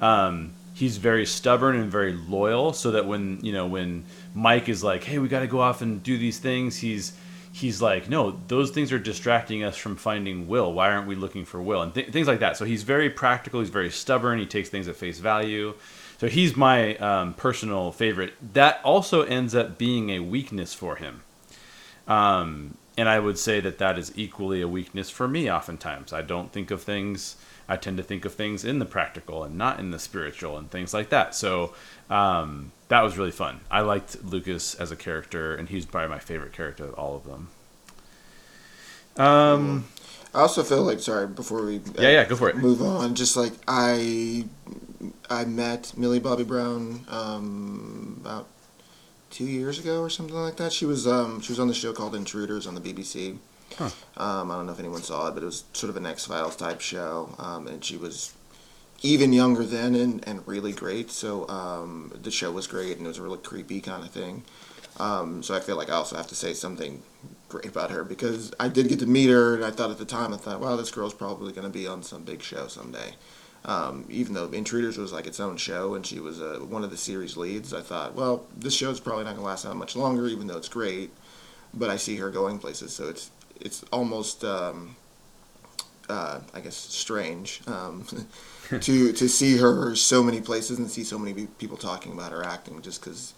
Um, 0.00 0.52
he's 0.74 0.98
very 0.98 1.24
stubborn 1.24 1.76
and 1.76 1.90
very 1.90 2.12
loyal, 2.12 2.74
so 2.74 2.90
that 2.90 3.06
when 3.06 3.38
you 3.42 3.52
know 3.52 3.66
when 3.66 4.04
Mike 4.34 4.68
is 4.68 4.84
like, 4.84 5.04
hey, 5.04 5.18
we 5.18 5.28
got 5.28 5.40
to 5.40 5.46
go 5.46 5.60
off 5.60 5.80
and 5.80 6.02
do 6.02 6.18
these 6.18 6.38
things, 6.38 6.76
he's 6.76 7.14
he's 7.52 7.80
like, 7.80 8.08
no, 8.08 8.38
those 8.48 8.72
things 8.72 8.92
are 8.92 8.98
distracting 8.98 9.62
us 9.62 9.76
from 9.76 9.96
finding 9.96 10.48
Will. 10.48 10.72
Why 10.72 10.90
aren't 10.90 11.06
we 11.06 11.14
looking 11.14 11.44
for 11.44 11.62
Will? 11.62 11.82
And 11.82 11.94
th- 11.94 12.08
things 12.08 12.26
like 12.26 12.40
that. 12.40 12.56
So 12.56 12.64
he's 12.64 12.82
very 12.82 13.08
practical. 13.08 13.60
He's 13.60 13.70
very 13.70 13.90
stubborn. 13.90 14.40
He 14.40 14.46
takes 14.46 14.68
things 14.68 14.88
at 14.88 14.96
face 14.96 15.20
value. 15.20 15.74
So 16.18 16.26
he's 16.26 16.56
my 16.56 16.96
um, 16.96 17.34
personal 17.34 17.92
favorite. 17.92 18.34
That 18.54 18.80
also 18.82 19.22
ends 19.22 19.54
up 19.54 19.78
being 19.78 20.10
a 20.10 20.18
weakness 20.18 20.74
for 20.74 20.96
him. 20.96 21.22
Um, 22.08 22.76
and 22.96 23.08
I 23.08 23.18
would 23.18 23.38
say 23.38 23.60
that 23.60 23.78
that 23.78 23.98
is 23.98 24.12
equally 24.16 24.60
a 24.60 24.68
weakness 24.68 25.10
for 25.10 25.28
me 25.28 25.50
oftentimes. 25.50 26.12
I 26.12 26.22
don't 26.22 26.52
think 26.52 26.70
of 26.70 26.82
things, 26.82 27.36
I 27.68 27.76
tend 27.76 27.96
to 27.96 28.02
think 28.02 28.24
of 28.24 28.34
things 28.34 28.64
in 28.64 28.78
the 28.78 28.84
practical 28.84 29.44
and 29.44 29.56
not 29.56 29.80
in 29.80 29.90
the 29.90 29.98
spiritual 29.98 30.58
and 30.58 30.70
things 30.70 30.92
like 30.92 31.08
that. 31.10 31.34
So 31.34 31.74
um, 32.10 32.72
that 32.88 33.02
was 33.02 33.16
really 33.16 33.30
fun. 33.30 33.60
I 33.70 33.80
liked 33.80 34.22
Lucas 34.24 34.74
as 34.74 34.90
a 34.90 34.96
character, 34.96 35.54
and 35.54 35.68
he's 35.68 35.86
probably 35.86 36.10
my 36.10 36.18
favorite 36.18 36.52
character 36.52 36.84
of 36.84 36.94
all 36.94 37.16
of 37.16 37.24
them. 37.24 37.48
Um, 39.16 39.84
I 40.34 40.40
also 40.40 40.62
feel 40.62 40.82
like 40.82 40.98
sorry 41.00 41.28
before 41.28 41.64
we 41.64 41.76
uh, 41.76 42.00
yeah, 42.02 42.08
yeah, 42.10 42.24
go 42.24 42.36
for 42.36 42.50
it. 42.50 42.56
move 42.56 42.82
on. 42.82 43.14
Just 43.14 43.36
like 43.36 43.52
I, 43.68 44.44
I 45.30 45.44
met 45.44 45.96
Millie 45.96 46.18
Bobby 46.18 46.44
Brown 46.44 47.04
um, 47.08 48.20
about 48.20 48.48
two 49.30 49.44
years 49.44 49.78
ago 49.78 50.00
or 50.00 50.10
something 50.10 50.34
like 50.34 50.56
that. 50.56 50.72
She 50.72 50.84
was 50.84 51.06
um, 51.06 51.40
she 51.40 51.52
was 51.52 51.60
on 51.60 51.68
the 51.68 51.74
show 51.74 51.92
called 51.92 52.14
Intruders 52.14 52.66
on 52.66 52.74
the 52.74 52.80
BBC. 52.80 53.38
Huh. 53.78 53.90
Um, 54.16 54.50
I 54.50 54.56
don't 54.56 54.66
know 54.66 54.72
if 54.72 54.78
anyone 54.78 55.02
saw 55.02 55.28
it, 55.28 55.34
but 55.34 55.42
it 55.42 55.46
was 55.46 55.64
sort 55.72 55.90
of 55.90 55.96
an 55.96 56.06
X 56.06 56.26
Files 56.26 56.56
type 56.56 56.80
show, 56.80 57.34
um, 57.38 57.66
and 57.66 57.84
she 57.84 57.96
was 57.96 58.32
even 59.02 59.32
younger 59.32 59.64
then 59.64 59.94
and, 59.94 60.26
and 60.26 60.46
really 60.46 60.72
great. 60.72 61.10
So 61.10 61.48
um, 61.48 62.12
the 62.22 62.30
show 62.30 62.52
was 62.52 62.66
great, 62.66 62.96
and 62.96 63.06
it 63.06 63.08
was 63.08 63.18
a 63.18 63.22
really 63.22 63.38
creepy 63.38 63.80
kind 63.80 64.04
of 64.04 64.10
thing. 64.10 64.44
Um, 64.98 65.42
so 65.42 65.54
I 65.54 65.60
feel 65.60 65.76
like 65.76 65.90
I 65.90 65.94
also 65.94 66.16
have 66.16 66.28
to 66.28 66.36
say 66.36 66.54
something 66.54 67.02
great 67.48 67.66
about 67.66 67.90
her 67.90 68.04
because 68.04 68.52
I 68.60 68.68
did 68.68 68.88
get 68.88 69.00
to 69.00 69.06
meet 69.06 69.28
her, 69.28 69.54
and 69.56 69.64
I 69.64 69.70
thought 69.70 69.90
at 69.90 69.98
the 69.98 70.04
time, 70.04 70.32
I 70.32 70.36
thought, 70.36 70.60
wow, 70.60 70.76
this 70.76 70.90
girl's 70.90 71.14
probably 71.14 71.52
going 71.52 71.66
to 71.66 71.72
be 71.72 71.86
on 71.86 72.02
some 72.02 72.22
big 72.22 72.42
show 72.42 72.68
someday. 72.68 73.14
Um, 73.66 74.04
even 74.10 74.34
though 74.34 74.50
Intruders 74.50 74.98
was 74.98 75.12
like 75.12 75.26
its 75.26 75.40
own 75.40 75.56
show 75.56 75.94
and 75.94 76.04
she 76.04 76.20
was 76.20 76.38
uh, 76.38 76.58
one 76.68 76.84
of 76.84 76.90
the 76.90 76.98
series 76.98 77.36
leads, 77.36 77.72
I 77.72 77.80
thought, 77.80 78.14
well, 78.14 78.44
this 78.54 78.74
show's 78.74 79.00
probably 79.00 79.24
not 79.24 79.30
going 79.30 79.42
to 79.42 79.46
last 79.46 79.64
that 79.64 79.74
much 79.74 79.96
longer, 79.96 80.26
even 80.26 80.46
though 80.46 80.58
it's 80.58 80.68
great. 80.68 81.10
But 81.72 81.88
I 81.88 81.96
see 81.96 82.16
her 82.16 82.30
going 82.30 82.58
places, 82.58 82.92
so 82.92 83.08
it's 83.08 83.30
it's 83.60 83.84
almost, 83.92 84.44
um, 84.44 84.96
uh, 86.08 86.40
I 86.52 86.60
guess, 86.60 86.76
strange 86.76 87.62
um, 87.66 88.06
to 88.80 89.12
to 89.12 89.28
see 89.28 89.56
her 89.58 89.94
so 89.94 90.22
many 90.22 90.40
places 90.40 90.78
and 90.78 90.90
see 90.90 91.04
so 91.04 91.18
many 91.18 91.46
people 91.46 91.76
talking 91.76 92.12
about 92.12 92.32
her 92.32 92.44
acting, 92.44 92.82
just 92.82 93.00
because 93.00 93.34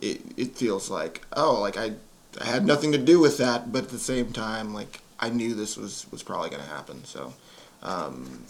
it 0.00 0.20
it 0.36 0.56
feels 0.56 0.90
like 0.90 1.22
oh, 1.34 1.60
like 1.60 1.76
I 1.76 1.94
I 2.40 2.46
had 2.46 2.66
nothing 2.66 2.92
to 2.92 2.98
do 2.98 3.20
with 3.20 3.38
that, 3.38 3.72
but 3.72 3.84
at 3.84 3.90
the 3.90 3.98
same 3.98 4.32
time, 4.32 4.74
like 4.74 5.00
I 5.20 5.30
knew 5.30 5.54
this 5.54 5.76
was 5.76 6.06
was 6.10 6.22
probably 6.22 6.50
going 6.50 6.62
to 6.62 6.68
happen. 6.68 7.04
So, 7.04 7.32
um, 7.82 8.44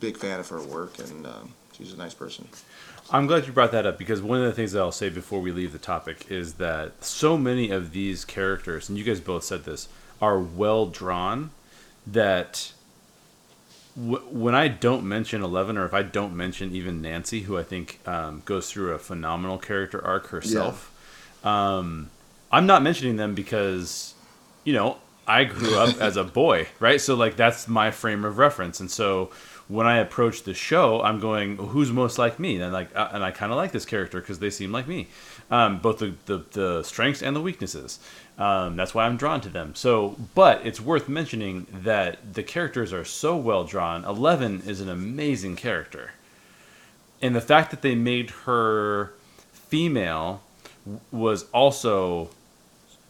big 0.00 0.16
fan 0.16 0.40
of 0.40 0.48
her 0.48 0.62
work, 0.62 0.98
and 0.98 1.26
um, 1.26 1.54
she's 1.72 1.92
a 1.92 1.96
nice 1.96 2.14
person. 2.14 2.48
I'm 3.10 3.26
glad 3.28 3.46
you 3.46 3.52
brought 3.52 3.70
that 3.70 3.86
up 3.86 3.98
because 3.98 4.20
one 4.20 4.40
of 4.40 4.46
the 4.46 4.52
things 4.52 4.72
that 4.72 4.80
I'll 4.80 4.90
say 4.90 5.08
before 5.10 5.40
we 5.40 5.52
leave 5.52 5.72
the 5.72 5.78
topic 5.78 6.26
is 6.28 6.54
that 6.54 7.04
so 7.04 7.38
many 7.38 7.70
of 7.70 7.92
these 7.92 8.24
characters, 8.24 8.88
and 8.88 8.98
you 8.98 9.04
guys 9.04 9.20
both 9.20 9.44
said 9.44 9.64
this, 9.64 9.88
are 10.20 10.38
well 10.38 10.86
drawn. 10.86 11.50
That 12.06 12.72
w- 13.96 14.22
when 14.30 14.54
I 14.54 14.68
don't 14.68 15.04
mention 15.04 15.42
Eleven, 15.42 15.76
or 15.76 15.84
if 15.84 15.94
I 15.94 16.02
don't 16.02 16.36
mention 16.36 16.74
even 16.74 17.02
Nancy, 17.02 17.40
who 17.42 17.58
I 17.58 17.62
think 17.62 18.00
um, 18.06 18.42
goes 18.44 18.70
through 18.70 18.92
a 18.92 18.98
phenomenal 18.98 19.58
character 19.58 20.04
arc 20.04 20.28
herself, 20.28 20.92
um, 21.44 22.10
I'm 22.52 22.66
not 22.66 22.82
mentioning 22.82 23.16
them 23.16 23.34
because, 23.34 24.14
you 24.64 24.72
know, 24.72 24.98
I 25.26 25.44
grew 25.44 25.76
up 25.78 25.96
as 26.00 26.16
a 26.16 26.24
boy, 26.24 26.68
right? 26.78 27.00
So 27.00 27.14
like 27.14 27.36
that's 27.36 27.66
my 27.66 27.90
frame 27.90 28.24
of 28.24 28.38
reference, 28.38 28.78
and 28.80 28.90
so 28.90 29.30
when 29.68 29.86
I 29.86 29.98
approach 29.98 30.44
the 30.44 30.54
show, 30.54 31.02
I'm 31.02 31.18
going, 31.18 31.56
who's 31.56 31.90
most 31.90 32.18
like 32.18 32.38
me? 32.38 32.60
And 32.60 32.72
like, 32.72 32.94
uh, 32.94 33.08
and 33.12 33.24
I 33.24 33.32
kind 33.32 33.50
of 33.50 33.56
like 33.56 33.72
this 33.72 33.84
character 33.84 34.20
because 34.20 34.38
they 34.38 34.50
seem 34.50 34.70
like 34.70 34.86
me, 34.86 35.08
um, 35.50 35.78
both 35.78 35.98
the, 35.98 36.14
the, 36.26 36.44
the 36.52 36.82
strengths 36.82 37.22
and 37.22 37.34
the 37.36 37.40
weaknesses. 37.40 37.98
Um, 38.38 38.76
that's 38.76 38.94
why 38.94 39.06
I'm 39.06 39.16
drawn 39.16 39.40
to 39.42 39.48
them. 39.48 39.74
So, 39.74 40.16
but 40.34 40.64
it's 40.66 40.80
worth 40.80 41.08
mentioning 41.08 41.66
that 41.72 42.34
the 42.34 42.42
characters 42.42 42.92
are 42.92 43.04
so 43.04 43.36
well 43.36 43.64
drawn. 43.64 44.04
Eleven 44.04 44.62
is 44.66 44.80
an 44.80 44.88
amazing 44.90 45.56
character, 45.56 46.10
and 47.22 47.34
the 47.34 47.40
fact 47.40 47.70
that 47.70 47.80
they 47.82 47.94
made 47.94 48.30
her 48.44 49.12
female 49.52 50.42
was 51.10 51.46
also 51.52 52.28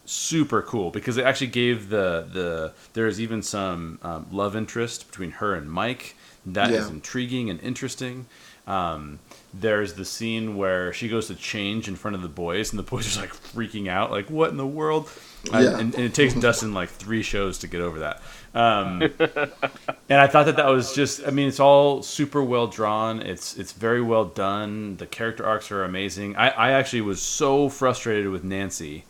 super 0.05 0.63
cool 0.63 0.91
because 0.91 1.17
it 1.17 1.25
actually 1.25 1.49
gave 1.49 1.89
the 1.89 2.27
the 2.33 2.73
there's 2.93 3.21
even 3.21 3.43
some 3.43 3.99
um, 4.03 4.27
love 4.31 4.55
interest 4.55 5.09
between 5.09 5.33
her 5.33 5.55
and 5.55 5.71
Mike 5.71 6.15
that 6.47 6.71
is 6.71 6.87
Yeah. 6.87 6.95
intriguing 6.95 7.51
and 7.51 7.61
interesting. 7.61 8.27
Um, 8.69 9.19
there's 9.59 9.95
the 9.95 10.05
scene 10.05 10.57
where 10.57 10.93
she 10.93 11.09
goes 11.09 11.29
to 11.29 11.35
change 11.35 11.89
in 11.89 11.97
front 11.97 12.15
of 12.15 12.23
the 12.23 12.29
boys, 12.29 12.71
and 12.73 12.79
the 12.79 12.83
boys 12.83 13.17
are 13.17 13.21
like 13.21 13.33
freaking 13.33 13.89
out, 13.89 14.11
like 14.11 14.29
"What 14.31 14.51
in 14.51 14.57
the 14.57 14.67
world?" 14.67 15.09
Uh, 15.53 15.59
Yeah. 15.59 15.79
and, 15.79 15.95
and 15.95 16.05
it 16.05 16.15
takes 16.15 16.35
Dustin 16.35 16.75
like 16.75 16.89
three 16.89 17.23
shows 17.23 17.59
to 17.59 17.69
get 17.69 17.81
over 17.81 18.01
that. 18.01 18.21
Um, 18.55 19.03
and 20.09 20.19
I 20.21 20.27
thought 20.27 20.47
that 20.47 20.57
that 20.57 20.67
was 20.69 20.93
just, 20.95 21.27
I 21.27 21.31
mean, 21.31 21.47
it's 21.47 21.61
all 21.61 22.03
super 22.03 22.43
well 22.43 22.67
drawn. 22.67 23.21
It's 23.23 23.57
it's 23.57 23.73
very 23.73 24.03
well 24.03 24.25
done. 24.25 24.97
The 24.97 25.07
character 25.07 25.45
arcs 25.47 25.71
are 25.71 25.85
amazing. 25.85 26.37
I, 26.37 26.49
I 26.49 26.71
actually 26.73 27.03
was 27.03 27.23
so 27.23 27.69
frustrated 27.69 28.29
with 28.31 28.45
Nancy 28.45 29.05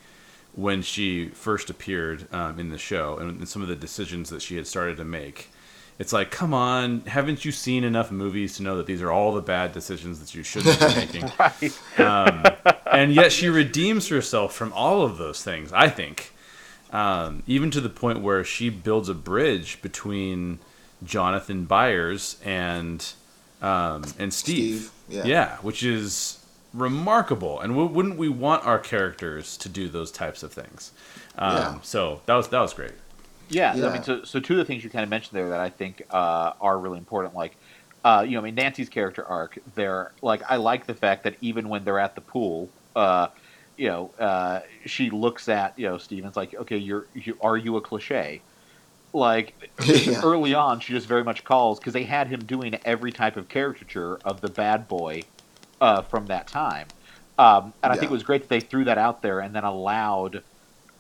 when 0.54 0.82
she 0.82 1.28
first 1.28 1.68
appeared 1.70 2.26
um, 2.34 2.58
in 2.58 2.70
the 2.70 2.78
show 2.78 3.18
and, 3.18 3.30
and 3.38 3.48
some 3.48 3.62
of 3.62 3.68
the 3.68 3.76
decisions 3.76 4.30
that 4.30 4.42
she 4.42 4.56
had 4.56 4.66
started 4.66 4.96
to 4.98 5.04
make. 5.04 5.50
It's 5.98 6.12
like, 6.12 6.30
come 6.30 6.52
on, 6.52 7.00
haven't 7.06 7.44
you 7.44 7.52
seen 7.52 7.82
enough 7.82 8.10
movies 8.10 8.56
to 8.56 8.62
know 8.62 8.76
that 8.76 8.86
these 8.86 9.00
are 9.00 9.10
all 9.10 9.32
the 9.32 9.40
bad 9.40 9.72
decisions 9.72 10.20
that 10.20 10.34
you 10.34 10.42
shouldn't 10.42 10.78
be 10.78 10.86
making? 10.94 11.32
Right. 11.38 11.98
um, 11.98 12.44
and 12.90 13.14
yet 13.14 13.32
she 13.32 13.48
redeems 13.48 14.08
herself 14.08 14.54
from 14.54 14.72
all 14.74 15.02
of 15.02 15.16
those 15.16 15.42
things. 15.42 15.72
I 15.72 15.88
think, 15.88 16.32
um, 16.92 17.42
even 17.46 17.70
to 17.70 17.80
the 17.80 17.88
point 17.88 18.20
where 18.20 18.44
she 18.44 18.68
builds 18.68 19.08
a 19.08 19.14
bridge 19.14 19.80
between 19.80 20.58
Jonathan 21.02 21.64
Byers 21.64 22.38
and 22.44 23.04
um, 23.62 24.04
and 24.18 24.32
Steve. 24.32 24.90
Steve, 25.08 25.24
yeah. 25.26 25.56
which 25.58 25.82
is 25.82 26.44
remarkable. 26.74 27.60
And 27.60 27.72
w- 27.72 27.90
wouldn't 27.90 28.18
we 28.18 28.28
want 28.28 28.66
our 28.66 28.78
characters 28.78 29.56
to 29.58 29.68
do 29.68 29.88
those 29.88 30.10
types 30.10 30.42
of 30.42 30.52
things? 30.52 30.92
Um, 31.38 31.56
Yeah. 31.56 31.78
So 31.82 32.20
that 32.26 32.34
was 32.34 32.48
that 32.48 32.60
was 32.60 32.74
great. 32.74 32.92
Yeah, 33.48 33.78
I 33.82 33.88
mean, 33.90 34.02
so, 34.02 34.24
so 34.24 34.40
two 34.40 34.54
of 34.54 34.58
the 34.58 34.64
things 34.64 34.82
you 34.82 34.90
kind 34.90 35.04
of 35.04 35.08
mentioned 35.08 35.36
there 35.38 35.50
that 35.50 35.60
I 35.60 35.70
think 35.70 36.02
uh, 36.10 36.52
are 36.60 36.78
really 36.78 36.98
important, 36.98 37.34
like, 37.34 37.56
uh, 38.02 38.24
you 38.26 38.32
know, 38.32 38.40
I 38.40 38.42
mean, 38.44 38.54
Nancy's 38.56 38.88
character 38.88 39.24
arc, 39.24 39.58
they're, 39.74 40.12
like, 40.20 40.42
I 40.48 40.56
like 40.56 40.86
the 40.86 40.94
fact 40.94 41.24
that 41.24 41.36
even 41.40 41.68
when 41.68 41.84
they're 41.84 41.98
at 42.00 42.14
the 42.16 42.20
pool, 42.22 42.72
uh, 42.96 43.28
you 43.76 43.88
know, 43.88 44.10
uh, 44.18 44.60
she 44.86 45.10
looks 45.10 45.48
at, 45.48 45.78
you 45.78 45.86
know, 45.88 45.98
Steven's 45.98 46.36
like, 46.36 46.54
okay, 46.54 46.76
you're, 46.78 47.08
you, 47.14 47.36
are 47.40 47.56
you 47.56 47.76
a 47.76 47.80
cliche? 47.80 48.44
Like, 49.12 49.54
Yeah. 50.04 50.22
early 50.22 50.54
on, 50.54 50.80
she 50.80 50.92
just 50.92 51.08
very 51.08 51.24
much 51.24 51.44
calls, 51.44 51.80
because 51.80 51.94
they 51.94 52.04
had 52.04 52.28
him 52.28 52.46
doing 52.46 52.74
every 52.84 53.12
type 53.12 53.36
of 53.36 53.48
caricature 53.48 54.20
of 54.24 54.40
the 54.40 54.48
bad 54.50 54.88
boy 54.88 55.28
uh, 55.80 56.02
from 56.02 56.28
that 56.28 56.48
time. 56.48 56.92
Um, 57.38 57.74
and 57.82 57.92
I 57.92 57.96
think 57.96 58.10
it 58.10 58.14
was 58.14 58.24
great 58.24 58.42
that 58.42 58.48
they 58.50 58.60
threw 58.60 58.84
that 58.86 58.98
out 58.98 59.22
there 59.22 59.40
and 59.40 59.54
then 59.54 59.64
allowed 59.64 60.42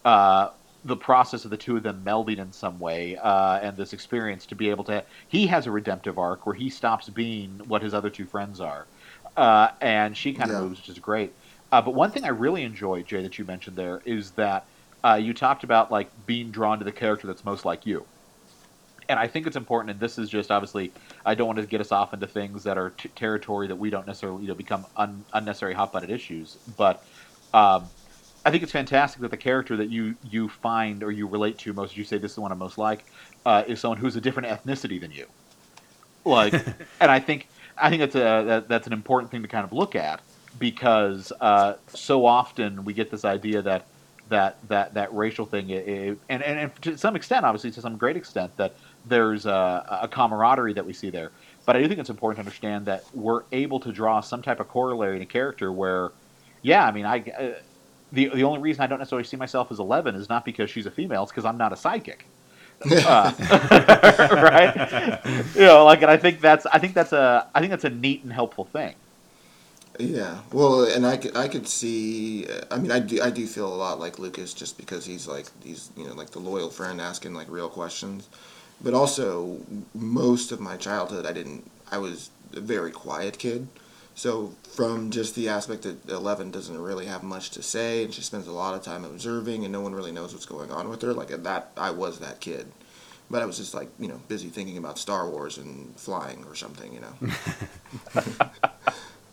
uh, 0.04 0.48
the 0.86 0.96
process 0.96 1.44
of 1.44 1.50
the 1.50 1.56
two 1.56 1.76
of 1.76 1.82
them 1.82 2.04
melding 2.04 2.38
in 2.38 2.52
some 2.52 2.78
way 2.78 3.16
uh, 3.16 3.58
and 3.60 3.76
this 3.76 3.92
experience 3.92 4.46
to 4.46 4.54
be 4.56 4.70
able 4.70 4.84
to. 4.84 5.04
He 5.28 5.46
has 5.48 5.66
a 5.66 5.70
redemptive 5.72 6.18
arc 6.18 6.46
where 6.46 6.54
he 6.54 6.70
stops 6.70 7.08
being 7.10 7.60
what 7.66 7.82
his 7.82 7.94
other 7.94 8.10
two 8.10 8.26
friends 8.26 8.60
are, 8.60 8.88
uh, 9.36 9.68
and 9.80 10.16
she 10.16 10.34
kind 10.34 10.50
of 10.50 10.56
Yeah. 10.56 10.58
moves, 10.58 10.78
which 10.78 10.88
is 10.88 10.98
great. 10.98 11.36
Uh, 11.72 11.82
but 11.82 11.94
one 11.94 12.12
thing 12.12 12.24
I 12.24 12.28
really 12.28 12.62
enjoyed, 12.64 13.06
Jay, 13.06 13.22
that 13.22 13.38
you 13.38 13.44
mentioned 13.44 13.76
there 13.76 14.02
is 14.06 14.32
that 14.34 14.68
uh, 15.04 15.14
you 15.14 15.34
talked 15.34 15.64
about 15.64 15.90
like 15.92 16.12
being 16.26 16.50
drawn 16.52 16.78
to 16.78 16.84
the 16.84 16.92
character 16.92 17.26
that's 17.26 17.44
most 17.44 17.64
like 17.64 17.86
you. 17.86 18.08
And 19.08 19.18
I 19.20 19.28
think 19.28 19.46
it's 19.46 19.56
important, 19.56 19.90
and 19.92 20.00
this 20.00 20.18
is 20.18 20.28
just 20.28 20.50
obviously, 20.50 20.94
I 21.24 21.34
don't 21.36 21.46
want 21.46 21.58
to 21.60 21.66
get 21.66 21.80
us 21.80 21.92
off 21.92 22.12
into 22.12 22.26
things 22.26 22.64
that 22.64 22.76
are 22.78 22.90
t- 22.90 23.08
territory 23.10 23.68
that 23.68 23.76
we 23.76 23.90
don't 23.90 24.06
necessarily, 24.06 24.42
you 24.42 24.48
know, 24.48 24.54
become 24.56 24.86
un- 24.96 25.26
unnecessary 25.32 25.74
hot 25.74 25.92
butted 25.92 26.10
issues. 26.10 26.56
But 26.66 27.02
um, 27.52 27.90
I 28.46 28.52
think 28.52 28.62
it's 28.62 28.72
fantastic 28.72 29.22
that 29.22 29.32
the 29.32 29.36
character 29.38 29.76
that 29.78 29.90
you 29.90 30.16
you 30.22 30.48
find 30.48 31.02
or 31.04 31.12
you 31.12 31.28
relate 31.28 31.58
to 31.60 31.74
most, 31.74 31.96
you 31.96 32.04
say 32.04 32.18
this 32.18 32.32
is 32.32 32.36
the 32.36 32.42
one 32.42 32.52
I 32.52 32.56
most 32.56 32.78
like, 32.78 33.06
uh, 33.44 33.64
is 33.68 33.80
someone 33.80 33.98
who's 33.98 34.16
a 34.16 34.22
different 34.22 34.48
ethnicity 34.48 35.00
than 35.00 35.12
you. 35.12 35.26
Like, 36.24 36.64
and 37.00 37.10
I 37.10 37.20
think 37.20 37.48
I 37.78 37.90
think 37.90 38.00
that's 38.00 38.14
a 38.14 38.44
that, 38.46 38.68
that's 38.68 38.86
an 38.86 38.92
important 38.92 39.30
thing 39.30 39.42
to 39.42 39.48
kind 39.48 39.64
of 39.64 39.72
look 39.72 39.94
at 39.94 40.22
because 40.56 41.32
uh, 41.40 41.74
so 41.94 42.24
often 42.26 42.84
we 42.84 42.94
get 42.94 43.10
this 43.10 43.24
idea 43.24 43.62
that 43.62 43.88
that 44.28 44.58
that 44.68 44.94
that 44.94 45.14
racial 45.14 45.46
thing, 45.46 45.70
i- 45.72 45.76
i- 45.76 46.16
and, 46.28 46.42
and 46.42 46.58
and 46.60 46.72
to 46.82 46.98
some 46.98 47.16
extent, 47.16 47.44
obviously 47.44 47.70
to 47.72 47.80
some 47.80 47.96
great 47.98 48.16
extent, 48.16 48.52
that 48.58 48.74
there's 49.04 49.46
a, 49.46 49.84
a 50.02 50.08
camaraderie 50.08 50.74
that 50.74 50.86
we 50.86 50.92
see 50.92 51.10
there. 51.10 51.32
But 51.66 51.76
I 51.76 51.82
do 51.82 51.88
think 51.88 52.00
it's 52.00 52.10
important 52.10 52.36
to 52.38 52.40
understand 52.40 52.86
that 52.86 53.06
we're 53.12 53.42
able 53.52 53.80
to 53.80 53.92
draw 53.92 54.20
some 54.20 54.42
type 54.42 54.60
of 54.60 54.68
corollary 54.68 55.16
in 55.16 55.22
a 55.22 55.26
character 55.26 55.72
where, 55.72 56.12
yeah, 56.62 56.84
I 56.86 56.92
mean, 56.92 57.06
I. 57.06 57.24
The, 58.16 58.30
the 58.34 58.44
only 58.44 58.60
reason 58.60 58.82
I 58.82 58.86
don't 58.86 58.98
necessarily 58.98 59.24
see 59.24 59.36
myself 59.36 59.70
as 59.70 59.78
Eleven 59.78 60.14
is 60.14 60.28
not 60.28 60.44
because 60.44 60.70
she's 60.70 60.86
a 60.86 60.90
female; 60.90 61.22
it's 61.22 61.32
because 61.32 61.44
I'm 61.44 61.58
not 61.58 61.72
a 61.72 61.76
sidekick 61.76 62.22
uh, 63.06 63.32
right? 64.42 65.20
you 65.54 65.60
know, 65.62 65.84
like, 65.84 66.02
and 66.02 66.10
I 66.10 66.16
think 66.16 66.40
that's 66.40 66.66
I 66.66 66.78
think 66.78 66.94
that's 66.94 67.12
a 67.12 67.46
I 67.54 67.60
think 67.60 67.70
that's 67.70 67.84
a 67.84 67.90
neat 67.90 68.22
and 68.22 68.32
helpful 68.32 68.64
thing. 68.64 68.94
Yeah, 69.98 70.40
well, 70.52 70.84
and 70.84 71.06
I 71.06 71.16
could, 71.16 71.36
I 71.36 71.48
could 71.48 71.66
see. 71.66 72.46
uh, 72.46 72.64
I 72.70 72.78
mean, 72.78 72.90
I 72.90 73.00
do, 73.00 73.22
I 73.22 73.30
do 73.30 73.46
feel 73.46 73.72
a 73.72 73.74
lot 73.74 73.98
like 73.98 74.18
Lucas, 74.18 74.52
just 74.52 74.76
because 74.76 75.06
he's 75.06 75.26
like 75.26 75.46
he's 75.62 75.90
you 75.96 76.06
know 76.06 76.14
like 76.14 76.30
the 76.30 76.38
loyal 76.38 76.70
friend 76.70 77.00
asking 77.00 77.34
like 77.34 77.50
real 77.50 77.68
questions, 77.68 78.28
but 78.82 78.92
also 78.94 79.58
most 79.94 80.52
of 80.52 80.60
my 80.60 80.76
childhood 80.76 81.26
I 81.26 81.32
didn't. 81.32 81.70
I 81.90 81.98
was 81.98 82.30
a 82.54 82.60
very 82.60 82.90
quiet 82.90 83.38
kid, 83.38 83.68
so 84.16 84.52
from 84.74 85.10
just 85.10 85.34
the 85.34 85.50
aspect 85.50 85.82
that 85.82 86.08
Eleven 86.08 86.50
doesn't 86.50 86.76
really 86.76 87.06
have 87.06 87.22
much 87.22 87.50
to 87.50 87.62
say, 87.62 88.02
and 88.02 88.12
she 88.12 88.22
spends 88.22 88.48
a 88.48 88.52
lot 88.52 88.74
of 88.74 88.82
time 88.82 89.04
observing, 89.04 89.62
and 89.62 89.72
no 89.72 89.82
one 89.82 89.94
really 89.94 90.10
knows 90.10 90.32
what's 90.32 90.46
going 90.46 90.72
on 90.72 90.88
with 90.88 91.02
her. 91.02 91.12
Like 91.12 91.28
that, 91.28 91.70
I 91.76 91.90
was 91.90 92.18
that 92.18 92.40
kid, 92.40 92.66
but 93.30 93.42
I 93.42 93.46
was 93.46 93.58
just 93.58 93.74
like 93.74 93.88
you 94.00 94.08
know 94.08 94.20
busy 94.26 94.48
thinking 94.48 94.78
about 94.78 94.98
Star 94.98 95.28
Wars 95.28 95.58
and 95.58 95.94
flying 95.96 96.44
or 96.46 96.54
something, 96.54 96.92
you 96.92 97.00
know. 97.00 97.12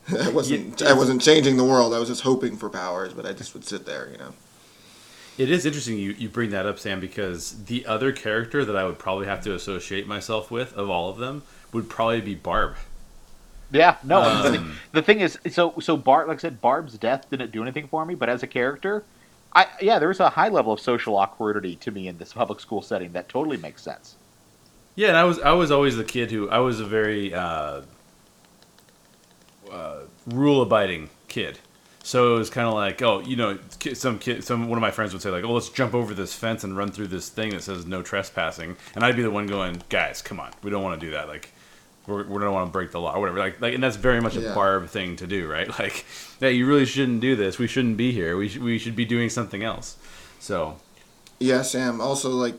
I 0.20 0.28
wasn't. 0.28 0.82
I 0.82 0.92
wasn't 0.92 1.22
changing 1.22 1.56
the 1.56 1.64
world. 1.64 1.94
I 1.94 1.98
was 1.98 2.08
just 2.08 2.22
hoping 2.22 2.56
for 2.56 2.68
powers, 2.68 3.14
but 3.14 3.24
I 3.24 3.32
just 3.32 3.54
would 3.54 3.64
sit 3.64 3.86
there, 3.86 4.10
you 4.12 4.18
know. 4.18 4.34
It 5.36 5.50
is 5.50 5.66
interesting 5.66 5.98
you, 5.98 6.12
you 6.12 6.28
bring 6.28 6.50
that 6.50 6.66
up, 6.66 6.78
Sam, 6.78 7.00
because 7.00 7.64
the 7.64 7.86
other 7.86 8.12
character 8.12 8.64
that 8.64 8.76
I 8.76 8.84
would 8.84 8.98
probably 8.98 9.26
have 9.26 9.42
to 9.44 9.54
associate 9.54 10.06
myself 10.06 10.50
with 10.50 10.72
of 10.74 10.90
all 10.90 11.10
of 11.10 11.16
them 11.16 11.42
would 11.72 11.88
probably 11.88 12.20
be 12.20 12.36
Barb. 12.36 12.76
Yeah, 13.70 13.96
no. 14.04 14.22
and 14.22 14.44
the, 14.44 14.50
thing, 14.50 14.60
Um, 14.60 14.76
the 14.92 15.02
thing 15.02 15.20
is, 15.20 15.38
so 15.50 15.74
so 15.80 15.96
Barb, 15.96 16.28
like 16.28 16.38
I 16.38 16.40
said, 16.40 16.60
Barb's 16.60 16.96
death 16.98 17.28
didn't 17.30 17.50
do 17.50 17.62
anything 17.62 17.88
for 17.88 18.04
me, 18.04 18.14
but 18.14 18.28
as 18.28 18.42
a 18.42 18.46
character, 18.46 19.04
I 19.52 19.66
yeah, 19.80 19.98
there 19.98 20.08
was 20.08 20.20
a 20.20 20.30
high 20.30 20.48
level 20.48 20.72
of 20.72 20.80
social 20.80 21.14
awkwardity 21.14 21.78
to 21.80 21.90
me 21.90 22.08
in 22.08 22.18
this 22.18 22.32
public 22.32 22.60
school 22.60 22.82
setting 22.82 23.12
that 23.12 23.28
totally 23.28 23.56
makes 23.56 23.82
sense. 23.82 24.16
Yeah, 24.96 25.08
and 25.08 25.16
I 25.16 25.24
was 25.24 25.40
I 25.40 25.52
was 25.52 25.70
always 25.70 25.96
the 25.96 26.04
kid 26.04 26.30
who 26.30 26.48
I 26.50 26.58
was 26.58 26.78
a 26.80 26.84
very 26.84 27.34
uh, 27.34 27.82
uh, 29.70 30.00
rule 30.26 30.62
abiding 30.62 31.10
kid. 31.28 31.58
So 32.04 32.34
it 32.34 32.38
was 32.38 32.50
kind 32.50 32.68
of 32.68 32.74
like, 32.74 33.00
oh, 33.00 33.20
you 33.20 33.34
know, 33.34 33.58
some 33.94 34.18
kid, 34.18 34.44
some 34.44 34.68
one 34.68 34.76
of 34.76 34.82
my 34.82 34.90
friends 34.90 35.14
would 35.14 35.22
say 35.22 35.30
like, 35.30 35.42
oh, 35.42 35.54
let's 35.54 35.70
jump 35.70 35.94
over 35.94 36.12
this 36.12 36.34
fence 36.34 36.62
and 36.62 36.76
run 36.76 36.90
through 36.90 37.06
this 37.06 37.30
thing 37.30 37.50
that 37.50 37.62
says 37.62 37.86
no 37.86 38.02
trespassing, 38.02 38.76
and 38.94 39.02
I'd 39.02 39.16
be 39.16 39.22
the 39.22 39.30
one 39.30 39.46
going, 39.46 39.82
guys, 39.88 40.20
come 40.20 40.38
on, 40.38 40.52
we 40.62 40.70
don't 40.70 40.82
want 40.82 41.00
to 41.00 41.06
do 41.06 41.12
that. 41.12 41.28
Like, 41.28 41.53
we're, 42.06 42.24
we 42.24 42.38
don't 42.40 42.52
want 42.52 42.68
to 42.68 42.72
break 42.72 42.90
the 42.90 43.00
law 43.00 43.14
or 43.14 43.20
whatever. 43.20 43.38
Like, 43.38 43.60
like, 43.60 43.74
and 43.74 43.82
that's 43.82 43.96
very 43.96 44.20
much 44.20 44.36
a 44.36 44.40
Yeah. 44.40 44.54
Barb 44.54 44.88
thing 44.88 45.16
to 45.16 45.26
do, 45.26 45.48
right? 45.50 45.68
Like, 45.78 46.04
yeah, 46.40 46.48
you 46.48 46.66
really 46.66 46.86
shouldn't 46.86 47.20
do 47.20 47.36
this. 47.36 47.58
We 47.58 47.66
shouldn't 47.66 47.96
be 47.96 48.12
here. 48.12 48.36
We 48.36 48.48
sh- 48.48 48.58
we 48.58 48.78
should 48.78 48.96
be 48.96 49.04
doing 49.04 49.30
something 49.30 49.62
else. 49.62 49.96
So 50.40 50.76
Yeah, 51.38 51.62
Sam. 51.62 52.00
Also, 52.00 52.30
like 52.30 52.56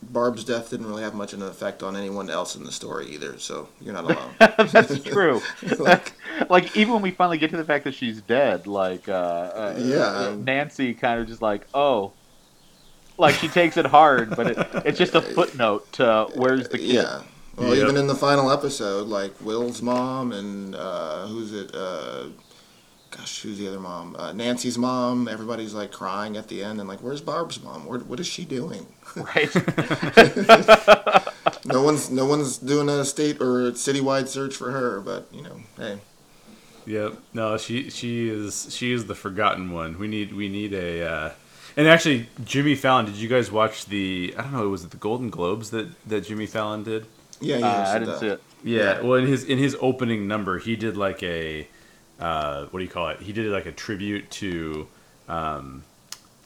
Barb's 0.00 0.44
death 0.44 0.70
didn't 0.70 0.86
really 0.86 1.02
have 1.02 1.14
much 1.14 1.32
of 1.32 1.42
an 1.42 1.48
effect 1.48 1.82
on 1.82 1.96
anyone 1.96 2.30
else 2.30 2.54
in 2.54 2.62
the 2.64 2.70
story 2.72 3.08
either. 3.08 3.38
So 3.38 3.68
you're 3.80 3.92
not 3.94 4.04
alone. 4.04 4.30
That's 4.72 5.00
true. 5.02 5.42
like, 5.78 6.12
like 6.48 6.76
even 6.76 6.94
when 6.94 7.02
we 7.02 7.10
finally 7.10 7.36
get 7.38 7.50
to 7.50 7.56
the 7.56 7.64
fact 7.64 7.84
that 7.84 7.94
she's 7.94 8.22
dead, 8.22 8.66
like 8.68 9.08
uh, 9.08 9.12
uh, 9.12 9.74
Yeah. 9.76 10.36
Nancy 10.38 10.94
kind 10.94 11.20
of 11.20 11.26
just 11.26 11.42
like, 11.42 11.66
oh, 11.74 12.12
like 13.18 13.34
she 13.34 13.48
takes 13.48 13.76
it 13.76 13.86
hard, 13.86 14.36
but 14.36 14.46
it, 14.52 14.68
it's 14.86 14.98
just 14.98 15.16
a 15.16 15.20
footnote 15.20 15.90
to 15.94 16.28
where's 16.36 16.68
the 16.68 16.78
kid. 16.78 16.86
yeah. 16.94 17.22
Well, 17.58 17.74
Yep. 17.74 17.84
even 17.84 17.96
in 17.96 18.06
the 18.06 18.14
final 18.14 18.50
episode, 18.50 19.08
like 19.08 19.32
Will's 19.40 19.82
mom 19.82 20.32
and 20.32 20.74
uh, 20.74 21.26
who's 21.26 21.52
it? 21.52 21.74
Uh, 21.74 22.26
gosh, 23.10 23.42
who's 23.42 23.58
the 23.58 23.68
other 23.68 23.80
mom? 23.80 24.16
Uh, 24.18 24.32
Nancy's 24.32 24.78
mom. 24.78 25.28
Everybody's 25.28 25.74
like 25.74 25.90
crying 25.90 26.36
at 26.36 26.48
the 26.48 26.62
end, 26.62 26.80
and 26.80 26.88
like, 26.88 27.00
where's 27.00 27.20
Barb's 27.20 27.62
mom? 27.62 27.86
Where, 27.86 27.98
what 28.00 28.20
is 28.20 28.26
she 28.26 28.44
doing? 28.44 28.86
Right. 29.16 29.52
no 31.64 31.82
one's 31.82 32.10
no 32.10 32.26
one's 32.26 32.58
doing 32.58 32.88
a 32.88 33.04
state 33.04 33.40
or 33.40 33.68
a 33.68 33.72
citywide 33.72 34.28
search 34.28 34.54
for 34.54 34.70
her. 34.70 35.00
But 35.00 35.26
you 35.32 35.42
know, 35.42 35.60
hey, 35.76 35.98
Yep. 36.86 37.14
No, 37.34 37.56
she 37.56 37.90
she 37.90 38.28
is 38.28 38.68
she 38.70 38.92
is 38.92 39.06
the 39.06 39.14
forgotten 39.14 39.72
one. 39.72 39.98
We 39.98 40.08
need 40.08 40.32
we 40.34 40.48
need 40.48 40.72
a 40.74 41.06
uh 41.06 41.30
and 41.76 41.86
actually 41.88 42.28
Jimmy 42.44 42.74
Fallon, 42.74 43.06
did 43.06 43.16
you 43.16 43.28
guys 43.28 43.50
watch 43.50 43.86
the 43.86 44.34
I 44.38 44.42
don't 44.42 44.52
know, 44.52 44.68
was 44.68 44.84
it 44.84 44.90
the 44.90 44.96
Golden 44.96 45.30
Globes 45.30 45.70
that 45.70 45.88
that 46.08 46.22
Jimmy 46.22 46.46
Fallon 46.46 46.82
did? 46.84 47.06
Yeah, 47.40 47.58
yeah, 47.58 47.66
Uh, 47.66 47.68
hosted 47.74 47.92
I 47.94 47.98
didn't 47.98 48.14
that. 48.14 48.20
see 48.20 48.28
it. 48.28 48.42
Yeah. 48.62 48.98
Yeah. 48.98 49.00
Well, 49.00 49.14
in 49.14 49.26
his 49.26 49.44
in 49.44 49.58
his 49.58 49.76
opening 49.80 50.26
number, 50.28 50.58
he 50.58 50.76
did 50.76 50.96
like 50.96 51.22
a 51.22 51.68
uh 52.18 52.66
what 52.66 52.80
do 52.80 52.84
you 52.84 52.90
call 52.90 53.08
it? 53.08 53.20
He 53.20 53.32
did 53.32 53.46
like 53.50 53.66
a 53.66 53.72
tribute 53.72 54.30
to 54.32 54.88
um 55.28 55.84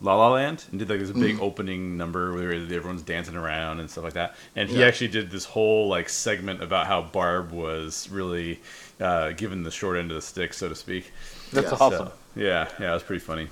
La 0.00 0.16
La 0.16 0.30
Land 0.30 0.64
and 0.70 0.78
did 0.80 0.90
like 0.90 0.98
this 0.98 1.12
big 1.12 1.38
opening 1.40 1.96
number 1.96 2.32
where 2.34 2.52
everyone's 2.52 3.02
dancing 3.02 3.36
around 3.36 3.80
and 3.80 3.88
stuff 3.90 4.04
like 4.04 4.14
that. 4.14 4.36
And 4.56 4.68
he 4.68 4.82
Yeah. 4.82 4.84
actually 4.84 5.08
did 5.08 5.30
this 5.30 5.44
whole 5.44 5.88
like 5.88 6.08
segment 6.08 6.62
about 6.62 6.86
how 6.88 7.02
Barb 7.02 7.52
was 7.52 8.08
really 8.10 8.60
uh, 9.00 9.30
given 9.32 9.62
the 9.62 9.70
short 9.70 9.96
end 9.96 10.10
of 10.10 10.16
the 10.16 10.22
stick, 10.22 10.54
so 10.54 10.68
to 10.68 10.74
speak. 10.74 11.12
That's 11.52 11.72
Yeah, 11.72 11.78
awesome. 11.80 12.08
So, 12.08 12.12
yeah, 12.34 12.68
yeah, 12.80 12.90
it 12.90 12.94
was 12.94 13.02
pretty 13.02 13.20
funny. 13.20 13.48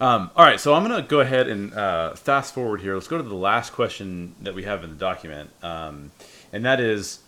Um, 0.00 0.30
all 0.36 0.44
right, 0.44 0.60
so 0.60 0.74
I'm 0.74 0.82
gonna 0.82 1.02
go 1.02 1.20
ahead 1.20 1.48
and 1.48 1.72
uh, 1.72 2.14
fast 2.14 2.52
forward 2.54 2.82
here. 2.82 2.94
Let's 2.94 3.08
go 3.08 3.16
to 3.16 3.22
the 3.22 3.34
last 3.34 3.72
question 3.72 4.34
that 4.42 4.54
we 4.54 4.64
have 4.64 4.84
in 4.84 4.90
the 4.90 4.96
document, 4.96 5.50
um, 5.62 6.10
and 6.52 6.64
that 6.66 6.80
is 6.80 7.20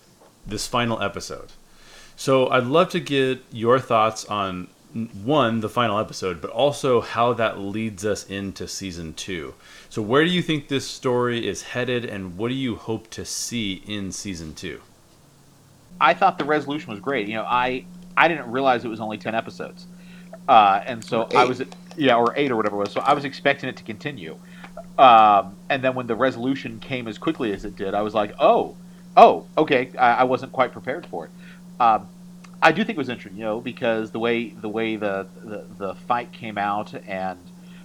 this 0.47 0.66
final 0.66 1.01
episode. 1.01 1.53
So 2.16 2.49
I'd 2.51 2.65
love 2.65 2.90
to 2.90 3.01
get 3.01 3.43
your 3.53 3.78
thoughts 3.78 4.24
on 4.27 4.69
one, 5.23 5.61
the 5.61 5.69
final 5.69 5.99
episode, 5.99 6.40
but 6.40 6.51
also 6.51 7.01
how 7.01 7.32
that 7.35 7.59
leads 7.59 8.05
us 8.05 8.27
into 8.28 8.66
season 8.66 9.15
two. 9.15 9.55
So 9.89 10.03
where 10.03 10.24
do 10.24 10.31
you 10.31 10.43
think 10.43 10.69
this 10.69 10.86
story 10.86 11.47
is 11.47 11.62
headed, 11.62 12.05
and 12.05 12.36
what 12.36 12.49
do 12.49 12.55
you 12.55 12.77
hope 12.77 13.09
to 13.11 13.24
see 13.24 13.82
in 13.86 14.12
season 14.12 14.55
two? 14.55 14.82
I 16.01 16.12
thought 16.12 16.39
the 16.39 16.45
resolution 16.45 16.90
was 16.90 17.01
great. 17.01 17.28
You 17.28 17.35
know, 17.35 17.45
I 17.45 17.86
I 18.15 18.28
didn't 18.28 18.51
realize 18.51 18.85
it 18.85 18.89
was 18.89 19.01
only 19.01 19.16
ten 19.16 19.35
episodes, 19.35 19.86
uh, 20.49 20.82
and 20.85 21.03
so 21.03 21.28
I 21.35 21.45
eight. 21.45 21.49
was 21.49 21.62
yeah, 21.99 22.16
or 22.16 22.33
eight 22.37 22.51
or 22.51 22.57
whatever 22.57 22.77
it 22.77 22.81
was. 22.81 22.93
So 22.93 23.01
I 23.01 23.12
was 23.12 23.25
expecting 23.25 23.69
it 23.69 23.77
to 23.77 23.85
continue, 23.85 24.37
um, 24.99 25.57
and 25.69 25.83
then 25.85 25.95
when 25.95 26.07
the 26.07 26.16
resolution 26.16 26.81
came 26.81 27.09
as 27.09 27.19
quickly 27.19 27.53
as 27.53 27.65
it 27.65 27.77
did, 27.77 27.93
I 27.95 28.03
was 28.03 28.15
like, 28.15 28.33
oh, 28.39 28.77
oh, 29.16 29.47
okay. 29.57 29.91
I, 29.99 30.09
I 30.15 30.25
wasn't 30.25 30.53
quite 30.53 30.73
prepared 30.73 31.05
for 31.07 31.27
it. 31.27 31.31
Um, 31.81 32.09
I 32.61 32.73
do 32.73 32.85
think 32.85 32.97
it 32.97 32.99
was 32.99 33.09
interesting, 33.09 33.39
you 33.39 33.45
know, 33.45 33.61
because 33.61 34.11
the 34.11 34.19
way 34.19 34.49
the 34.49 34.69
way 34.69 34.97
the, 34.97 35.27
the 35.45 35.65
the 35.79 35.95
fight 35.95 36.33
came 36.33 36.59
out 36.59 36.93
and 37.07 37.39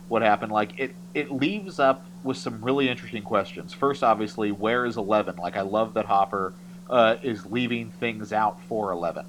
what 0.07 0.21
happened, 0.21 0.51
like 0.51 0.79
it 0.79 0.95
it 1.13 1.31
leaves 1.31 1.79
up 1.79 2.05
with 2.23 2.37
some 2.37 2.63
really 2.63 2.89
interesting 2.89 3.21
questions. 3.21 3.73
First, 3.73 4.03
obviously, 4.03 4.51
where 4.51 4.85
is 4.85 4.97
Eleven? 4.97 5.35
Like, 5.35 5.57
I 5.57 5.61
love 5.61 5.93
that 5.93 6.05
Hopper 6.05 6.53
uh, 6.89 7.17
is 7.21 7.45
leaving 7.45 7.91
things 7.99 8.33
out 8.33 8.59
for 8.67 8.91
Eleven, 8.91 9.25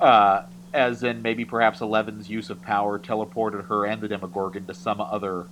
uh, 0.00 0.42
as 0.74 1.02
in 1.02 1.22
maybe 1.22 1.44
perhaps 1.44 1.80
Eleven's 1.80 2.28
use 2.28 2.50
of 2.50 2.60
power 2.60 2.98
teleported 2.98 3.66
her 3.68 3.86
and 3.86 4.02
the 4.02 4.08
Demogorgon 4.08 4.66
to 4.66 4.74
some 4.74 5.00
other 5.00 5.46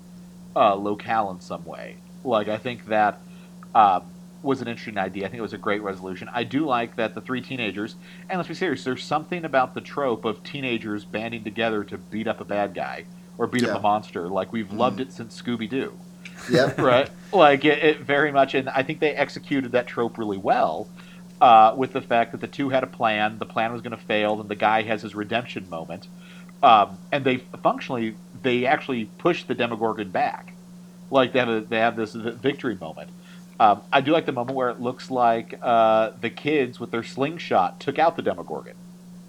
uh, 0.55 0.75
locale 0.75 1.31
in 1.31 1.41
some 1.41 1.65
way. 1.65 1.97
Like, 2.25 2.49
I 2.49 2.59
think 2.59 2.87
that 2.87 3.21
um, 3.75 4.03
was 4.43 4.61
an 4.61 4.69
interesting 4.69 4.99
idea. 4.99 5.25
I 5.25 5.29
think 5.29 5.39
it 5.39 5.43
was 5.43 5.53
a 5.53 5.59
great 5.59 5.81
resolution. 5.83 6.29
I 6.33 6.45
do 6.45 6.67
like 6.67 6.97
that 6.97 7.15
the 7.15 7.21
three 7.21 7.41
teenagers, 7.41 7.95
and 8.29 8.39
let's 8.39 8.49
be 8.49 8.55
serious, 8.55 8.83
there's 8.85 9.05
something 9.05 9.45
about 9.45 9.75
the 9.75 9.81
trope 9.81 10.25
of 10.25 10.43
teenagers 10.43 11.05
banding 11.05 11.45
together 11.45 11.85
to 11.85 11.97
beat 11.99 12.27
up 12.27 12.41
a 12.41 12.45
bad 12.45 12.75
guy 12.75 13.05
or 13.39 13.47
beat 13.47 13.63
Yeah. 13.63 13.71
up 13.75 13.79
a 13.79 13.83
monster. 13.83 14.29
Like, 14.29 14.53
we've 14.53 14.73
loved 14.73 15.01
it 15.01 15.13
since 15.13 15.41
Scooby 15.41 15.71
Doo 15.71 15.93
Yeah. 16.51 16.73
right? 16.81 17.09
Like 17.33 17.65
it, 17.65 17.79
it 17.83 18.01
very 18.01 18.33
much, 18.33 18.55
and 18.55 18.69
I 18.69 18.83
think 18.83 18.99
they 18.99 19.15
executed 19.15 19.73
that 19.73 19.87
trope 19.87 20.19
really 20.19 20.37
well. 20.37 20.89
Uh, 21.43 21.75
with 21.77 21.93
the 21.93 22.01
fact 22.01 22.31
that 22.31 22.41
the 22.41 22.47
two 22.47 22.69
had 22.69 22.85
a 22.85 22.87
plan, 22.87 23.37
the 23.41 23.45
plan 23.45 23.73
was 23.73 23.83
going 23.83 23.91
to 23.91 24.05
fail, 24.05 24.41
and 24.41 24.49
the 24.49 24.55
guy 24.55 24.83
has 24.83 25.03
his 25.03 25.13
redemption 25.13 25.69
moment, 25.69 26.07
um, 26.63 26.97
and 27.11 27.25
they 27.25 27.39
functionally 27.65 28.15
they 28.43 28.65
actually 28.65 29.07
push 29.19 29.43
the 29.43 29.55
Demogorgon 29.57 30.09
back, 30.11 30.53
like 31.11 31.33
they 31.33 31.41
have 31.41 31.49
a, 31.49 31.61
they 31.63 31.81
have 31.81 31.97
this 31.97 32.15
victory 32.15 32.77
moment. 32.77 33.11
Um, 33.59 33.83
I 33.93 34.03
do 34.03 34.13
like 34.13 34.25
the 34.25 34.31
moment 34.31 34.57
where 34.57 34.71
it 34.71 34.81
looks 34.81 35.11
like 35.11 35.59
uh, 35.61 36.11
the 36.21 36.31
kids 36.31 36.79
with 36.79 36.93
their 36.93 37.03
slingshot 37.03 37.81
took 37.81 37.99
out 37.99 38.15
the 38.15 38.23
Demogorgon, 38.23 38.75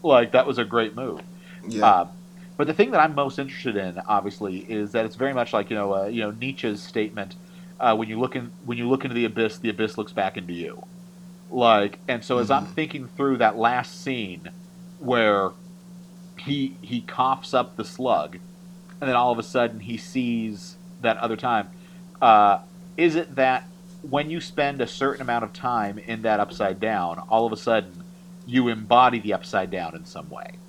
like 0.04 0.34
that 0.34 0.46
was 0.46 0.60
a 0.60 0.66
great 0.66 0.96
move. 0.96 1.22
Yeah. 1.68 2.02
Um, 2.02 2.10
but 2.58 2.68
the 2.68 2.76
thing 2.76 2.92
that 2.92 3.00
I'm 3.00 3.16
most 3.16 3.40
interested 3.40 3.76
in, 3.76 4.00
obviously, 4.08 4.60
is 4.60 4.92
that 4.92 5.08
it's 5.08 5.16
very 5.16 5.34
much 5.34 5.52
like 5.52 5.72
you 5.72 5.76
know, 5.76 5.96
uh, 5.96 6.06
you 6.06 6.22
know 6.22 6.30
Nietzsche's 6.30 6.84
statement: 6.84 7.34
uh, 7.80 7.96
when 7.96 8.08
you 8.08 8.20
look 8.20 8.36
in, 8.36 8.52
when 8.66 8.78
you 8.78 8.88
look 8.88 9.04
into 9.04 9.16
the 9.16 9.26
abyss, 9.26 9.58
the 9.58 9.70
abyss 9.70 9.98
looks 9.98 10.12
back 10.12 10.38
into 10.38 10.54
you. 10.54 10.84
Like, 11.54 12.00
and 12.08 12.24
so 12.24 12.40
as 12.40 12.50
I'm 12.50 12.66
Mhm. 12.66 12.74
thinking 12.74 13.08
through 13.08 13.38
that 13.38 13.58
last 13.58 14.02
scene, 14.02 14.52
where 14.98 15.52
he 16.38 16.80
he 16.82 17.02
coughs 17.02 17.54
up 17.54 17.76
the 17.76 17.86
slug, 17.86 18.40
and 19.00 19.08
then 19.10 19.16
all 19.16 19.32
of 19.32 19.38
a 19.40 19.44
sudden 19.44 19.82
he 19.82 19.98
sees 19.98 20.78
that 21.00 21.18
other 21.18 21.38
time. 21.38 21.70
Uh, 22.22 22.60
is 22.98 23.16
it 23.16 23.36
that 23.36 23.70
when 24.02 24.30
you 24.32 24.42
spend 24.42 24.82
a 24.82 24.88
certain 24.88 25.22
amount 25.22 25.44
of 25.44 25.54
time 25.54 26.00
in 26.00 26.24
that 26.24 26.40
upside 26.40 26.80
down, 26.80 27.20
all 27.30 27.46
of 27.46 27.54
a 27.54 27.58
sudden 27.58 28.04
you 28.46 28.68
embody 28.68 29.20
the 29.20 29.34
upside 29.34 29.70
down 29.70 29.96
in 29.96 30.06
some 30.06 30.30
way? 30.30 30.60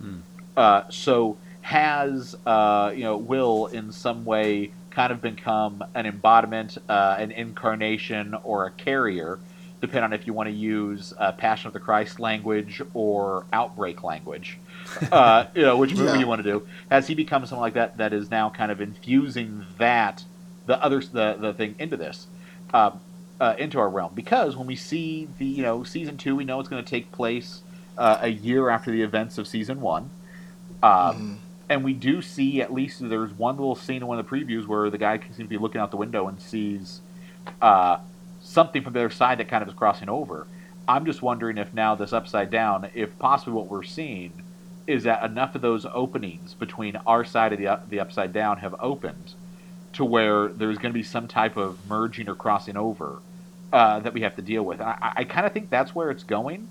Hmm. 0.00 0.20
Uh, 0.56 0.82
so 0.90 1.38
has 1.62 2.36
uh, 2.46 2.92
you 2.94 3.02
know 3.02 3.16
Will 3.16 3.66
in 3.66 3.90
some 3.92 4.24
way 4.24 4.74
kind 4.90 5.12
of 5.12 5.20
become 5.20 5.82
an 5.94 6.06
embodiment, 6.06 6.78
uh, 6.88 7.16
an 7.18 7.32
incarnation, 7.32 8.34
or 8.44 8.66
a 8.66 8.70
carrier, 8.72 9.40
depending 9.80 10.04
on 10.04 10.12
if 10.12 10.26
you 10.26 10.32
want 10.32 10.48
to 10.48 10.54
use 10.54 11.12
uh, 11.18 11.32
Passion 11.32 11.68
of 11.68 11.72
the 11.72 11.80
Christ 11.80 12.20
language 12.20 12.82
or 12.94 13.46
Outbreak 13.52 14.02
language. 14.04 14.58
Uh, 15.12 15.46
you 15.54 15.62
know 15.62 15.76
which 15.76 15.94
movie 15.94 16.12
Yeah. 16.12 16.18
you 16.18 16.26
want 16.26 16.42
to 16.42 16.50
do. 16.50 16.62
Has 16.90 17.06
he 17.06 17.14
become 17.14 17.44
something 17.46 17.60
like 17.60 17.74
that 17.74 17.96
that 17.98 18.12
is 18.12 18.30
now 18.30 18.50
kind 18.50 18.72
of 18.72 18.80
infusing 18.80 19.64
that 19.78 20.24
the 20.66 20.82
other 20.82 21.00
the 21.00 21.36
the 21.38 21.52
thing 21.52 21.74
into 21.78 21.96
this? 21.96 22.26
Um, 22.72 23.00
uh, 23.40 23.54
into 23.58 23.78
our 23.78 23.88
realm 23.88 24.12
because 24.14 24.54
when 24.56 24.66
we 24.66 24.76
see 24.76 25.28
the 25.38 25.44
you 25.46 25.62
know 25.62 25.82
season 25.82 26.16
two, 26.16 26.36
we 26.36 26.44
know 26.44 26.60
it's 26.60 26.68
going 26.68 26.82
to 26.84 26.88
take 26.88 27.10
place 27.12 27.62
uh, 27.98 28.18
a 28.20 28.28
year 28.28 28.68
after 28.68 28.90
the 28.90 29.02
events 29.02 29.38
of 29.38 29.46
season 29.48 29.80
one. 29.80 30.10
Um, 30.82 30.90
Mhm. 30.90 31.36
and 31.70 31.84
we 31.84 31.92
do 31.92 32.20
see 32.22 32.60
at 32.60 32.72
least 32.72 33.08
there's 33.08 33.32
one 33.32 33.56
little 33.56 33.74
scene 33.76 33.98
in 33.98 34.06
one 34.06 34.18
of 34.18 34.28
the 34.28 34.30
previews 34.36 34.66
where 34.66 34.90
the 34.90 34.98
guy 34.98 35.18
seems 35.18 35.36
to 35.36 35.44
be 35.44 35.58
looking 35.58 35.80
out 35.80 35.90
the 35.90 35.96
window 35.96 36.26
and 36.28 36.40
sees 36.40 37.00
uh, 37.62 37.98
something 38.50 38.82
from 38.82 38.92
the 38.92 39.00
other 39.00 39.10
side 39.10 39.38
that 39.38 39.48
kind 39.48 39.62
of 39.62 39.68
is 39.68 39.74
crossing 39.74 40.08
over. 40.08 40.46
I'm 40.88 41.06
just 41.06 41.22
wondering 41.22 41.56
if 41.56 41.72
now 41.72 41.94
this 41.94 42.12
upside 42.12 42.50
down, 42.50 42.88
if 42.94 43.16
possibly 43.18 43.54
what 43.54 43.66
we're 43.66 43.84
seeing 43.84 44.42
is 44.86 45.04
that 45.04 45.22
enough 45.22 45.54
of 45.54 45.62
those 45.62 45.86
openings 45.94 46.54
between 46.54 46.96
our 47.06 47.24
side 47.24 47.52
of 47.52 47.58
the 47.60 47.78
the 47.88 48.00
upside 48.00 48.32
down 48.32 48.58
have 48.58 48.74
opened 48.80 49.34
to 49.92 50.04
where 50.04 50.48
there's 50.48 50.78
going 50.78 50.92
to 50.92 50.98
be 50.98 51.02
some 51.02 51.28
type 51.28 51.56
of 51.56 51.78
merging 51.88 52.28
or 52.28 52.34
crossing 52.34 52.76
over 52.76 53.18
uh, 53.72 54.00
that 54.00 54.12
we 54.12 54.22
have 54.22 54.34
to 54.34 54.42
deal 54.42 54.64
with. 54.64 54.80
I, 54.80 55.12
I 55.18 55.24
kind 55.24 55.46
of 55.46 55.52
think 55.52 55.70
that's 55.70 55.94
where 55.94 56.10
it's 56.10 56.24
going 56.24 56.68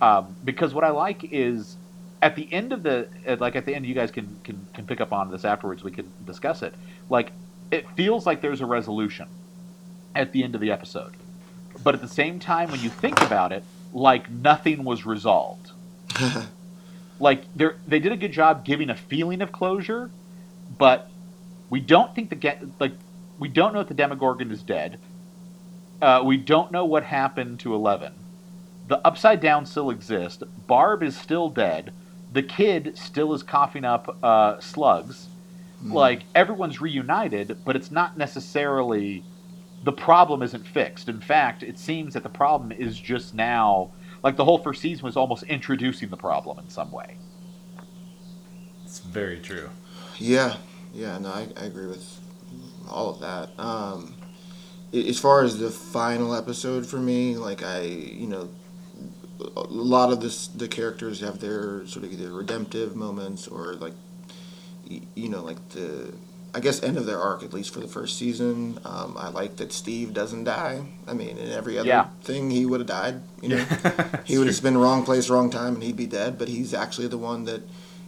um, 0.00 0.36
because 0.44 0.74
what 0.74 0.84
I 0.84 0.90
like 0.90 1.24
is 1.32 1.76
at 2.22 2.36
the 2.36 2.52
end 2.52 2.72
of 2.72 2.84
the 2.84 3.08
like 3.40 3.56
at 3.56 3.66
the 3.66 3.74
end 3.74 3.84
you 3.84 3.94
guys 3.94 4.12
can, 4.12 4.38
can 4.44 4.64
can 4.74 4.86
pick 4.86 5.00
up 5.00 5.12
on 5.12 5.30
this 5.30 5.44
afterwards 5.44 5.82
we 5.82 5.90
can 5.90 6.10
discuss 6.24 6.62
it 6.62 6.74
like 7.10 7.32
it 7.70 7.88
feels 7.90 8.26
like 8.26 8.40
there's 8.40 8.60
a 8.60 8.66
resolution 8.66 9.26
at 10.16 10.32
the 10.32 10.42
end 10.42 10.54
of 10.54 10.60
the 10.60 10.70
episode. 10.70 11.14
But 11.82 11.94
at 11.94 12.00
the 12.00 12.08
same 12.08 12.38
time 12.38 12.70
when 12.70 12.80
you 12.80 12.88
think 12.88 13.20
about 13.22 13.52
it 13.52 13.62
like 13.92 14.30
nothing 14.30 14.84
was 14.84 15.06
resolved. 15.06 15.70
Like 17.18 17.44
they 17.54 17.68
they 17.86 17.98
did 17.98 18.12
a 18.12 18.16
good 18.16 18.32
job 18.32 18.64
giving 18.64 18.90
a 18.90 18.94
feeling 18.94 19.40
of 19.40 19.52
closure 19.52 20.10
but 20.78 21.10
we 21.70 21.80
don't 21.80 22.14
think 22.14 22.28
the 22.30 22.68
like 22.78 22.92
we 23.38 23.48
don't 23.48 23.72
know 23.72 23.80
if 23.80 23.88
the 23.88 23.94
demogorgon 23.94 24.50
is 24.50 24.62
dead. 24.62 24.98
Uh, 26.02 26.22
we 26.24 26.36
don't 26.36 26.70
know 26.72 26.84
what 26.84 27.04
happened 27.04 27.58
to 27.60 27.74
11 27.74 28.12
the 28.88 29.04
upside 29.06 29.40
down 29.40 29.64
still 29.64 29.88
exists 29.90 30.42
barb 30.66 31.02
is 31.02 31.16
still 31.16 31.48
dead. 31.48 31.92
The 32.32 32.42
kid 32.42 32.98
still 32.98 33.32
is 33.32 33.42
coughing 33.42 33.84
up 33.84 34.18
uh, 34.22 34.60
slugs. 34.60 35.28
Like 35.82 36.24
everyone's 36.34 36.80
reunited 36.80 37.58
but 37.64 37.76
it's 37.76 37.90
not 37.90 38.18
necessarily 38.18 39.24
the 39.86 39.92
problem 39.92 40.42
isn't 40.42 40.66
fixed 40.68 41.08
in 41.08 41.20
fact 41.22 41.64
it 41.64 41.78
seems 41.78 42.14
that 42.14 42.24
the 42.24 42.30
problem 42.30 42.72
is 42.72 43.00
just 43.00 43.34
now 43.34 43.92
like 44.24 44.36
the 44.36 44.44
whole 44.44 44.58
first 44.58 44.82
season 44.82 45.04
was 45.06 45.16
almost 45.16 45.44
introducing 45.44 46.10
the 46.10 46.18
problem 46.18 46.58
in 46.60 46.68
some 46.70 46.92
way 46.92 47.18
It's 48.84 49.00
very 49.00 49.40
true. 49.40 49.70
Yeah, 50.18 50.56
yeah, 50.94 51.18
no, 51.18 51.30
I, 51.30 51.48
I 51.56 51.64
agree 51.66 51.86
with 51.86 52.20
all 52.88 53.10
of 53.10 53.20
that. 53.20 53.50
Um, 53.62 54.16
as 54.94 55.18
far 55.18 55.44
as 55.44 55.58
the 55.58 55.70
final 55.70 56.34
episode 56.34 56.86
for 56.86 56.98
me, 56.98 57.36
like 57.36 57.62
I, 57.62 57.82
you 57.82 58.28
know, 58.28 58.50
a 59.56 59.62
lot 59.62 60.12
of 60.12 60.20
this, 60.20 60.48
the 60.48 60.68
characters 60.68 61.20
have 61.20 61.40
their 61.40 61.86
sort 61.86 62.04
of 62.06 62.12
either 62.12 62.32
redemptive 62.32 62.96
moments 62.96 63.48
or 63.48 63.74
like, 63.74 63.94
you 64.88 65.28
know, 65.28 65.42
like 65.42 65.68
the, 65.70 66.14
I 66.56 66.60
guess 66.60 66.82
end 66.82 66.96
of 66.96 67.04
their 67.04 67.20
arc 67.20 67.42
at 67.42 67.52
least 67.52 67.74
for 67.74 67.80
the 67.80 67.86
first 67.86 68.16
season. 68.18 68.78
Um, 68.86 69.14
I 69.18 69.28
like 69.28 69.56
that 69.56 69.72
Steve 69.72 70.14
doesn't 70.14 70.44
die. 70.44 70.80
I 71.06 71.12
mean, 71.12 71.36
in 71.36 71.52
every 71.52 71.78
other 71.78 71.86
Yeah. 71.88 72.06
thing 72.22 72.48
he 72.50 72.64
would 72.64 72.80
have 72.80 72.86
died. 72.86 73.20
You 73.42 73.50
know, 73.50 73.64
he 74.24 74.38
would 74.38 74.46
have 74.46 74.62
been 74.62 74.78
wrong 74.78 75.04
place, 75.04 75.28
wrong 75.28 75.50
time, 75.50 75.74
and 75.74 75.82
he'd 75.82 75.96
be 75.96 76.06
dead. 76.06 76.38
But 76.38 76.48
he's 76.48 76.72
actually 76.72 77.08
the 77.08 77.18
one 77.18 77.44
that, 77.44 77.60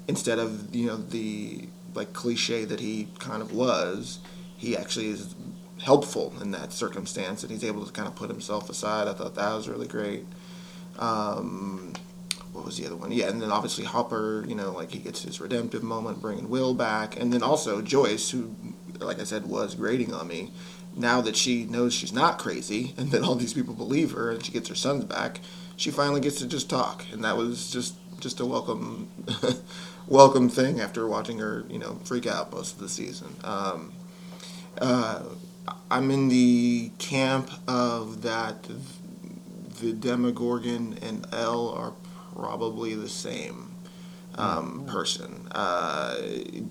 instead 0.09 0.39
of 0.39 0.75
you 0.75 0.87
know 0.87 0.97
the 0.97 1.69
like 1.95 2.15
cliche 2.15 2.65
that 2.65 2.81
he 2.81 3.09
kind 3.19 3.43
of 3.43 3.53
was, 3.53 4.19
he 4.57 4.75
actually 4.77 5.09
is 5.09 5.35
helpful 5.83 6.33
in 6.41 6.51
that 6.53 6.73
circumstance, 6.73 7.43
and 7.43 7.53
he's 7.53 7.65
able 7.65 7.85
to 7.85 7.93
kind 7.93 8.09
of 8.09 8.15
put 8.17 8.31
himself 8.31 8.71
aside. 8.71 9.09
I 9.09 9.13
thought 9.13 9.35
that 9.35 9.53
was 9.55 9.69
really 9.69 9.87
great. 9.89 10.25
Um, 10.99 11.93
what 12.59 12.67
was 12.67 12.77
the 12.77 12.87
other 12.87 12.97
one? 12.97 13.13
Yeah, 13.13 13.29
and 13.29 13.41
then 13.41 13.53
obviously 13.53 13.85
Hopper, 13.85 14.45
you 14.49 14.57
know, 14.57 14.73
like 14.73 14.91
he 14.91 14.99
gets 14.99 15.23
his 15.23 15.41
redemptive 15.41 15.85
moment, 15.85 16.21
bringing 16.21 16.49
Will 16.49 16.75
back, 16.75 17.19
and 17.19 17.33
then 17.33 17.41
also 17.41 17.81
Joyce, 17.81 18.31
who, 18.31 18.55
like 18.99 19.21
I 19.21 19.25
said, 19.25 19.47
was 19.47 19.77
grating 19.77 20.13
on 20.13 20.27
me. 20.27 20.51
Now 20.97 21.21
that 21.21 21.37
she 21.37 21.65
knows 21.65 21.95
she's 21.95 22.13
not 22.13 22.39
crazy, 22.39 22.95
and 22.99 23.13
that 23.13 23.23
all 23.23 23.37
these 23.37 23.55
people 23.55 23.75
believe 23.75 24.11
her, 24.11 24.31
and 24.33 24.45
she 24.45 24.51
gets 24.51 24.69
her 24.69 24.75
sons 24.75 25.05
back, 25.05 25.41
she 25.77 25.93
finally 25.93 26.21
gets 26.21 26.41
to 26.41 26.49
just 26.49 26.69
talk, 26.69 27.05
and 27.13 27.23
that 27.25 27.37
was 27.37 27.71
just 27.71 27.95
just 28.19 28.41
a 28.41 28.45
welcome, 28.45 29.09
welcome 30.09 30.49
thing 30.49 30.81
after 30.81 31.07
watching 31.07 31.39
her, 31.39 31.65
you 31.71 31.79
know, 31.79 32.01
freak 32.03 32.27
out 32.27 32.53
most 32.53 32.75
of 32.75 32.81
the 32.81 32.89
season. 32.89 33.29
Um, 33.45 33.93
uh, 34.81 35.23
I'm 35.89 36.11
in 36.11 36.29
the 36.29 36.91
camp 36.99 37.49
of 37.69 38.23
that 38.23 38.67
the 39.81 39.93
Demogorgon 39.93 40.99
and 41.03 41.27
El 41.33 41.71
are 41.71 41.93
probably 42.39 42.95
the 42.95 43.09
same 43.09 43.75
um, 44.37 44.85
person. 44.87 45.49
Uh, 45.51 46.17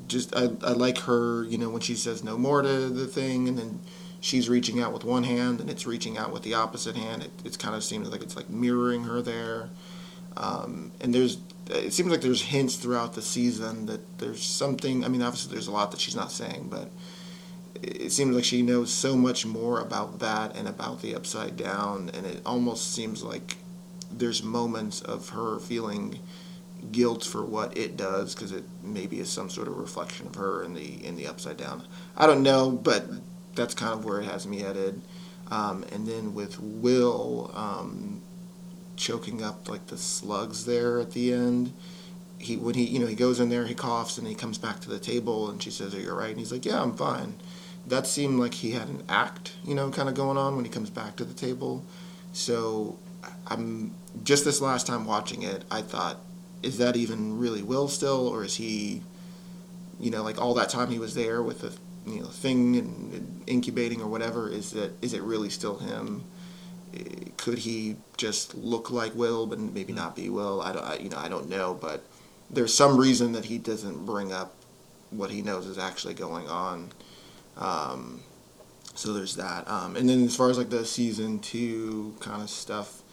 just 0.07 0.35
I, 0.35 0.49
I 0.64 0.72
like 0.72 0.99
her, 0.99 1.44
you 1.44 1.57
know, 1.57 1.69
when 1.69 1.81
she 1.81 1.95
says 1.95 2.23
no 2.23 2.38
more 2.38 2.61
to 2.61 2.89
the 2.89 3.06
thing, 3.06 3.48
and 3.48 3.57
then 3.57 3.80
she's 4.22 4.48
reaching 4.49 4.80
out 4.81 4.94
with 4.94 5.03
one 5.03 5.23
hand, 5.23 5.60
and 5.60 5.69
it's 5.69 5.85
reaching 5.85 6.18
out 6.18 6.31
with 6.31 6.44
the 6.44 6.53
opposite 6.53 6.95
hand. 6.95 7.23
It, 7.23 7.31
it 7.44 7.60
kind 7.60 7.76
of 7.76 7.84
seems 7.84 8.10
like 8.10 8.23
it's 8.23 8.35
like 8.35 8.49
mirroring 8.49 9.03
her 9.03 9.22
there. 9.22 9.69
Um, 10.38 10.91
and 11.02 11.14
there's 11.14 11.39
it 11.69 11.91
seems 11.91 12.10
like 12.10 12.22
there's 12.22 12.44
hints 12.44 12.77
throughout 12.77 13.14
the 13.14 13.22
season 13.22 13.88
that 13.88 14.19
there's 14.19 14.41
something. 14.41 15.03
I 15.03 15.10
mean, 15.10 15.22
obviously 15.22 15.52
there's 15.52 15.68
a 15.68 15.72
lot 15.72 15.91
that 15.91 15.99
she's 15.99 16.15
not 16.15 16.31
saying, 16.31 16.69
but 16.69 16.89
it 17.84 18.11
seems 18.11 18.34
like 18.34 18.45
she 18.45 18.61
knows 18.61 18.91
so 18.91 19.15
much 19.15 19.45
more 19.45 19.81
about 19.81 20.19
that 20.19 20.56
and 20.56 20.68
about 20.68 21.02
the 21.02 21.14
upside 21.15 21.57
down, 21.57 22.10
and 22.14 22.26
it 22.26 22.41
almost 22.45 22.94
seems 22.94 23.23
like 23.23 23.57
there's 24.11 24.43
moments 24.43 25.01
of 25.01 25.29
her 25.29 25.59
feeling 25.59 26.19
guilt 26.91 27.23
for 27.23 27.43
what 27.43 27.75
it 27.77 27.97
does 27.97 28.35
because 28.35 28.51
it 28.51 28.63
maybe 28.84 29.19
is 29.19 29.29
some 29.29 29.49
sort 29.49 29.67
of 29.67 29.77
reflection 29.77 30.27
of 30.27 30.35
her 30.35 30.63
in 30.63 30.73
the 30.73 31.05
in 31.05 31.15
the 31.15 31.27
upside 31.27 31.57
down. 31.57 31.84
I 32.15 32.27
don't 32.27 32.43
know, 32.43 32.71
but 32.71 33.05
that's 33.55 33.73
kind 33.73 33.93
of 33.93 34.05
where 34.05 34.21
it 34.21 34.25
has 34.25 34.47
me 34.47 34.59
headed. 34.59 35.01
Um, 35.49 35.85
and 35.91 36.05
then 36.05 36.34
with 36.34 36.59
Will 36.59 37.51
um, 37.55 38.21
choking 38.95 39.43
up 39.43 39.69
like 39.69 39.88
the 39.88 39.97
slugs 39.97 40.65
there 40.65 40.99
at 40.99 41.11
the 41.11 41.34
end. 41.34 41.73
He 42.39 42.55
when 42.55 42.75
he 42.75 42.84
you 42.84 42.99
know 42.99 43.07
he 43.07 43.15
goes 43.15 43.39
in 43.39 43.49
there 43.49 43.65
he 43.65 43.73
coughs 43.73 44.19
and 44.19 44.27
he 44.27 44.35
comes 44.35 44.59
back 44.59 44.79
to 44.81 44.89
the 44.89 44.99
table 44.99 45.49
and 45.49 45.61
she 45.61 45.71
says 45.71 45.95
are 45.95 45.99
you 45.99 46.11
all 46.11 46.17
right 46.17 46.29
and 46.29 46.38
he's 46.38 46.51
like 46.51 46.65
yeah 46.65 46.84
I'm 46.84 46.95
fine 46.95 47.34
that 47.88 48.05
seemed 48.05 48.39
like 48.39 48.53
he 48.53 48.71
had 48.71 48.89
an 48.89 49.03
act, 49.07 49.53
you 49.63 49.73
know, 49.73 49.89
kind 49.89 50.09
of 50.09 50.15
going 50.15 50.38
on 50.38 50.55
when 50.55 50.65
he 50.65 50.71
comes 50.71 50.89
back 50.89 51.15
to 51.15 51.23
the 51.23 51.34
table. 51.34 51.85
So 52.34 52.99
I'm 53.48 53.94
just 54.24 54.45
this 54.45 54.62
last 54.62 54.88
time 54.88 55.06
watching 55.06 55.44
it, 55.44 55.64
I 55.72 55.82
thought, 55.82 56.18
is 56.64 56.78
that 56.80 56.95
even 56.95 57.38
really 57.40 57.62
Will 57.62 57.88
still, 57.88 58.28
or 58.28 58.44
is 58.44 58.56
he, 58.56 59.02
you 59.99 60.12
know, 60.12 60.24
like 60.24 60.40
all 60.41 60.54
that 60.56 60.70
time 60.70 60.90
he 60.90 60.99
was 60.99 61.14
there 61.16 61.41
with 61.41 61.62
the 61.62 61.74
you 62.06 62.22
know 62.22 62.28
thing 62.28 62.76
and, 62.76 63.44
incubating 63.48 64.02
or 64.02 64.08
whatever? 64.08 64.49
Is 64.49 64.72
that 64.72 64.91
is 65.02 65.14
it 65.14 65.22
really 65.22 65.49
still 65.49 65.78
him? 65.78 66.24
Eh, 66.95 67.30
Could 67.38 67.60
he 67.60 67.98
just 68.18 68.56
look 68.56 68.91
like 68.91 69.14
Will, 69.16 69.45
but 69.45 69.60
maybe 69.60 69.94
not 69.94 70.16
be 70.16 70.30
Will? 70.30 70.62
I 70.62 70.74
don't, 70.74 70.84
I, 70.84 70.98
you 70.98 71.10
know, 71.10 71.18
I 71.18 71.30
don't 71.30 71.49
know, 71.49 71.74
but 71.80 72.04
there's 72.49 72.74
some 72.74 72.98
reason 72.98 73.34
that 73.34 73.45
he 73.45 73.58
doesn't 73.58 74.06
bring 74.06 74.32
up 74.32 74.54
what 75.10 75.30
he 75.30 75.41
knows 75.41 75.66
is 75.68 75.78
actually 75.78 76.14
going 76.14 76.48
on. 76.48 76.90
Um, 77.58 78.22
so 78.95 79.14
there's 79.14 79.36
that. 79.36 79.68
Um, 79.70 79.95
and 79.95 80.10
then 80.10 80.24
as 80.24 80.36
far 80.36 80.49
as 80.49 80.58
like 80.58 80.70
the 80.70 80.86
season 80.86 81.40
two 81.40 82.16
kind 82.20 82.41
of 82.41 82.49
stuff, 82.49 83.04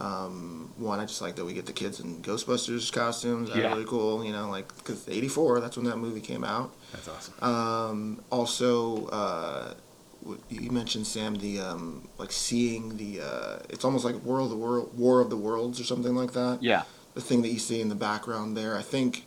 um, 0.00 0.72
one 0.76 0.98
I 1.00 1.04
just 1.04 1.22
like 1.22 1.36
that 1.36 1.44
we 1.44 1.52
get 1.52 1.66
the 1.66 1.72
kids 1.72 2.00
in 2.00 2.20
Ghostbusters 2.22 2.92
costumes. 2.92 3.48
That's 3.48 3.60
Yeah. 3.60 3.72
really 3.72 3.84
cool. 3.84 4.24
You 4.24 4.32
know, 4.32 4.48
like 4.50 4.68
because 4.78 5.08
'84, 5.08 5.60
that's 5.60 5.76
when 5.76 5.86
that 5.86 5.98
movie 5.98 6.20
came 6.20 6.44
out. 6.44 6.72
That's 6.92 7.08
awesome. 7.08 7.34
Um, 7.42 8.20
also, 8.30 9.06
uh, 9.06 9.74
you 10.48 10.70
mentioned 10.70 11.06
Sam 11.06 11.36
the 11.36 11.60
um, 11.60 12.08
like 12.18 12.32
seeing 12.32 12.96
the 12.96 13.20
uh, 13.20 13.58
it's 13.68 13.84
almost 13.84 14.04
like 14.04 14.22
War 14.24 14.40
of 14.40 14.50
the 14.50 14.56
World, 14.56 14.98
War 14.98 15.20
of 15.20 15.30
the 15.30 15.36
Worlds 15.36 15.78
or 15.80 15.84
something 15.84 16.14
like 16.14 16.32
that 16.32 16.62
yeah 16.62 16.82
the 17.14 17.20
thing 17.20 17.42
that 17.42 17.48
you 17.50 17.58
see 17.60 17.80
in 17.80 17.88
the 17.88 17.94
background 17.94 18.56
there. 18.56 18.76
I 18.76 18.82
think 18.82 19.24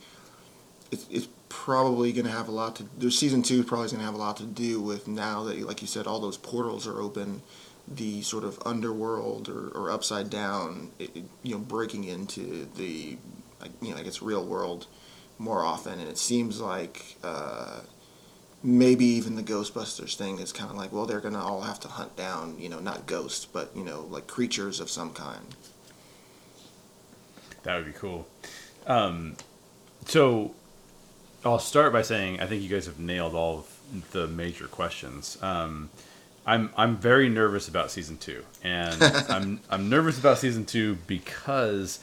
it's, 0.92 1.06
it's 1.10 1.28
probably 1.50 2.12
going 2.12 2.26
to 2.26 2.32
have 2.32 2.48
a 2.50 2.52
lot 2.52 2.76
to. 2.78 2.84
Their 2.98 3.12
season 3.12 3.42
two 3.44 3.60
is 3.60 3.66
probably 3.66 3.88
going 3.88 4.00
to 4.00 4.06
have 4.06 4.14
a 4.16 4.18
lot 4.18 4.38
to 4.38 4.44
do 4.44 4.82
with 4.82 5.08
now 5.08 5.44
that, 5.44 5.58
like 5.66 5.82
you 5.82 5.88
said, 5.88 6.08
all 6.08 6.20
those 6.20 6.38
portals 6.38 6.86
are 6.88 7.00
open. 7.00 7.42
The 7.88 8.22
sort 8.22 8.44
of 8.44 8.60
underworld 8.66 9.48
or, 9.48 9.70
or 9.70 9.92
upside 9.92 10.30
down, 10.30 10.92
it, 11.00 11.16
it, 11.16 11.24
you 11.44 11.56
know, 11.56 11.60
breaking 11.60 12.04
into 12.04 12.68
the, 12.76 13.18
you 13.82 13.92
know, 13.92 13.98
I 13.98 14.04
guess 14.04 14.22
real 14.22 14.46
world 14.46 14.88
more 15.40 15.64
often, 15.64 16.00
and 16.00 16.10
it 16.10 16.18
seems 16.18 16.60
like 16.60 17.16
uh, 17.24 17.82
maybe 18.64 19.06
even 19.06 19.36
the 19.36 19.44
Ghostbusters 19.44 20.16
thing 20.16 20.40
is 20.40 20.52
kind 20.52 20.70
of 20.70 20.76
like, 20.76 20.92
well, 20.92 21.06
they're 21.06 21.22
gonna 21.22 21.44
all 21.44 21.62
have 21.62 21.80
to 21.82 21.88
hunt 21.88 22.16
down, 22.16 22.58
you 22.60 22.70
know, 22.70 22.80
not 22.80 23.06
ghosts, 23.06 23.46
but 23.46 23.72
you 23.76 23.84
know, 23.84 24.08
like 24.10 24.28
creatures 24.28 24.80
of 24.80 24.90
some 24.90 25.14
kind. 25.14 25.56
That 27.64 27.76
would 27.78 27.86
be 27.86 27.94
cool. 27.94 28.28
Um, 28.86 29.36
so 30.06 30.54
I'll 31.46 31.60
start 31.60 31.94
by 31.94 32.02
saying 32.02 32.40
I 32.40 32.46
think 32.46 32.64
you 32.64 32.70
guys 32.70 32.86
have 32.86 33.00
nailed 33.00 33.34
all 33.34 33.60
of 33.60 34.12
the 34.12 34.28
major 34.28 34.68
questions. 34.68 35.38
Um, 35.42 35.90
I'm 36.48 36.72
I'm 36.78 36.96
very 36.96 37.28
nervous 37.28 37.68
about 37.68 37.92
season 37.92 38.18
two, 38.18 38.44
and 38.64 39.04
I'm 39.30 39.60
I'm 39.70 39.90
nervous 39.90 40.18
about 40.18 40.38
season 40.38 40.66
two 40.66 40.98
because 41.06 42.00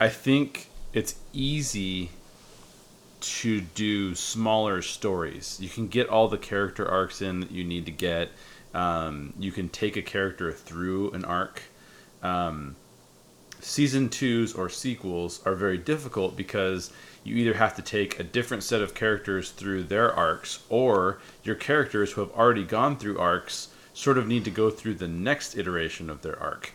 I 0.00 0.08
think 0.08 0.68
it's 0.92 1.16
easy 1.32 2.10
to 3.20 3.60
do 3.60 4.14
smaller 4.14 4.82
stories. 4.82 5.58
You 5.60 5.68
can 5.68 5.88
get 5.88 6.08
all 6.08 6.28
the 6.28 6.38
character 6.38 6.88
arcs 6.88 7.20
in 7.20 7.40
that 7.40 7.50
you 7.50 7.64
need 7.64 7.86
to 7.86 7.90
get. 7.90 8.30
Um, 8.72 9.32
you 9.38 9.50
can 9.50 9.68
take 9.68 9.96
a 9.96 10.02
character 10.02 10.52
through 10.52 11.10
an 11.10 11.24
arc. 11.24 11.62
Um, 12.22 12.76
season 13.60 14.10
twos 14.10 14.54
or 14.54 14.68
sequels 14.68 15.44
are 15.44 15.54
very 15.54 15.78
difficult 15.78 16.36
because 16.36 16.92
you 17.26 17.36
either 17.36 17.54
have 17.54 17.74
to 17.76 17.82
take 17.82 18.18
a 18.18 18.24
different 18.24 18.62
set 18.62 18.80
of 18.80 18.94
characters 18.94 19.50
through 19.50 19.82
their 19.84 20.12
arcs 20.12 20.60
or 20.68 21.18
your 21.42 21.54
characters 21.54 22.12
who 22.12 22.20
have 22.20 22.30
already 22.32 22.64
gone 22.64 22.96
through 22.96 23.18
arcs 23.18 23.68
sort 23.92 24.18
of 24.18 24.26
need 24.26 24.44
to 24.44 24.50
go 24.50 24.70
through 24.70 24.94
the 24.94 25.08
next 25.08 25.56
iteration 25.56 26.08
of 26.08 26.22
their 26.22 26.38
arc 26.38 26.72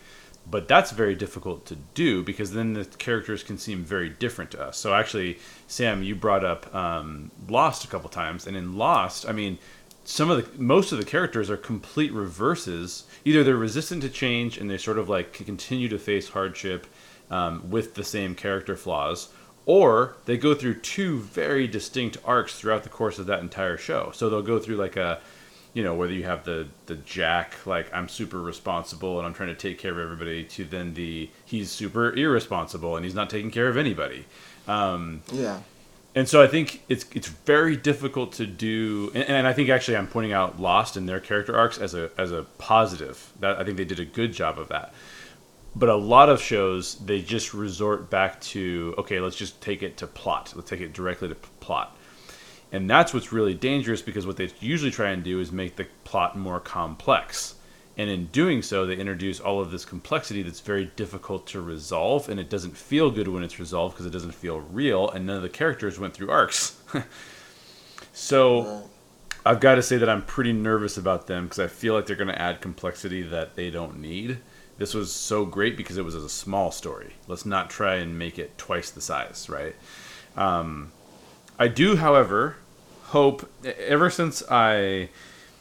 but 0.49 0.67
that's 0.67 0.91
very 0.91 1.15
difficult 1.15 1.65
to 1.67 1.75
do 1.93 2.23
because 2.23 2.53
then 2.53 2.73
the 2.73 2.85
characters 2.85 3.43
can 3.43 3.57
seem 3.57 3.83
very 3.83 4.09
different 4.09 4.51
to 4.51 4.61
us. 4.61 4.77
So 4.77 4.93
actually, 4.93 5.39
Sam, 5.67 6.03
you 6.03 6.15
brought 6.15 6.43
up 6.43 6.73
um, 6.73 7.31
Lost 7.47 7.85
a 7.85 7.87
couple 7.87 8.09
times, 8.09 8.47
and 8.47 8.57
in 8.57 8.75
Lost, 8.77 9.27
I 9.27 9.33
mean, 9.33 9.59
some 10.03 10.31
of 10.31 10.37
the 10.37 10.61
most 10.61 10.91
of 10.91 10.97
the 10.97 11.05
characters 11.05 11.49
are 11.49 11.57
complete 11.57 12.11
reverses. 12.11 13.05
Either 13.23 13.43
they're 13.43 13.55
resistant 13.55 14.01
to 14.01 14.09
change 14.09 14.57
and 14.57 14.69
they 14.69 14.77
sort 14.77 14.97
of 14.97 15.09
like 15.09 15.33
continue 15.33 15.87
to 15.89 15.99
face 15.99 16.29
hardship 16.29 16.87
um, 17.29 17.69
with 17.69 17.93
the 17.93 18.03
same 18.03 18.35
character 18.35 18.75
flaws, 18.75 19.29
or 19.65 20.15
they 20.25 20.37
go 20.37 20.53
through 20.53 20.75
two 20.75 21.19
very 21.19 21.67
distinct 21.67 22.17
arcs 22.25 22.59
throughout 22.59 22.83
the 22.83 22.89
course 22.89 23.19
of 23.19 23.25
that 23.27 23.39
entire 23.39 23.77
show. 23.77 24.11
So 24.13 24.29
they'll 24.29 24.41
go 24.41 24.59
through 24.59 24.77
like 24.77 24.95
a 24.97 25.19
you 25.73 25.83
know 25.83 25.95
whether 25.95 26.11
you 26.11 26.23
have 26.23 26.43
the 26.43 26.67
the 26.87 26.95
jack 26.95 27.53
like 27.65 27.89
i'm 27.93 28.09
super 28.09 28.41
responsible 28.41 29.17
and 29.17 29.25
i'm 29.25 29.33
trying 29.33 29.47
to 29.47 29.55
take 29.55 29.79
care 29.79 29.91
of 29.93 29.99
everybody 29.99 30.43
to 30.43 30.65
then 30.65 30.93
the 30.95 31.29
he's 31.45 31.71
super 31.71 32.13
irresponsible 32.13 32.97
and 32.97 33.05
he's 33.05 33.15
not 33.15 33.29
taking 33.29 33.49
care 33.49 33.69
of 33.69 33.77
anybody 33.77 34.25
um, 34.67 35.21
Yeah. 35.31 35.61
and 36.13 36.27
so 36.27 36.43
i 36.43 36.47
think 36.47 36.83
it's 36.89 37.05
it's 37.13 37.29
very 37.29 37.77
difficult 37.77 38.33
to 38.33 38.45
do 38.45 39.11
and, 39.15 39.23
and 39.29 39.47
i 39.47 39.53
think 39.53 39.69
actually 39.69 39.95
i'm 39.95 40.07
pointing 40.07 40.33
out 40.33 40.59
lost 40.59 40.97
in 40.97 41.05
their 41.05 41.21
character 41.21 41.55
arcs 41.57 41.77
as 41.77 41.93
a 41.93 42.09
as 42.17 42.33
a 42.33 42.43
positive 42.57 43.31
that 43.39 43.57
i 43.57 43.63
think 43.63 43.77
they 43.77 43.85
did 43.85 43.99
a 44.01 44.05
good 44.05 44.33
job 44.33 44.59
of 44.59 44.67
that 44.67 44.93
but 45.75 45.89
a 45.89 45.95
lot 45.95 46.29
of 46.29 46.41
shows 46.41 46.95
they 46.95 47.21
just 47.21 47.53
resort 47.53 48.09
back 48.09 48.39
to 48.41 48.93
okay 48.97 49.19
let's 49.19 49.35
just 49.35 49.61
take 49.61 49.81
it 49.83 49.97
to 49.97 50.07
plot 50.07 50.53
let's 50.55 50.69
take 50.69 50.81
it 50.81 50.93
directly 50.93 51.27
to 51.27 51.35
plot 51.35 51.95
and 52.71 52.89
that's 52.89 53.13
what's 53.13 53.33
really 53.33 53.53
dangerous 53.53 54.01
because 54.01 54.25
what 54.25 54.37
they 54.37 54.49
usually 54.59 54.91
try 54.91 55.09
and 55.09 55.23
do 55.23 55.39
is 55.39 55.51
make 55.51 55.75
the 55.75 55.87
plot 56.03 56.37
more 56.37 56.59
complex. 56.59 57.55
And 57.97 58.09
in 58.09 58.27
doing 58.27 58.61
so, 58.61 58.85
they 58.85 58.95
introduce 58.95 59.41
all 59.41 59.59
of 59.59 59.71
this 59.71 59.83
complexity 59.83 60.41
that's 60.41 60.61
very 60.61 60.85
difficult 60.95 61.45
to 61.47 61.61
resolve, 61.61 62.29
and 62.29 62.39
it 62.39 62.49
doesn't 62.49 62.77
feel 62.77 63.11
good 63.11 63.27
when 63.27 63.43
it's 63.43 63.59
resolved 63.59 63.95
because 63.95 64.05
it 64.05 64.11
doesn't 64.11 64.33
feel 64.33 64.61
real, 64.61 65.09
and 65.09 65.25
none 65.25 65.35
of 65.35 65.41
the 65.41 65.49
characters 65.49 65.99
went 65.99 66.13
through 66.13 66.31
arcs. 66.31 66.81
so 68.13 68.89
I've 69.45 69.59
got 69.59 69.75
to 69.75 69.83
say 69.83 69.97
that 69.97 70.07
I'm 70.07 70.21
pretty 70.21 70.53
nervous 70.53 70.97
about 70.97 71.27
them 71.27 71.43
because 71.43 71.59
I 71.59 71.67
feel 71.67 71.93
like 71.93 72.05
they're 72.05 72.15
going 72.15 72.29
to 72.29 72.41
add 72.41 72.61
complexity 72.61 73.23
that 73.23 73.55
they 73.55 73.69
don't 73.69 73.99
need. 73.99 74.37
This 74.81 74.95
was 74.95 75.13
so 75.13 75.45
great 75.45 75.77
because 75.77 75.99
it 75.99 76.03
was 76.03 76.15
a 76.15 76.27
small 76.27 76.71
story. 76.71 77.13
Let's 77.27 77.45
not 77.45 77.69
try 77.69 77.97
and 77.97 78.17
make 78.17 78.39
it 78.39 78.57
twice 78.57 78.89
the 78.89 78.99
size, 78.99 79.47
right? 79.47 79.75
Um, 80.35 80.91
I 81.59 81.67
do, 81.67 81.97
however, 81.97 82.55
hope 83.03 83.47
ever 83.63 84.09
since 84.09 84.41
I 84.49 85.09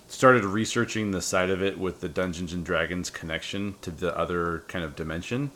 started 0.08 0.44
researching 0.44 1.10
the 1.10 1.20
side 1.20 1.50
of 1.50 1.62
it 1.62 1.78
with 1.78 2.00
the 2.00 2.08
Dungeons 2.08 2.54
and 2.54 2.64
Dragons 2.64 3.10
connection 3.10 3.74
to 3.82 3.90
the 3.90 4.16
other 4.16 4.64
kind 4.68 4.86
of 4.86 4.96
dimension, 4.96 5.50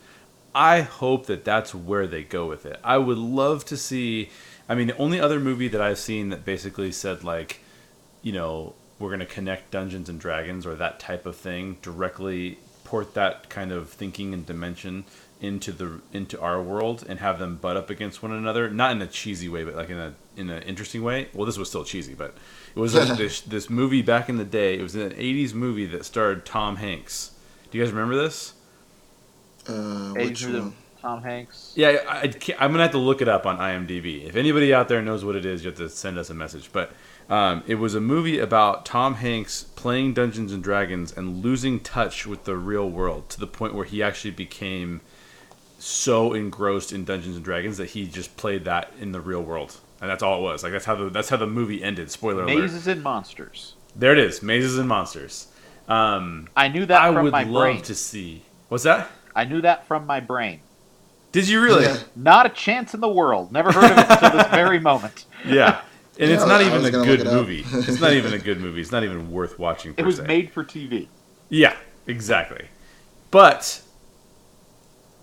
I 0.53 0.81
hope 0.81 1.25
that 1.25 1.43
that's 1.43 1.73
where 1.73 2.05
they 2.05 2.21
go 2.23 2.45
with 2.45 2.67
it. 2.67 2.79
I 2.83 2.99
would 2.99 3.17
love 3.17 3.65
to 3.65 3.77
see. 3.77 4.29
I 4.69 4.75
mean, 4.75 4.85
the 4.85 4.97
only 4.97 5.19
other 5.19 5.39
movie 5.39 5.69
that 5.69 5.81
I've 5.81 5.97
seen 5.97 6.29
that 6.29 6.45
basically 6.45 6.91
said 6.91 7.23
like, 7.23 7.61
you 8.21 8.31
know, 8.31 8.75
we're 8.99 9.09
going 9.09 9.21
to 9.21 9.25
connect 9.25 9.71
Dungeons 9.71 10.07
and 10.07 10.19
Dragons 10.19 10.67
or 10.67 10.75
that 10.75 10.99
type 10.99 11.25
of 11.25 11.35
thing 11.35 11.77
directly 11.81 12.59
port 12.95 13.13
that 13.13 13.49
kind 13.49 13.73
of 13.73 13.89
thinking 13.89 14.33
and 14.33 14.45
dimension 14.45 15.03
into 15.41 15.73
the 15.73 15.99
into 16.13 16.39
our 16.39 16.61
world 16.61 17.03
and 17.09 17.19
have 17.19 17.39
them 17.39 17.57
butt 17.57 17.75
up 17.75 17.89
against 17.89 18.23
one 18.23 18.31
another 18.31 18.69
not 18.69 18.93
in 18.93 19.01
a 19.01 19.07
cheesy 19.07 19.49
way 19.49 19.65
but 19.65 19.75
like 19.75 19.89
in 19.89 19.97
a 19.97 20.13
in 20.37 20.49
an 20.49 20.63
interesting 20.63 21.03
way. 21.03 21.27
Well 21.33 21.45
this 21.45 21.57
was 21.57 21.67
still 21.67 21.83
cheesy 21.83 22.13
but 22.13 22.33
it 22.73 22.79
was 22.79 22.95
like 22.95 23.17
this 23.17 23.41
this 23.41 23.69
movie 23.69 24.01
back 24.01 24.29
in 24.29 24.37
the 24.37 24.45
day. 24.45 24.79
It 24.79 24.81
was 24.81 24.95
an 24.95 25.11
80s 25.11 25.53
movie 25.53 25.85
that 25.87 26.05
starred 26.05 26.45
Tom 26.45 26.77
Hanks. 26.77 27.31
Do 27.69 27.77
you 27.77 27.83
guys 27.83 27.91
remember 27.91 28.15
this? 28.15 28.53
Uh, 29.67 30.13
which 30.13 30.45
one? 30.45 30.73
Tom 31.01 31.21
Hanks. 31.21 31.73
yeah 31.75 31.97
I, 32.07 32.21
I 32.21 32.27
can't, 32.29 32.61
I'm 32.61 32.71
gonna 32.71 32.83
have 32.83 32.93
to 32.93 32.97
look 32.97 33.21
it 33.21 33.27
up 33.27 33.45
on 33.45 33.57
IMDb 33.57 34.23
if 34.25 34.37
anybody 34.37 34.73
out 34.73 34.87
there 34.87 35.01
knows 35.01 35.25
what 35.25 35.35
it 35.35 35.45
is 35.45 35.65
you 35.65 35.69
have 35.69 35.79
to 35.79 35.89
send 35.89 36.17
us 36.17 36.29
a 36.29 36.33
message. 36.33 36.69
But 36.71 36.93
um, 37.29 37.63
it 37.67 37.75
was 37.75 37.95
a 37.95 38.01
movie 38.01 38.39
about 38.39 38.85
Tom 38.85 39.15
Hanks 39.15 39.63
playing 39.75 40.13
Dungeons 40.13 40.51
and 40.51 40.63
Dragons 40.63 41.11
and 41.11 41.43
losing 41.43 41.79
touch 41.79 42.25
with 42.27 42.43
the 42.45 42.55
real 42.55 42.89
world 42.89 43.29
to 43.29 43.39
the 43.39 43.47
point 43.47 43.73
where 43.73 43.85
he 43.85 44.03
actually 44.03 44.31
became 44.31 45.01
so 45.79 46.33
engrossed 46.33 46.91
in 46.91 47.03
Dungeons 47.05 47.35
and 47.35 47.45
Dragons 47.45 47.77
that 47.77 47.91
he 47.91 48.07
just 48.07 48.35
played 48.37 48.65
that 48.65 48.91
in 48.99 49.11
the 49.11 49.21
real 49.21 49.41
world, 49.43 49.77
and 50.01 50.09
that's 50.09 50.23
all 50.23 50.39
it 50.39 50.41
was. 50.43 50.63
Like 50.63 50.71
that's 50.71 50.85
how 50.85 50.95
the 50.95 51.09
that's 51.09 51.29
how 51.29 51.37
the 51.37 51.47
movie 51.47 51.83
ended. 51.83 52.11
Spoiler 52.11 52.43
alert. 52.43 52.59
Mazes 52.59 52.87
and 52.87 53.03
monsters. 53.03 53.73
There 53.95 54.11
it 54.11 54.19
is, 54.19 54.41
mazes 54.43 54.77
and 54.77 54.87
monsters. 54.89 55.47
Um, 55.87 56.47
I 56.55 56.67
knew 56.67 56.85
that 56.85 57.01
I 57.01 57.09
would 57.09 57.31
my 57.31 57.43
love 57.43 57.63
brain. 57.63 57.81
to 57.83 57.95
see. 57.95 58.41
What's 58.69 58.83
that? 58.83 59.09
I 59.35 59.45
knew 59.45 59.61
that 59.61 59.85
from 59.87 60.05
my 60.05 60.19
brain. 60.19 60.61
Did 61.31 61.47
you 61.49 61.61
really? 61.61 61.85
Not 62.15 62.45
a 62.45 62.49
chance 62.49 62.93
in 62.93 63.01
the 63.01 63.09
world. 63.09 63.51
Never 63.51 63.71
heard 63.71 63.91
of 63.91 63.97
it 63.97 64.05
until 64.09 64.31
this 64.31 64.47
very 64.47 64.79
moment. 64.91 65.25
yeah. 65.45 65.81
And 66.19 66.31
it's 66.31 66.45
not 66.45 66.61
I 66.61 66.67
even 66.67 66.85
a 66.85 66.91
good 66.91 67.21
it 67.21 67.25
movie. 67.27 67.65
it's 67.71 67.99
not 67.99 68.13
even 68.13 68.33
a 68.33 68.39
good 68.39 68.59
movie. 68.59 68.81
It's 68.81 68.91
not 68.91 69.03
even 69.03 69.31
worth 69.31 69.59
watching. 69.59 69.93
Per 69.93 70.03
It 70.03 70.05
was 70.05 70.17
se. 70.17 70.27
made 70.27 70.51
for 70.51 70.63
TV. 70.63 71.07
Yeah, 71.49 71.75
exactly. 72.07 72.67
But 73.31 73.81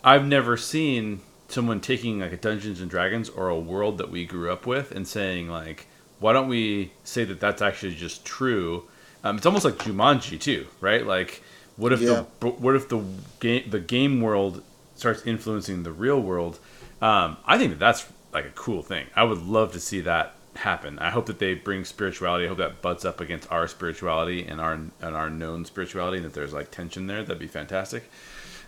I've 0.05 0.27
never 0.27 0.57
seen 0.57 1.21
someone 1.49 1.81
taking 1.81 2.21
like 2.21 2.33
a 2.33 2.37
Dungeons 2.37 2.81
and 2.81 2.91
Dragons 2.91 3.29
or 3.29 3.49
a 3.49 3.59
world 3.59 3.99
that 3.99 4.11
we 4.11 4.25
grew 4.25 4.51
up 4.53 4.67
with 4.67 4.91
and 4.93 5.07
saying 5.07 5.49
like, 5.49 5.87
why 6.19 6.33
don't 6.33 6.49
we 6.49 6.93
say 7.05 7.25
that 7.25 7.41
that's 7.41 7.63
actually 7.63 7.95
just 7.95 8.25
true? 8.25 8.85
Um, 9.25 9.37
it's 9.37 9.47
almost 9.47 9.65
like 9.65 9.75
Jumanji 9.77 10.41
too, 10.41 10.67
right? 10.81 11.07
Like, 11.07 11.43
what 11.77 11.93
if 11.93 12.01
Yeah. 12.01 12.25
the 12.41 12.49
what 12.49 12.75
if 12.77 12.89
the 12.89 13.03
game 13.41 13.71
the 13.71 13.81
game 13.81 14.21
world 14.21 14.63
starts 14.97 15.25
influencing 15.27 15.83
the 15.85 15.93
real 15.93 16.21
world? 16.21 16.59
Um, 17.01 17.37
I 17.47 17.59
think 17.59 17.71
that 17.71 17.79
that's 17.79 18.07
like 18.33 18.45
a 18.47 18.51
cool 18.51 18.83
thing. 18.83 19.07
I 19.17 19.25
would 19.25 19.43
love 19.43 19.73
to 19.73 19.81
see 19.81 20.01
that 20.03 20.35
happen. 20.55 20.99
I 20.99 21.11
hope 21.11 21.27
that 21.27 21.39
they 21.39 21.55
bring 21.55 21.85
spirituality. 21.85 22.45
I 22.45 22.49
hope 22.49 22.59
that 22.59 22.83
butts 22.83 23.05
up 23.05 23.21
against 23.21 23.51
our 23.51 23.67
spirituality 23.67 24.45
and 24.47 24.61
our 24.61 24.75
and 24.75 24.93
our 25.03 25.31
known 25.31 25.65
spirituality, 25.65 26.19
and 26.19 26.27
that 26.27 26.35
there's 26.35 26.53
like 26.53 26.71
tension 26.71 27.07
there. 27.07 27.23
That'd 27.23 27.39
be 27.39 27.47
fantastic. 27.47 28.11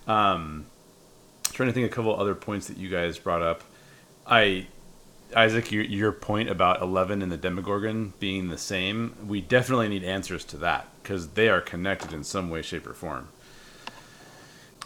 Um, 0.07 0.67
trying 1.53 1.69
to 1.69 1.73
think 1.73 1.87
a 1.91 1.95
couple 1.95 2.19
other 2.19 2.35
points 2.35 2.67
that 2.69 2.77
you 2.77 2.89
guys 2.89 3.19
brought 3.19 3.43
up. 3.43 3.63
I, 4.27 4.67
Isaac, 5.37 5.71
your, 5.73 5.85
your 5.85 6.13
point 6.13 6.49
about 6.49 6.81
Eleven 6.81 7.23
and 7.23 7.31
the 7.31 7.37
Demogorgon 7.37 8.15
being 8.19 8.49
the 8.49 8.59
same, 8.59 9.15
we 9.27 9.41
definitely 9.41 9.89
need 9.89 10.05
answers 10.05 10.45
to 10.47 10.57
that 10.59 10.89
because 11.03 11.29
they 11.29 11.49
are 11.49 11.61
connected 11.61 12.13
in 12.13 12.25
some 12.25 12.51
way, 12.51 12.63
shape, 12.63 12.87
or 12.87 12.95
form. 12.95 13.29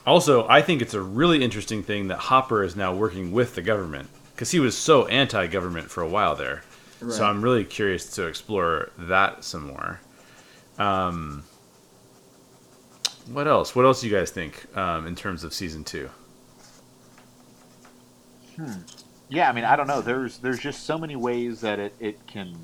Also, 0.06 0.48
I 0.48 0.62
think 0.62 0.82
it's 0.82 0.94
a 0.94 1.00
really 1.00 1.44
interesting 1.44 1.82
thing 1.82 2.08
that 2.08 2.18
Hopper 2.18 2.64
is 2.64 2.74
now 2.74 2.94
working 2.94 3.30
with 3.30 3.54
the 3.54 3.62
government 3.62 4.08
because 4.34 4.50
he 4.52 4.60
was 4.60 4.76
so 4.76 5.06
anti-government 5.06 5.90
for 5.90 6.02
a 6.02 6.08
while 6.08 6.34
there. 6.34 6.62
So 7.00 7.24
I'm 7.24 7.42
really 7.42 7.64
curious 7.64 8.10
to 8.16 8.26
explore 8.26 8.90
that 8.98 9.44
some 9.44 9.68
more. 9.68 10.00
Um, 10.78 11.44
what 13.30 13.46
else? 13.46 13.76
What 13.76 13.84
else 13.84 14.00
do 14.00 14.08
you 14.08 14.16
guys 14.16 14.30
think 14.30 14.66
um, 14.76 15.06
in 15.06 15.14
terms 15.14 15.44
of 15.44 15.54
season 15.54 15.84
two? 15.84 16.10
yeah, 19.28 19.48
I 19.48 19.52
mean, 19.52 19.64
I 19.64 19.76
don't 19.76 19.86
know. 19.86 20.00
There's 20.00 20.38
there's 20.38 20.58
just 20.58 20.84
so 20.84 20.98
many 20.98 21.16
ways 21.16 21.60
that 21.60 21.78
it 21.78 21.94
it 22.00 22.26
can 22.26 22.56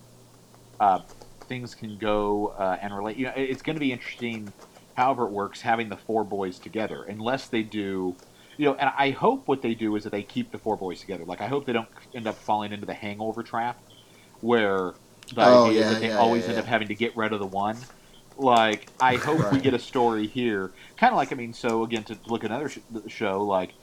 uh, 0.81 1.01
things 1.48 1.74
can 1.74 1.98
go 1.98 2.48
uh, 2.59 2.78
and 2.81 2.94
relate. 2.94 3.16
You 3.16 3.27
know, 3.27 3.32
it's 3.36 3.62
going 3.62 3.77
to 3.77 3.81
be 3.81 3.93
interesting. 3.93 4.52
However, 4.94 5.24
it 5.24 5.31
works 5.31 5.61
having 5.61 5.89
the 5.89 5.97
four 5.97 6.24
boys 6.24 6.59
together, 6.59 7.05
unless 7.05 7.48
they 7.48 7.62
do. 7.62 8.16
You 8.56 8.66
know, 8.66 8.74
and 8.74 8.90
I 8.97 9.11
hope 9.11 9.48
what 9.48 9.62
they 9.62 9.74
do 9.74 9.97
is 9.97 10.05
that 10.05 10.11
they 10.11 10.23
keep 10.23 10.52
the 10.52 10.59
four 10.59 10.77
boys 10.77 11.01
together. 11.01 11.24
Like, 11.24 11.40
I 11.40 11.48
hope 11.48 11.66
they 11.66 11.73
don't 11.73 11.89
end 12.15 12.28
up 12.28 12.36
falling 12.36 12.73
into 12.73 12.86
the 12.86 12.94
hangover 12.94 13.43
trap, 13.43 13.82
where 14.45 14.95
the 15.31 15.41
Oh, 15.41 15.47
idea 15.47 15.81
is 15.81 15.89
yeah, 15.89 15.91
that 15.91 16.01
they 16.01 16.11
yeah, 16.11 16.19
always 16.19 16.49
yeah, 16.49 16.49
end 16.49 16.59
yeah. 16.59 16.61
up 16.61 16.66
having 16.66 16.89
to 16.89 16.95
get 16.95 17.16
rid 17.16 17.33
of 17.33 17.41
the 17.41 17.47
one. 17.47 17.89
Like, 18.37 18.91
I 19.01 19.16
hope 19.19 19.51
we 19.51 19.61
get 19.61 19.75
a 19.75 19.79
story 19.79 20.27
here, 20.29 20.75
kind 20.99 21.12
of 21.12 21.16
like 21.16 21.33
I 21.33 21.37
mean. 21.37 21.53
So 21.55 21.85
again, 21.85 22.05
to 22.05 22.19
look 22.27 22.45
at 22.45 22.51
another 22.51 22.69
sh- 22.69 22.81
show, 23.09 23.45
like 23.45 23.77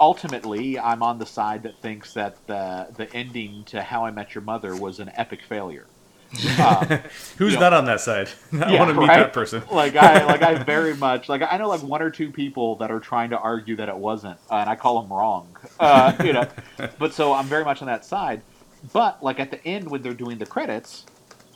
ultimately, 0.00 0.78
I'm 0.78 1.02
on 1.02 1.18
the 1.18 1.26
side 1.26 1.62
that 1.64 1.80
thinks 1.80 2.12
that 2.14 2.46
the 2.46 2.94
the 2.96 3.12
ending 3.12 3.64
to 3.66 3.82
How 3.82 4.04
I 4.04 4.10
Met 4.10 4.34
Your 4.34 4.42
Mother 4.42 4.76
was 4.76 4.98
an 5.00 5.10
epic 5.16 5.42
failure. 5.48 5.90
Um, 6.58 6.98
Who's 7.38 7.58
Yeah. 7.58 7.58
not 7.58 7.72
on 7.72 7.84
that 7.86 8.00
side? 8.00 8.28
I 8.52 8.72
Yeah, 8.72 8.78
want 8.78 8.88
to 8.90 8.94
meet 8.94 9.14
right? 9.14 9.14
that 9.14 9.32
person. 9.32 9.62
like 9.70 9.96
I 9.96 10.24
like 10.24 10.42
I 10.42 10.56
very 10.56 10.94
much 10.96 11.28
like 11.28 11.42
I 11.42 11.58
know 11.58 11.68
like 11.68 11.82
one 11.82 12.02
or 12.02 12.10
two 12.10 12.32
people 12.32 12.78
that 12.78 12.90
are 12.90 13.00
trying 13.00 13.30
to 13.30 13.38
argue 13.38 13.76
that 13.76 13.88
it 13.88 13.96
wasn't, 13.96 14.38
uh, 14.50 14.56
and 14.56 14.70
I 14.70 14.76
call 14.76 15.02
them 15.02 15.12
wrong. 15.12 15.56
Uh, 15.78 16.14
you 16.20 16.32
know, 16.32 16.48
but 16.98 17.14
so 17.14 17.32
I'm 17.34 17.48
very 17.48 17.64
much 17.64 17.82
on 17.82 17.86
that 17.88 18.04
side. 18.04 18.44
But 18.92 19.22
like 19.22 19.40
at 19.40 19.50
the 19.50 19.64
end 19.66 19.88
when 19.88 20.02
they're 20.02 20.14
doing 20.14 20.38
the 20.38 20.46
credits, 20.46 21.06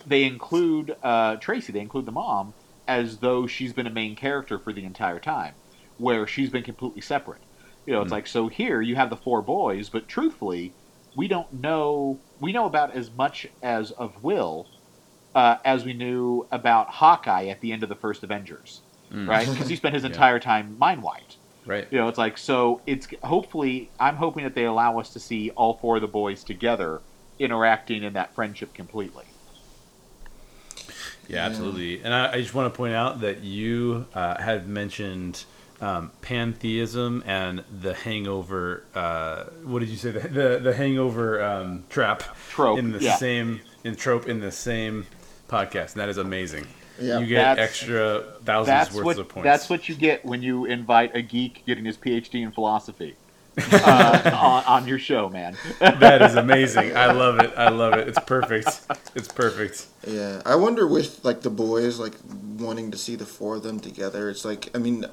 they 0.07 0.25
include 0.25 0.97
uh, 1.03 1.37
Tracy. 1.37 1.73
They 1.73 1.81
include 1.81 2.07
the 2.07 2.13
mom 2.13 2.55
as 2.87 3.19
though 3.19 3.47
she's 3.47 3.73
been 3.75 3.87
a 3.87 3.91
main 3.91 4.17
character 4.17 4.59
for 4.59 4.73
the 4.73 4.85
entire 4.85 5.21
time, 5.21 5.57
where 5.99 6.27
she's 6.27 6.51
been 6.51 6.63
completely 6.65 7.03
separate. 7.03 7.43
You 7.87 7.95
know, 7.95 8.03
it's 8.03 8.11
Hmm. 8.11 8.15
like 8.15 8.27
so 8.27 8.49
here 8.49 8.81
you 8.81 8.97
have 8.97 9.11
the 9.11 9.17
four 9.17 9.43
boys, 9.43 9.91
but 9.91 10.09
truthfully, 10.09 10.77
we 11.15 11.29
don't 11.29 11.53
know. 11.53 12.23
We 12.41 12.53
know 12.53 12.67
about 12.67 12.95
as 12.97 13.11
much 13.13 13.47
as 13.63 13.91
of 13.93 14.23
Will 14.23 14.71
uh, 15.35 15.57
as 15.65 15.85
we 15.85 15.93
knew 15.93 16.49
about 16.51 16.91
Hawkeye 16.91 17.47
at 17.47 17.61
the 17.61 17.73
end 17.73 17.83
of 17.83 17.89
the 17.89 17.95
first 17.97 18.23
Avengers, 18.25 18.83
Mm. 19.13 19.27
right? 19.29 19.49
Because 19.49 19.69
he 19.69 19.77
spent 19.77 19.95
his 19.95 20.05
Yeah. 20.05 20.09
entire 20.11 20.39
time 20.41 20.77
mind 20.79 21.03
wiped. 21.03 21.39
Right. 21.67 21.89
You 21.91 21.99
know, 21.99 22.09
it's 22.09 22.19
like 22.19 22.39
so. 22.39 22.83
It's 22.87 23.07
hopefully 23.23 23.93
I'm 24.01 24.17
hoping 24.17 24.45
that 24.45 24.55
they 24.55 24.65
allow 24.65 24.99
us 24.99 25.13
to 25.13 25.21
see 25.21 25.51
all 25.51 25.79
four 25.79 25.97
of 25.97 26.03
the 26.03 26.09
boys 26.09 26.45
together 26.45 27.03
interacting 27.39 28.03
in 28.03 28.13
that 28.15 28.35
friendship 28.35 28.75
completely. 28.75 29.25
Yeah, 31.29 31.45
absolutely. 31.45 32.03
And 32.03 32.15
I, 32.15 32.33
I 32.33 32.41
just 32.41 32.55
want 32.55 32.73
to 32.73 32.77
point 32.77 32.95
out 32.95 33.21
that 33.21 33.43
you 33.43 34.07
uh, 34.15 34.41
had 34.41 34.67
mentioned 34.67 35.45
um, 35.81 36.11
pantheism 36.23 37.23
and 37.27 37.65
the 37.81 37.95
hangover. 37.95 38.85
Uh, 38.95 39.45
what 39.65 39.81
did 39.81 39.91
you 39.91 39.97
say? 39.97 40.11
The 40.11 40.29
the, 40.29 40.59
the 40.63 40.75
hangover 40.75 41.43
um, 41.43 41.85
trap 41.91 42.23
Trope, 42.49 42.79
in 42.79 42.93
the 42.93 43.01
yeah. 43.01 43.17
same 43.17 43.61
in 43.85 43.95
trope 43.95 44.27
in 44.27 44.41
the 44.41 44.51
same 44.51 45.07
podcast, 45.49 45.93
and 45.93 46.01
that 46.01 46.09
is 46.09 46.19
amazing. 46.19 46.67
Yeah. 47.01 47.21
you 47.21 47.27
get 47.27 47.55
That's- 47.55 47.69
extra 47.69 48.25
thousands 48.45 48.93
worth 48.93 49.05
what 49.05 49.19
of 49.19 49.29
points. 49.29 49.45
that's 49.45 49.71
what 49.71 49.89
you 49.89 49.95
get 49.95 50.25
when 50.25 50.43
you 50.43 50.65
invite 50.65 51.15
a 51.15 51.23
geek 51.23 51.65
getting 51.65 51.85
his 51.85 51.97
PhD 51.97 52.43
in 52.43 52.51
philosophy 52.51 53.15
uh, 53.73 54.31
on, 54.35 54.65
on 54.65 54.89
your 54.89 54.99
show, 54.99 55.29
man. 55.29 55.57
that 55.79 56.23
is 56.23 56.35
amazing. 56.35 56.97
I 56.97 57.13
love 57.13 57.39
it. 57.41 57.53
I 57.57 57.69
love 57.69 57.95
it. 57.95 58.09
It's 58.09 58.19
perfect. 58.21 58.69
It's 59.15 59.29
perfect. 59.29 59.87
Yeah, 60.07 60.43
I 60.47 60.55
wonder 60.55 60.87
with 60.87 61.25
like 61.25 61.43
the 61.43 61.51
boys 61.51 61.99
like 61.99 62.15
wanting 62.59 62.91
to 62.91 62.99
see 62.99 63.17
the 63.17 63.27
four 63.27 63.57
of 63.57 63.63
them 63.63 63.81
together. 63.81 64.31
It's 64.31 64.45
like 64.45 64.71
I 64.75 64.79
mean, 64.79 65.07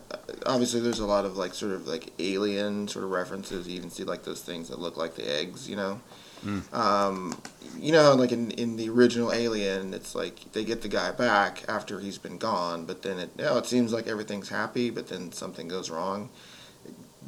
obviously 0.46 0.80
there's 0.82 1.00
a 1.00 1.06
lot 1.06 1.26
of 1.26 1.38
like 1.38 1.54
sort 1.54 1.74
of 1.74 1.88
like 1.88 2.12
alien 2.20 2.88
sort 2.88 3.06
of 3.06 3.12
references. 3.12 3.68
You 3.68 3.78
even 3.78 3.90
see 3.90 4.04
like 4.04 4.24
those 4.24 4.42
things 4.42 4.70
that 4.70 4.80
look 4.80 4.98
like 4.98 5.16
the 5.16 5.30
eggs, 5.30 5.70
you 5.70 5.76
know. 5.76 6.00
Um, 6.74 7.36
you 7.78 7.92
know, 7.92 8.14
like 8.14 8.32
in 8.32 8.52
in 8.52 8.78
the 8.78 8.90
original 8.90 9.34
Alien, 9.34 9.94
it's 9.94 10.16
like 10.16 10.52
they 10.54 10.64
get 10.64 10.82
the 10.82 10.88
guy 10.88 11.12
back 11.12 11.64
after 11.68 12.00
he's 12.00 12.18
been 12.18 12.38
gone, 12.38 12.86
but 12.86 13.02
then 13.02 13.20
it 13.20 13.30
you 13.38 13.46
know, 13.46 13.58
it 13.58 13.66
seems 13.66 13.92
like 13.92 14.08
everything's 14.08 14.50
happy, 14.50 14.90
but 14.90 15.08
then 15.08 15.32
something 15.32 15.68
goes 15.68 15.90
wrong. 15.90 16.30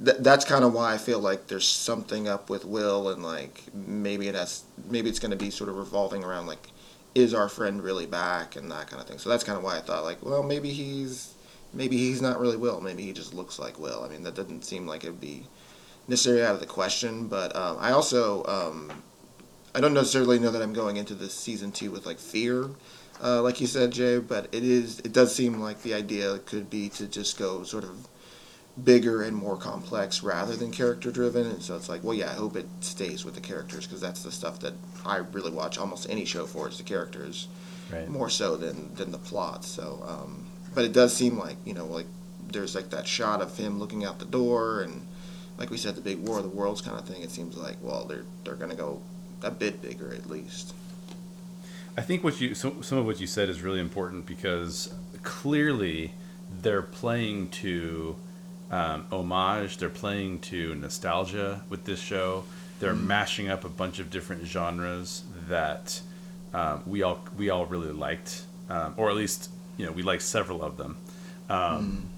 Th- 0.03 0.17
that's 0.19 0.45
kind 0.45 0.63
of 0.63 0.73
why 0.73 0.93
I 0.93 0.97
feel 0.97 1.19
like 1.19 1.47
there's 1.47 1.67
something 1.67 2.27
up 2.27 2.49
with 2.49 2.65
Will, 2.65 3.09
and 3.09 3.23
like 3.23 3.63
maybe 3.73 4.27
it 4.27 4.35
has, 4.35 4.63
maybe 4.89 5.09
it's 5.09 5.19
going 5.19 5.31
to 5.31 5.37
be 5.37 5.49
sort 5.49 5.69
of 5.69 5.75
revolving 5.77 6.23
around 6.23 6.47
like, 6.47 6.67
is 7.15 7.33
our 7.33 7.49
friend 7.49 7.81
really 7.81 8.05
back, 8.05 8.55
and 8.55 8.71
that 8.71 8.87
kind 8.89 9.01
of 9.01 9.07
thing. 9.07 9.17
So 9.17 9.29
that's 9.29 9.43
kind 9.43 9.57
of 9.57 9.63
why 9.63 9.77
I 9.77 9.81
thought 9.81 10.03
like, 10.03 10.23
well, 10.23 10.43
maybe 10.43 10.71
he's, 10.71 11.33
maybe 11.73 11.97
he's 11.97 12.21
not 12.21 12.39
really 12.39 12.57
Will. 12.57 12.79
Maybe 12.81 13.03
he 13.03 13.13
just 13.13 13.33
looks 13.33 13.57
like 13.59 13.79
Will. 13.79 14.03
I 14.03 14.09
mean, 14.09 14.23
that 14.23 14.35
doesn't 14.35 14.63
seem 14.65 14.85
like 14.85 15.03
it'd 15.03 15.19
be 15.19 15.47
necessarily 16.07 16.43
out 16.43 16.53
of 16.53 16.59
the 16.59 16.67
question. 16.67 17.27
But 17.27 17.55
um, 17.55 17.77
I 17.79 17.91
also, 17.91 18.43
um, 18.45 18.91
I 19.73 19.81
don't 19.81 19.93
necessarily 19.93 20.39
know 20.39 20.51
that 20.51 20.61
I'm 20.61 20.73
going 20.73 20.97
into 20.97 21.15
this 21.15 21.33
season 21.33 21.71
two 21.71 21.91
with 21.91 22.05
like 22.05 22.19
fear. 22.19 22.69
Uh, 23.23 23.41
like 23.41 23.59
you 23.59 23.65
said, 23.65 23.91
Jay, 23.91 24.19
but 24.19 24.47
it 24.51 24.63
is. 24.63 24.99
It 24.99 25.11
does 25.11 25.33
seem 25.33 25.59
like 25.59 25.81
the 25.81 25.95
idea 25.95 26.37
could 26.45 26.69
be 26.69 26.89
to 26.89 27.07
just 27.07 27.39
go 27.39 27.63
sort 27.63 27.83
of 27.83 28.07
bigger 28.83 29.23
and 29.23 29.35
more 29.35 29.57
complex 29.57 30.21
rather 30.23 30.55
than 30.55 30.71
character 30.71 31.11
driven. 31.11 31.47
And 31.47 31.61
so 31.61 31.75
it's 31.75 31.89
like, 31.89 32.03
well, 32.03 32.13
yeah, 32.13 32.29
I 32.29 32.33
hope 32.33 32.55
it 32.55 32.67
stays 32.81 33.25
with 33.25 33.35
the 33.35 33.41
characters 33.41 33.85
because 33.87 34.01
that's 34.01 34.23
the 34.23 34.31
stuff 34.31 34.59
that 34.59 34.73
I 35.05 35.17
really 35.17 35.51
watch 35.51 35.77
almost 35.77 36.09
any 36.09 36.25
show 36.25 36.45
for 36.45 36.67
is 36.69 36.77
the 36.77 36.83
characters 36.83 37.47
Right. 37.91 38.09
more 38.09 38.29
so 38.29 38.57
than 38.57 38.93
than 38.95 39.11
the 39.13 39.17
plot. 39.17 39.63
So, 39.63 40.03
um, 40.05 40.45
but 40.75 40.83
it 40.83 40.91
does 40.91 41.15
seem 41.15 41.37
like 41.39 41.55
you 41.63 41.73
know, 41.73 41.85
like 41.85 42.05
there's 42.51 42.75
like 42.75 42.89
that 42.89 43.07
shot 43.07 43.41
of 43.41 43.55
him 43.57 43.79
looking 43.79 44.03
out 44.05 44.19
the 44.19 44.25
door 44.25 44.81
and. 44.81 45.01
Like 45.57 45.71
we 45.71 45.77
said, 45.77 45.95
the 45.95 46.01
big 46.01 46.19
war 46.19 46.37
of 46.37 46.43
the 46.43 46.49
worlds 46.49 46.81
kind 46.81 46.99
of 46.99 47.07
thing. 47.07 47.23
It 47.23 47.31
seems 47.31 47.57
like 47.57 47.77
well, 47.81 48.05
they're 48.05 48.25
they're 48.43 48.53
gonna 48.53 48.75
go 48.75 49.01
a 49.41 49.49
bit 49.49 49.81
bigger 49.81 50.13
at 50.13 50.29
least. 50.29 50.75
I 51.97 52.01
think 52.01 52.23
what 52.23 52.39
you 52.39 52.53
some, 52.53 52.83
some 52.83 52.99
of 52.99 53.05
what 53.07 53.19
you 53.19 53.25
said 53.25 53.49
is 53.49 53.63
really 53.63 53.79
important 53.79 54.27
because 54.27 54.93
clearly 55.23 56.13
they're 56.61 56.83
playing 56.83 57.49
to 57.49 58.15
um, 58.71 59.05
homage, 59.11 59.77
they're 59.77 59.89
playing 59.89 60.39
to 60.39 60.75
nostalgia 60.75 61.61
with 61.69 61.85
this 61.85 61.99
show. 61.99 62.43
They're 62.79 62.93
mashing 62.93 63.49
up 63.49 63.63
a 63.63 63.69
bunch 63.69 63.99
of 63.99 64.09
different 64.09 64.45
genres 64.45 65.23
that 65.47 65.99
um, 66.53 66.83
we 66.85 67.01
all 67.03 67.19
we 67.37 67.49
all 67.49 67.65
really 67.65 67.91
liked, 67.91 68.43
um, 68.69 68.93
or 68.97 69.09
at 69.09 69.15
least 69.15 69.49
you 69.77 69.85
know 69.85 69.91
we 69.91 70.03
liked 70.03 70.23
several 70.23 70.61
of 70.61 70.77
them 70.77 70.97
um, 71.49 72.09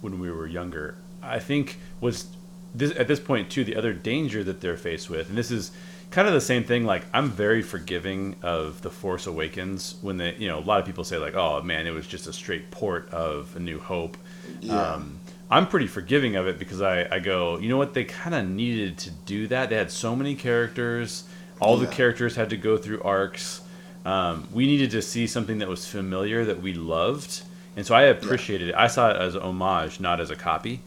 when 0.00 0.20
we 0.20 0.30
were 0.30 0.46
younger. 0.46 0.96
I 1.22 1.38
think 1.38 1.78
was 2.00 2.26
this, 2.74 2.96
at 2.96 3.08
this 3.08 3.18
point 3.18 3.50
too 3.50 3.64
the 3.64 3.76
other 3.76 3.92
danger 3.92 4.44
that 4.44 4.60
they're 4.60 4.76
faced 4.76 5.10
with, 5.10 5.28
and 5.28 5.36
this 5.36 5.50
is 5.50 5.72
kind 6.10 6.28
of 6.28 6.34
the 6.34 6.40
same 6.40 6.64
thing. 6.64 6.84
Like 6.84 7.04
I'm 7.12 7.30
very 7.30 7.62
forgiving 7.62 8.36
of 8.42 8.82
the 8.82 8.90
Force 8.90 9.26
Awakens 9.26 9.96
when 10.02 10.18
they, 10.18 10.34
you 10.36 10.48
know, 10.48 10.58
a 10.58 10.60
lot 10.60 10.78
of 10.80 10.86
people 10.86 11.04
say 11.04 11.18
like, 11.18 11.34
oh 11.34 11.62
man, 11.62 11.86
it 11.86 11.90
was 11.90 12.06
just 12.06 12.26
a 12.26 12.32
straight 12.32 12.70
port 12.70 13.08
of 13.10 13.54
A 13.56 13.60
New 13.60 13.78
Hope. 13.78 14.16
Yeah. 14.60 14.92
Um, 14.92 15.15
I'm 15.50 15.68
pretty 15.68 15.86
forgiving 15.86 16.36
of 16.36 16.46
it 16.46 16.58
because 16.58 16.82
I, 16.82 17.06
I 17.10 17.18
go, 17.20 17.58
you 17.58 17.68
know 17.68 17.76
what, 17.76 17.94
they 17.94 18.04
kind 18.04 18.34
of 18.34 18.48
needed 18.48 18.98
to 18.98 19.10
do 19.10 19.46
that. 19.48 19.70
They 19.70 19.76
had 19.76 19.90
so 19.90 20.16
many 20.16 20.34
characters. 20.34 21.24
All 21.60 21.76
the 21.76 21.86
characters 21.86 22.36
had 22.36 22.50
to 22.50 22.56
go 22.56 22.76
through 22.76 23.02
arcs. 23.02 23.62
Um, 24.04 24.46
we 24.52 24.66
needed 24.66 24.90
to 24.92 25.02
see 25.02 25.26
something 25.26 25.58
that 25.58 25.68
was 25.68 25.86
familiar 25.88 26.44
that 26.44 26.60
we 26.60 26.74
loved, 26.74 27.42
and 27.76 27.84
so 27.84 27.94
I 27.94 28.02
appreciated 28.02 28.68
it. 28.68 28.74
I 28.74 28.86
saw 28.86 29.10
it 29.10 29.16
as 29.16 29.34
homage, 29.34 29.98
not 29.98 30.20
as 30.20 30.30
a 30.30 30.36
copy. 30.36 30.80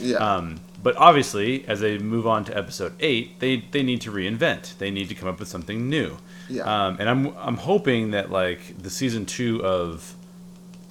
Yeah. 0.00 0.16
Um, 0.18 0.60
but 0.82 0.94
obviously, 0.96 1.66
as 1.66 1.80
they 1.80 1.98
move 1.98 2.26
on 2.26 2.44
to 2.44 2.56
episode 2.56 2.92
eight, 3.00 3.40
they 3.40 3.64
they 3.70 3.82
need 3.82 4.00
to 4.02 4.12
reinvent. 4.12 4.76
They 4.78 4.90
need 4.90 5.08
to 5.08 5.14
come 5.14 5.28
up 5.28 5.38
with 5.38 5.48
something 5.48 5.88
new. 5.88 6.18
Yeah. 6.48 6.64
Um, 6.64 6.96
and 7.00 7.08
I'm 7.08 7.34
I'm 7.38 7.56
hoping 7.56 8.10
that 8.10 8.30
like 8.30 8.82
the 8.82 8.90
season 8.90 9.26
two 9.26 9.64
of 9.64 10.14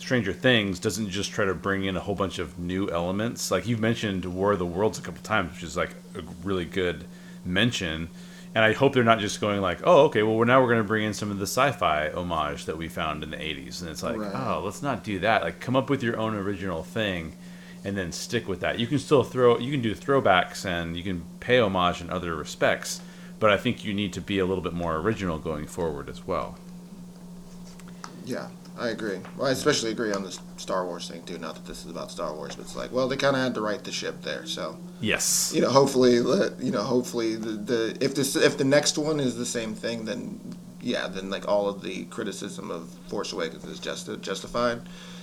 Stranger 0.05 0.33
Things 0.33 0.77
doesn't 0.77 1.09
just 1.09 1.31
try 1.31 1.45
to 1.45 1.55
bring 1.55 1.85
in 1.85 1.97
a 1.97 1.99
whole 1.99 2.13
bunch 2.13 2.37
of 2.37 2.59
new 2.59 2.87
elements. 2.91 3.49
Like 3.49 3.65
you've 3.65 3.79
mentioned 3.79 4.23
War 4.23 4.51
of 4.51 4.59
the 4.59 4.65
Worlds 4.65 4.99
a 4.99 5.01
couple 5.01 5.23
times, 5.23 5.53
which 5.53 5.63
is 5.63 5.75
like 5.75 5.95
a 6.13 6.21
really 6.43 6.63
good 6.63 7.05
mention. 7.43 8.09
And 8.53 8.63
I 8.63 8.73
hope 8.73 8.93
they're 8.93 9.03
not 9.03 9.17
just 9.17 9.41
going 9.41 9.61
like, 9.61 9.79
oh, 9.83 10.03
okay, 10.03 10.21
well, 10.21 10.35
we're 10.35 10.45
now 10.45 10.61
we're 10.61 10.67
going 10.67 10.77
to 10.83 10.87
bring 10.87 11.05
in 11.05 11.15
some 11.15 11.31
of 11.31 11.39
the 11.39 11.47
sci-fi 11.47 12.11
homage 12.11 12.65
that 12.65 12.77
we 12.77 12.87
found 12.87 13.23
in 13.23 13.31
the 13.31 13.37
'80s, 13.37 13.81
and 13.81 13.89
it's 13.89 14.03
like, 14.03 14.17
Right. 14.17 14.31
oh, 14.31 14.61
let's 14.63 14.83
not 14.83 15.03
do 15.03 15.17
that. 15.19 15.41
Like, 15.41 15.59
come 15.59 15.75
up 15.75 15.89
with 15.89 16.03
your 16.03 16.17
own 16.17 16.35
original 16.35 16.83
thing, 16.83 17.35
and 17.83 17.97
then 17.97 18.11
stick 18.11 18.47
with 18.47 18.59
that. 18.59 18.77
You 18.77 18.85
can 18.85 18.99
still 18.99 19.23
throw, 19.23 19.57
you 19.57 19.71
can 19.71 19.81
do 19.81 19.95
throwbacks, 19.95 20.65
and 20.67 20.95
you 20.95 21.01
can 21.01 21.23
pay 21.39 21.57
homage 21.59 21.99
in 21.99 22.11
other 22.11 22.35
respects, 22.35 23.01
but 23.39 23.49
I 23.49 23.57
think 23.57 23.83
you 23.83 23.91
need 23.95 24.13
to 24.13 24.21
be 24.21 24.37
a 24.37 24.45
little 24.45 24.63
bit 24.63 24.73
more 24.73 24.97
original 24.97 25.39
going 25.39 25.65
forward 25.65 26.07
as 26.09 26.27
well. 26.27 26.57
Yeah, 28.23 28.47
I 28.77 28.89
agree. 28.89 29.19
Well, 29.37 29.47
I 29.47 29.51
especially 29.51 29.91
agree 29.91 30.11
on 30.11 30.23
this 30.23 30.39
Star 30.57 30.85
Wars 30.85 31.09
thing 31.09 31.23
too. 31.23 31.37
Not 31.37 31.55
that 31.55 31.65
this 31.65 31.85
is 31.85 31.91
about 31.91 32.11
Star 32.11 32.33
Wars, 32.33 32.55
but 32.55 32.65
it's 32.65 32.75
like, 32.75 32.91
well, 32.91 33.07
they 33.07 33.15
kind 33.15 33.35
of 33.35 33.41
had 33.41 33.53
to 33.55 33.61
right 33.61 33.81
the 33.83 33.91
ship 33.91 34.21
there. 34.21 34.45
So 34.45 34.77
Yes. 34.99 35.51
you 35.55 35.61
know, 35.61 35.69
hopefully, 35.69 36.15
you 36.15 36.71
know, 36.71 36.83
hopefully 36.83 37.35
the, 37.35 37.51
the 37.51 37.97
if 38.01 38.15
this 38.15 38.35
if 38.35 38.57
the 38.57 38.63
next 38.65 38.97
one 38.97 39.19
is 39.19 39.37
the 39.37 39.45
same 39.45 39.73
thing, 39.75 40.05
then 40.05 40.39
yeah, 40.81 41.07
then 41.07 41.29
like 41.29 41.47
all 41.47 41.69
of 41.69 41.81
the 41.81 42.05
criticism 42.05 42.69
of 42.69 42.89
Force 43.07 43.31
Awakens 43.33 43.63
is 43.65 43.79
just 43.79 44.09
justified. 44.21 44.81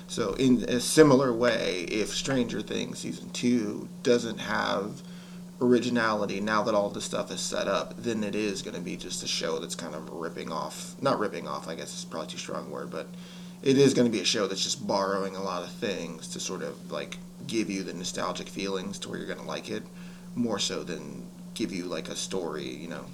So 0.09 0.35
in 0.35 0.65
a 0.65 0.81
similar 0.81 1.33
way, 1.33 1.83
if 1.89 2.09
Stranger 2.09 2.63
Things 2.63 3.01
season 3.01 3.31
two 3.31 3.89
doesn't 4.03 4.39
have 4.39 5.03
originality 5.61 6.41
now 6.41 6.63
that 6.65 6.75
all 6.75 6.91
this 6.91 7.05
stuff 7.05 7.31
is 7.31 7.41
set 7.41 7.69
up 7.69 7.95
then 7.97 8.25
it 8.25 8.35
is 8.35 8.63
going 8.63 8.75
to 8.75 8.81
be 8.81 8.97
just 8.97 9.23
a 9.23 9.29
show 9.29 9.61
that's 9.61 9.77
kind 9.77 9.95
of 9.95 10.11
ripping 10.11 10.51
off. 10.51 10.97
Not 11.01 11.21
ripping 11.21 11.47
off, 11.47 11.69
I 11.69 11.77
guess 11.77 11.93
it's 11.93 12.05
probably 12.05 12.29
too 12.29 12.39
strong 12.39 12.67
a 12.67 12.69
word, 12.69 12.91
but 12.91 13.07
it 13.63 13.79
is 13.79 13.95
going 13.95 14.07
to 14.07 14.13
be 14.13 14.21
a 14.21 14.25
show 14.25 14.47
that's 14.47 14.63
just 14.63 14.87
borrowing 14.87 15.37
a 15.37 15.43
lot 15.43 15.63
of 15.63 15.71
things 15.71 16.29
to 16.29 16.41
sort 16.41 16.63
of 16.63 16.91
like 16.91 17.19
give 17.47 17.71
you 17.71 17.83
the 17.83 17.93
nostalgic 17.93 18.49
feelings 18.49 18.99
to 18.99 19.09
where 19.09 19.19
you're 19.19 19.27
going 19.27 19.39
to 19.39 19.45
like 19.47 19.71
it 19.71 19.85
more 20.35 20.59
so 20.59 20.83
than 20.83 21.27
give 21.55 21.73
you 21.73 21.85
like 21.85 22.09
a 22.09 22.17
story, 22.17 22.69
you 22.69 22.89
know. 22.89 23.05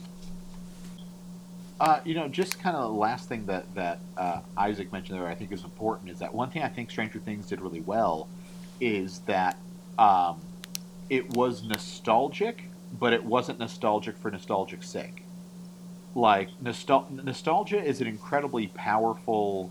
Uh, 1.81 2.01
you 2.05 2.15
know, 2.15 2.27
just 2.29 2.59
kind 2.59 2.77
of 2.77 2.91
the 2.91 2.99
last 2.99 3.29
thing 3.29 3.47
that 3.47 3.73
that 3.75 4.01
uh, 4.17 4.41
Isaac 4.57 4.93
mentioned 4.93 5.19
there, 5.19 5.29
I 5.29 5.35
think 5.35 5.53
is 5.53 5.65
important, 5.65 6.11
is 6.11 6.19
that 6.19 6.35
one 6.35 6.51
thing 6.51 6.63
I 6.63 6.69
think 6.69 6.91
Stranger 6.91 7.21
Things 7.21 7.47
did 7.47 7.61
really 7.61 7.81
well 7.81 8.27
is 8.81 9.21
that 9.21 9.59
um, 9.99 10.41
it 11.11 11.29
was 11.37 11.63
nostalgic, 11.63 12.65
but 12.99 13.13
it 13.13 13.23
wasn't 13.23 13.59
nostalgic 13.59 14.17
for 14.17 14.31
nostalgic's 14.31 14.89
sake. 14.89 15.25
Like 16.15 16.49
nostal- 16.63 17.11
nostalgia 17.11 17.81
is 17.83 18.01
an 18.01 18.09
incredibly 18.09 18.69
powerful 18.69 19.71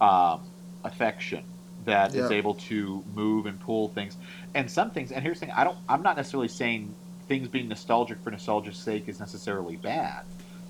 um, 0.00 0.52
affection 0.84 1.44
that 1.80 2.16
is 2.16 2.30
able 2.30 2.54
to 2.54 3.04
move 3.06 3.46
and 3.46 3.60
pull 3.60 3.88
things, 3.88 4.16
and 4.54 4.70
some 4.70 4.90
things. 4.90 5.12
And 5.12 5.22
here's 5.22 5.40
the 5.40 5.46
thing: 5.46 5.54
I 5.56 5.64
don't. 5.64 5.78
I'm 5.88 6.02
not 6.02 6.16
necessarily 6.16 6.48
saying 6.48 6.96
things 7.28 7.48
being 7.48 7.68
nostalgic 7.68 8.22
for 8.22 8.30
nostalgia's 8.30 8.78
sake 8.78 9.08
is 9.08 9.20
necessarily 9.20 9.76
bad. 9.76 10.22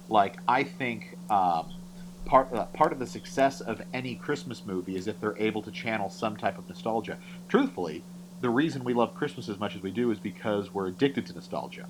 Like 0.09 0.39
I 0.49 0.65
think 0.65 1.17
um, 1.31 1.75
part 2.25 2.53
uh, 2.53 2.67
part 2.67 2.93
of 2.93 2.99
the 2.99 3.07
success 3.07 3.61
of 3.61 3.83
any 3.93 4.17
Christmas 4.17 4.67
movie 4.67 4.97
is 4.97 5.07
if 5.09 5.21
they're 5.21 5.39
able 5.39 5.63
to 5.63 5.71
channel 5.71 6.09
some 6.11 6.37
type 6.37 6.59
of 6.59 6.69
nostalgia. 6.69 7.19
Truthfully, 7.49 8.07
the 8.41 8.51
reason 8.51 8.85
we 8.85 8.95
love 8.95 9.15
Christmas 9.15 9.49
as 9.49 9.59
much 9.59 9.77
as 9.77 9.83
we 9.83 9.91
do 9.91 10.11
is 10.11 10.21
because 10.21 10.73
we're 10.75 10.89
addicted 10.89 11.27
to 11.27 11.33
nostalgia. 11.35 11.87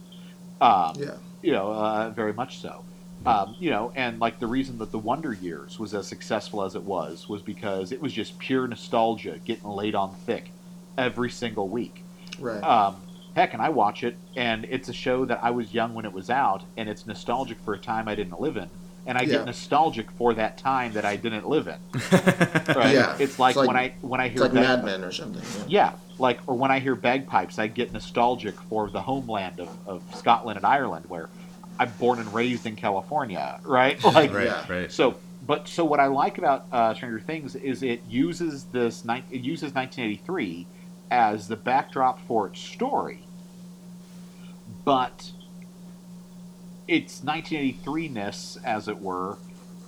Um, 0.61 0.95
Yeah. 0.99 1.17
you 1.43 1.53
know, 1.53 1.73
uh, 1.73 2.11
very 2.11 2.33
much 2.33 2.61
so. 2.61 2.85
Um, 3.27 3.57
you 3.59 3.71
know, 3.71 3.93
and 3.97 4.21
like 4.21 4.39
the 4.39 4.47
reason 4.47 4.79
that 4.79 4.93
the 4.93 4.99
Wonder 4.99 5.33
Years 5.33 5.79
was 5.79 5.93
as 5.93 6.07
successful 6.07 6.63
as 6.63 6.75
it 6.75 6.83
was 6.85 7.29
was 7.29 7.43
because 7.43 7.91
it 7.93 8.01
was 8.01 8.13
just 8.13 8.39
pure 8.39 8.67
nostalgia 8.69 9.39
getting 9.45 9.69
laid 9.69 9.95
on 9.95 10.15
thick 10.27 10.51
every 10.97 11.29
single 11.31 11.69
week. 11.69 12.05
Right. 12.39 12.63
Um, 12.63 12.97
heck, 13.35 13.53
and 13.55 13.61
I 13.63 13.69
watch 13.71 14.05
it, 14.05 14.17
and 14.37 14.65
it's 14.71 14.89
a 14.89 14.93
show 14.93 15.25
that 15.25 15.41
I 15.43 15.51
was 15.51 15.75
young 15.75 15.95
when 15.95 16.05
it 16.05 16.13
was 16.13 16.31
out, 16.31 16.63
and 16.77 16.89
it's 16.89 17.07
nostalgic 17.07 17.59
for 17.65 17.75
a 17.75 17.79
time 17.79 18.07
I 18.09 18.15
didn't 18.15 18.41
live 18.41 18.57
in, 18.57 18.71
and 19.07 19.19
I 19.19 19.23
Yeah. 19.23 19.29
get 19.39 19.47
nostalgic 19.47 20.11
for 20.13 20.33
that 20.35 20.57
time 20.57 20.93
that 20.93 21.05
I 21.05 21.17
didn't 21.17 21.49
live 21.49 21.67
in. 21.69 21.79
Right? 22.75 22.95
Yeah. 22.95 23.17
It's 23.19 23.39
like, 23.39 23.51
It's 23.53 23.57
like- 23.57 23.67
when 23.69 23.77
I 23.77 23.93
when 24.01 24.21
I 24.21 24.27
it's 24.27 24.35
hear 24.35 24.43
like 24.43 24.53
Mad 24.53 24.85
Men 24.85 25.03
or 25.03 25.11
something. 25.11 25.43
Yeah. 25.69 25.91
yeah, 25.91 25.93
like 26.19 26.39
or 26.47 26.55
when 26.55 26.71
I 26.71 26.79
hear 26.79 26.95
bagpipes, 26.95 27.59
I 27.59 27.67
get 27.67 27.93
nostalgic 27.93 28.55
for 28.63 28.89
the 28.91 29.01
homeland 29.03 29.59
of, 29.61 29.69
of 29.89 30.03
Scotland 30.15 30.57
and 30.57 30.65
Ireland, 30.67 31.07
where 31.09 31.29
I'm 31.79 31.95
born 31.99 32.19
and 32.19 32.33
raised 32.35 32.67
in 32.67 32.77
California, 32.77 33.61
right? 33.65 34.03
Like, 34.05 34.33
right, 34.33 34.47
Yeah. 34.47 34.67
right. 34.69 34.93
so, 34.93 35.21
but 35.41 35.69
so 35.69 35.85
what 35.85 36.01
I 36.01 36.07
like 36.07 36.39
about 36.39 36.67
uh, 36.73 36.95
Stranger 36.95 37.21
Things 37.21 37.55
is 37.55 37.83
it 37.83 38.05
uses 38.07 38.67
this 38.67 39.05
ni- 39.05 39.25
it 39.31 39.41
uses 39.43 39.75
1983 39.75 40.69
as 41.11 41.49
the 41.49 41.57
backdrop 41.57 42.21
for 42.21 42.49
its 42.49 42.61
story, 42.61 43.29
but 44.85 45.33
its 46.87 47.21
1983ness, 47.23 48.57
as 48.65 48.89
it 48.89 49.01
were, 49.01 49.41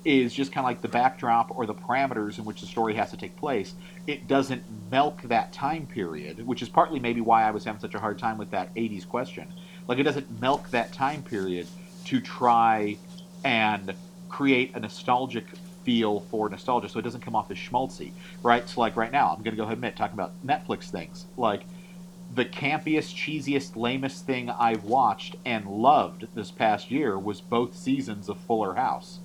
is 0.05 0.33
just 0.33 0.51
kind 0.53 0.65
of 0.65 0.69
like 0.69 0.81
the 0.83 0.89
backdrop 0.89 1.51
or 1.51 1.67
the 1.67 1.75
parameters 1.75 2.39
in 2.39 2.45
which 2.45 2.61
the 2.61 2.67
story 2.67 2.95
has 2.95 3.11
to 3.11 3.17
take 3.17 3.37
place. 3.37 3.75
It 4.07 4.27
doesn't 4.27 4.65
milk 4.91 5.23
that 5.23 5.53
time 5.53 5.87
period, 5.87 6.47
which 6.47 6.63
is 6.63 6.69
partly 6.71 6.99
maybe 7.01 7.21
why 7.21 7.43
I 7.45 7.51
was 7.51 7.65
having 7.65 7.81
such 7.81 7.95
a 7.95 8.01
hard 8.01 8.19
time 8.19 8.39
with 8.39 8.51
that 8.51 8.75
80s 8.77 9.07
question. 9.07 9.53
Like, 9.89 9.99
it 9.99 10.05
doesn't 10.05 10.31
milk 10.31 10.71
that 10.71 10.93
time 10.93 11.23
period 11.23 11.71
to 12.11 12.21
try 12.21 12.97
and 13.45 13.95
create 14.29 14.75
a 14.75 14.81
nostalgic 14.81 15.45
feel 15.85 16.21
for 16.29 16.49
nostalgia 16.49 16.89
so 16.89 16.99
it 16.99 17.03
doesn't 17.03 17.21
come 17.21 17.37
off 17.37 17.53
as 17.53 17.57
schmaltzy, 17.57 18.11
right? 18.43 18.69
So, 18.69 18.81
like, 18.81 18.97
right 18.97 19.13
now, 19.13 19.29
I'm 19.29 19.45
going 19.45 19.53
to 19.53 19.57
go 19.57 19.63
ahead 19.63 19.77
and 19.77 19.85
admit, 19.85 19.97
talking 19.97 20.15
about 20.15 20.33
Netflix 20.45 20.91
things. 20.91 21.27
Like, 21.37 21.63
the 22.35 22.45
campiest, 22.45 23.15
cheesiest, 23.15 23.77
lamest 23.77 24.27
thing 24.27 24.51
I've 24.51 24.83
watched 24.83 25.37
and 25.45 25.67
loved 25.67 26.27
this 26.35 26.51
past 26.51 26.91
year 26.91 27.17
was 27.17 27.41
both 27.41 27.77
seasons 27.77 28.29
of 28.29 28.39
Fuller 28.39 28.75
House, 28.75 29.21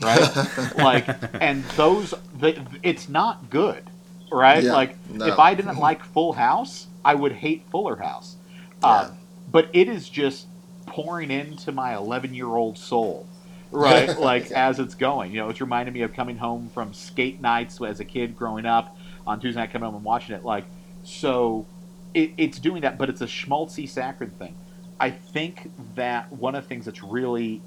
right? 0.00 0.30
like, 0.78 1.08
and 1.42 1.64
those, 1.76 2.14
the, 2.38 2.64
it's 2.84 3.08
not 3.08 3.50
good, 3.50 3.82
right? 4.30 4.62
Yeah, 4.62 4.74
like, 4.74 4.96
no. 5.10 5.26
if 5.26 5.40
I 5.40 5.54
didn't 5.54 5.78
like 5.78 6.04
Full 6.04 6.34
House, 6.34 6.86
I 7.04 7.16
would 7.16 7.32
hate 7.32 7.64
Fuller 7.72 7.96
House. 7.96 8.36
Yeah. 8.80 9.00
Um, 9.00 9.18
but 9.50 9.70
it 9.72 9.88
is 9.88 10.08
just 10.08 10.46
pouring 10.88 11.30
into 11.30 11.72
my 11.72 11.96
11 11.96 12.34
year 12.34 12.46
old 12.46 12.78
soul, 12.78 13.26
right? 13.70 14.18
like, 14.20 14.50
as 14.50 14.78
it's 14.78 14.94
going. 14.94 15.32
You 15.32 15.38
know, 15.38 15.48
it's 15.48 15.60
reminding 15.60 15.94
me 15.94 16.02
of 16.02 16.12
coming 16.12 16.38
home 16.38 16.70
from 16.72 16.92
skate 16.92 17.40
nights 17.40 17.80
as 17.80 18.00
a 18.00 18.04
kid 18.04 18.36
growing 18.36 18.66
up 18.66 18.96
on 19.26 19.40
Tuesday 19.40 19.60
night, 19.60 19.72
coming 19.72 19.86
home 19.86 19.96
and 19.96 20.04
watching 20.04 20.34
it. 20.34 20.44
Like, 20.44 20.64
so 21.04 21.66
it, 22.14 22.32
it's 22.36 22.58
doing 22.58 22.82
that, 22.82 22.98
but 22.98 23.08
it's 23.08 23.20
a 23.20 23.26
schmaltzy 23.26 23.88
saccharine 23.88 24.30
thing. 24.30 24.54
I 25.00 25.10
think 25.10 25.70
that 25.94 26.32
one 26.32 26.54
of 26.54 26.64
the 26.64 26.68
things 26.68 26.86
that's 26.86 27.02
really 27.02 27.62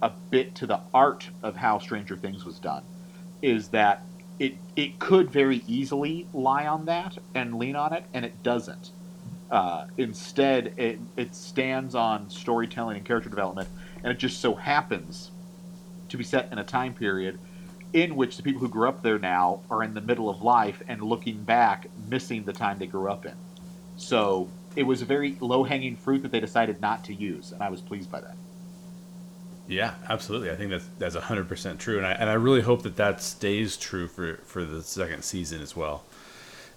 a 0.00 0.10
bit 0.30 0.54
to 0.56 0.66
the 0.66 0.80
art 0.94 1.28
of 1.42 1.56
how 1.56 1.78
Stranger 1.78 2.16
Things 2.16 2.44
was 2.44 2.58
done 2.58 2.84
is 3.42 3.68
that 3.68 4.02
it 4.38 4.54
it 4.76 4.98
could 4.98 5.30
very 5.30 5.64
easily 5.66 6.28
lie 6.32 6.66
on 6.66 6.84
that 6.84 7.18
and 7.34 7.58
lean 7.58 7.74
on 7.74 7.92
it, 7.92 8.04
and 8.14 8.24
it 8.24 8.42
doesn't. 8.42 8.90
Uh, 9.50 9.86
instead, 9.96 10.74
it 10.76 10.98
it 11.16 11.34
stands 11.34 11.94
on 11.94 12.28
storytelling 12.28 12.96
and 12.96 13.06
character 13.06 13.30
development, 13.30 13.68
and 14.02 14.12
it 14.12 14.18
just 14.18 14.40
so 14.40 14.54
happens 14.54 15.30
to 16.08 16.16
be 16.16 16.24
set 16.24 16.50
in 16.52 16.58
a 16.58 16.64
time 16.64 16.94
period 16.94 17.38
in 17.92 18.16
which 18.16 18.36
the 18.36 18.42
people 18.42 18.60
who 18.60 18.68
grew 18.68 18.88
up 18.88 19.02
there 19.02 19.18
now 19.18 19.60
are 19.70 19.82
in 19.82 19.94
the 19.94 20.00
middle 20.00 20.28
of 20.28 20.42
life 20.42 20.82
and 20.88 21.02
looking 21.02 21.42
back, 21.42 21.86
missing 22.08 22.44
the 22.44 22.52
time 22.52 22.78
they 22.78 22.86
grew 22.86 23.10
up 23.10 23.24
in. 23.24 23.34
So 23.96 24.48
it 24.76 24.82
was 24.82 25.00
a 25.00 25.06
very 25.06 25.36
low 25.40 25.64
hanging 25.64 25.96
fruit 25.96 26.22
that 26.22 26.30
they 26.30 26.40
decided 26.40 26.80
not 26.80 27.04
to 27.04 27.14
use, 27.14 27.52
and 27.52 27.62
I 27.62 27.70
was 27.70 27.80
pleased 27.80 28.10
by 28.10 28.20
that. 28.20 28.36
Yeah, 29.66 29.94
absolutely. 30.08 30.50
I 30.50 30.56
think 30.56 30.70
that's 30.70 30.88
that's 30.98 31.14
hundred 31.14 31.48
percent 31.48 31.78
true, 31.78 31.98
and 31.98 32.06
I 32.06 32.12
and 32.12 32.30
I 32.30 32.34
really 32.34 32.62
hope 32.62 32.82
that 32.82 32.96
that 32.96 33.22
stays 33.22 33.76
true 33.76 34.08
for 34.08 34.36
for 34.44 34.64
the 34.64 34.82
second 34.82 35.24
season 35.24 35.60
as 35.60 35.76
well. 35.76 36.04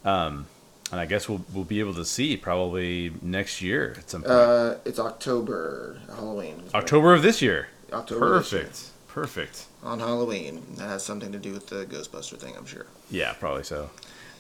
Um, 0.04 0.48
and 0.92 1.00
I 1.00 1.06
guess 1.06 1.28
we'll 1.30 1.44
we'll 1.54 1.64
be 1.64 1.80
able 1.80 1.94
to 1.96 2.06
see 2.06 2.38
probably 2.38 3.12
next 3.22 3.62
year 3.62 3.96
at 3.98 4.10
some 4.10 4.22
point. 4.24 4.34
Uh, 4.34 4.76
it's 4.86 5.00
October, 5.00 5.98
Halloween. 6.16 6.64
October 6.74 7.14
of 7.14 7.22
this 7.22 7.42
year. 7.42 7.68
October 7.94 8.40
this 8.40 8.52
year. 8.52 8.62
Perfect. 8.64 8.88
Perfect. 9.08 9.66
on 9.84 10.00
Halloween. 10.00 10.64
That 10.78 10.88
has 10.88 11.04
something 11.04 11.32
to 11.34 11.38
do 11.40 11.52
with 11.52 11.68
the 11.68 11.86
Ghostbuster 11.86 12.38
thing, 12.38 12.56
I'm 12.58 12.66
sure. 12.66 12.86
Yeah, 13.10 13.34
probably 13.34 13.64
so. 13.64 13.90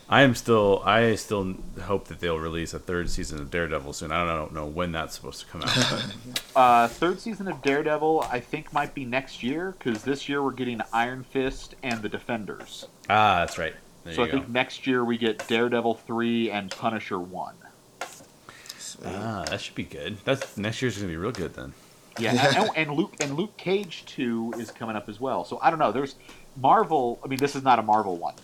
I 0.09 0.23
am 0.23 0.35
still. 0.35 0.81
I 0.85 1.15
still 1.15 1.55
hope 1.83 2.07
that 2.09 2.19
they'll 2.19 2.39
release 2.39 2.73
a 2.73 2.79
third 2.79 3.09
season 3.09 3.39
of 3.39 3.49
Daredevil 3.49 3.93
soon. 3.93 4.11
I 4.11 4.25
don't 4.25 4.53
know 4.53 4.65
when 4.65 4.91
that's 4.91 5.15
supposed 5.15 5.41
to 5.41 5.45
come 5.47 5.61
out. 5.63 6.05
Uh, 6.53 6.85
third 6.89 7.21
season 7.21 7.47
of 7.47 7.61
Daredevil, 7.61 8.25
I 8.29 8.41
think, 8.41 8.73
might 8.73 8.93
be 8.93 9.05
next 9.05 9.41
year 9.41 9.73
because 9.77 10.03
this 10.03 10.27
year 10.27 10.43
we're 10.43 10.51
getting 10.51 10.81
Iron 10.91 11.23
Fist 11.23 11.75
and 11.81 12.01
the 12.01 12.09
Defenders. 12.09 12.87
ah, 13.09 13.39
that's 13.39 13.57
right. 13.57 13.73
There 14.03 14.13
so 14.13 14.23
I 14.23 14.25
you 14.25 14.31
go. 14.31 14.37
think 14.39 14.49
next 14.49 14.87
year 14.87 15.03
we 15.05 15.17
get 15.17 15.47
Daredevil 15.47 15.95
three 15.95 16.49
and 16.49 16.71
Punisher 16.71 17.19
one. 17.19 17.55
Sweet. 18.77 19.07
Ah, 19.07 19.45
that 19.49 19.61
should 19.61 19.75
be 19.75 19.83
good. 19.83 20.17
That's 20.25 20.57
next 20.57 20.81
year's 20.81 20.97
gonna 20.97 21.07
be 21.07 21.17
real 21.17 21.31
good 21.31 21.53
then. 21.53 21.73
Yeah, 22.19 22.31
and, 22.31 22.57
and, 22.57 22.69
and 22.75 22.91
Luke 22.93 23.15
and 23.21 23.35
Luke 23.35 23.55
Cage 23.57 24.03
two 24.05 24.53
is 24.57 24.71
coming 24.71 24.95
up 24.95 25.07
as 25.07 25.19
well. 25.19 25.45
So 25.45 25.59
I 25.61 25.69
don't 25.69 25.79
know. 25.79 25.91
There's 25.91 26.15
Marvel. 26.57 27.19
I 27.23 27.27
mean, 27.27 27.39
this 27.39 27.55
is 27.55 27.63
not 27.63 27.79
a 27.79 27.83
Marvel 27.83 28.17
one. 28.17 28.35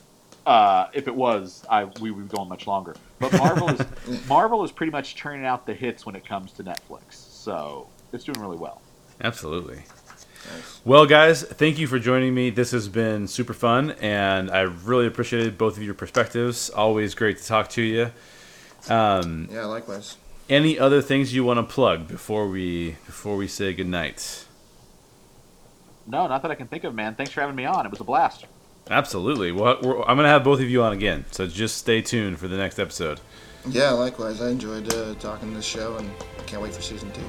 Uh, 0.45 0.87
if 0.93 1.07
it 1.07 1.15
was, 1.15 1.65
I 1.69 1.85
we 1.99 2.11
would 2.11 2.29
be 2.29 2.35
going 2.35 2.47
much 2.47 2.67
longer. 2.67 2.95
But 3.19 3.33
Marvel 3.33 3.69
is 3.69 4.27
Marvel 4.29 4.63
is 4.63 4.71
pretty 4.71 4.91
much 4.91 5.15
turning 5.15 5.45
out 5.45 5.65
the 5.65 5.73
hits 5.73 6.05
when 6.05 6.15
it 6.15 6.25
comes 6.25 6.53
to 6.53 6.63
Netflix. 6.63 7.13
So 7.13 7.87
it's 8.13 8.23
doing 8.23 8.39
really 8.39 8.57
well. 8.57 8.81
Absolutely. 9.21 9.83
Nice. 10.55 10.79
Well, 10.85 11.05
guys, 11.05 11.43
thank 11.43 11.77
you 11.77 11.87
for 11.87 11.99
joining 11.99 12.33
me. 12.33 12.49
This 12.49 12.71
has 12.71 12.87
been 12.87 13.27
super 13.27 13.53
fun, 13.53 13.91
and 14.01 14.49
I 14.49 14.61
really 14.61 15.05
appreciated 15.07 15.57
both 15.57 15.77
of 15.77 15.83
your 15.83 15.93
perspectives. 15.93 16.69
Always 16.69 17.15
great 17.15 17.37
to 17.39 17.45
talk 17.45 17.69
to 17.71 17.81
you. 17.81 18.11
Um, 18.89 19.49
Yeah, 19.51 19.65
likewise. 19.65 20.15
any 20.49 20.79
other 20.79 21.01
things 21.01 21.33
you 21.33 21.43
want 21.43 21.57
to 21.57 21.63
plug 21.73 22.07
before 22.07 22.47
we 22.47 22.91
before 23.05 23.35
we 23.35 23.47
say 23.47 23.73
goodnight? 23.73 24.45
No, 26.05 26.25
not 26.27 26.41
that 26.43 26.51
I 26.51 26.55
can 26.55 26.67
think 26.67 26.85
of, 26.85 26.95
man. 26.95 27.15
Thanks 27.15 27.33
for 27.33 27.41
having 27.41 27.55
me 27.55 27.65
on. 27.65 27.85
It 27.85 27.89
was 27.91 27.99
a 27.99 28.05
blast. 28.05 28.45
Absolutely. 28.89 29.51
Well, 29.51 29.79
we're, 29.81 30.01
I'm 30.03 30.15
gonna 30.15 30.29
have 30.29 30.45
both 30.45 30.61
of 30.61 30.69
you 30.69 30.81
on 30.83 30.93
again, 30.93 31.25
so 31.31 31.45
just 31.47 31.75
stay 31.77 32.01
tuned 32.01 32.39
for 32.39 32.47
the 32.47 32.55
next 32.55 32.79
episode. 32.79 33.19
Yeah, 33.67 33.89
likewise. 33.91 34.41
I 34.41 34.47
enjoyed 34.49 34.93
uh, 34.93 35.15
talking 35.15 35.53
this 35.53 35.65
show 35.65 35.97
and 35.97 36.09
I 36.39 36.43
can't 36.43 36.61
wait 36.61 36.73
for 36.73 36.81
season 36.81 37.11
two. 37.11 37.21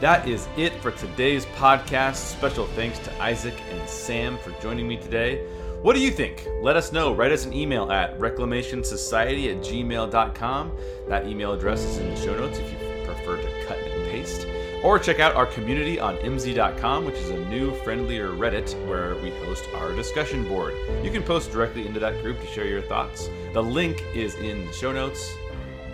That 0.00 0.26
is 0.26 0.48
it 0.56 0.72
for 0.80 0.92
today's 0.92 1.44
podcast. 1.44 2.14
Special 2.14 2.66
thanks 2.68 2.98
to 3.00 3.22
Isaac 3.22 3.54
and 3.70 3.86
Sam 3.86 4.38
for 4.38 4.50
joining 4.62 4.88
me 4.88 4.96
today. 4.96 5.46
What 5.82 5.94
do 5.94 6.00
you 6.00 6.10
think? 6.10 6.48
Let 6.62 6.74
us 6.74 6.90
know. 6.90 7.14
Write 7.14 7.32
us 7.32 7.44
an 7.44 7.52
email 7.52 7.92
at 7.92 8.18
reclamationsociety 8.18 9.50
at 9.54 9.62
gmail.com. 9.62 10.72
That 11.06 11.26
email 11.26 11.52
address 11.52 11.84
is 11.84 11.98
in 11.98 12.08
the 12.08 12.16
show 12.16 12.34
notes 12.34 12.58
if 12.58 12.72
you 12.72 12.78
prefer 13.04 13.36
to 13.42 13.66
cut 13.66 13.76
and 13.76 14.10
paste. 14.10 14.46
Or 14.82 14.98
check 14.98 15.20
out 15.20 15.34
our 15.34 15.44
community 15.44 16.00
on 16.00 16.16
mz.com, 16.16 17.04
which 17.04 17.16
is 17.16 17.28
a 17.28 17.44
new, 17.50 17.74
friendlier 17.82 18.30
Reddit 18.30 18.72
where 18.88 19.16
we 19.16 19.28
host 19.44 19.66
our 19.74 19.92
discussion 19.92 20.48
board. 20.48 20.72
You 21.04 21.10
can 21.10 21.22
post 21.22 21.52
directly 21.52 21.86
into 21.86 22.00
that 22.00 22.22
group 22.22 22.40
to 22.40 22.46
share 22.46 22.66
your 22.66 22.80
thoughts. 22.80 23.28
The 23.52 23.62
link 23.62 24.02
is 24.14 24.34
in 24.36 24.64
the 24.64 24.72
show 24.72 24.92
notes. 24.92 25.30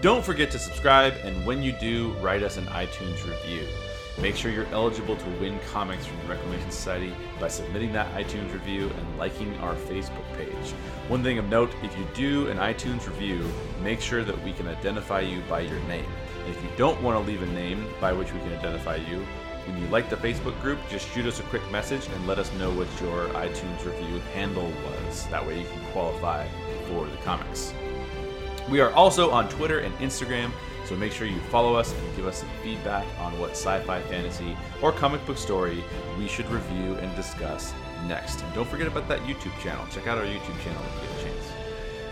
Don't 0.00 0.24
forget 0.24 0.52
to 0.52 0.60
subscribe, 0.60 1.14
and 1.24 1.44
when 1.44 1.60
you 1.64 1.72
do, 1.80 2.12
write 2.20 2.44
us 2.44 2.56
an 2.56 2.66
iTunes 2.66 3.26
review. 3.26 3.66
Make 4.18 4.34
sure 4.34 4.50
you're 4.50 4.66
eligible 4.66 5.14
to 5.14 5.30
win 5.40 5.58
comics 5.70 6.06
from 6.06 6.18
the 6.20 6.28
Reclamation 6.28 6.70
Society 6.70 7.14
by 7.38 7.48
submitting 7.48 7.92
that 7.92 8.14
iTunes 8.14 8.50
review 8.52 8.90
and 8.96 9.18
liking 9.18 9.54
our 9.58 9.74
Facebook 9.74 10.24
page. 10.38 10.70
One 11.08 11.22
thing 11.22 11.38
of 11.38 11.48
note 11.50 11.70
if 11.82 11.96
you 11.98 12.06
do 12.14 12.48
an 12.48 12.56
iTunes 12.56 13.06
review, 13.06 13.46
make 13.82 14.00
sure 14.00 14.24
that 14.24 14.42
we 14.42 14.54
can 14.54 14.68
identify 14.68 15.20
you 15.20 15.42
by 15.50 15.60
your 15.60 15.78
name. 15.80 16.06
If 16.48 16.62
you 16.62 16.70
don't 16.78 17.02
want 17.02 17.18
to 17.18 17.30
leave 17.30 17.42
a 17.42 17.52
name 17.52 17.86
by 18.00 18.14
which 18.14 18.32
we 18.32 18.40
can 18.40 18.54
identify 18.54 18.96
you, 18.96 19.26
when 19.66 19.82
you 19.82 19.86
like 19.88 20.08
the 20.08 20.16
Facebook 20.16 20.58
group, 20.62 20.78
just 20.88 21.08
shoot 21.10 21.26
us 21.26 21.40
a 21.40 21.42
quick 21.44 21.70
message 21.70 22.06
and 22.06 22.26
let 22.26 22.38
us 22.38 22.50
know 22.54 22.70
what 22.70 22.88
your 23.02 23.28
iTunes 23.34 23.84
review 23.84 24.20
handle 24.32 24.72
was. 24.84 25.26
That 25.26 25.46
way 25.46 25.60
you 25.60 25.66
can 25.66 25.84
qualify 25.92 26.48
for 26.88 27.06
the 27.06 27.16
comics. 27.18 27.74
We 28.70 28.80
are 28.80 28.92
also 28.92 29.30
on 29.30 29.48
Twitter 29.48 29.80
and 29.80 29.94
Instagram, 29.98 30.52
so 30.86 30.96
make 30.96 31.12
sure 31.12 31.26
you 31.26 31.40
follow 31.50 31.74
us 31.74 31.92
and 31.92 32.16
give 32.16 32.26
us 32.26 32.38
some 32.38 32.48
feedback 32.62 33.06
on 33.18 33.38
what 33.38 33.50
sci 33.50 33.80
fi, 33.82 34.00
fantasy, 34.02 34.56
or 34.80 34.92
comic 34.92 35.24
book 35.26 35.38
story 35.38 35.84
we 36.18 36.28
should 36.28 36.48
review 36.50 36.94
and 36.94 37.14
discuss 37.16 37.74
next. 38.06 38.42
And 38.42 38.54
don't 38.54 38.68
forget 38.68 38.86
about 38.86 39.08
that 39.08 39.20
YouTube 39.20 39.58
channel. 39.60 39.84
Check 39.90 40.06
out 40.06 40.18
our 40.18 40.24
YouTube 40.24 40.60
channel 40.62 40.82
if 40.84 41.02
you 41.02 41.08
get 41.08 41.18
a 41.18 41.24
chance. 41.24 41.52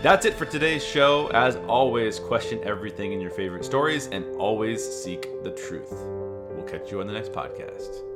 That's 0.01 0.25
it 0.25 0.33
for 0.35 0.45
today's 0.45 0.85
show. 0.85 1.27
As 1.29 1.55
always, 1.67 2.19
question 2.19 2.59
everything 2.63 3.13
in 3.13 3.21
your 3.21 3.31
favorite 3.31 3.65
stories 3.65 4.07
and 4.07 4.25
always 4.35 4.83
seek 4.83 5.43
the 5.43 5.51
truth. 5.51 5.91
We'll 5.91 6.67
catch 6.67 6.91
you 6.91 7.01
on 7.01 7.07
the 7.07 7.13
next 7.13 7.31
podcast. 7.31 8.14